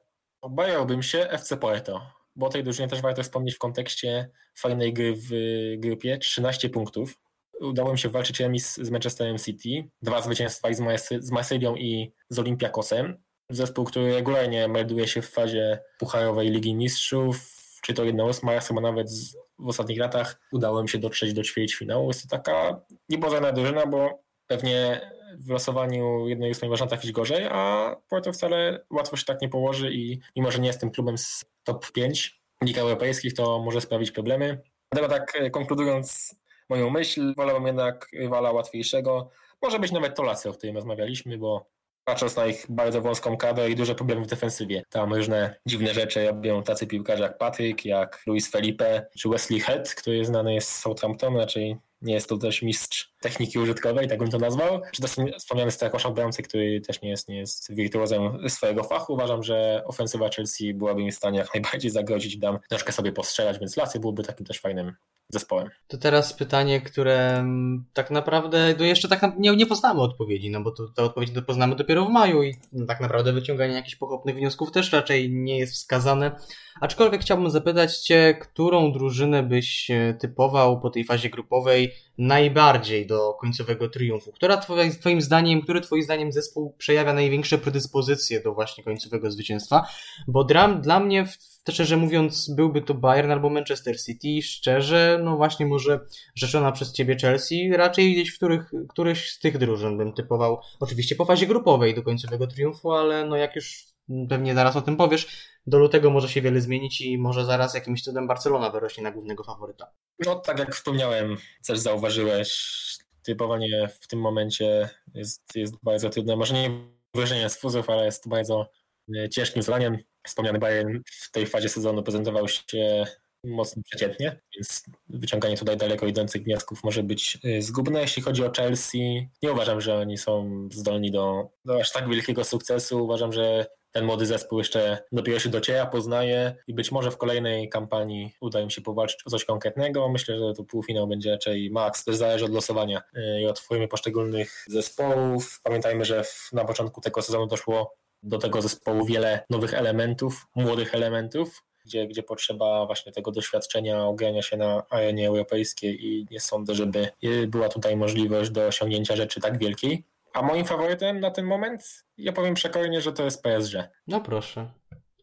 [0.46, 5.14] Obawiałbym się FC Porto, bo o tej drużynie też warto wspomnieć w kontekście fajnej gry
[5.16, 5.30] w
[5.78, 6.18] grupie.
[6.18, 7.18] 13 punktów.
[7.62, 11.76] Udało mi się walczyć remis z Manchesterem City, dwa zwycięstwa i z, Marse- z Marsylią
[11.76, 13.18] i z Olympiakosem.
[13.50, 19.10] Zespół, który regularnie melduje się w fazie pucharowej Ligi Mistrzów, czy to 1-8, chyba nawet
[19.10, 22.08] z, w ostatnich latach udało mi się dotrzeć do ćwierćfinału.
[22.08, 25.02] Jest to taka niebozana drużyna, bo pewnie
[25.40, 29.94] w losowaniu jednej ósmej można trafić gorzej, a Porto wcale łatwo się tak nie położy
[29.94, 34.12] i mimo, że nie jest tym klubem z top 5 lig europejskich, to może sprawić
[34.12, 34.62] problemy.
[34.92, 36.36] Dlatego tak e, konkludując
[36.70, 39.30] moją myśl, wolałbym jednak rywala łatwiejszego.
[39.62, 41.66] Może być nawet to o którym rozmawialiśmy, bo
[42.04, 44.84] patrząc na ich bardzo wąską kadrę i duże problemy w defensywie.
[44.90, 49.96] Tam różne dziwne rzeczy robią tacy piłkarze jak Patryk, jak Luis Felipe, czy Wesley Head,
[49.96, 54.30] który znany jest z Southamptonu, raczej nie jest to też mistrz techniki użytkowej, tak bym
[54.30, 54.82] to nazwał.
[54.92, 55.08] Czy to
[55.40, 59.14] wspomniany Strakosz Bramcy, który też nie jest, nie jest wirtuozem swojego fachu.
[59.14, 63.60] Uważam, że ofensywa Chelsea byłaby im w stanie jak najbardziej zagrozić dam troszkę sobie postrzelać,
[63.60, 64.94] więc Lazio byłby takim też fajnym
[65.30, 65.70] zespołem.
[65.88, 70.62] To teraz pytanie, które mm, tak naprawdę no jeszcze tak nie, nie poznamy odpowiedzi, no
[70.62, 73.96] bo to, te odpowiedzi to poznamy dopiero w maju i no, tak naprawdę wyciąganie jakichś
[73.96, 76.36] pochopnych wniosków też raczej nie jest wskazane.
[76.82, 83.34] Aczkolwiek chciałbym zapytać Cię, którą drużynę byś e, typował po tej fazie grupowej najbardziej do
[83.34, 84.32] końcowego triumfu?
[84.32, 84.58] Która
[85.00, 89.88] Twoim zdaniem, który Twoim zdaniem zespół przejawia największe predyspozycje do właśnie końcowego zwycięstwa?
[90.28, 91.28] Bo dla, dla mnie,
[91.70, 94.48] szczerze mówiąc, byłby to Bayern albo Manchester City.
[94.48, 96.00] Szczerze, no właśnie może
[96.36, 97.72] rzeczona przez Ciebie Chelsea.
[97.78, 100.60] Raczej gdzieś w których, któryś z tych drużyn bym typował.
[100.80, 103.95] Oczywiście po fazie grupowej do końcowego triumfu, ale no jak już
[104.30, 108.04] pewnie zaraz o tym powiesz, do lutego może się wiele zmienić i może zaraz jakimś
[108.04, 109.92] cudem Barcelona wyrośnie na głównego faworyta.
[110.26, 111.38] No tak jak wspomniałem,
[111.68, 112.76] też zauważyłeś,
[113.24, 116.36] typowanie w tym momencie jest, jest bardzo trudne.
[116.36, 116.72] Może nie
[117.14, 118.70] wyrażenie z fuzów, ale jest bardzo
[119.16, 119.98] e, ciężkim zadaniem.
[120.28, 123.06] Wspomniany Bayern w tej fazie sezonu prezentował się
[123.46, 128.02] mocno przeciętnie, więc wyciąganie tutaj daleko idących wniosków może być e, zgubne.
[128.02, 132.44] Jeśli chodzi o Chelsea, nie uważam, że oni są zdolni do, do aż tak wielkiego
[132.44, 133.04] sukcesu.
[133.04, 133.66] Uważam, że
[133.96, 138.62] ten młody zespół jeszcze dopiero się dociera, poznaje i być może w kolejnej kampanii uda
[138.62, 140.10] im się powalczyć o coś konkretnego.
[140.10, 142.04] Myślę, że to półfinał będzie raczej max.
[142.04, 145.60] To zależy od losowania y, i od formy poszczególnych zespołów.
[145.64, 150.96] Pamiętajmy, że w, na początku tego sezonu doszło do tego zespołu wiele nowych elementów, młodych
[150.96, 156.76] elementów, gdzie, gdzie potrzeba właśnie tego doświadczenia, ogrania się na arenie europejskiej i nie sądzę,
[156.76, 160.04] żeby y, była tutaj możliwość do osiągnięcia rzeczy tak wielkiej.
[160.34, 163.76] A moim faworytem na ten moment, ja powiem przekornie, że to jest PSG.
[164.08, 164.72] No proszę.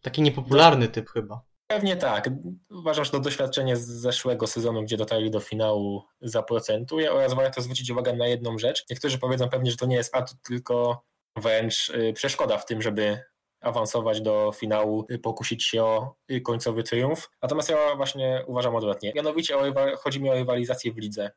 [0.03, 1.41] Taki niepopularny typ chyba.
[1.67, 2.31] Pewnie tak.
[2.71, 7.91] Uważam, że to doświadczenie z zeszłego sezonu, gdzie dotarli do finału, zaprocentuje oraz warto zwrócić
[7.91, 8.85] uwagę na jedną rzecz.
[8.91, 11.05] Niektórzy powiedzą pewnie, że to nie jest atut, tylko
[11.37, 13.21] wręcz y, przeszkoda w tym, żeby
[13.63, 17.31] awansować do finału, y, pokusić się o y, końcowy triumf.
[17.43, 19.13] Natomiast ja właśnie uważam odwrotnie.
[19.15, 19.55] Mianowicie
[19.99, 21.31] chodzi mi o rywalizację w lidze.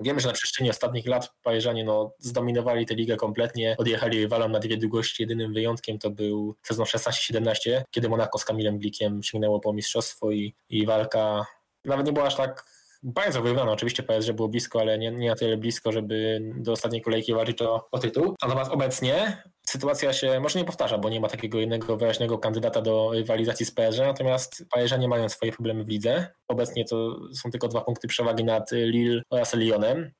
[0.00, 4.58] Wiemy, że na przestrzeni ostatnich lat Paryżanie no, zdominowali tę ligę kompletnie, odjechali rywalom na
[4.58, 5.22] dwie długości.
[5.22, 10.54] Jedynym wyjątkiem to był sezon 16-17, kiedy Monaco z Kamilem Glikiem sięgnęło po mistrzostwo i,
[10.68, 11.46] i walka
[11.84, 12.64] nawet nie była aż tak
[13.02, 13.72] bardzo wyrównana.
[13.72, 17.62] Oczywiście PSG było blisko, ale nie, nie na tyle blisko, żeby do ostatniej kolejki walczyć
[17.62, 18.34] o, o tytuł.
[18.42, 19.42] Natomiast obecnie
[19.72, 23.70] sytuacja się może nie powtarza, bo nie ma takiego jednego wyraźnego kandydata do rywalizacji z
[23.70, 26.26] PSG, natomiast Paryżanie mają swoje problemy w lidze.
[26.48, 30.12] Obecnie to są tylko dwa punkty przewagi nad Lille oraz Lyonem.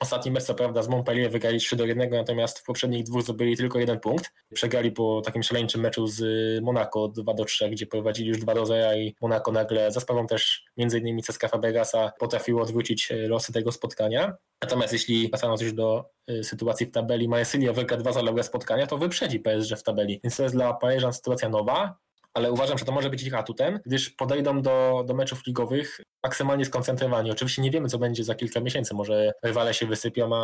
[0.00, 3.56] Ostatni mecz, co prawda, z Montpellier wygrali 3 do 1, natomiast w poprzednich dwóch zdobyli
[3.56, 4.32] tylko jeden punkt.
[4.54, 6.22] Przegrali po takim szaleńczym meczu z
[6.62, 10.26] Monaco 2 do 3, gdzie prowadzili już 2 do 0 i Monaco nagle za sprawą
[10.26, 11.22] też m.in.
[11.22, 14.36] Ceska Fabregasa potrafiło odwrócić e, losy tego spotkania.
[14.62, 18.98] Natomiast jeśli wracając już do y, sytuacji w tabeli, Marsylia wygra dwa zaległe spotkania, to
[18.98, 20.20] wyprzedzi PSG w tabeli.
[20.24, 21.98] Więc to jest dla Paryżan sytuacja nowa,
[22.38, 26.64] ale uważam, że to może być ich atutem, gdyż podejdą do, do meczów ligowych maksymalnie
[26.64, 27.30] skoncentrowani.
[27.30, 28.94] Oczywiście nie wiemy, co będzie za kilka miesięcy.
[28.94, 30.40] Może rywale się wysypią, a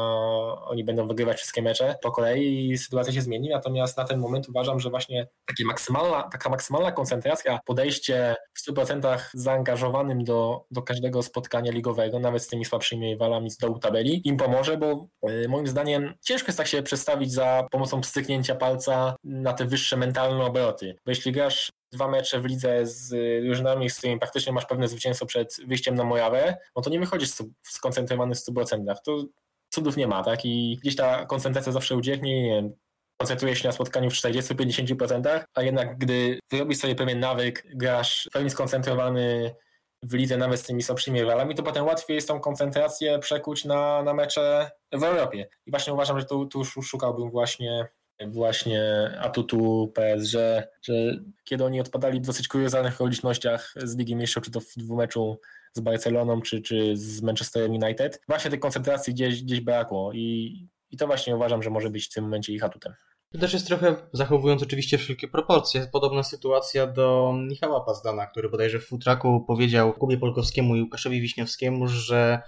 [0.64, 3.48] oni będą wygrywać wszystkie mecze po kolei i sytuacja się zmieni.
[3.48, 5.26] Natomiast na ten moment uważam, że właśnie
[5.64, 12.48] maksymalna, taka maksymalna koncentracja, podejście w 100% zaangażowanym do, do każdego spotkania ligowego, nawet z
[12.48, 16.66] tymi słabszymi rywalami z dołu tabeli, im pomoże, bo y, moim zdaniem ciężko jest tak
[16.66, 20.96] się przestawić za pomocą styknięcia palca na te wyższe mentalne obroty.
[21.04, 23.10] Bo jeśli grasz dwa mecze w lidze z
[23.44, 27.30] drużynami, z którymi praktycznie masz pewne zwycięstwo przed wyjściem na Mojawę, no to nie wychodzisz
[27.62, 28.94] skoncentrowany w 100%.
[29.04, 29.24] To
[29.70, 30.44] cudów nie ma, tak?
[30.44, 32.72] I gdzieś ta koncentracja zawsze ucieknie, nie wiem,
[33.16, 38.32] koncentrujesz się na spotkaniu w 40-50%, a jednak gdy wyrobisz sobie pewien nawyk, grasz w
[38.32, 39.54] pełni skoncentrowany
[40.02, 44.02] w lidze nawet z tymi słabszymi rywalami, to potem łatwiej jest tą koncentrację przekuć na,
[44.02, 45.48] na mecze w Europie.
[45.66, 47.88] I właśnie uważam, że tu, tu szukałbym właśnie
[48.26, 48.82] właśnie
[49.20, 50.36] atutu PSG,
[50.82, 55.40] że kiedy oni odpadali w dosyć kuriozalnych okolicznościach z Ligi Mistrzów, czy to w dwumeczu
[55.72, 60.54] z Barceloną, czy, czy z Manchesterem United, właśnie tej koncentracji gdzieś, gdzieś brakło i,
[60.90, 62.94] i to właśnie uważam, że może być w tym momencie ich atutem.
[63.32, 68.78] To też jest trochę, zachowując oczywiście wszelkie proporcje, podobna sytuacja do Michała Pazdana, który bodajże
[68.78, 72.42] w futraku powiedział Kubie Polkowskiemu i Łukaszowi Wiśniowskiemu, że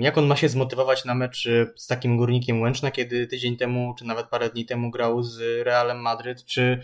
[0.00, 3.94] jak on ma się zmotywować na mecz y, z takim górnikiem Łęczna, kiedy tydzień temu,
[3.98, 6.82] czy nawet parę dni temu grał z Realem Madryt, czy,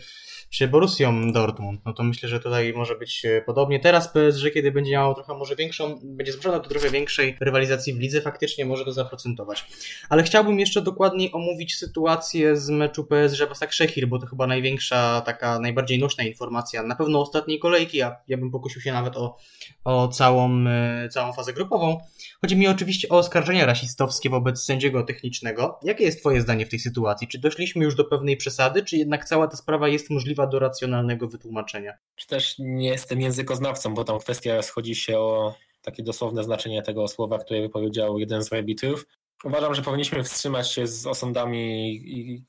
[0.50, 1.80] czy Borussią Dortmund?
[1.84, 3.80] No to myślę, że tutaj może być y, podobnie.
[3.80, 7.98] Teraz PSG, kiedy będzie miało trochę może większą, będzie zmuszona do trochę większej rywalizacji w
[7.98, 9.66] lidze, faktycznie może to zaprocentować.
[10.08, 15.20] Ale chciałbym jeszcze dokładniej omówić sytuację z meczu PSG Basak Szechir, bo to chyba największa,
[15.20, 16.82] taka najbardziej nośna informacja.
[16.82, 19.36] Na pewno ostatniej kolejki, a ja bym pokusił się nawet o,
[19.84, 20.64] o całą,
[21.04, 22.00] y, całą fazę grupową.
[22.40, 25.80] Chodzi mi oczywiście o oskarżenia rasistowskie wobec sędziego technicznego.
[25.82, 27.28] Jakie jest Twoje zdanie w tej sytuacji?
[27.28, 31.28] Czy doszliśmy już do pewnej przesady, czy jednak cała ta sprawa jest możliwa do racjonalnego
[31.28, 31.94] wytłumaczenia?
[32.16, 37.08] Czy też nie jestem językoznawcą, bo tam kwestia schodzi się o takie dosłowne znaczenie tego
[37.08, 39.06] słowa, które wypowiedział jeden z arbitrów.
[39.44, 42.44] Uważam, że powinniśmy wstrzymać się z osądami i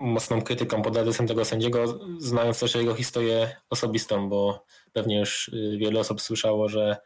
[0.00, 5.76] mocną krytyką pod adresem tego sędziego, znając też jego historię osobistą, bo pewnie już y,
[5.78, 6.96] wiele osób słyszało, że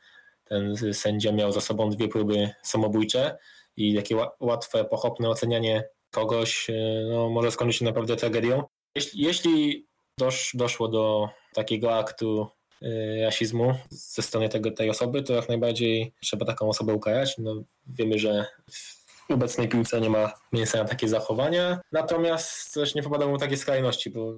[0.55, 3.39] ten sędzia miał za sobą dwie próby samobójcze
[3.77, 6.75] i takie łatwe, pochopne ocenianie kogoś e,
[7.11, 8.63] no, może skończyć się naprawdę tragedią.
[8.95, 9.87] Jeśli, jeśli
[10.19, 12.47] dosz, doszło do takiego aktu
[12.83, 17.39] e, rasizmu ze strony tego, tej osoby, to jak najbardziej trzeba taką osobę ukarać.
[17.39, 23.03] No, wiemy, że w obecnej piłce nie ma miejsca na takie zachowania, natomiast też nie
[23.03, 24.35] popadam mu takie skrajności, bo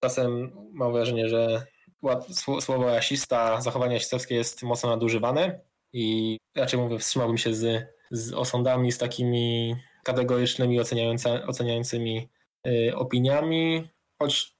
[0.00, 1.66] czasem mam wrażenie, że
[2.60, 5.60] słowo rasista, zachowanie rasistowskie jest mocno nadużywane
[5.92, 10.80] i raczej mówię, wstrzymałbym się z, z osądami, z takimi kategorycznymi,
[11.46, 12.28] oceniającymi
[12.66, 14.54] y, opiniami, choć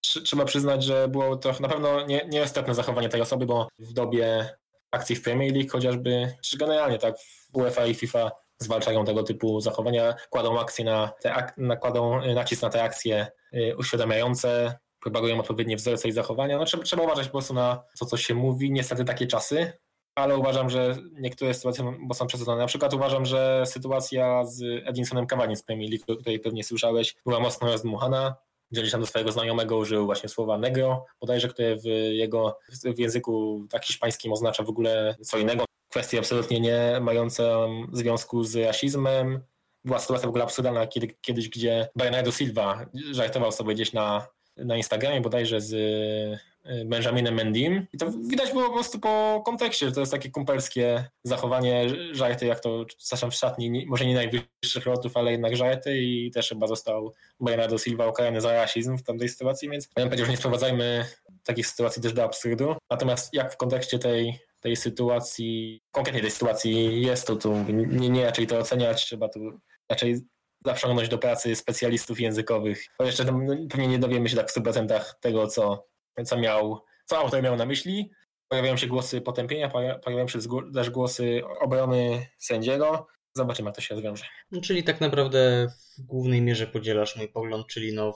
[0.00, 4.56] trzeba przyznać, że było to na pewno nie, nieistotne zachowanie tej osoby, bo w dobie
[4.90, 9.60] akcji w Premier League chociażby, czy generalnie tak w UEFA i FIFA zwalczają tego typu
[9.60, 16.08] zachowania, kładą akcje na te, nakładą nacisk na te akcje y, uświadamiające, propagują odpowiednie wzorce
[16.08, 16.58] i zachowania.
[16.58, 18.72] No, trzeba, trzeba uważać po prostu na to, co się mówi.
[18.72, 19.72] Niestety takie czasy,
[20.14, 22.58] ale uważam, że niektóre sytuacje mocno przesadzone.
[22.58, 27.40] Na przykład uważam, że sytuacja z Edinsonem Cavani z Premier League, której pewnie słyszałeś, była
[27.40, 28.34] mocno rozdmuchana.
[28.70, 33.66] Gdzieś tam do swojego znajomego użył właśnie słowa negro, bodajże, które w jego w języku
[33.70, 35.64] tak hiszpańskim oznacza w ogóle co innego.
[35.90, 39.40] Kwestie absolutnie nie mające związku z rasizmem.
[39.84, 44.26] Była sytuacja w ogóle absurdalna kiedy, kiedyś, gdzie Bernardo Silva żartował sobie gdzieś na
[44.56, 49.86] na Instagramie bodajże z y, Benjaminem Mendim i to widać było po prostu po kontekście,
[49.86, 54.86] że to jest takie kumpelskie zachowanie, żarty, jak to czasem w szatni, może nie najwyższych
[54.86, 59.28] lotów, ale jednak żarty i też chyba został Bernardo Silva ukarany za rasizm w tamtej
[59.28, 61.04] sytuacji, więc ja bym powiedział, że nie sprowadzajmy
[61.44, 62.76] takich sytuacji też do absurdu.
[62.90, 68.24] Natomiast jak w kontekście tej, tej sytuacji, konkretnie tej sytuacji jest, to tu nie, nie
[68.24, 69.60] raczej to oceniać, trzeba tu
[69.90, 70.20] raczej
[70.66, 72.86] zaprzągnąć do pracy specjalistów językowych.
[72.98, 75.86] Bo jeszcze tam, no, pewnie nie dowiemy się tak w 100% tego, co,
[76.24, 78.10] co miał, co autor miał na myśli.
[78.48, 79.68] Pojawiają się głosy potępienia,
[80.04, 80.38] pojawiają się
[80.74, 83.06] też głosy obrony sędziego.
[83.36, 84.24] Zobaczymy, jak to się rozwiąże.
[84.50, 85.68] No, czyli tak naprawdę
[85.98, 88.14] w głównej mierze podzielasz mój pogląd, czyli no,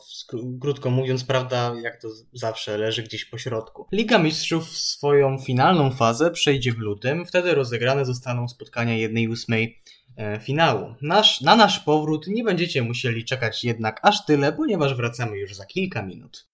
[0.61, 3.87] krótko mówiąc, prawda, jak to zawsze, leży gdzieś po środku.
[3.93, 7.27] Liga Mistrzów swoją finalną fazę przejdzie w lutym.
[7.27, 10.00] Wtedy rozegrane zostaną spotkania jednej ósmej e,
[10.41, 10.95] finału.
[11.03, 15.67] Nasz, na nasz powrót nie będziecie musieli czekać jednak aż tyle, ponieważ wracamy już za
[15.67, 16.47] kilka minut.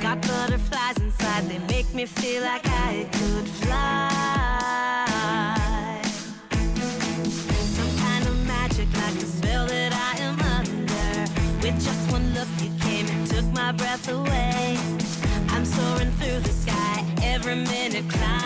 [0.00, 5.59] Got butterflies inside, they make me feel like I could fly.
[12.40, 14.78] Look, you came and took my breath away.
[15.48, 18.39] I'm soaring through the sky, every minute climbing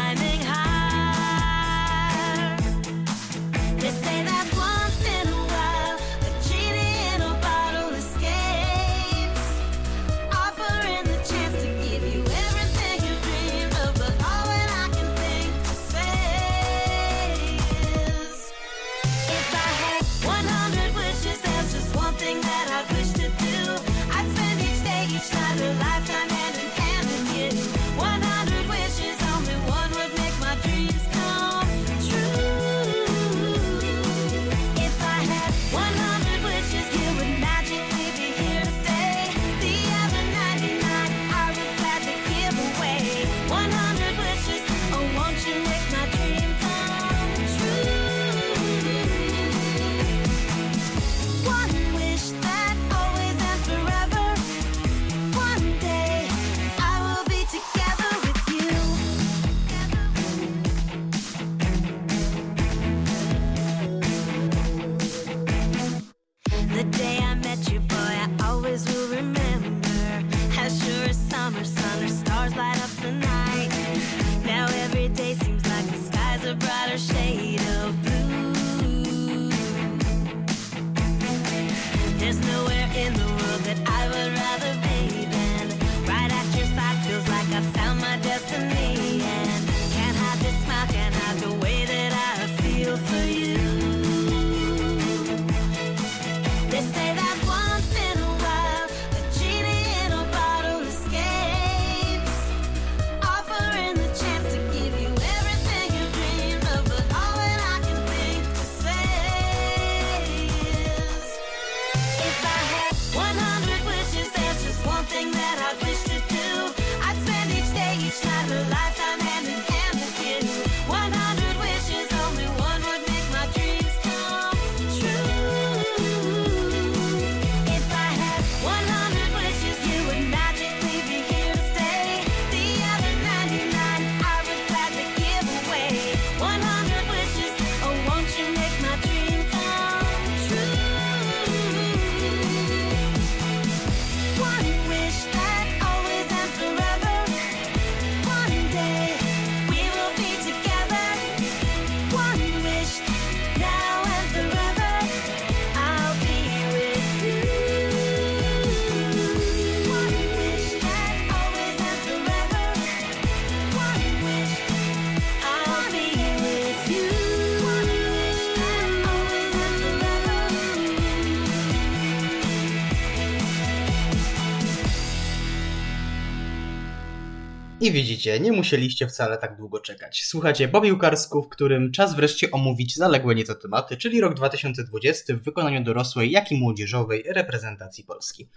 [177.85, 180.25] I widzicie, nie musieliście wcale tak długo czekać.
[180.25, 185.43] Słuchacie po piłkarsku, w którym czas wreszcie omówić zaległe nieco tematy, czyli rok 2020 w
[185.43, 188.49] wykonaniu dorosłej, jak i młodzieżowej reprezentacji Polski.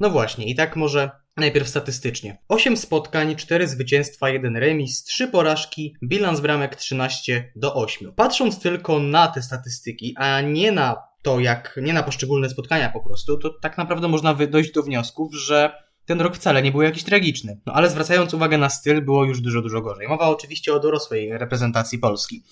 [0.00, 2.38] No właśnie, i tak może najpierw statystycznie.
[2.48, 8.12] 8 spotkań, 4 zwycięstwa, 1 remis, 3 porażki, bilans bramek 13 do 8.
[8.12, 13.00] Patrząc tylko na te statystyki, a nie na to, jak nie na poszczególne spotkania po
[13.00, 17.04] prostu, to tak naprawdę można dojść do wniosków, że ten rok wcale nie był jakiś
[17.04, 17.60] tragiczny.
[17.66, 20.08] No ale zwracając uwagę na styl, było już dużo, dużo gorzej.
[20.08, 22.42] Mowa oczywiście o dorosłej reprezentacji Polski.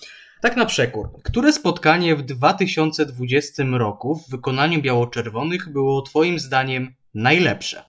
[0.42, 7.84] Tak na przekór, które spotkanie w 2020 roku w wykonaniu biało-czerwonych było Twoim zdaniem najlepsze?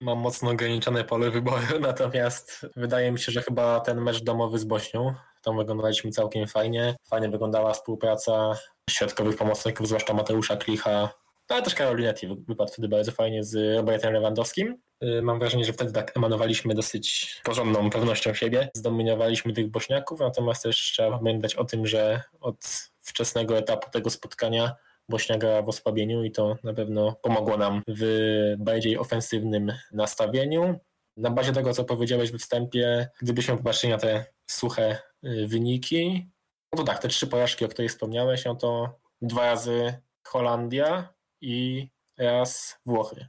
[0.00, 4.64] Mam mocno ograniczone pole wyboru, natomiast wydaje mi się, że chyba ten mecz domowy z
[4.64, 6.96] Bośnią, tam wyglądaliśmy całkiem fajnie.
[7.08, 8.56] Fajnie wyglądała współpraca
[8.90, 11.10] środkowych pomocników, zwłaszcza Mateusza Klicha,
[11.48, 14.87] ale też Karolinetti wypadł wtedy bardzo fajnie z Robertem Lewandowskim.
[15.00, 18.70] Yy, Mam wrażenie, że wtedy tak emanowaliśmy dosyć porządną pewnością siebie.
[18.74, 24.76] Zdominowaliśmy tych Bośniaków, natomiast też trzeba pamiętać o tym, że od wczesnego etapu tego spotkania
[25.08, 30.80] Bośnia grała w osłabieniu i to na pewno pomogło nam w bardziej ofensywnym nastawieniu.
[31.16, 36.30] Na bazie tego, co powiedziałeś we wstępie, gdybyśmy popatrzyli na te suche y, wyniki,
[36.72, 39.94] no to tak, te trzy porażki, o których wspomniałeś, no to dwa razy
[40.26, 41.88] Holandia i
[42.18, 43.26] raz Włochy.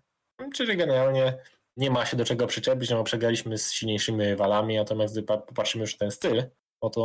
[0.56, 1.38] Czyli generalnie
[1.80, 5.38] nie ma się do czego przyczepić, no bo przegraliśmy z silniejszymi rywalami, natomiast gdy pa-
[5.38, 6.44] popatrzymy już na ten styl,
[6.84, 7.02] no to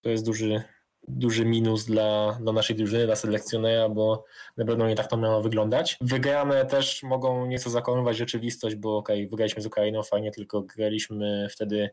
[0.00, 0.62] to jest duży,
[1.08, 4.24] duży minus dla, dla naszej drużyny, dla selekcjonera, bo
[4.56, 5.96] na pewno nie tak to miało wyglądać.
[6.00, 11.90] Wygrane też mogą nieco zakłamywać rzeczywistość, bo okej, wygraliśmy z Ukrainą fajnie, tylko graliśmy wtedy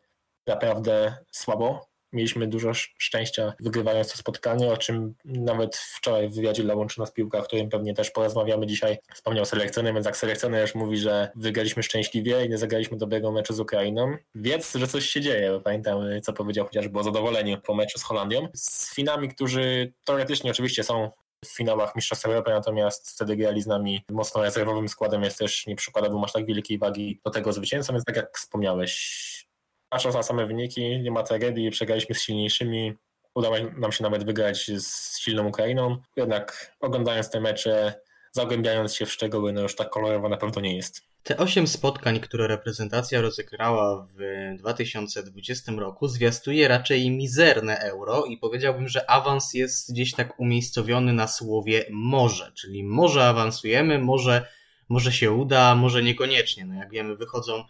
[0.47, 1.94] naprawdę słabo.
[2.15, 6.99] Mieliśmy dużo sz- szczęścia wygrywając to spotkanie, o czym nawet wczoraj w wywiadzie dla Łączy
[6.99, 11.31] Nas Piłka, o którym pewnie też porozmawiamy dzisiaj, wspomniał selekcjoner, więc jak selekcjoner mówi, że
[11.35, 15.51] wygraliśmy szczęśliwie i nie zagraliśmy dobrego meczu z Ukrainą, wiedz, że coś się dzieje.
[15.51, 18.47] bo Pamiętam, co powiedział chociażby o zadowoleniu po meczu z Holandią.
[18.53, 21.09] Z Finami, którzy teoretycznie oczywiście są
[21.45, 25.75] w finałach Mistrzostw Europy, natomiast wtedy grali z nami mocno rezerwowym składem, więc też nie
[25.75, 29.44] przykładałbym aż tak wielkiej wagi do tego zwycięstwa, więc tak jak wspomniałeś,
[29.89, 32.93] patrząc na same wyniki, nie ma tragedii, przegraliśmy z silniejszymi,
[33.35, 37.93] udało nam się nawet wygrać z silną Ukrainą, jednak oglądając te mecze,
[38.31, 41.01] zagłębiając się w szczegóły, no już tak kolorowo na pewno nie jest.
[41.23, 44.19] Te osiem spotkań, które reprezentacja rozegrała w
[44.57, 51.27] 2020 roku, zwiastuje raczej mizerne euro i powiedziałbym, że awans jest gdzieś tak umiejscowiony na
[51.27, 54.47] słowie może, czyli może awansujemy, może,
[54.89, 56.65] może się uda, może niekoniecznie.
[56.65, 57.63] No jak wiemy, wychodzą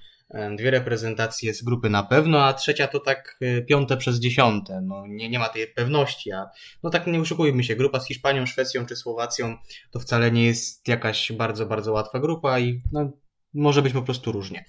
[0.57, 4.81] dwie reprezentacje z grupy na pewno, a trzecia to tak e, piąte przez dziesiąte.
[4.81, 6.45] No nie, nie ma tej pewności, a
[6.83, 9.57] no tak nie oszukujmy się, grupa z Hiszpanią, Szwecją czy Słowacją
[9.91, 13.11] to wcale nie jest jakaś bardzo, bardzo łatwa grupa i no,
[13.53, 14.65] może być po prostu różnie.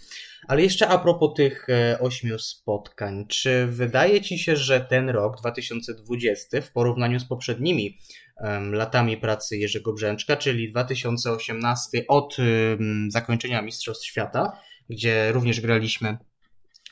[0.49, 5.37] Ale jeszcze a propos tych e, ośmiu spotkań, czy wydaje Ci się, że ten rok
[5.39, 7.99] 2020 w porównaniu z poprzednimi
[8.45, 14.53] em, latami pracy Jerzego Brzęczka, czyli 2018 od em, zakończenia Mistrzostw Świata,
[14.90, 16.16] gdzie również graliśmy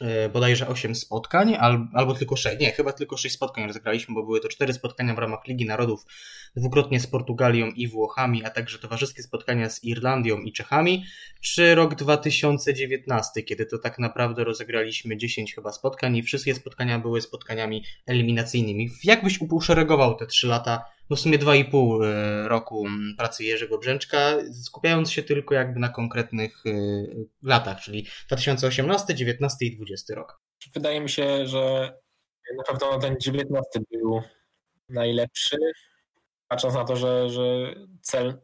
[0.01, 4.23] e, bodajże 8 spotkań, al, albo tylko 6, nie, chyba tylko 6 spotkań rozegraliśmy, bo
[4.23, 6.07] były to 4 spotkania w ramach Ligi Narodów,
[6.57, 11.05] dwukrotnie z Portugalią i Włochami, a także towarzyskie spotkania z Irlandią i Czechami,
[11.41, 17.21] czy rok 2019, kiedy to tak naprawdę rozegraliśmy 10 chyba spotkań i wszystkie spotkania były
[17.21, 18.91] spotkaniami eliminacyjnymi.
[19.05, 23.79] Jak byś uszeregował te 3 lata, no w sumie 2,5 e, roku mm, pracy Jerzego
[23.79, 26.71] Brzęczka, skupiając się tylko jakby na konkretnych e,
[27.43, 30.41] latach, czyli 2018, 19 i 20 rok.
[30.75, 31.93] Wydaje mi się, że
[32.57, 34.21] na pewno ten 19 był
[34.89, 35.57] najlepszy,
[36.49, 38.39] patrząc na to, że, że cel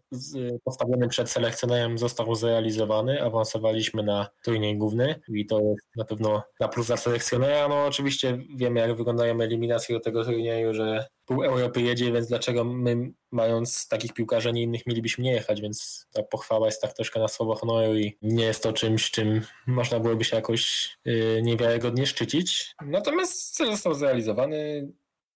[0.65, 6.69] postawiony przed selekcjonerem został zrealizowany, awansowaliśmy na turniej główny i to jest na pewno na
[6.69, 7.69] plus dla selekcjonera.
[7.69, 12.65] No oczywiście wiemy, jak wyglądają eliminacje do tego turnieju, że pół Europy jedzie, więc dlaczego
[12.65, 17.21] my, mając takich piłkarzy, nie innych, mielibyśmy nie jechać, więc ta pochwała jest tak troszkę
[17.21, 22.07] na słowo honoru i nie jest to czymś, czym można byłoby się jakoś yy, niewiarygodnie
[22.07, 22.75] szczycić.
[22.87, 24.89] Natomiast cel został zrealizowany.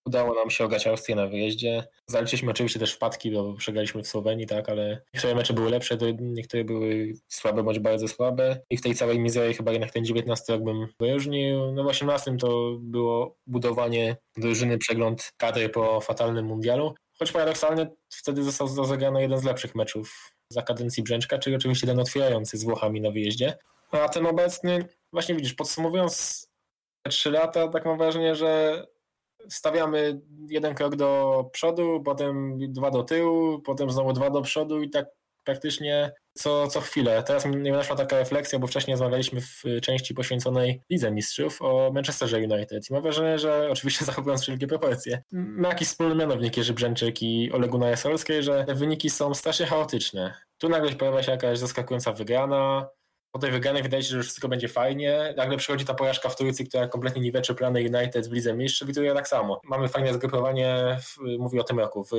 [0.06, 1.84] Udało nam się ograć Austrię na wyjeździe.
[2.06, 6.64] Zaliczyliśmy oczywiście też wpadki, bo przegraliśmy w Słowenii, tak, ale niektóre mecze były lepsze, niektóre
[6.64, 8.60] były słabe bądź bardzo słabe.
[8.70, 11.72] I w tej całej mizerii chyba jednak ten 19 rok bym wyróżnił.
[11.72, 16.94] No w 18 to było budowanie drużyny, przegląd kadry po fatalnym mundialu.
[17.18, 22.00] Choć paradoksalnie wtedy został rozegrany jeden z lepszych meczów za kadencji Brzęczka, czyli oczywiście ten
[22.00, 23.58] otwierający z Włochami na wyjeździe.
[23.90, 26.46] A ten obecny, właśnie widzisz, podsumowując
[27.02, 28.82] te trzy lata, tak mam wrażenie, że
[29.48, 34.90] stawiamy jeden krok do przodu, potem dwa do tyłu, potem znowu dwa do przodu i
[34.90, 35.06] tak
[35.44, 37.22] praktycznie co, co chwilę.
[37.22, 42.38] Teraz mnie naszła taka refleksja, bo wcześniej rozmawialiśmy w części poświęconej Lidze Mistrzów o Manchesterze
[42.38, 42.90] United.
[42.90, 47.52] I mam wrażenie, że oczywiście zachowując wszelkie proporcje, ma jakiś wspólny mianownik Jerzy Brzęczyk i
[47.52, 50.34] Ole Gunnar Solskjaer, że te wyniki są strasznie chaotyczne.
[50.58, 52.88] Tu nagle pojawia się jakaś zaskakująca wygrana,
[53.34, 55.34] po tej wygranej wydaje się, że już wszystko będzie fajnie.
[55.36, 58.94] Nagle przychodzi ta porażka w Turcji, która kompletnie niweczy plany United w Lidze Mistrzów i
[58.94, 59.60] tu tak samo.
[59.64, 62.10] Mamy fajne zgrupowanie, w, mówię o tym roku, w,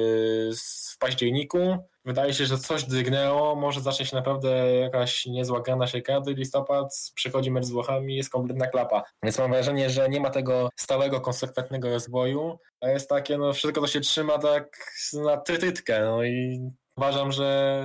[0.94, 1.78] w październiku.
[2.06, 6.34] Wydaje się, że coś drgnęło, może zacznie się naprawdę jakaś niezła gra naszej kadry.
[6.34, 9.04] Listopad, przychodzi mecz z Włochami, jest kompletna klapa.
[9.24, 13.82] Więc mam wrażenie, że nie ma tego stałego, konsekwentnego rozwoju, a jest takie, no wszystko
[13.82, 14.78] to się trzyma tak
[15.14, 16.60] na trytytkę, no i
[16.98, 17.84] uważam, że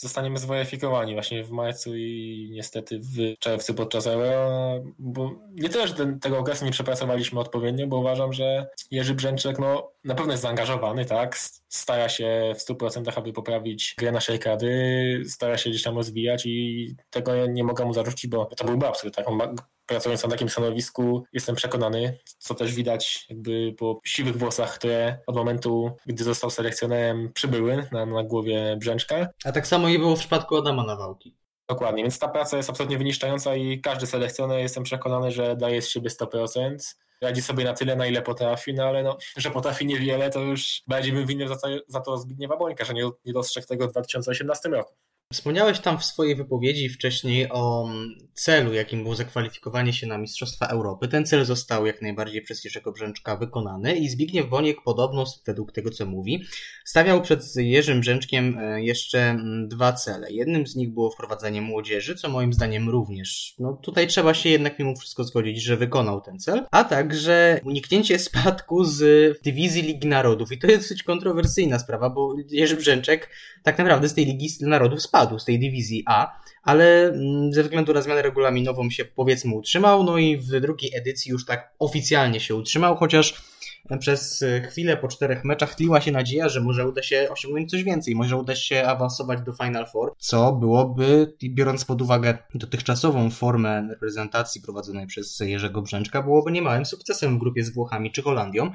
[0.00, 5.94] zostaniemy zweryfikowani właśnie w marcu i niestety w czerwcu podczas Euro, bo nie tyle, że
[5.94, 10.42] ten, tego okresu nie przepracowaliśmy odpowiednio, bo uważam, że Jerzy Brzęczek no, na pewno jest
[10.42, 15.96] zaangażowany, tak, stara się w 100% aby poprawić grę naszej kadry, stara się gdzieś tam
[15.96, 19.54] rozwijać i tego nie mogę mu zarzucić, bo to byłby absurd, tak, on ma,
[19.90, 25.36] pracując na takim stanowisku, jestem przekonany, co też widać jakby po siwych włosach, które od
[25.36, 29.28] momentu, gdy został selekcjonerem, przybyły na, na głowie Brzęczka.
[29.44, 31.36] A tak samo nie było w przypadku Adama Nawałki.
[31.68, 35.88] Dokładnie, więc ta praca jest absolutnie wyniszczająca i każdy selekcjoner jestem przekonany, że daje z
[35.88, 36.94] siebie 100%.
[37.20, 40.82] Radzi sobie na tyle, na ile potrafi, no ale no, że potrafi niewiele, to już
[40.86, 43.90] bardziej bym winny za to, za to Zbigniewa Bońka, że nie, nie dostrzegł tego w
[43.90, 44.94] 2018 roku.
[45.32, 50.66] Wspomniałeś tam w swojej wypowiedzi wcześniej o mm, celu, jakim było zakwalifikowanie się na Mistrzostwa
[50.66, 51.08] Europy.
[51.08, 55.90] Ten cel został jak najbardziej przez Jerzego Brzęczka wykonany i Zbigniew Boniek podobno, według tego
[55.90, 56.44] co mówi,
[56.84, 60.32] stawiał przed Jerzym Brzęczkiem e, jeszcze mm, dwa cele.
[60.32, 64.78] Jednym z nich było wprowadzenie młodzieży, co moim zdaniem również, no tutaj trzeba się jednak
[64.78, 69.02] mimo wszystko zgodzić, że wykonał ten cel, a także uniknięcie spadku z
[69.42, 70.52] dywizji Ligi Narodów.
[70.52, 73.28] I to jest dosyć kontrowersyjna sprawa, bo Jerzy Brzęczek
[73.62, 77.94] tak naprawdę z tej Ligi Narodów spadł z tej dywizji A, ale mm, ze względu
[77.94, 82.54] na zmianę regulaminową się powiedzmy utrzymał, no i w drugiej edycji już tak oficjalnie się
[82.54, 83.42] utrzymał, chociaż
[83.98, 88.14] przez chwilę po czterech meczach tliła się nadzieja, że może uda się osiągnąć coś więcej,
[88.14, 94.60] może uda się awansować do Final Four, co byłoby, biorąc pod uwagę dotychczasową formę reprezentacji
[94.60, 98.70] prowadzonej przez Jerzego Brzęczka, byłoby niemałym sukcesem w grupie z Włochami czy Holandią.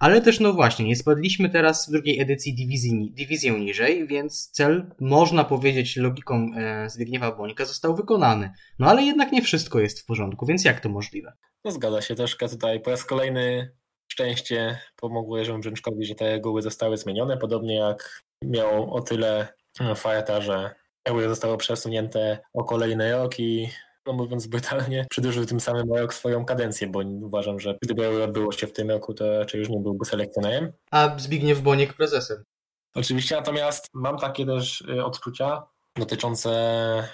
[0.00, 4.90] Ale też, no właśnie, nie spadliśmy teraz w drugiej edycji dywizji, dywizję niżej, więc cel,
[5.00, 8.50] można powiedzieć, logiką e, Zbigniewa Bońka został wykonany.
[8.78, 11.32] No ale jednak nie wszystko jest w porządku, więc jak to możliwe?
[11.64, 13.72] No zgadza się, troszkę tutaj po raz kolejny
[14.08, 19.48] szczęście pomogło Jerzemu Brzęczkowi, że te reguły zostały zmienione, podobnie jak miał o tyle
[19.96, 20.74] farta, że
[21.06, 23.68] reguły zostały przesunięte o kolejny rok i
[24.12, 28.72] mówiąc brutalnie, przedłużył tym samym rok swoją kadencję, bo uważam, że gdyby odbyło się w
[28.72, 30.72] tym roku, to raczej już nie byłby selekcjonerem.
[30.90, 32.44] A Zbigniew Boniek prezesem.
[32.94, 35.62] Oczywiście, natomiast mam takie też y, odczucia
[35.96, 36.50] dotyczące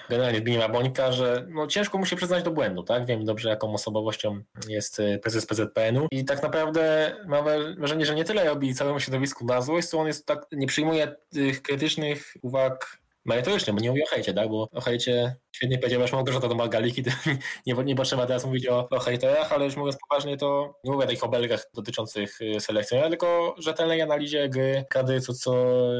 [0.09, 3.05] generalnie Zbigniewa Bońka, że no, ciężko mu się przyznać do błędu, tak?
[3.05, 7.45] Wiem dobrze, jaką osobowością jest y, prezes PZPN-u i tak naprawdę mam
[7.77, 11.15] wrażenie, że nie tyle robi całemu środowisku na złość, co on jest tak, nie przyjmuje
[11.29, 14.49] tych krytycznych uwag merytorycznie, bo nie mówię o hejcie, tak?
[14.49, 17.03] Bo o hejcie świetnie powiedziałeś Małgorzata do Margaliki,
[17.67, 21.05] nie, nie potrzeba teraz mówić o, o hejterach, ale już mówiąc poważnie, to nie mówię
[21.07, 25.53] takich obelgach dotyczących y, selekcjonera, tylko rzetelnej analizie gry, kadry, co, co,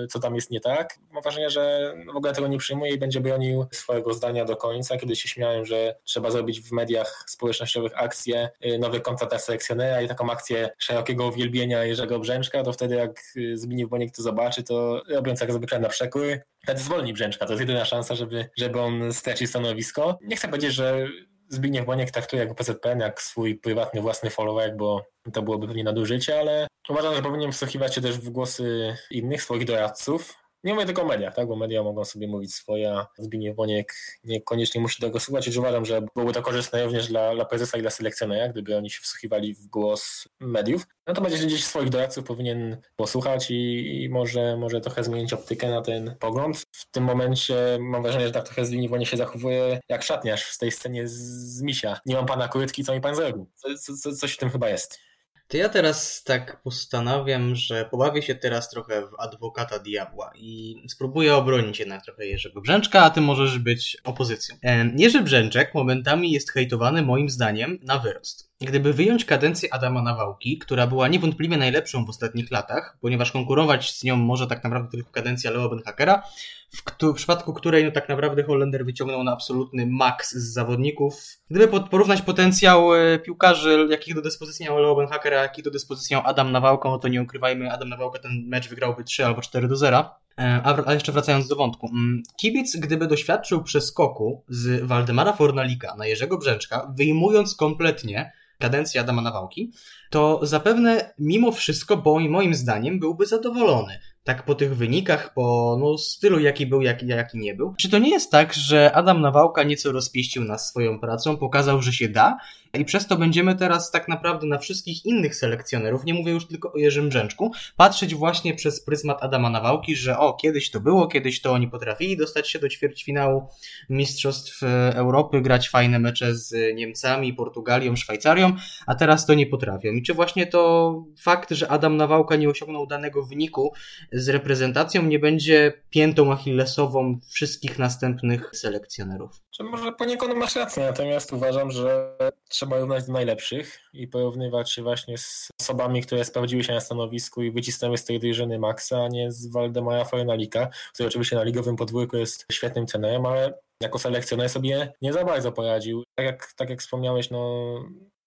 [0.09, 0.99] co tam jest nie tak.
[1.11, 4.97] Mam wrażenie, że w ogóle tego nie przyjmuje i będzie bronił swojego zdania do końca.
[4.97, 10.07] Kiedy się śmiałem, że trzeba zrobić w mediach społecznościowych akcję y, nowy kontakt selekcjonera i
[10.07, 15.01] taką akcję szerokiego uwielbienia Jerzego Brzęczka, to wtedy jak y, Zbigniew Boniek to zobaczy, to
[15.09, 16.23] robiąc jak zwykle na przekór,
[16.63, 17.45] wtedy zwolni Brzęczka.
[17.45, 20.17] To jest jedyna szansa, żeby, żeby on stracił stanowisko.
[20.21, 21.07] Nie chcę powiedzieć, że
[21.47, 26.39] Zbigniew Boniek traktuje jako PZPN jak swój prywatny, własny follower, bo to byłoby pewnie nadużycie,
[26.39, 31.01] ale uważam, że powinien wsłuchiwać się też w głosy innych, swoich doradców, nie mówię tylko
[31.01, 31.47] o mediach, tak?
[31.47, 33.93] bo media mogą sobie mówić swoje, a Zbigniew Boniek
[34.23, 37.81] niekoniecznie musi tego słuchać i uważam, że byłoby to korzystne również dla, dla prezesa i
[37.81, 40.87] dla selekcjonera, gdyby oni się wsłuchiwali w głos mediów.
[41.07, 46.15] Natomiast gdzieś swoich doradców powinien posłuchać i, i, może, może trochę zmienić optykę na ten
[46.19, 46.65] pogląd.
[46.71, 50.57] W tym momencie mam wrażenie, że tak trochę Zbigniew Boniek się zachowuje jak szatniarz w
[50.57, 51.11] tej scenie z,
[51.57, 51.99] z Misia.
[52.05, 53.49] Nie mam pana kurtki, co mi pan zrobił?
[53.55, 55.10] Co, co, coś w tym chyba jest.
[55.51, 61.35] To ja teraz tak postanawiam, że pobawię się teraz trochę w adwokata diabła i spróbuję
[61.35, 64.55] obronić jednak trochę Jerzego Brzęczka, a ty możesz być opozycją.
[64.97, 68.51] Jerzy Brzęczek momentami jest hejtowany moim zdaniem na wyrost.
[68.61, 74.03] Gdyby wyjąć kadencję Adama Nawałki, która była niewątpliwie najlepszą w ostatnich latach, ponieważ konkurować z
[74.03, 76.23] nią może tak naprawdę tylko kadencja Leo Benhakera,
[76.71, 81.21] w, w, przypadku której no, tak naprawdę Holender wyciągnął na absolutny maks z zawodników.
[81.49, 86.13] Gdyby porównać potencjał e, piłkarzy, jakich do dyspozycji miał Leo Benhaker, a jakich do dyspozycji
[86.15, 89.67] miał Adam Nawałka, no to nie ukrywajmy, Adam Nawałka ten mecz wygrałby 3 albo 4
[89.67, 90.09] do 0.
[90.39, 91.89] E, a, jeszcze wracając do wątku.
[91.93, 99.21] Mm, kibic, gdyby doświadczył przeskoku z Waldemara Fornalika na Jerzego Brzęczka, wyjmując kompletnie kadencję Adama
[99.21, 99.71] Nawałki,
[100.09, 105.97] to zapewne mimo wszystko, bo moim zdaniem byłby zadowolony tak po tych wynikach, po no,
[105.97, 107.73] stylu, jaki był, jaki, jaki nie był.
[107.77, 111.93] Czy to nie jest tak, że Adam Nawałka nieco rozpieścił nas swoją pracą, pokazał, że
[111.93, 112.37] się da
[112.73, 116.73] i przez to będziemy teraz tak naprawdę na wszystkich innych selekcjonerów, nie mówię już tylko
[116.73, 121.41] o Jerzym Brzęczku, patrzeć właśnie przez pryzmat Adama Nawałki, że o, kiedyś to było, kiedyś
[121.41, 123.47] to oni potrafili dostać się do ćwierćfinału
[123.89, 128.53] Mistrzostw Europy, grać fajne mecze z Niemcami, Portugalią, Szwajcarią,
[128.87, 129.91] a teraz to nie potrafią.
[129.91, 133.73] I czy właśnie to fakt, że Adam Nawałka nie osiągnął danego wyniku
[134.11, 139.31] z reprezentacją nie będzie piętą achillesową wszystkich następnych selekcjonerów?
[139.51, 142.17] Czy może poniekąd masz rację, natomiast uważam, że
[142.61, 147.43] trzeba równać do najlepszych i porównywać się właśnie z osobami, które sprawdziły się na stanowisku
[147.43, 151.75] i wycisnęły z tej drużyny Maxa, a nie z Waldemara Fornalika, który oczywiście na ligowym
[151.75, 156.03] podwórku jest świetnym trenerem, ale jako selekcjoner sobie nie za bardzo poradził.
[156.15, 157.73] Tak jak, tak jak wspomniałeś, no,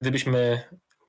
[0.00, 0.60] gdybyśmy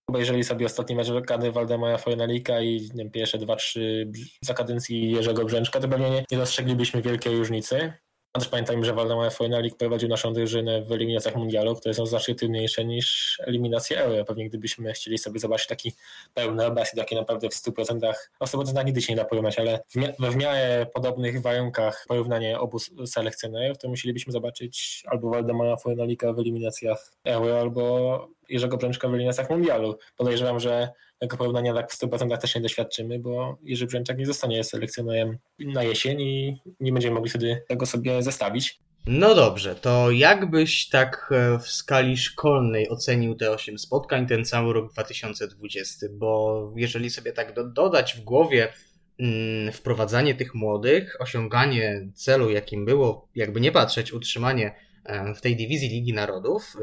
[0.10, 4.12] obejrzeli sobie ostatni mecz kadry Waldemara Fornalika i nie pierwsze dwa, trzy
[4.42, 7.94] za kadencji Jerzego Brzęczka, to pewnie nie, nie dostrzeglibyśmy wielkiej różnicy.
[8.40, 12.86] Też pamiętajmy, że Waldemar Fornalik prowadził naszą drużynę w eliminacjach mundialu, które są znacznie trudniejsze
[12.86, 14.26] niż eliminacje Euro.
[14.26, 15.94] Pewnie gdybyśmy chcieli sobie zobaczyć taki
[16.34, 19.80] pełny obraz i takie naprawdę w 100%, o 100% nigdy się nie da porównać, ale
[20.20, 26.40] w, w miarę podobnych warunkach porównanie obu selekcjonerów, to musielibyśmy zobaczyć albo Waldemara Fornalika w
[26.40, 29.98] eliminacjach Euro, albo Jerzego Brzęczka w eliminacjach mundialu.
[30.18, 34.64] Podejrzewam, że tego porównania tak w 100% też nie doświadczymy, bo Jerzy Brzęczak nie zostanie
[34.64, 38.80] selekcjonerem na jesień i nie będziemy mogli wtedy tego sobie zestawić.
[39.08, 44.74] No dobrze, to jakbyś tak e, w skali szkolnej ocenił te 8 spotkań, ten cały
[44.74, 46.08] rok 2020?
[46.12, 48.74] Bo jeżeli sobie tak do, dodać w głowie
[49.20, 55.56] mm, wprowadzanie tych młodych, osiąganie celu, jakim było, jakby nie patrzeć, utrzymanie e, w tej
[55.56, 56.76] dywizji Ligi Narodów,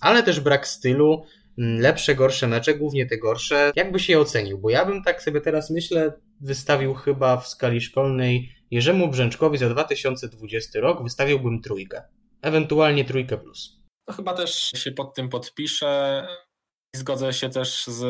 [0.00, 1.24] ale też brak stylu,
[1.56, 4.58] lepsze, gorsze mecze, głównie te gorsze, jakbyś je ocenił?
[4.58, 9.68] Bo ja bym tak sobie teraz myślę, wystawił chyba w skali szkolnej Jerzemu Brzęczkowi za
[9.68, 12.02] 2020 rok wystawiłbym trójkę.
[12.42, 13.84] Ewentualnie trójkę plus.
[14.08, 16.22] No chyba też się pod tym podpiszę
[16.96, 18.00] zgodzę się też z,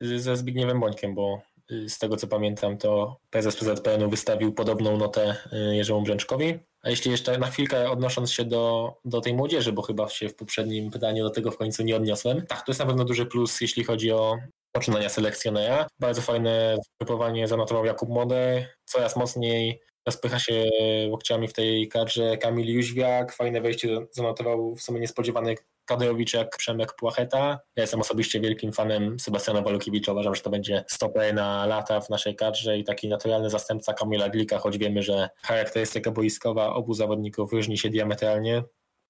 [0.00, 1.42] ze Zbigniewem Bońkiem, bo
[1.72, 6.58] y, z tego co pamiętam, to prezes PZPN-u wystawił podobną notę y, Jerzemu Brzęczkowi.
[6.82, 10.34] A jeśli jeszcze na chwilkę odnosząc się do, do tej młodzieży, bo chyba się w
[10.34, 12.46] poprzednim pytaniu do tego w końcu nie odniosłem.
[12.46, 14.38] Tak, to jest na pewno duży plus, jeśli chodzi o
[14.72, 15.86] poczynania selekcjonera.
[15.98, 18.68] Bardzo fajne zgrupowanie zanotował Jakub Moder.
[18.84, 20.70] Coraz mocniej rozpycha się
[21.08, 23.32] łokciami w tej kadrze Kamil Jóźwiak.
[23.32, 25.54] Fajne wejście zanotował w sumie niespodziewany
[25.88, 27.60] kadrowicz jak Przemek Płacheta.
[27.76, 30.12] Ja jestem osobiście wielkim fanem Sebastiana Walukiewicza.
[30.12, 34.28] Uważam, że to będzie stoper na lata w naszej kadrze i taki naturalny zastępca Kamila
[34.28, 38.62] Glika, choć wiemy, że charakterystyka boiskowa obu zawodników różni się diametralnie.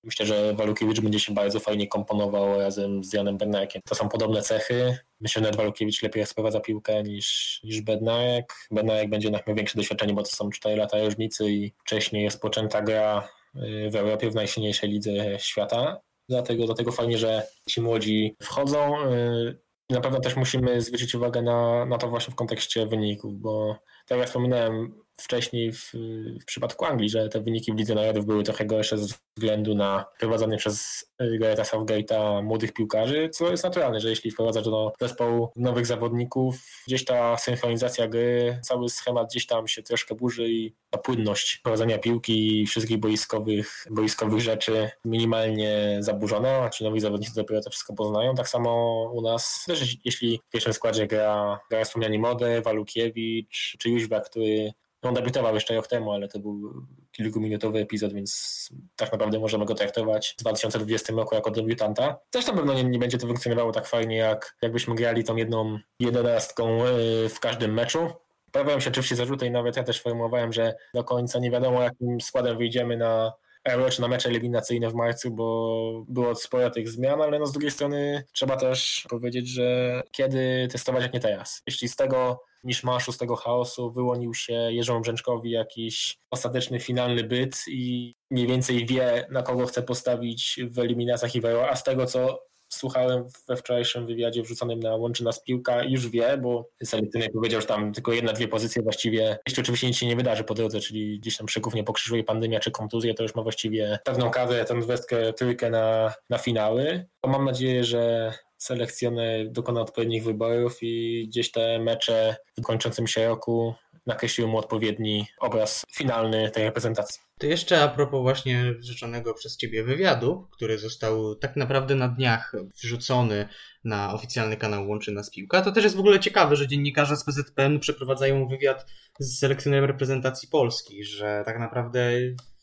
[0.04, 3.82] Myślę, że Walukiewicz będzie się bardzo fajnie komponował razem z Janem Bednarkiem.
[3.88, 4.98] To są podobne cechy.
[5.20, 8.54] Myślę, że Walukiewicz lepiej sprowadza piłkę niż, niż Bednarek.
[8.70, 12.82] Bednarek będzie miał większe doświadczenie, bo to są 4 lata różnicy i wcześniej jest poczęta
[12.82, 16.00] gra y, w Europie, w najsilniejszej lidze świata.
[16.28, 19.10] Dlatego, dlatego fajnie, że ci młodzi wchodzą.
[19.12, 19.58] y,
[19.90, 24.18] Na pewno też musimy zwrócić uwagę na, na to właśnie w kontekście wyników, bo tak
[24.18, 25.92] jak wspominałem wcześniej w,
[26.40, 30.04] w przypadku Anglii, że te wyniki w Lidze Narodów były trochę gorsze ze względu na
[30.18, 35.86] prowadzenie przez Gareta Southgate'a młodych piłkarzy, co jest naturalne, że jeśli wprowadzasz do zespołu nowych
[35.86, 36.56] zawodników,
[36.86, 41.98] gdzieś ta synchronizacja gry, cały schemat gdzieś tam się troszkę burzy i ta płynność prowadzenia
[41.98, 47.94] piłki i wszystkich boiskowych, boiskowych rzeczy minimalnie zaburzona, a ci nowi zawodnicy dopiero to wszystko
[47.94, 48.34] poznają.
[48.34, 53.90] Tak samo u nas, też jeśli w pierwszym składzie gra, gra wspomniani Mody, Walukiewicz czy
[53.90, 59.38] Jóźwa, który on debiutował jeszcze rok temu, ale to był kilkuminutowy epizod, więc tak naprawdę
[59.38, 62.18] możemy go traktować w 2020 roku jako debiutanta.
[62.30, 65.78] Też na pewno nie, nie będzie to funkcjonowało tak fajnie, jak jakbyśmy grali tą jedną
[66.00, 68.08] jedenastką yy, w każdym meczu.
[68.52, 72.20] Pojawiają się oczywiście zarzuty i nawet ja też formułowałem, że do końca nie wiadomo jakim
[72.20, 73.32] składem wyjdziemy na
[73.64, 77.52] Euro czy na mecze eliminacyjne w marcu, bo było sporo tych zmian, ale no z
[77.52, 81.62] drugiej strony trzeba też powiedzieć, że kiedy testować, jak nie teraz.
[81.66, 87.64] Jeśli z tego miszmaszu, z tego chaosu wyłonił się Jerzemu Brzęczkowi jakiś ostateczny, finalny byt
[87.68, 91.84] i mniej więcej wie, na kogo chce postawić w eliminacjach i w Euro, a z
[91.84, 97.32] tego, co słuchałem we wczorajszym wywiadzie wrzuconym na Łączy Nas Piłka, już wie, bo selekcjoner
[97.32, 100.54] powiedział, że tam tylko jedna, dwie pozycje właściwie, jeśli oczywiście nic się nie wydarzy po
[100.54, 104.30] drodze, czyli gdzieś tam szyków nie pokrzyżuje pandemia czy kontuzja, to już ma właściwie pewną
[104.30, 107.06] kadrę, tę dwudziestkę, trójkę na, na finały.
[107.20, 113.28] To mam nadzieję, że selekcjoner dokona odpowiednich wyborów i gdzieś te mecze w kończącym się
[113.28, 113.74] roku
[114.06, 117.20] nakreśliły mu odpowiedni obraz finalny tej reprezentacji.
[117.38, 122.52] To jeszcze a propos właśnie rzeczonego przez Ciebie wywiadu, który został tak naprawdę na dniach
[122.82, 123.48] wrzucony
[123.84, 127.24] na oficjalny kanał Łączy Nas Piłka, to też jest w ogóle ciekawe, że dziennikarze z
[127.24, 128.86] PZPN przeprowadzają wywiad
[129.18, 132.12] z selekcjonerem reprezentacji Polski, że tak naprawdę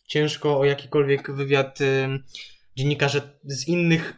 [0.07, 1.79] ciężko o jakikolwiek wywiad
[2.75, 4.17] dziennikarze z innych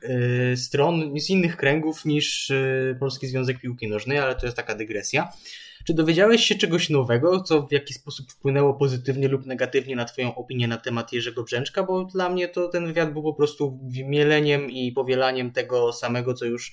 [0.53, 4.76] y, stron, z innych kręgów niż y, Polski Związek Piłki Nożnej, ale to jest taka
[4.76, 5.32] dygresja.
[5.86, 10.36] Czy dowiedziałeś się czegoś nowego, co w jakiś sposób wpłynęło pozytywnie lub negatywnie na Twoją
[10.36, 11.84] opinię na temat Jerzego Brzęczka?
[11.84, 16.45] Bo dla mnie to ten wywiad był po prostu mieleniem i powielaniem tego samego, co
[16.45, 16.72] już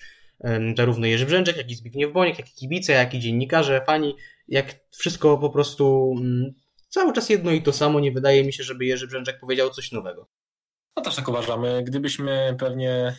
[0.77, 4.17] zarówno Jerzy Brzęczek, jak i Zbigniew Boniek, jak i kibice, jak i dziennikarze, fani,
[4.49, 6.55] jak wszystko po prostu mm,
[6.89, 8.01] cały czas jedno i to samo.
[8.01, 10.29] Nie wydaje mi się, żeby Jerzy Brzęczek powiedział coś nowego.
[10.97, 11.83] No też tak uważamy.
[11.83, 13.17] Gdybyśmy pewnie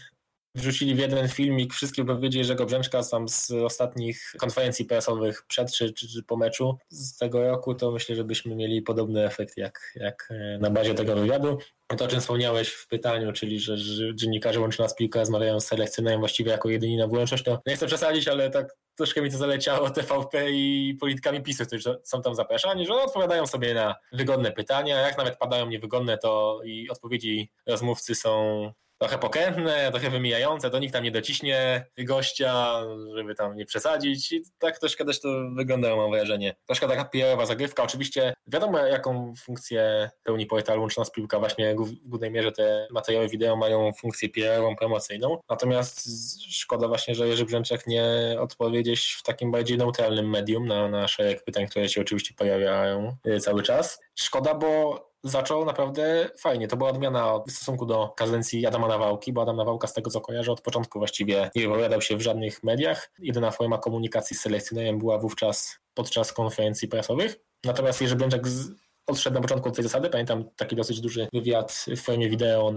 [0.55, 5.93] wrzucili w jeden filmik wszystkie wypowiedzi Jerzego Brzęczka tam z ostatnich konferencji prasowych przed czy,
[5.93, 9.93] czy, czy po meczu z tego roku, to myślę, że byśmy mieli podobny efekt jak,
[9.95, 11.57] jak e, na bazie tego wywiadu.
[11.97, 15.67] To, o czym wspomniałeś w pytaniu, czyli że, że dziennikarze łączy nas piłkę rozmawiają z
[15.67, 19.38] selekcjonerem właściwie jako jedyni na wyłączność, to nie chcę przesadzić, ale tak troszkę mi to
[19.38, 24.99] zaleciało TVP i politykami PiSu, którzy są tam zapraszani, że odpowiadają sobie na wygodne pytania,
[24.99, 30.93] jak nawet padają niewygodne, to i odpowiedzi rozmówcy są trochę pokrętne, trochę wymijające, to nikt
[30.93, 32.82] tam nie dociśnie gościa,
[33.15, 36.56] żeby tam nie przesadzić i tak troszkę też to wygląda, mam wrażenie.
[36.65, 42.09] Troszkę taka PR-owa zagrywka, oczywiście wiadomo jaką funkcję pełni portal Łączna nas Piłka, właśnie w
[42.09, 46.09] głównej mierze te materiały wideo mają funkcję PR-ową, promocyjną, natomiast
[46.51, 48.06] szkoda właśnie, że Jerzy Brzęczek nie
[48.40, 53.15] odpowie gdzieś w takim bardziej neutralnym medium na, na szereg pytań, które się oczywiście pojawiają
[53.27, 54.01] y, cały czas.
[54.15, 56.67] Szkoda, bo zaczął naprawdę fajnie.
[56.67, 60.21] To była odmiana w stosunku do kadencji Adama Nawałki, bo Adam Nawałka z tego co
[60.21, 63.11] kojarzę od początku właściwie nie wypowiadał się w żadnych mediach.
[63.19, 67.35] Jedyna forma komunikacji z selekcjonerem była wówczas podczas konferencji prasowych.
[67.63, 68.71] Natomiast Jerzy Błęczak z,
[69.07, 70.09] odszedł na początku od tej zasady.
[70.09, 72.73] Pamiętam taki dosyć duży wywiad w formie wideo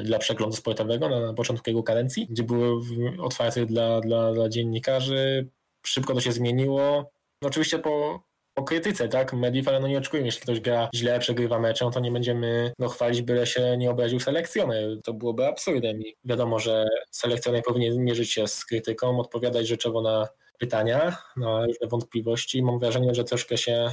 [0.00, 2.80] y, dla przeglądu sportowego na początku jego kadencji, gdzie były
[3.20, 5.48] otwarte dla, dla, dla dziennikarzy.
[5.86, 7.10] Szybko to się zmieniło.
[7.42, 8.27] No oczywiście po
[8.58, 12.00] o krytyce, tak, mediów, ale no nie oczekujmy, jeśli ktoś gra źle, przegrywa meczem, to
[12.00, 15.02] nie będziemy no, chwalić, byle się nie obraził selekcjoner.
[15.04, 20.28] To byłoby absurdem i wiadomo, że selekcjoner powinien mierzyć się z krytyką, odpowiadać rzeczowo na
[20.58, 22.62] pytania, na różne wątpliwości.
[22.62, 23.90] Mam wrażenie, że troszkę się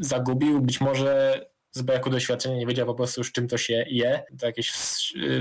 [0.00, 1.40] zagubił, być może
[1.72, 4.22] z braku doświadczenia nie wiedział po prostu już czym to się je.
[4.40, 4.72] To jakieś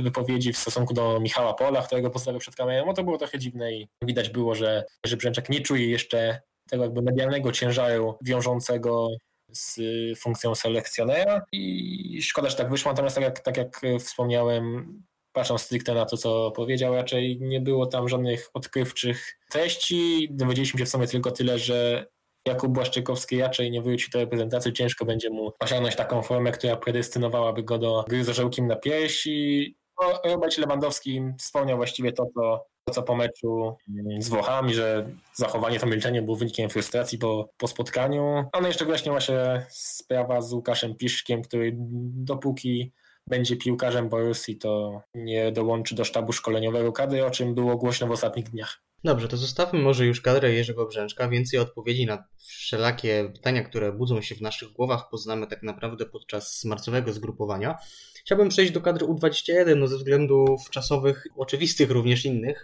[0.01, 3.73] wypowiedzi w stosunku do Michała Pola, którego postawił przed kamerą, no to było trochę dziwne
[3.73, 9.09] i widać było, że, że Brzęczak nie czuje jeszcze tego jakby medialnego ciężaru wiążącego
[9.51, 9.79] z
[10.19, 11.41] funkcją selekcjonera.
[11.51, 14.93] I szkoda, że tak wyszło, natomiast tak jak, tak jak wspomniałem,
[15.33, 20.27] patrząc stricte na to, co powiedział, raczej nie było tam żadnych odkrywczych treści.
[20.31, 22.05] Dowiedzieliśmy się w sumie tylko tyle, że
[22.47, 27.63] Jakub Błaszczykowski raczej nie wróci do reprezentacji, ciężko będzie mu osiągnąć taką formę, która predestynowałaby
[27.63, 32.65] go do gry z orzełkiem na pierś i no, Robert Lewandowski wspomniał właściwie to, co
[32.93, 37.67] co po meczu mm, z Włochami, że zachowanie to milczenie było wynikiem frustracji po, po
[37.67, 38.45] spotkaniu.
[38.51, 41.71] A no jeszcze wyjaśniła się sprawa z Łukaszem Piszkiem, który
[42.13, 42.93] dopóki
[43.27, 48.11] będzie piłkarzem Borussii, to nie dołączy do sztabu szkoleniowego kadry, o czym było głośno w
[48.11, 48.81] ostatnich dniach.
[49.03, 51.29] Dobrze, to zostawmy może już kadrę Jerzego Brzęczka.
[51.29, 56.65] Więcej odpowiedzi na wszelakie pytania, które budzą się w naszych głowach, poznamy tak naprawdę podczas
[56.65, 57.77] marcowego zgrupowania.
[58.25, 62.63] Chciałbym przejść do kadry U21, no ze względów czasowych, oczywistych również innych,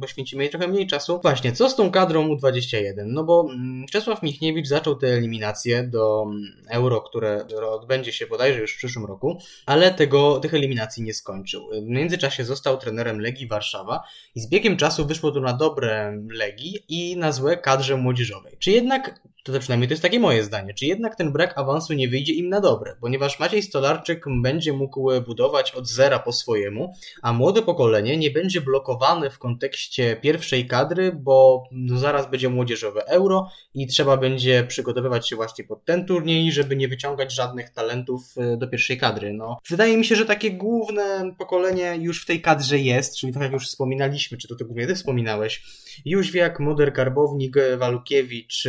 [0.00, 1.20] poświęcimy jej trochę mniej czasu.
[1.22, 2.92] Właśnie, co z tą kadrą U21?
[3.06, 8.60] No bo mm, Czesław Michniewicz zaczął te eliminacje do mm, Euro, które odbędzie się bodajże
[8.60, 11.68] już w przyszłym roku, ale tego, tych eliminacji nie skończył.
[11.82, 14.02] W międzyczasie został trenerem Legii Warszawa
[14.34, 18.56] i z biegiem czasu wyszło to na dobre Legii i na złe kadrze młodzieżowej.
[18.58, 20.74] Czy jednak to przynajmniej to jest takie moje zdanie.
[20.74, 22.96] Czy jednak ten brak awansu nie wyjdzie im na dobre?
[23.00, 28.60] Ponieważ Maciej Stolarczyk będzie mógł budować od zera po swojemu, a młode pokolenie nie będzie
[28.60, 35.28] blokowane w kontekście pierwszej kadry, bo no zaraz będzie młodzieżowe euro i trzeba będzie przygotowywać
[35.28, 39.32] się właśnie pod ten turniej, żeby nie wyciągać żadnych talentów e, do pierwszej kadry.
[39.32, 43.42] No, wydaje mi się, że takie główne pokolenie już w tej kadrze jest, czyli tak
[43.42, 45.62] jak już wspominaliśmy, czy to ty głównie ty wspominałeś,
[46.04, 48.64] Jóźwiak, Moder Karbownik, Walukiewicz,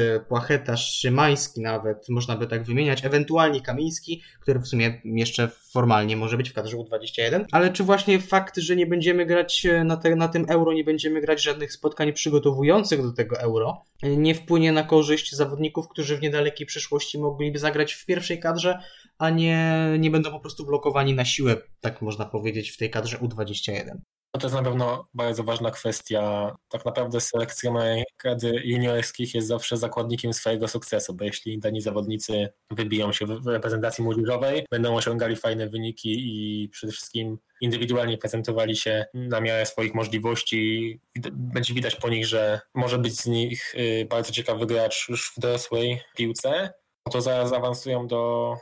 [0.61, 6.37] Płacheta, Szymański nawet, można by tak wymieniać, ewentualnie Kamiński, który w sumie jeszcze formalnie może
[6.37, 10.27] być w kadrze U21, ale czy właśnie fakt, że nie będziemy grać na, te, na
[10.27, 15.35] tym euro, nie będziemy grać żadnych spotkań przygotowujących do tego euro, nie wpłynie na korzyść
[15.35, 18.79] zawodników, którzy w niedalekiej przyszłości mogliby zagrać w pierwszej kadrze,
[19.17, 23.17] a nie, nie będą po prostu blokowani na siłę, tak można powiedzieć, w tej kadrze
[23.17, 23.97] U21.
[24.33, 26.51] No to jest na pewno bardzo ważna kwestia.
[26.69, 33.11] Tak naprawdę selekcjoner kadry juniorskich jest zawsze zakładnikiem swojego sukcesu, bo jeśli dani zawodnicy wybiją
[33.11, 39.41] się w reprezentacji młodzieżowej, będą osiągali fajne wyniki i przede wszystkim indywidualnie prezentowali się na
[39.41, 40.99] miarę swoich możliwości.
[41.31, 45.39] Będzie widać po nich, że może być z nich y, bardzo ciekawy gracz już w
[45.39, 46.73] dorosłej piłce.
[47.11, 48.55] To zaraz awansują do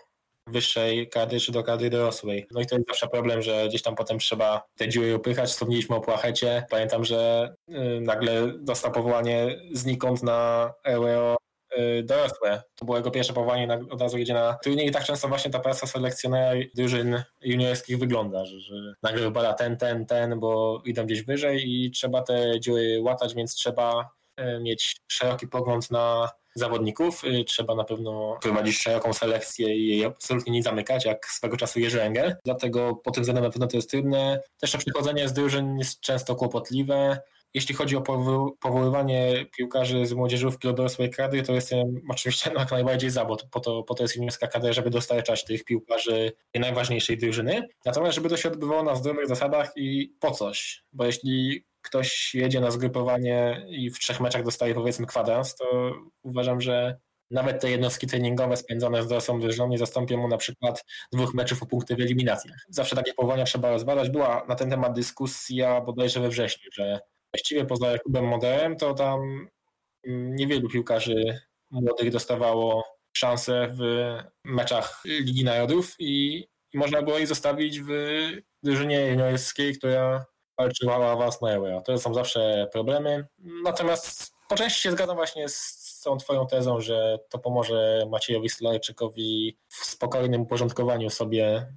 [0.52, 2.48] wyższej kadry czy do kadry dorosłej.
[2.52, 5.50] No i to jest zawsze problem, że gdzieś tam potem trzeba te dziury upychać.
[5.50, 6.66] Wspomnieliśmy o Płachecie.
[6.69, 11.38] Pamiętam, że y, nagle dostał powołanie znikąd na Euro
[11.78, 12.64] y, dorosłe.
[12.76, 15.60] To było jego pierwsze powołanie, od razu jedzie na turniej i tak często właśnie ta
[15.60, 21.24] praca selekcjonera drużyn juniorskich wygląda, że, że nagle wybada ten, ten, ten, bo idą gdzieś
[21.24, 27.24] wyżej i trzeba te dziury łatać, więc trzeba y, mieć szeroki pogląd na zawodników.
[27.24, 31.80] Y, trzeba na pewno prowadzić szeroką selekcję i jej absolutnie nie zamykać, jak swego czasu
[31.80, 32.36] Jerzy Engel.
[32.45, 34.42] Dlatego pod tym względem na pewno to jest trudne.
[34.60, 37.22] Też to przychodzenie z drużyn jest często kłopotliwe.
[37.53, 38.02] Jeśli chodzi o
[38.60, 43.60] powoływanie piłkarzy z młodzieżówki do dorosłej kadry, to jestem oczywiście jak najbardziej za, bo po
[43.60, 47.68] to, po to jest juniorska kadra, żeby dostarczać tych piłkarzy najważniejszej drużyny.
[47.86, 52.61] Natomiast żeby to się odbywało na zdrowych zasadach i po coś, bo jeśli ktoś jedzie
[52.61, 55.93] na zgrupowanie i w trzech meczach dostaje powiedzmy kwadrans, to
[56.24, 57.00] uważam, że
[57.32, 61.64] nawet te jednostki treningowe spędzone z dorosłą drużyną nie zastąpią mu na przykład dwóch meczów
[61.64, 62.58] o punkty w eliminacjach.
[62.69, 64.09] Zawsze takie powołania trzeba rozważać.
[64.09, 67.00] Była na ten temat dyskusja bodajże we wrześniu, że
[67.34, 69.48] właściwie poza Jakubem Moderem to tam
[70.08, 71.40] mm, niewielu piłkarzy
[71.72, 73.82] młodych dostawało szansę w
[74.43, 76.43] meczach Ligi Narodów i
[76.74, 77.92] można było ich zostawić w
[78.64, 80.26] drużynie juniorskiej, która
[80.59, 81.81] walczyła o awans na Euro.
[81.81, 83.27] To są zawsze problemy.
[83.63, 89.57] Natomiast po części się zgadzam właśnie z tą twoją tezą, że to pomoże Maciejowi Stolarczykowi
[89.67, 91.73] w spokojnym uporządkowaniu sobie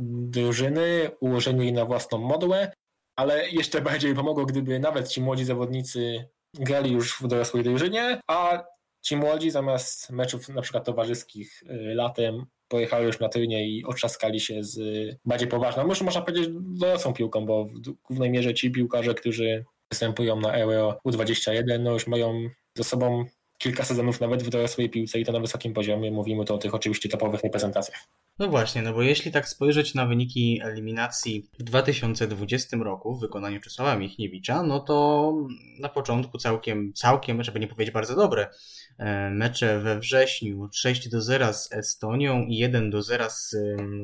[0.00, 2.72] drużyny, ułożeniu jej na własną modłę,
[3.16, 8.64] ale jeszcze bardziej pomogło, gdyby nawet ci młodzi zawodnicy grali już w dorosłej drużynie, a
[9.02, 14.40] ci młodzi zamiast meczów na przykład towarzyskich y, latem pojechali już na turniej i otrzaskali
[14.40, 18.70] się z y, bardziej poważną, już można powiedzieć dorosłą piłką, bo w głównej mierze ci
[18.70, 23.24] piłkarze, którzy występują na Euro U21, no już mają ze sobą
[23.58, 26.10] kilka sezonów nawet w dorosłej piłce i to na wysokim poziomie.
[26.10, 28.08] Mówimy tu o tych oczywiście topowych reprezentacjach.
[28.38, 33.60] No właśnie, no bo jeśli tak spojrzeć na wyniki eliminacji w 2020 roku w wykonaniu
[33.60, 35.34] Czesława Michniewicza, no to
[35.78, 38.48] na początku całkiem, całkiem, żeby nie powiedzieć bardzo dobre e,
[39.30, 43.56] mecze we wrześniu 6 do 0 z Estonią i 1 do 0 z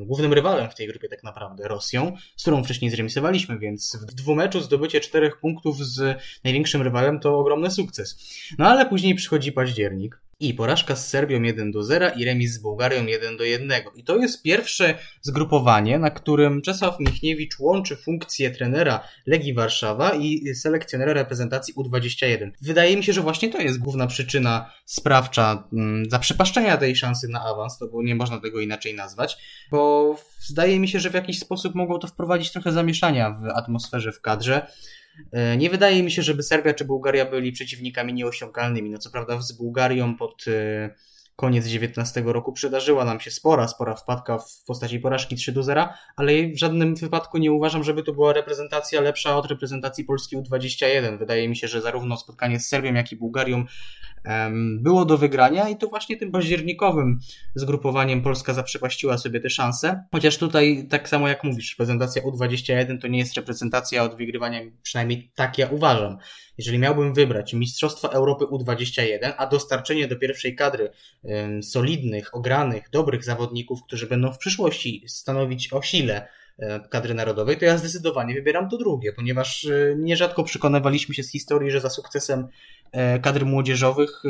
[0.07, 4.61] głównym rywalem w tej grupie tak naprawdę Rosją, z którą wcześniej zremisowaliśmy, więc w dwumeczu
[4.61, 8.19] zdobycie czterech punktów z największym rywalem to ogromny sukces.
[8.59, 12.59] No ale później przychodzi październik, i porażka z Serbią 1 do 0 i remis z
[12.59, 13.73] Bułgarią 1 do 1.
[13.97, 20.55] I to jest pierwsze zgrupowanie, na którym Czesław Michniewicz łączy funkcję trenera Legii Warszawa i
[20.55, 22.51] selekcjonera reprezentacji U21.
[22.61, 27.45] Wydaje mi się, że właśnie to jest główna przyczyna sprawcza mm, zaprzepaszczenia tej szansy na
[27.45, 29.37] awans, to bo nie można tego inaczej nazwać,
[29.71, 34.13] bo zdaje mi się, że w jakiś sposób mogło to wprowadzić trochę zamieszania w atmosferze
[34.13, 34.67] w kadrze.
[35.33, 38.91] E, nie wydaje mi się, żeby Serbia czy Bułgaria byli przeciwnikami nieosiągalnymi.
[38.91, 40.95] No co prawda z Bułgarią pod e,
[41.43, 45.89] koniec 19 roku przydarzyła nam się spora, spora wpadka w postaci porażki 3 do 0,
[46.17, 51.19] ale w żadnym wypadku nie uważam, żeby to była reprezentacja lepsza od reprezentacji Polski U21.
[51.19, 53.65] Wydaje mi się, że zarówno spotkanie z Serbią, jak i Bułgarią
[54.79, 57.19] było do wygrania i to właśnie tym październikowym
[57.55, 60.05] zgrupowaniem Polska zaprzepaściła sobie te szanse.
[60.13, 65.33] Chociaż tutaj, tak samo jak mówisz, reprezentacja U21 to nie jest reprezentacja od wygrywania, przynajmniej
[65.35, 66.19] tak ja uważam.
[66.59, 70.91] Jeżeli miałbym wybrać Mistrzostwa Europy U21, a dostarczenie do pierwszej kadry
[71.63, 76.29] solidnych, ogranych, dobrych zawodników, którzy będą w przyszłości stanowić o sile
[76.59, 81.31] E, kadry narodowej, to ja zdecydowanie wybieram to drugie, ponieważ e, nierzadko przekonywaliśmy się z
[81.31, 82.49] historii, że za sukcesem
[82.93, 84.23] e, kadr młodzieżowych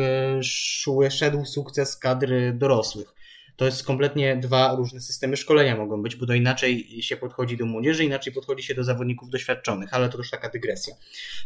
[1.10, 3.14] szedł sukces kadry dorosłych.
[3.56, 7.66] To jest kompletnie dwa różne systemy szkolenia mogą być, bo to inaczej się podchodzi do
[7.66, 10.94] młodzieży, inaczej podchodzi się do zawodników doświadczonych, ale to już taka dygresja.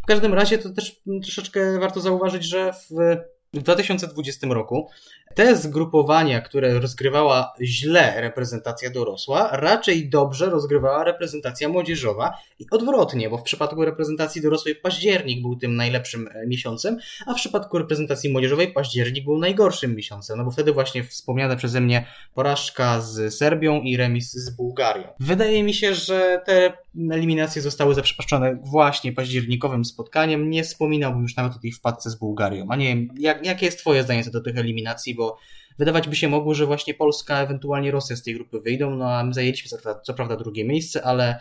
[0.02, 3.16] W każdym razie to też troszeczkę warto zauważyć, że w
[3.60, 4.88] w 2020 roku
[5.34, 13.38] te zgrupowania, które rozgrywała źle reprezentacja dorosła, raczej dobrze rozgrywała reprezentacja młodzieżowa i odwrotnie, bo
[13.38, 18.72] w przypadku reprezentacji dorosłej październik był tym najlepszym e, miesiącem, a w przypadku reprezentacji młodzieżowej
[18.72, 23.96] październik był najgorszym miesiącem, no bo wtedy właśnie wspomniane przeze mnie porażka z Serbią i
[23.96, 25.08] remis z Bułgarią.
[25.20, 26.72] Wydaje mi się, że te
[27.10, 30.50] eliminacje zostały zaprzepaszczone właśnie październikowym spotkaniem.
[30.50, 32.66] Nie wspominałbym już nawet o tej wpadce z Bułgarią.
[32.70, 35.38] A nie wiem, jak, jakie jest Twoje zdanie co do tych eliminacji, bo
[35.78, 39.24] wydawać by się mogło, że właśnie Polska, ewentualnie Rosja z tej grupy wyjdą, no a
[39.24, 41.40] my zajęliśmy co co prawda drugie miejsce, ale,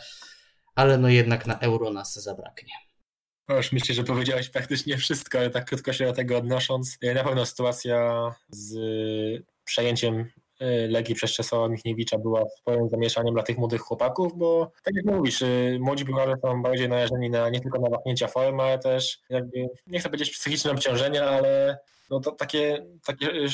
[0.75, 2.73] ale no jednak na euro nas zabraknie.
[3.49, 6.97] No już myślę, że powiedziałeś praktycznie wszystko, ale tak krótko się do tego odnosząc.
[7.15, 8.75] Na pewno sytuacja z
[9.63, 10.25] przejęciem
[10.61, 15.05] Y, Legii przez Czesława Michniewicza była swoim zamieszaniem dla tych młodych chłopaków, bo tak jak
[15.05, 15.43] mówisz,
[15.79, 19.99] młodzi piłkarze są bardziej narażeni na nie tylko na wahnięcia formy, ale też jakby, nie
[19.99, 21.77] chcę powiedzieć psychiczne obciążenia, ale
[22.09, 23.49] no to takie, takie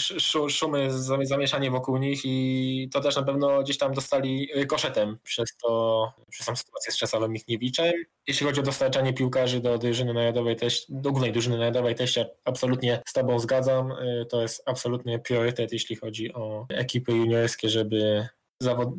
[0.49, 0.87] szumy,
[1.23, 6.45] zamieszanie wokół nich i to też na pewno gdzieś tam dostali koszetem przez to, przez
[6.45, 7.93] tą sytuację z Czesławem Michniewiczem.
[8.27, 10.55] Jeśli chodzi o dostarczanie piłkarzy do drużyny narodowej,
[10.89, 13.93] do głównej drużyny narodowej też się absolutnie z Tobą zgadzam.
[14.29, 18.27] To jest absolutny priorytet, jeśli chodzi o ekipy juniorskie, żeby,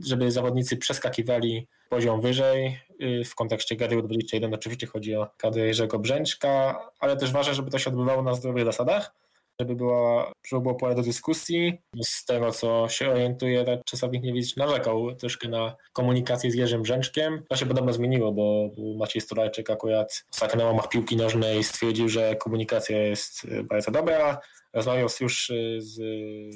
[0.05, 2.81] żeby zawodnicy przeskakiwali poziom wyżej.
[3.25, 7.79] W kontekście Gary 21 oczywiście chodzi o kadrę Jerzego Brzęczka, ale też ważne, żeby to
[7.79, 9.15] się odbywało na zdrowych zasadach
[9.62, 11.78] żeby, była, żeby było pole do dyskusji.
[12.05, 17.42] Z tego, co się orientuje, tak Czesławik Niewicz narzekał troszkę na komunikację z Jerzym Brzęczkiem.
[17.49, 22.36] To się podobno zmieniło, bo Maciej Stolajczyk akurat ostatnio na łamach piłki nożnej stwierdził, że
[22.36, 24.41] komunikacja jest bardzo dobra.
[24.73, 26.01] Rozmawiał już y, z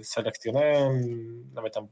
[0.08, 1.02] selekcjonerem,
[1.54, 1.88] nawet tam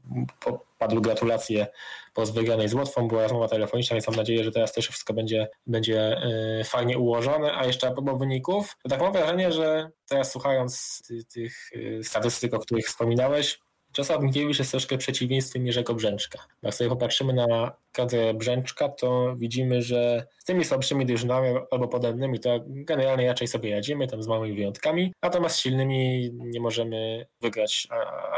[0.77, 1.67] padły gratulacje
[2.13, 5.47] po wygranej z Łotwą, była rozmowa telefoniczna, więc mam nadzieję, że teraz też wszystko będzie,
[5.67, 6.17] będzie
[6.61, 7.53] y, fajnie ułożone.
[7.53, 11.01] A jeszcze a propos wyników, to tak mam wrażenie, że teraz słuchając
[11.33, 13.59] tych y, statystyk, o których wspominałeś,
[13.95, 16.39] Czesław Mikiewicz jest troszkę przeciwieństwem Jerzego Brzęczka.
[16.61, 22.39] Jak sobie popatrzymy na kadrę Brzęczka, to widzimy, że z tymi słabszymi drużynami albo podobnymi
[22.39, 27.87] to generalnie raczej sobie radzimy, tam z małymi wyjątkami, natomiast z silnymi nie możemy wygrać,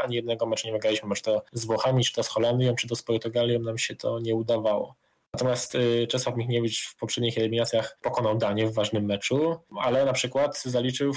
[0.04, 2.96] ani jednego meczu nie wygraliśmy, czy to z Włochami, czy to z Holandią, czy to
[2.96, 4.94] z Portugalią nam się to nie udawało.
[5.34, 10.62] Natomiast y, Czesław Michniewicz w poprzednich eliminacjach pokonał Danię w ważnym meczu, ale na przykład
[10.62, 11.14] zaliczył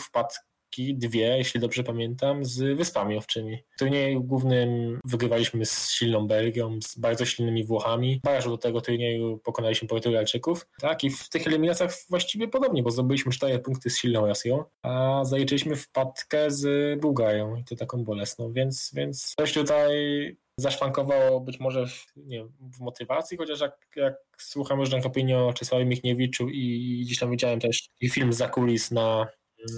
[0.72, 3.58] wpad dwie, jeśli dobrze pamiętam, z Wyspami Owczymi.
[3.75, 8.19] W turnieju głównym wygrywaliśmy z silną Belgią, z bardzo silnymi Włochami.
[8.24, 10.67] Bardzo do tego turnieju pokonaliśmy Portugalczyków.
[10.82, 15.22] Tak, i w tych eliminacjach właściwie podobnie, bo zdobyliśmy cztery punkty z silną Rosją, a
[15.25, 19.91] zaliczyliśmy wpadkę z Bułgarią i to taką bolesną, więc, więc coś tutaj
[20.58, 25.85] zaszwankowało być może w, nie w motywacji, chociaż jak, jak słucham różnych opinii o Czesławie
[25.85, 29.27] Michniewiczu i gdzieś tam widziałem też film za kulis na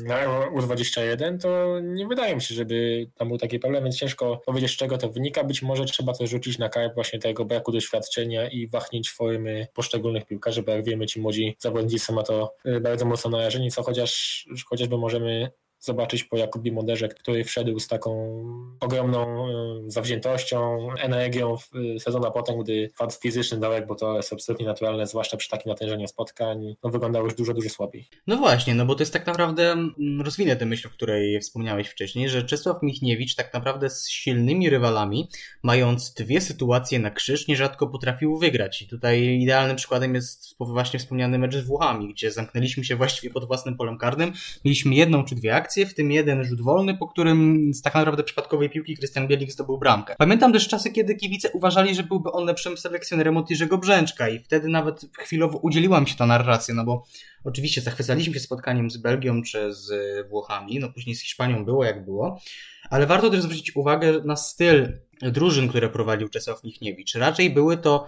[0.05, 4.71] na U21, to nie wydaje mi się, żeby tam był taki problem, więc ciężko powiedzieć,
[4.71, 5.43] z czego to wynika.
[5.43, 10.25] Być może trzeba to rzucić na karp właśnie tego braku doświadczenia i wahnięć formy poszczególnych
[10.25, 13.83] piłkarzy, bo jak wiemy, ci młodzi zawodnicy są na to y, bardzo mocno narażeni, co
[13.83, 15.51] chociaż chociażby możemy
[15.83, 18.43] zobaczyć po Jakubie Moderze, który wszedł z taką
[18.79, 19.51] ogromną e,
[19.87, 24.65] zawziętością, energią w e, sezon, a potem, gdy fakt fizyczny dałek, bo to jest absolutnie
[24.65, 28.07] naturalne, zwłaszcza przy takim natężeniu spotkań, no wyglądał już dużo, dużo słabiej.
[28.27, 31.87] No właśnie, no bo to jest tak naprawdę, mm, rozwinę tę myśl, o której wspomniałeś
[31.87, 35.29] wcześniej, że Czesław Michniewicz tak naprawdę z silnymi rywalami,
[35.63, 38.81] mając dwie sytuacje na krzyż, nierzadko potrafił wygrać.
[38.81, 43.47] I tutaj idealnym przykładem jest właśnie wspomniany mecz z Włochami, gdzie zamknęliśmy się właściwie pod
[43.47, 44.33] własnym polem karnym,
[44.65, 47.95] mieliśmy jedną czy dwie akcje, akcje, w tym jeden rzut wolny, po którym z tak
[47.95, 50.16] naprawdę przypadkowej piłki Krystian Bielik zdobył bramkę.
[50.18, 54.40] Pamiętam też czasy, kiedy kibice uważali, że byłby on lepszym selekcjonerem od Jerzego Brzęczka i
[54.40, 57.03] wtedy nawet chwilowo udzieliła mi się ta narracja, no bo
[57.43, 59.92] oczywiście zachwycaliśmy się spotkaniem z Belgią czy z
[60.30, 62.42] Włochami, no później z Hiszpanią było jak było,
[62.90, 67.16] ale warto też zwrócić uwagę na styl drużyn, które prowadził Czesław Michniewicz.
[67.16, 68.08] Raczej były to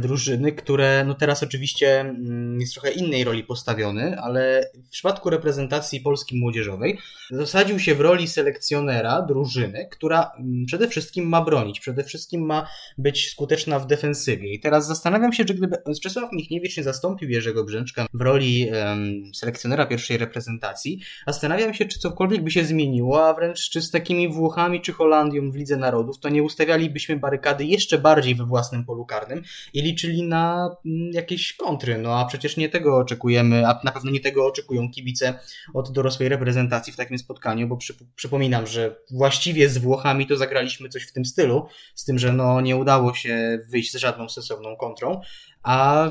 [0.00, 6.00] drużyny, które no teraz oczywiście mm, jest trochę innej roli postawiony, ale w przypadku reprezentacji
[6.00, 6.98] Polski młodzieżowej
[7.30, 12.68] zasadził się w roli selekcjonera drużyny, która mm, przede wszystkim ma bronić, przede wszystkim ma
[12.98, 14.52] być skuteczna w defensywie.
[14.52, 19.34] I teraz zastanawiam się, czy gdyby Czesław Michniewicz nie zastąpił Jerzego Brzęczka w roli um,
[19.34, 24.28] selekcjonera pierwszej reprezentacji, zastanawiam się, czy cokolwiek by się zmieniło, a wręcz czy z takimi
[24.28, 29.06] Włochami czy Holandią w Lidze Narodów, to nie ustawialibyśmy barykady jeszcze bardziej we własnym polu
[29.06, 29.42] karnym
[29.74, 31.98] i liczyli na mm, jakieś kontry.
[31.98, 35.38] No a przecież nie tego oczekujemy, a na pewno nie tego oczekują kibice
[35.74, 40.88] od dorosłej reprezentacji w takim spotkaniu, bo przy, przypominam, że właściwie z Włochami to zagraliśmy
[40.88, 44.76] coś w tym stylu, z tym, że no nie udało się wyjść z żadną sensowną
[44.76, 45.20] kontrą,
[45.62, 46.08] a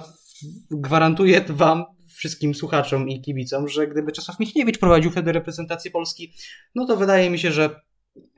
[0.72, 1.86] gwarantuję wam
[2.18, 6.34] wszystkim słuchaczom i kibicom, że gdyby Czesław Michniewicz prowadził wtedy reprezentację Polski,
[6.76, 7.82] no to wydaje mi się, że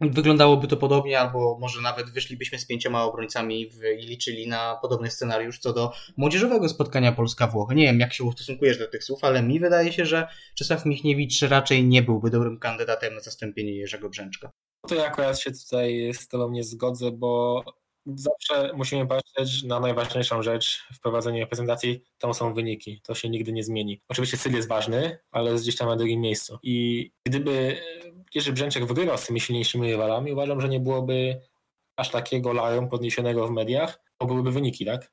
[0.01, 5.11] Wyglądałoby to podobnie, albo może nawet wyszlibyśmy z pięcioma obrońcami w, i liczyli na podobny
[5.11, 7.75] scenariusz co do młodzieżowego spotkania Polska-Włochy.
[7.75, 11.41] Nie wiem, jak się ustosunkujesz do tych słów, ale mi wydaje się, że Czesław Michniewicz
[11.41, 14.51] raczej nie byłby dobrym kandydatem na zastąpienie Jerzego Brzęczka.
[14.88, 17.64] To ja akurat się tutaj z Tobą nie zgodzę, bo
[18.06, 23.01] zawsze musimy patrzeć na najważniejszą rzecz w prowadzeniu reprezentacji, to są wyniki.
[23.03, 24.01] To się nigdy nie zmieni.
[24.09, 26.58] Oczywiście styl jest ważny, ale jest gdzieś tam na drugim miejscu.
[26.64, 27.77] I gdyby
[28.35, 31.41] Jerzy Brzęczek wygrywał z tymi silniejszymi rywalami, uważam, że nie byłoby
[31.98, 35.11] aż takiego larum podniesionego w mediach, bo byłyby wyniki, tak?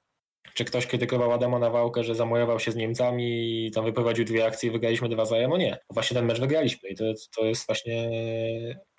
[0.54, 3.24] Czy ktoś krytykował Adama Nawałkę, że zamojował się z Niemcami
[3.66, 6.88] i tam wyprowadził dwie akcje i wygraliśmy dwa 0 No nie, właśnie ten mecz wygraliśmy
[6.88, 7.04] i to,
[7.36, 8.10] to jest właśnie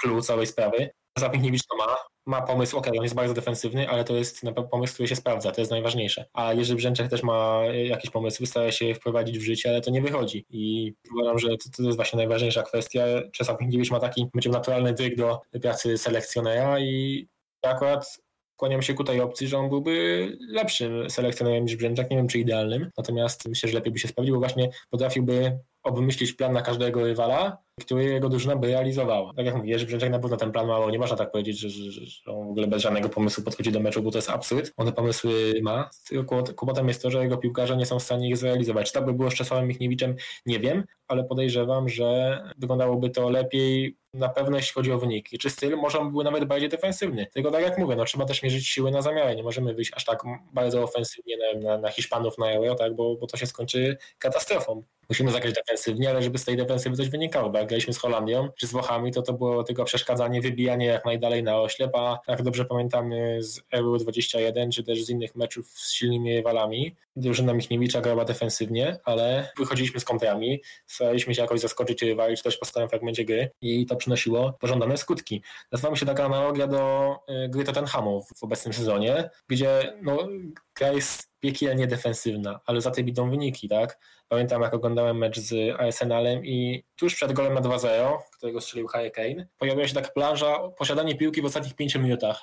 [0.02, 0.90] klucz całej sprawy.
[1.18, 1.98] Zapniewicz to ma,
[2.28, 4.42] ma pomysł, ok, on jest bardzo defensywny, ale to jest
[4.72, 6.26] pomysł, który się sprawdza, to jest najważniejsze.
[6.34, 10.02] A Jerzy Brzęczek też ma jakiś pomysł, stara się wprowadzić w życie, ale to nie
[10.02, 10.46] wychodzi.
[10.50, 13.06] I uważam, że to, to jest właśnie najważniejsza kwestia.
[13.32, 17.28] Czesław Michniewicz ma taki, będzie naturalny dryg do pracy selekcjonera i
[17.62, 18.18] akurat
[18.56, 22.40] kłaniam się ku tej opcji, że on byłby lepszym selekcjonerem niż Brzęczak, nie wiem czy
[22.40, 27.04] idealnym, natomiast myślę, że lepiej by się sprawdził, bo właśnie potrafiłby obmyślić plan na każdego
[27.04, 29.34] rywala, który jego drużyna by realizowała.
[29.34, 31.70] Tak jak mówię, Jerzy Brzęczek na pewno ten plan ma, nie można tak powiedzieć, że,
[31.70, 34.74] że, że on w ogóle bez żadnego pomysłu podchodzi do meczu, bo to jest absurd.
[34.78, 38.30] On te pomysły ma, tylko kłopotem jest to, że jego piłkarze nie są w stanie
[38.30, 38.88] ich zrealizować.
[38.88, 43.98] Czy tak by było z Czesławem Michniewiczem, nie wiem, ale podejrzewam, że wyglądałoby to lepiej
[44.14, 45.38] na pewno jeśli chodzi o wyniki.
[45.38, 47.28] Czy styl może był nawet bardziej defensywny.
[47.34, 49.36] Tylko tak jak mówię, no trzeba też mierzyć siły na zamiary.
[49.36, 53.16] Nie możemy wyjść aż tak bardzo ofensywnie na, na, na Hiszpanów na Euro, tak, bo,
[53.16, 54.84] bo to się skończy katastrofą.
[55.10, 58.50] Musimy zagrać defensywnie, ale żeby z tej defensywy coś wynikało, bo jak graliśmy z Holandią
[58.60, 62.42] czy z Włochami, to to było tylko przeszkadzanie, wybijanie jak najdalej na oślep, a jak
[62.42, 68.02] dobrze pamiętamy z Euro 21, czy też z innych meczów z silnymi rywalami, drużyna Michniewicza
[68.02, 72.90] grała defensywnie, ale wychodziliśmy z kontrami, staraliśmy się jakoś zaskoczyć rywali, czy też po stałym
[72.90, 75.42] fragmencie gry i to przynosiło pożądane skutki.
[75.72, 80.28] Nazywa mi się taka analogia do y, gry Tottenhamu w obecnym sezonie, gdzie no,
[80.76, 84.00] gra jest piekielnie defensywna, ale za tym idą wyniki, tak?
[84.28, 89.12] Pamiętam, jak oglądałem mecz z Arsenalem i tuż przed golem na 2-0, którego strzelił Harry
[89.12, 92.42] Kane, pojawiła się taka plaża posiadanie piłki w ostatnich 5 minutach.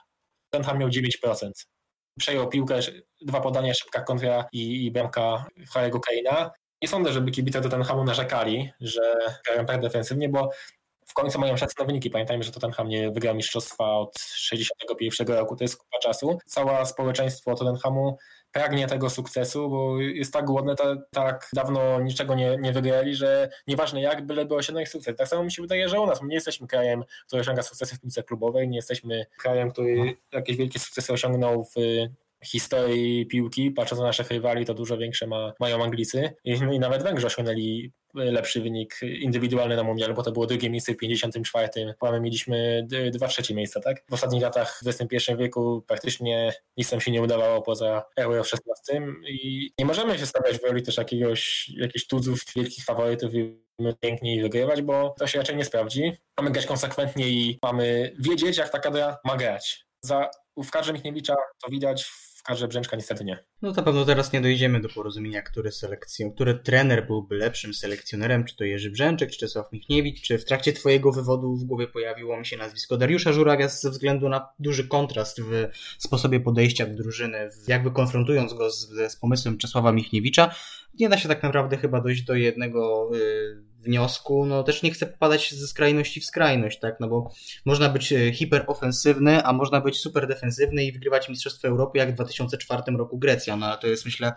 [0.50, 1.50] Tottenham miał 9%.
[2.18, 2.80] Przejął piłkę,
[3.20, 6.50] dwa podania, szybka kontra i, i bramka Harry'ego Kane'a.
[6.82, 9.16] Nie sądzę, żeby kibice Tottenhamu narzekali, że
[9.46, 10.50] grają tak defensywnie, bo
[11.06, 12.10] w końcu mają szansę na wyniki.
[12.10, 16.38] Pamiętajmy, że Tottenham nie wygrał mistrzostwa od 61 roku, to jest kupa czasu.
[16.46, 18.18] Całe społeczeństwo Tottenhamu
[18.54, 23.48] pragnie tego sukcesu, bo jest tak głodne, tak, tak dawno niczego nie, nie wygrali, że
[23.66, 25.16] nieważne jak, byleby osiągnąć sukces.
[25.16, 26.22] Tak samo mi się wydaje, że u nas.
[26.22, 30.56] My nie jesteśmy krajem, który osiąga sukcesy w piłce klubowej, nie jesteśmy krajem, który jakieś
[30.56, 31.74] wielkie sukcesy osiągnął w
[32.46, 37.02] historii piłki, patrząc na naszych rywali, to dużo większe ma, mają Anglicy I, i nawet
[37.02, 41.68] Węgrzy osiągnęli lepszy wynik indywidualny na mundialu, bo to było drugie miejsce w 54.
[42.00, 44.04] A my mieliśmy dwa trzecie miejsca, tak?
[44.10, 48.48] W ostatnich latach w XXI wieku praktycznie nic nam się nie udawało poza Euro w
[48.48, 53.64] 16 i nie możemy się stawiać w roli też jakiegoś, jakichś tudzów, wielkich faworytów i
[54.00, 56.12] piękniej wygrywać, bo to się raczej nie sprawdzi.
[56.38, 59.86] Mamy grać konsekwentnie i mamy wiedzieć, jak ta kadra ma grać.
[60.00, 62.04] Za, w kadrze Michniewicza to widać,
[62.44, 63.44] Karze Brzęczka niestety nie.
[63.62, 68.44] No to pewno teraz nie dojdziemy do porozumienia, który, selekcją, który trener byłby lepszym selekcjonerem,
[68.44, 72.38] czy to Jerzy Brzęczek, czy Czesław Michniewicz, czy w trakcie twojego wywodu w głowie pojawiło
[72.38, 77.50] mi się nazwisko Dariusza Żurawia ze względu na duży kontrast w sposobie podejścia do drużyny,
[77.68, 80.54] jakby konfrontując go z, z pomysłem Czesława Michniewicza.
[80.98, 83.10] Nie da się tak naprawdę chyba dojść do jednego...
[83.12, 87.30] Yy, wniosku, no też nie chcę popadać ze skrajności w skrajność, tak, no bo
[87.64, 92.14] można być e, hiperofensywny, a można być super defensywny i wygrywać Mistrzostwo Europy jak w
[92.14, 94.32] 2004 roku Grecja, no ale to jest myślę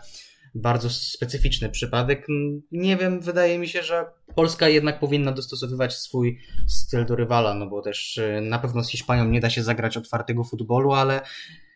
[0.54, 2.26] bardzo specyficzny przypadek.
[2.72, 4.04] Nie wiem, wydaje mi się, że
[4.34, 8.90] Polska jednak powinna dostosowywać swój styl do rywala, no bo też e, na pewno z
[8.90, 11.20] Hiszpanią nie da się zagrać otwartego futbolu, ale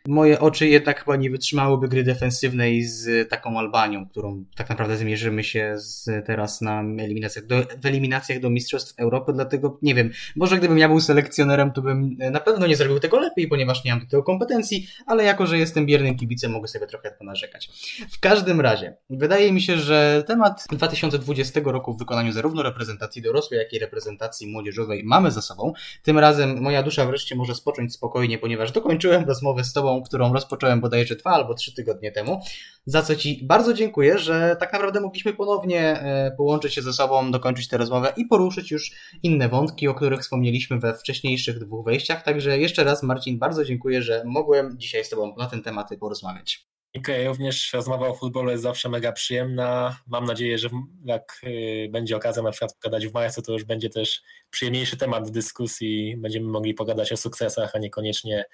[0.09, 5.45] moje oczy jednak chyba nie wytrzymałyby gry defensywnej z taką Albanią, którą tak naprawdę zmierzymy
[5.45, 10.59] się z, teraz na eliminacjach do, w eliminacjach do Mistrzostw Europy, dlatego nie wiem, może
[10.59, 14.01] gdybym ja był selekcjonerem, to bym na pewno nie zrobił tego lepiej, ponieważ nie mam
[14.01, 17.71] do tego kompetencji, ale jako, że jestem biernym kibicem, mogę sobie trochę ponarzekać.
[18.11, 23.59] W każdym razie, wydaje mi się, że temat 2020 roku w wykonaniu zarówno reprezentacji dorosłej,
[23.59, 25.73] jak i reprezentacji młodzieżowej mamy za sobą.
[26.03, 30.81] Tym razem moja dusza wreszcie może spocząć spokojnie, ponieważ dokończyłem rozmowę z Tobą którą rozpocząłem
[30.81, 32.41] bodajże dwa albo trzy tygodnie temu,
[32.87, 37.31] za co Ci bardzo dziękuję, że tak naprawdę mogliśmy ponownie e, połączyć się ze sobą,
[37.31, 38.91] dokończyć tę rozmowę i poruszyć już
[39.23, 42.23] inne wątki, o których wspomnieliśmy we wcześniejszych dwóch wejściach.
[42.23, 46.72] Także jeszcze raz, Marcin, bardzo dziękuję, że mogłem dzisiaj z Tobą na ten tematy porozmawiać.
[46.95, 47.29] Dziękuję.
[47.29, 49.99] Również rozmowa o futbolu jest zawsze mega przyjemna.
[50.07, 50.69] Mam nadzieję, że
[51.05, 55.31] jak y, będzie okazja na przykład pogadać w marcu, to już będzie też przyjemniejszy temat
[55.31, 56.17] dyskusji.
[56.17, 58.45] Będziemy mogli pogadać o sukcesach, a niekoniecznie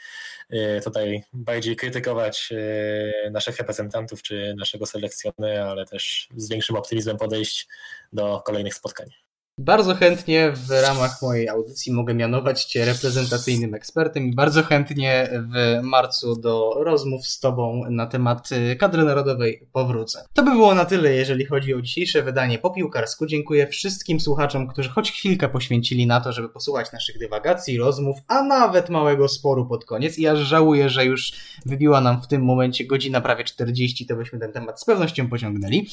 [0.53, 7.17] y, tutaj bardziej krytykować y, naszych reprezentantów czy naszego selekcjonera, ale też z większym optymizmem
[7.17, 7.69] podejść
[8.13, 9.28] do kolejnych spotkań.
[9.61, 15.83] Bardzo chętnie w ramach mojej audycji mogę mianować Cię reprezentacyjnym ekspertem i bardzo chętnie w
[15.83, 20.25] marcu do rozmów z Tobą na temat y, kadry narodowej powrócę.
[20.35, 23.27] To by było na tyle, jeżeli chodzi o dzisiejsze wydanie po piłkarsku.
[23.27, 28.43] Dziękuję wszystkim słuchaczom, którzy choć chwilkę poświęcili na to, żeby posłuchać naszych dywagacji, rozmów, a
[28.43, 30.19] nawet małego sporu pod koniec.
[30.19, 31.33] I aż żałuję, że już
[31.67, 35.87] wybiła nam w tym momencie godzina prawie 40, to byśmy ten temat z pewnością pociągnęli.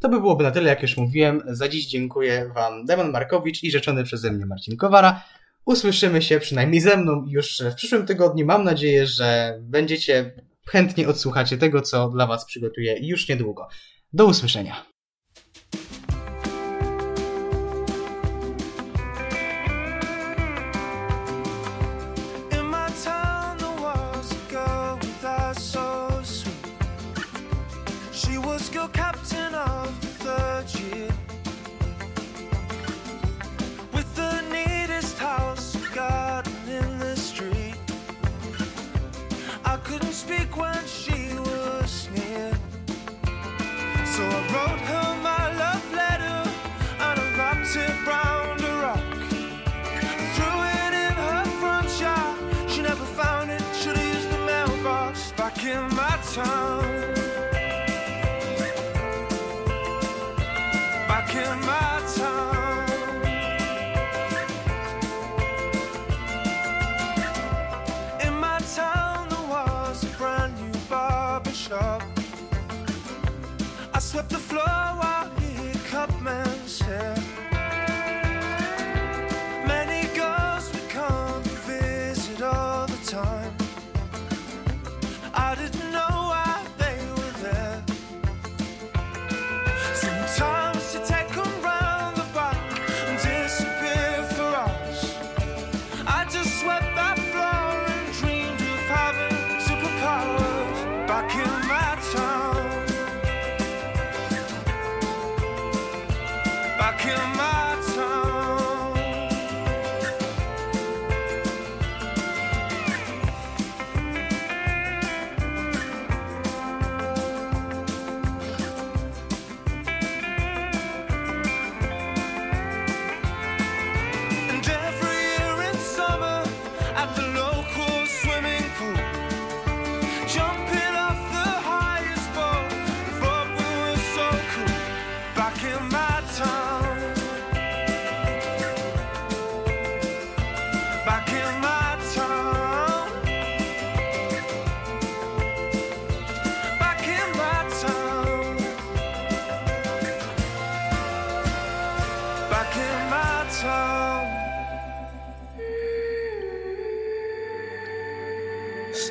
[0.00, 1.42] To by byłoby na tyle, jak już mówiłem.
[1.46, 5.24] Za dziś dziękuję Wam Demon Markowicz i rzeczony przeze mnie Marcin Kowara.
[5.64, 8.46] Usłyszymy się przynajmniej ze mną już w przyszłym tygodniu.
[8.46, 10.32] Mam nadzieję, że będziecie
[10.66, 13.68] chętnie odsłuchacie tego, co dla Was przygotuję już niedługo.
[14.12, 14.93] Do usłyszenia.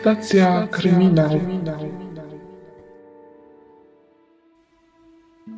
[0.03, 1.29] Stacja kryminał.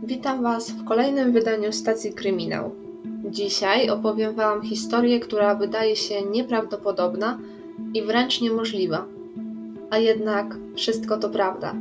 [0.03, 2.71] Witam Was w kolejnym wydaniu stacji Kryminał.
[3.29, 7.39] Dzisiaj opowiem Wam historię, która wydaje się nieprawdopodobna
[7.93, 9.05] i wręcz niemożliwa.
[9.89, 11.73] A jednak wszystko to prawda.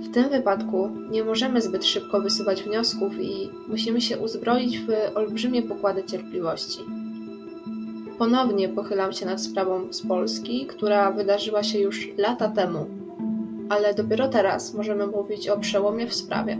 [0.00, 5.62] W tym wypadku nie możemy zbyt szybko wysuwać wniosków i musimy się uzbroić w olbrzymie
[5.62, 6.99] pokłady cierpliwości.
[8.20, 12.86] Ponownie pochylam się nad sprawą z Polski, która wydarzyła się już lata temu,
[13.68, 16.58] ale dopiero teraz możemy mówić o przełomie w sprawie.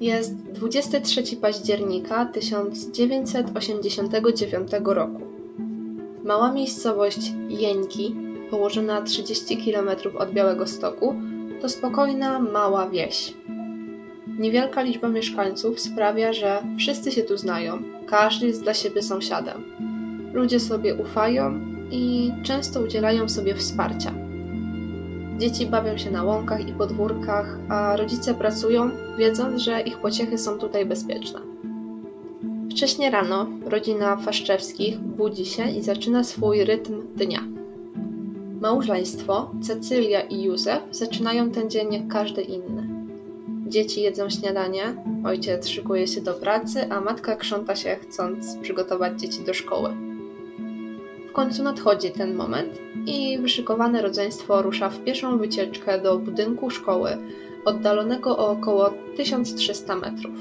[0.00, 5.20] Jest 23 października 1989 roku.
[6.24, 8.16] Mała miejscowość Jeńki,
[8.50, 11.14] położona 30 km od Białego Stoku,
[11.60, 13.34] to spokojna, mała wieś.
[14.38, 19.64] Niewielka liczba mieszkańców sprawia, że wszyscy się tu znają, każdy jest dla siebie sąsiadem.
[20.32, 21.60] Ludzie sobie ufają
[21.90, 24.12] i często udzielają sobie wsparcia.
[25.38, 30.58] Dzieci bawią się na łąkach i podwórkach, a rodzice pracują, wiedząc, że ich pociechy są
[30.58, 31.40] tutaj bezpieczne.
[32.70, 37.40] Wcześnie rano rodzina Faszczewskich budzi się i zaczyna swój rytm dnia.
[38.60, 43.03] Małżeństwo, Cecylia i Józef zaczynają ten dzień jak każdy inny.
[43.74, 44.82] Dzieci jedzą śniadanie,
[45.24, 49.90] ojciec szykuje się do pracy, a matka krząta się chcąc przygotować dzieci do szkoły.
[51.28, 57.10] W końcu nadchodzi ten moment i wyszykowane rodzeństwo rusza w pieszą wycieczkę do budynku szkoły,
[57.64, 60.34] oddalonego o około 1300 metrów.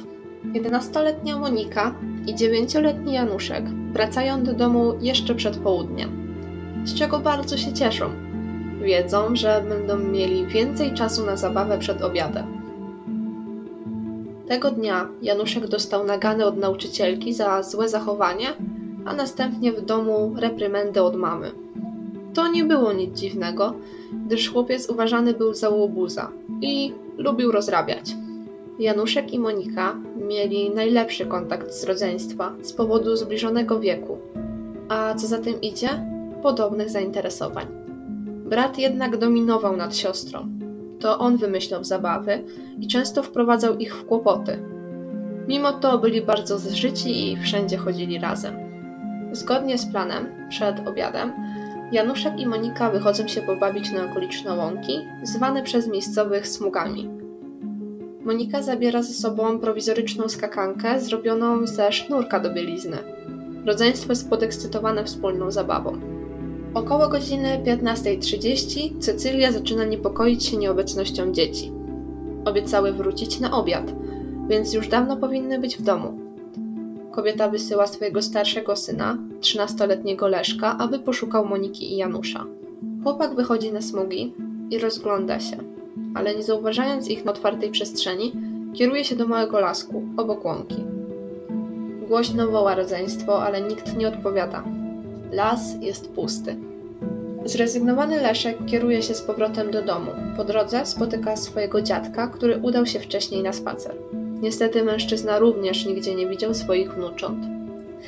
[0.46, 1.96] 11-letnia Monika
[2.28, 6.36] i 9-letni Januszek wracają do domu jeszcze przed południem,
[6.86, 8.10] z czego bardzo się cieszą.
[8.82, 12.63] Wiedzą, że będą mieli więcej czasu na zabawę przed obiadem.
[14.54, 18.48] Tego dnia Januszek dostał nagany od nauczycielki za złe zachowanie,
[19.06, 21.52] a następnie w domu reprymendę od mamy.
[22.34, 23.74] To nie było nic dziwnego,
[24.26, 28.16] gdyż chłopiec uważany był za łobuza i lubił rozrabiać.
[28.80, 29.96] Januszek i Monika
[30.28, 34.18] mieli najlepszy kontakt z rodzeństwa z powodu zbliżonego wieku,
[34.90, 35.90] a co za tym idzie,
[36.44, 37.68] podobnych zainteresowań.
[38.46, 40.63] Brat jednak dominował nad siostrą.
[41.04, 42.44] To on wymyślał zabawy
[42.80, 44.60] i często wprowadzał ich w kłopoty.
[45.48, 48.56] Mimo to byli bardzo zżyci i wszędzie chodzili razem.
[49.32, 51.34] Zgodnie z planem, przed obiadem,
[51.92, 57.10] Januszek i Monika wychodzą się pobawić na okoliczne łąki, zwane przez miejscowych smugami.
[58.26, 62.98] Monika zabiera ze sobą prowizoryczną skakankę zrobioną ze sznurka do bielizny.
[63.66, 66.13] Rodzeństwo jest podekscytowane wspólną zabawą.
[66.74, 71.72] Około godziny 15.30 Cecylia zaczyna niepokoić się nieobecnością dzieci.
[72.46, 73.94] Obiecały wrócić na obiad,
[74.50, 76.20] więc już dawno powinny być w domu.
[77.12, 82.46] Kobieta wysyła swojego starszego syna, 13-letniego Leszka, aby poszukał Moniki i Janusza.
[83.04, 84.34] Chłopak wychodzi na smugi
[84.70, 85.58] i rozgląda się,
[86.16, 88.34] ale nie zauważając ich na otwartej przestrzeni,
[88.74, 90.84] kieruje się do małego lasku, obok łąki.
[92.08, 94.64] Głośno woła rodzeństwo, ale nikt nie odpowiada.
[95.34, 96.56] Las jest pusty.
[97.46, 100.12] Zrezygnowany Leszek kieruje się z powrotem do domu.
[100.38, 103.96] Po drodze spotyka swojego dziadka, który udał się wcześniej na spacer.
[104.42, 107.46] Niestety mężczyzna również nigdzie nie widział swoich wnucząt.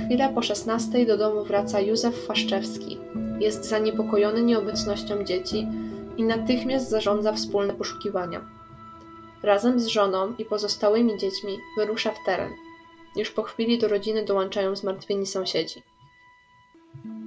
[0.06, 2.98] Chwilę po 16 do domu wraca Józef Faszczewski.
[3.40, 5.68] Jest zaniepokojony nieobecnością dzieci
[6.18, 8.42] i natychmiast zarządza wspólne poszukiwania.
[9.44, 12.52] Razem z żoną i pozostałymi dziećmi wyrusza w teren.
[13.16, 15.82] Już po chwili do rodziny dołączają zmartwieni sąsiedzi.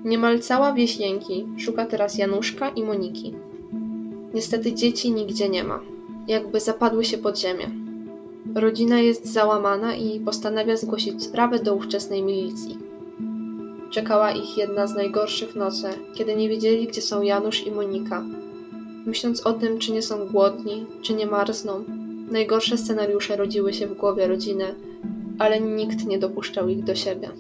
[0.05, 3.35] Niemal cała wieś Jęki szuka teraz Januszka i Moniki.
[4.35, 5.81] Niestety dzieci nigdzie nie ma,
[6.29, 7.71] jakby zapadły się pod ziemię.
[8.55, 12.79] Rodzina jest załamana i postanawia zgłosić sprawę do ówczesnej milicji.
[13.91, 18.25] Czekała ich jedna z najgorszych nocy, kiedy nie wiedzieli, gdzie są Janusz i Monika.
[19.07, 21.85] Myśląc o tym, czy nie są głodni, czy nie marzną,
[22.31, 24.75] najgorsze scenariusze rodziły się w głowie rodziny,
[25.39, 27.31] ale nikt nie dopuszczał ich do siebie.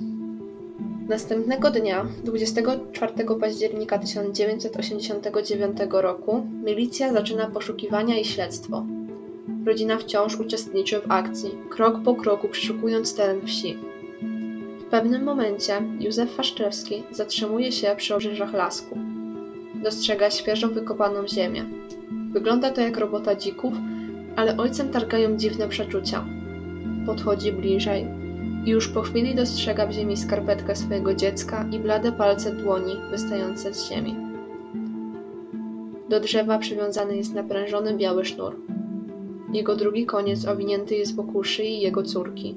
[1.08, 8.86] Następnego dnia, 24 października 1989 roku, milicja zaczyna poszukiwania i śledztwo.
[9.66, 13.78] Rodzina wciąż uczestniczy w akcji, krok po kroku przeszukując teren wsi.
[14.80, 18.98] W pewnym momencie Józef Faszczewski zatrzymuje się przy obrzeżach lasku.
[19.74, 21.64] Dostrzega świeżo wykopaną ziemię.
[22.32, 23.74] Wygląda to jak robota dzików,
[24.36, 26.24] ale ojcem targają dziwne przeczucia.
[27.06, 28.17] Podchodzi bliżej
[28.68, 33.74] i już po chwili dostrzega w ziemi skarpetkę swojego dziecka i blade palce dłoni wystające
[33.74, 34.14] z ziemi.
[36.08, 38.56] Do drzewa przywiązany jest naprężony biały sznur.
[39.52, 42.54] Jego drugi koniec owinięty jest wokół szyi jego córki.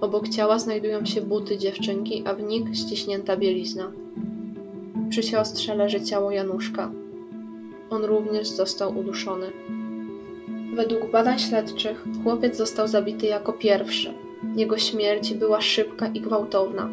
[0.00, 3.92] Obok ciała znajdują się buty dziewczynki, a w nich ściśnięta bielizna.
[5.10, 6.92] Przy siostrze leży ciało Januszka.
[7.90, 9.46] On również został uduszony.
[10.74, 14.27] Według badań śledczych chłopiec został zabity jako pierwszy.
[14.56, 16.88] Jego śmierć była szybka i gwałtowna.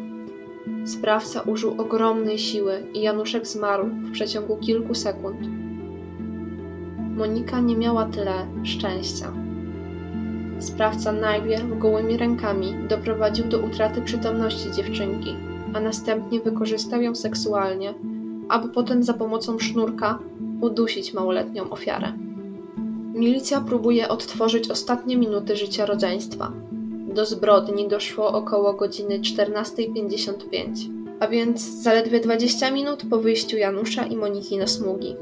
[0.84, 5.36] Sprawca użył ogromnej siły i Januszek zmarł w przeciągu kilku sekund.
[7.16, 9.32] Monika nie miała tyle szczęścia.
[10.58, 15.34] Sprawca najpierw gołymi rękami doprowadził do utraty przytomności dziewczynki,
[15.74, 17.94] a następnie wykorzystał ją seksualnie,
[18.48, 20.18] aby potem za pomocą sznurka
[20.60, 22.12] udusić małoletnią ofiarę.
[23.14, 26.52] Milicja próbuje odtworzyć ostatnie minuty życia rodzeństwa.
[27.16, 30.66] Do zbrodni doszło około godziny 14.55,
[31.20, 35.16] a więc zaledwie 20 minut po wyjściu Janusza i Moniki na smugi.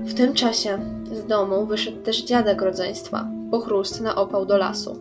[0.00, 0.78] W tym czasie
[1.12, 4.96] z domu wyszedł też dziadek rodzeństwa, pochrust na opał do lasu.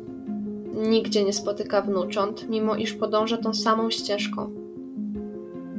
[0.73, 4.51] Nigdzie nie spotyka wnucząt, mimo iż podąża tą samą ścieżką.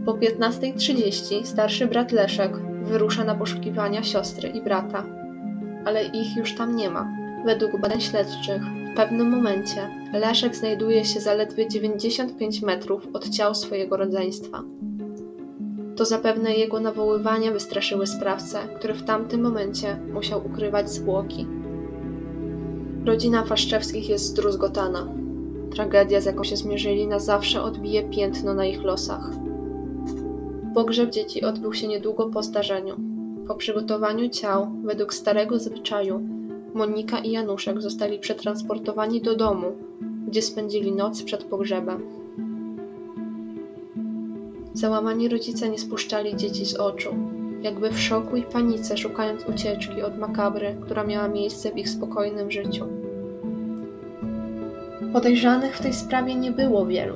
[0.04, 2.52] Po 15.30 starszy brat Leszek
[2.82, 5.04] wyrusza na poszukiwania siostry i brata,
[5.84, 7.19] ale ich już tam nie ma.
[7.44, 8.62] Według badań śledczych,
[8.92, 14.62] w pewnym momencie Leszek znajduje się zaledwie 95 metrów od ciał swojego rodzeństwa.
[15.96, 21.46] To zapewne jego nawoływania wystraszyły sprawcę, który w tamtym momencie musiał ukrywać zwłoki.
[23.04, 25.08] Rodzina Faszczewskich jest zdruzgotana.
[25.74, 29.30] Tragedia, z jaką się zmierzyli, na zawsze odbije piętno na ich losach.
[30.74, 32.96] Pogrzeb dzieci odbył się niedługo po zdarzeniu.
[33.46, 36.39] Po przygotowaniu ciał, według starego zwyczaju,
[36.74, 39.72] Monika i Januszek zostali przetransportowani do domu,
[40.28, 42.02] gdzie spędzili noc przed pogrzebem.
[44.74, 47.14] Załamani rodzice nie spuszczali dzieci z oczu,
[47.62, 52.50] jakby w szoku i panice szukając ucieczki od makabry, która miała miejsce w ich spokojnym
[52.50, 52.84] życiu.
[55.12, 57.14] Podejrzanych w tej sprawie nie było wielu.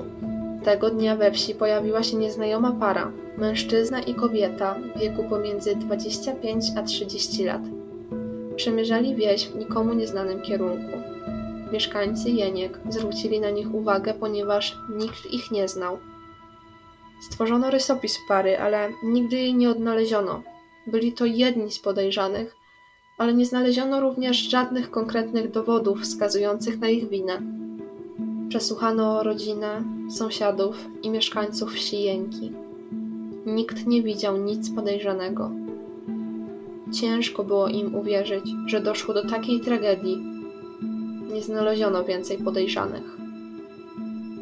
[0.65, 6.65] Tego dnia we wsi pojawiła się nieznajoma para, mężczyzna i kobieta w wieku pomiędzy 25
[6.76, 7.62] a 30 lat.
[8.57, 10.99] Przemierzali wieś w nikomu nieznanym kierunku.
[11.73, 15.99] Mieszkańcy Jeniek zwrócili na nich uwagę, ponieważ nikt ich nie znał.
[17.31, 20.42] Stworzono rysopis pary, ale nigdy jej nie odnaleziono.
[20.86, 22.57] Byli to jedni z podejrzanych,
[23.18, 27.42] ale nie znaleziono również żadnych konkretnych dowodów wskazujących na ich winę.
[28.49, 32.52] Przesłuchano rodzinę, sąsiadów i mieszkańców wsi Jęki.
[33.47, 35.64] Nikt nie widział nic podejrzanego.
[36.93, 40.19] Ciężko było im uwierzyć, że doszło do takiej tragedii.
[41.33, 43.17] Nie znaleziono więcej podejrzanych.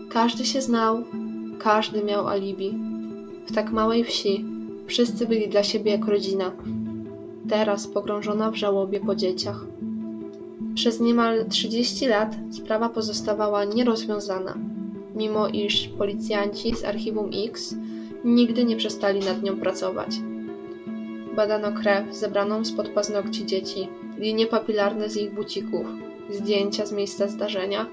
[0.09, 1.05] Każdy się znał,
[1.59, 2.79] każdy miał alibi.
[3.47, 4.45] W tak małej wsi
[4.87, 6.53] wszyscy byli dla siebie jak rodzina.
[7.49, 9.65] Teraz pogrążona w żałobie po dzieciach.
[10.75, 14.55] Przez niemal 30 lat sprawa pozostawała nierozwiązana,
[15.15, 17.75] mimo iż policjanci z archiwum X
[18.25, 20.11] nigdy nie przestali nad nią pracować.
[21.37, 23.89] Badano krew zebraną spod paznokci dzieci,
[24.19, 25.87] linie papilarne z ich bucików,
[26.31, 27.87] zdjęcia z miejsca zdarzenia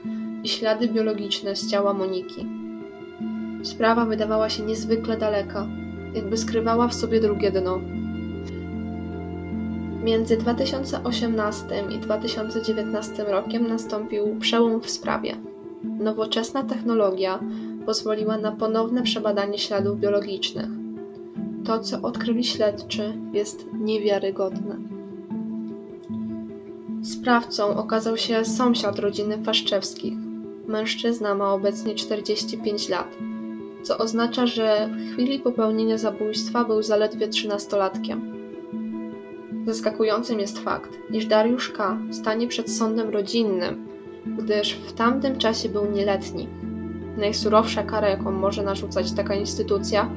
[0.44, 2.46] i ślady biologiczne z ciała Moniki.
[3.64, 5.68] Sprawa wydawała się niezwykle daleka,
[6.14, 7.80] jakby skrywała w sobie drugie dno.
[10.04, 15.36] Między 2018 i 2019 rokiem nastąpił przełom w sprawie.
[15.84, 17.40] Nowoczesna technologia
[17.86, 20.89] pozwoliła na ponowne przebadanie śladów biologicznych.
[21.70, 24.78] To, co odkryli śledczy, jest niewiarygodne.
[27.04, 30.14] Sprawcą okazał się sąsiad rodziny Faszczewskich.
[30.68, 33.18] Mężczyzna ma obecnie 45 lat,
[33.84, 38.20] co oznacza, że w chwili popełnienia zabójstwa był zaledwie 13-latkiem.
[39.66, 41.98] Zaskakującym jest fakt, iż Dariusz K.
[42.12, 43.88] stanie przed sądem rodzinnym,
[44.26, 46.48] gdyż w tamtym czasie był nieletni.
[47.18, 50.10] Najsurowsza kara, jaką może narzucać taka instytucja,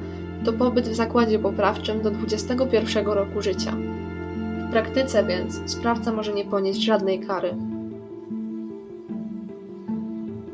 [0.45, 3.75] to pobyt w zakładzie poprawczym do 21 roku życia.
[4.67, 7.55] W praktyce więc sprawca może nie ponieść żadnej kary.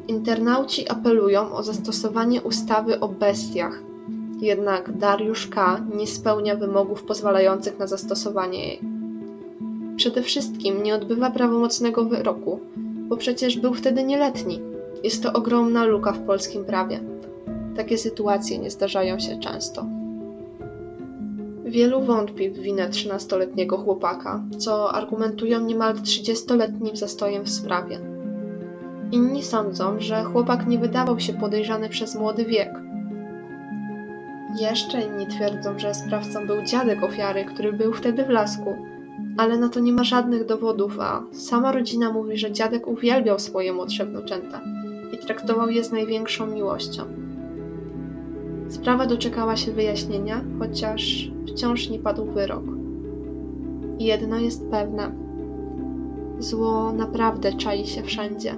[0.08, 3.84] Internauci apelują o zastosowanie ustawy o bestiach,
[4.42, 5.82] jednak Dariusz K.
[5.96, 8.80] nie spełnia wymogów pozwalających na zastosowanie jej.
[9.96, 12.60] Przede wszystkim nie odbywa prawomocnego wyroku,
[13.08, 14.62] bo przecież był wtedy nieletni.
[15.04, 17.00] Jest to ogromna luka w polskim prawie.
[17.80, 19.86] Takie sytuacje nie zdarzają się często.
[21.66, 28.00] Wielu wątpi w winę 13-letniego chłopaka, co argumentują niemal 30-letnim zastojem w sprawie.
[29.12, 32.70] Inni sądzą, że chłopak nie wydawał się podejrzany przez młody wiek.
[34.60, 38.76] Jeszcze inni twierdzą, że sprawcą był dziadek ofiary, który był wtedy w lasku,
[39.38, 43.74] ale na to nie ma żadnych dowodów, a sama rodzina mówi, że dziadek uwielbiał swoje
[43.74, 44.62] młodsze wnuczęta
[45.14, 47.29] i traktował je z największą miłością.
[48.70, 52.64] Sprawa doczekała się wyjaśnienia, chociaż wciąż nie padł wyrok.
[54.00, 55.12] Jedno jest pewne:
[56.40, 58.56] zło naprawdę czai się wszędzie.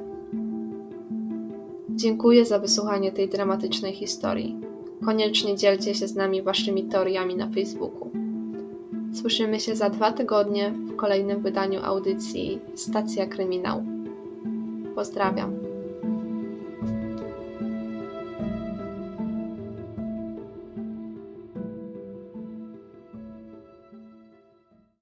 [1.90, 4.58] Dziękuję za wysłuchanie tej dramatycznej historii.
[5.06, 8.10] Koniecznie dzielcie się z nami waszymi teoriami na Facebooku.
[9.14, 13.84] Słyszymy się za dwa tygodnie w kolejnym wydaniu audycji Stacja Kryminał.
[14.96, 15.61] Pozdrawiam.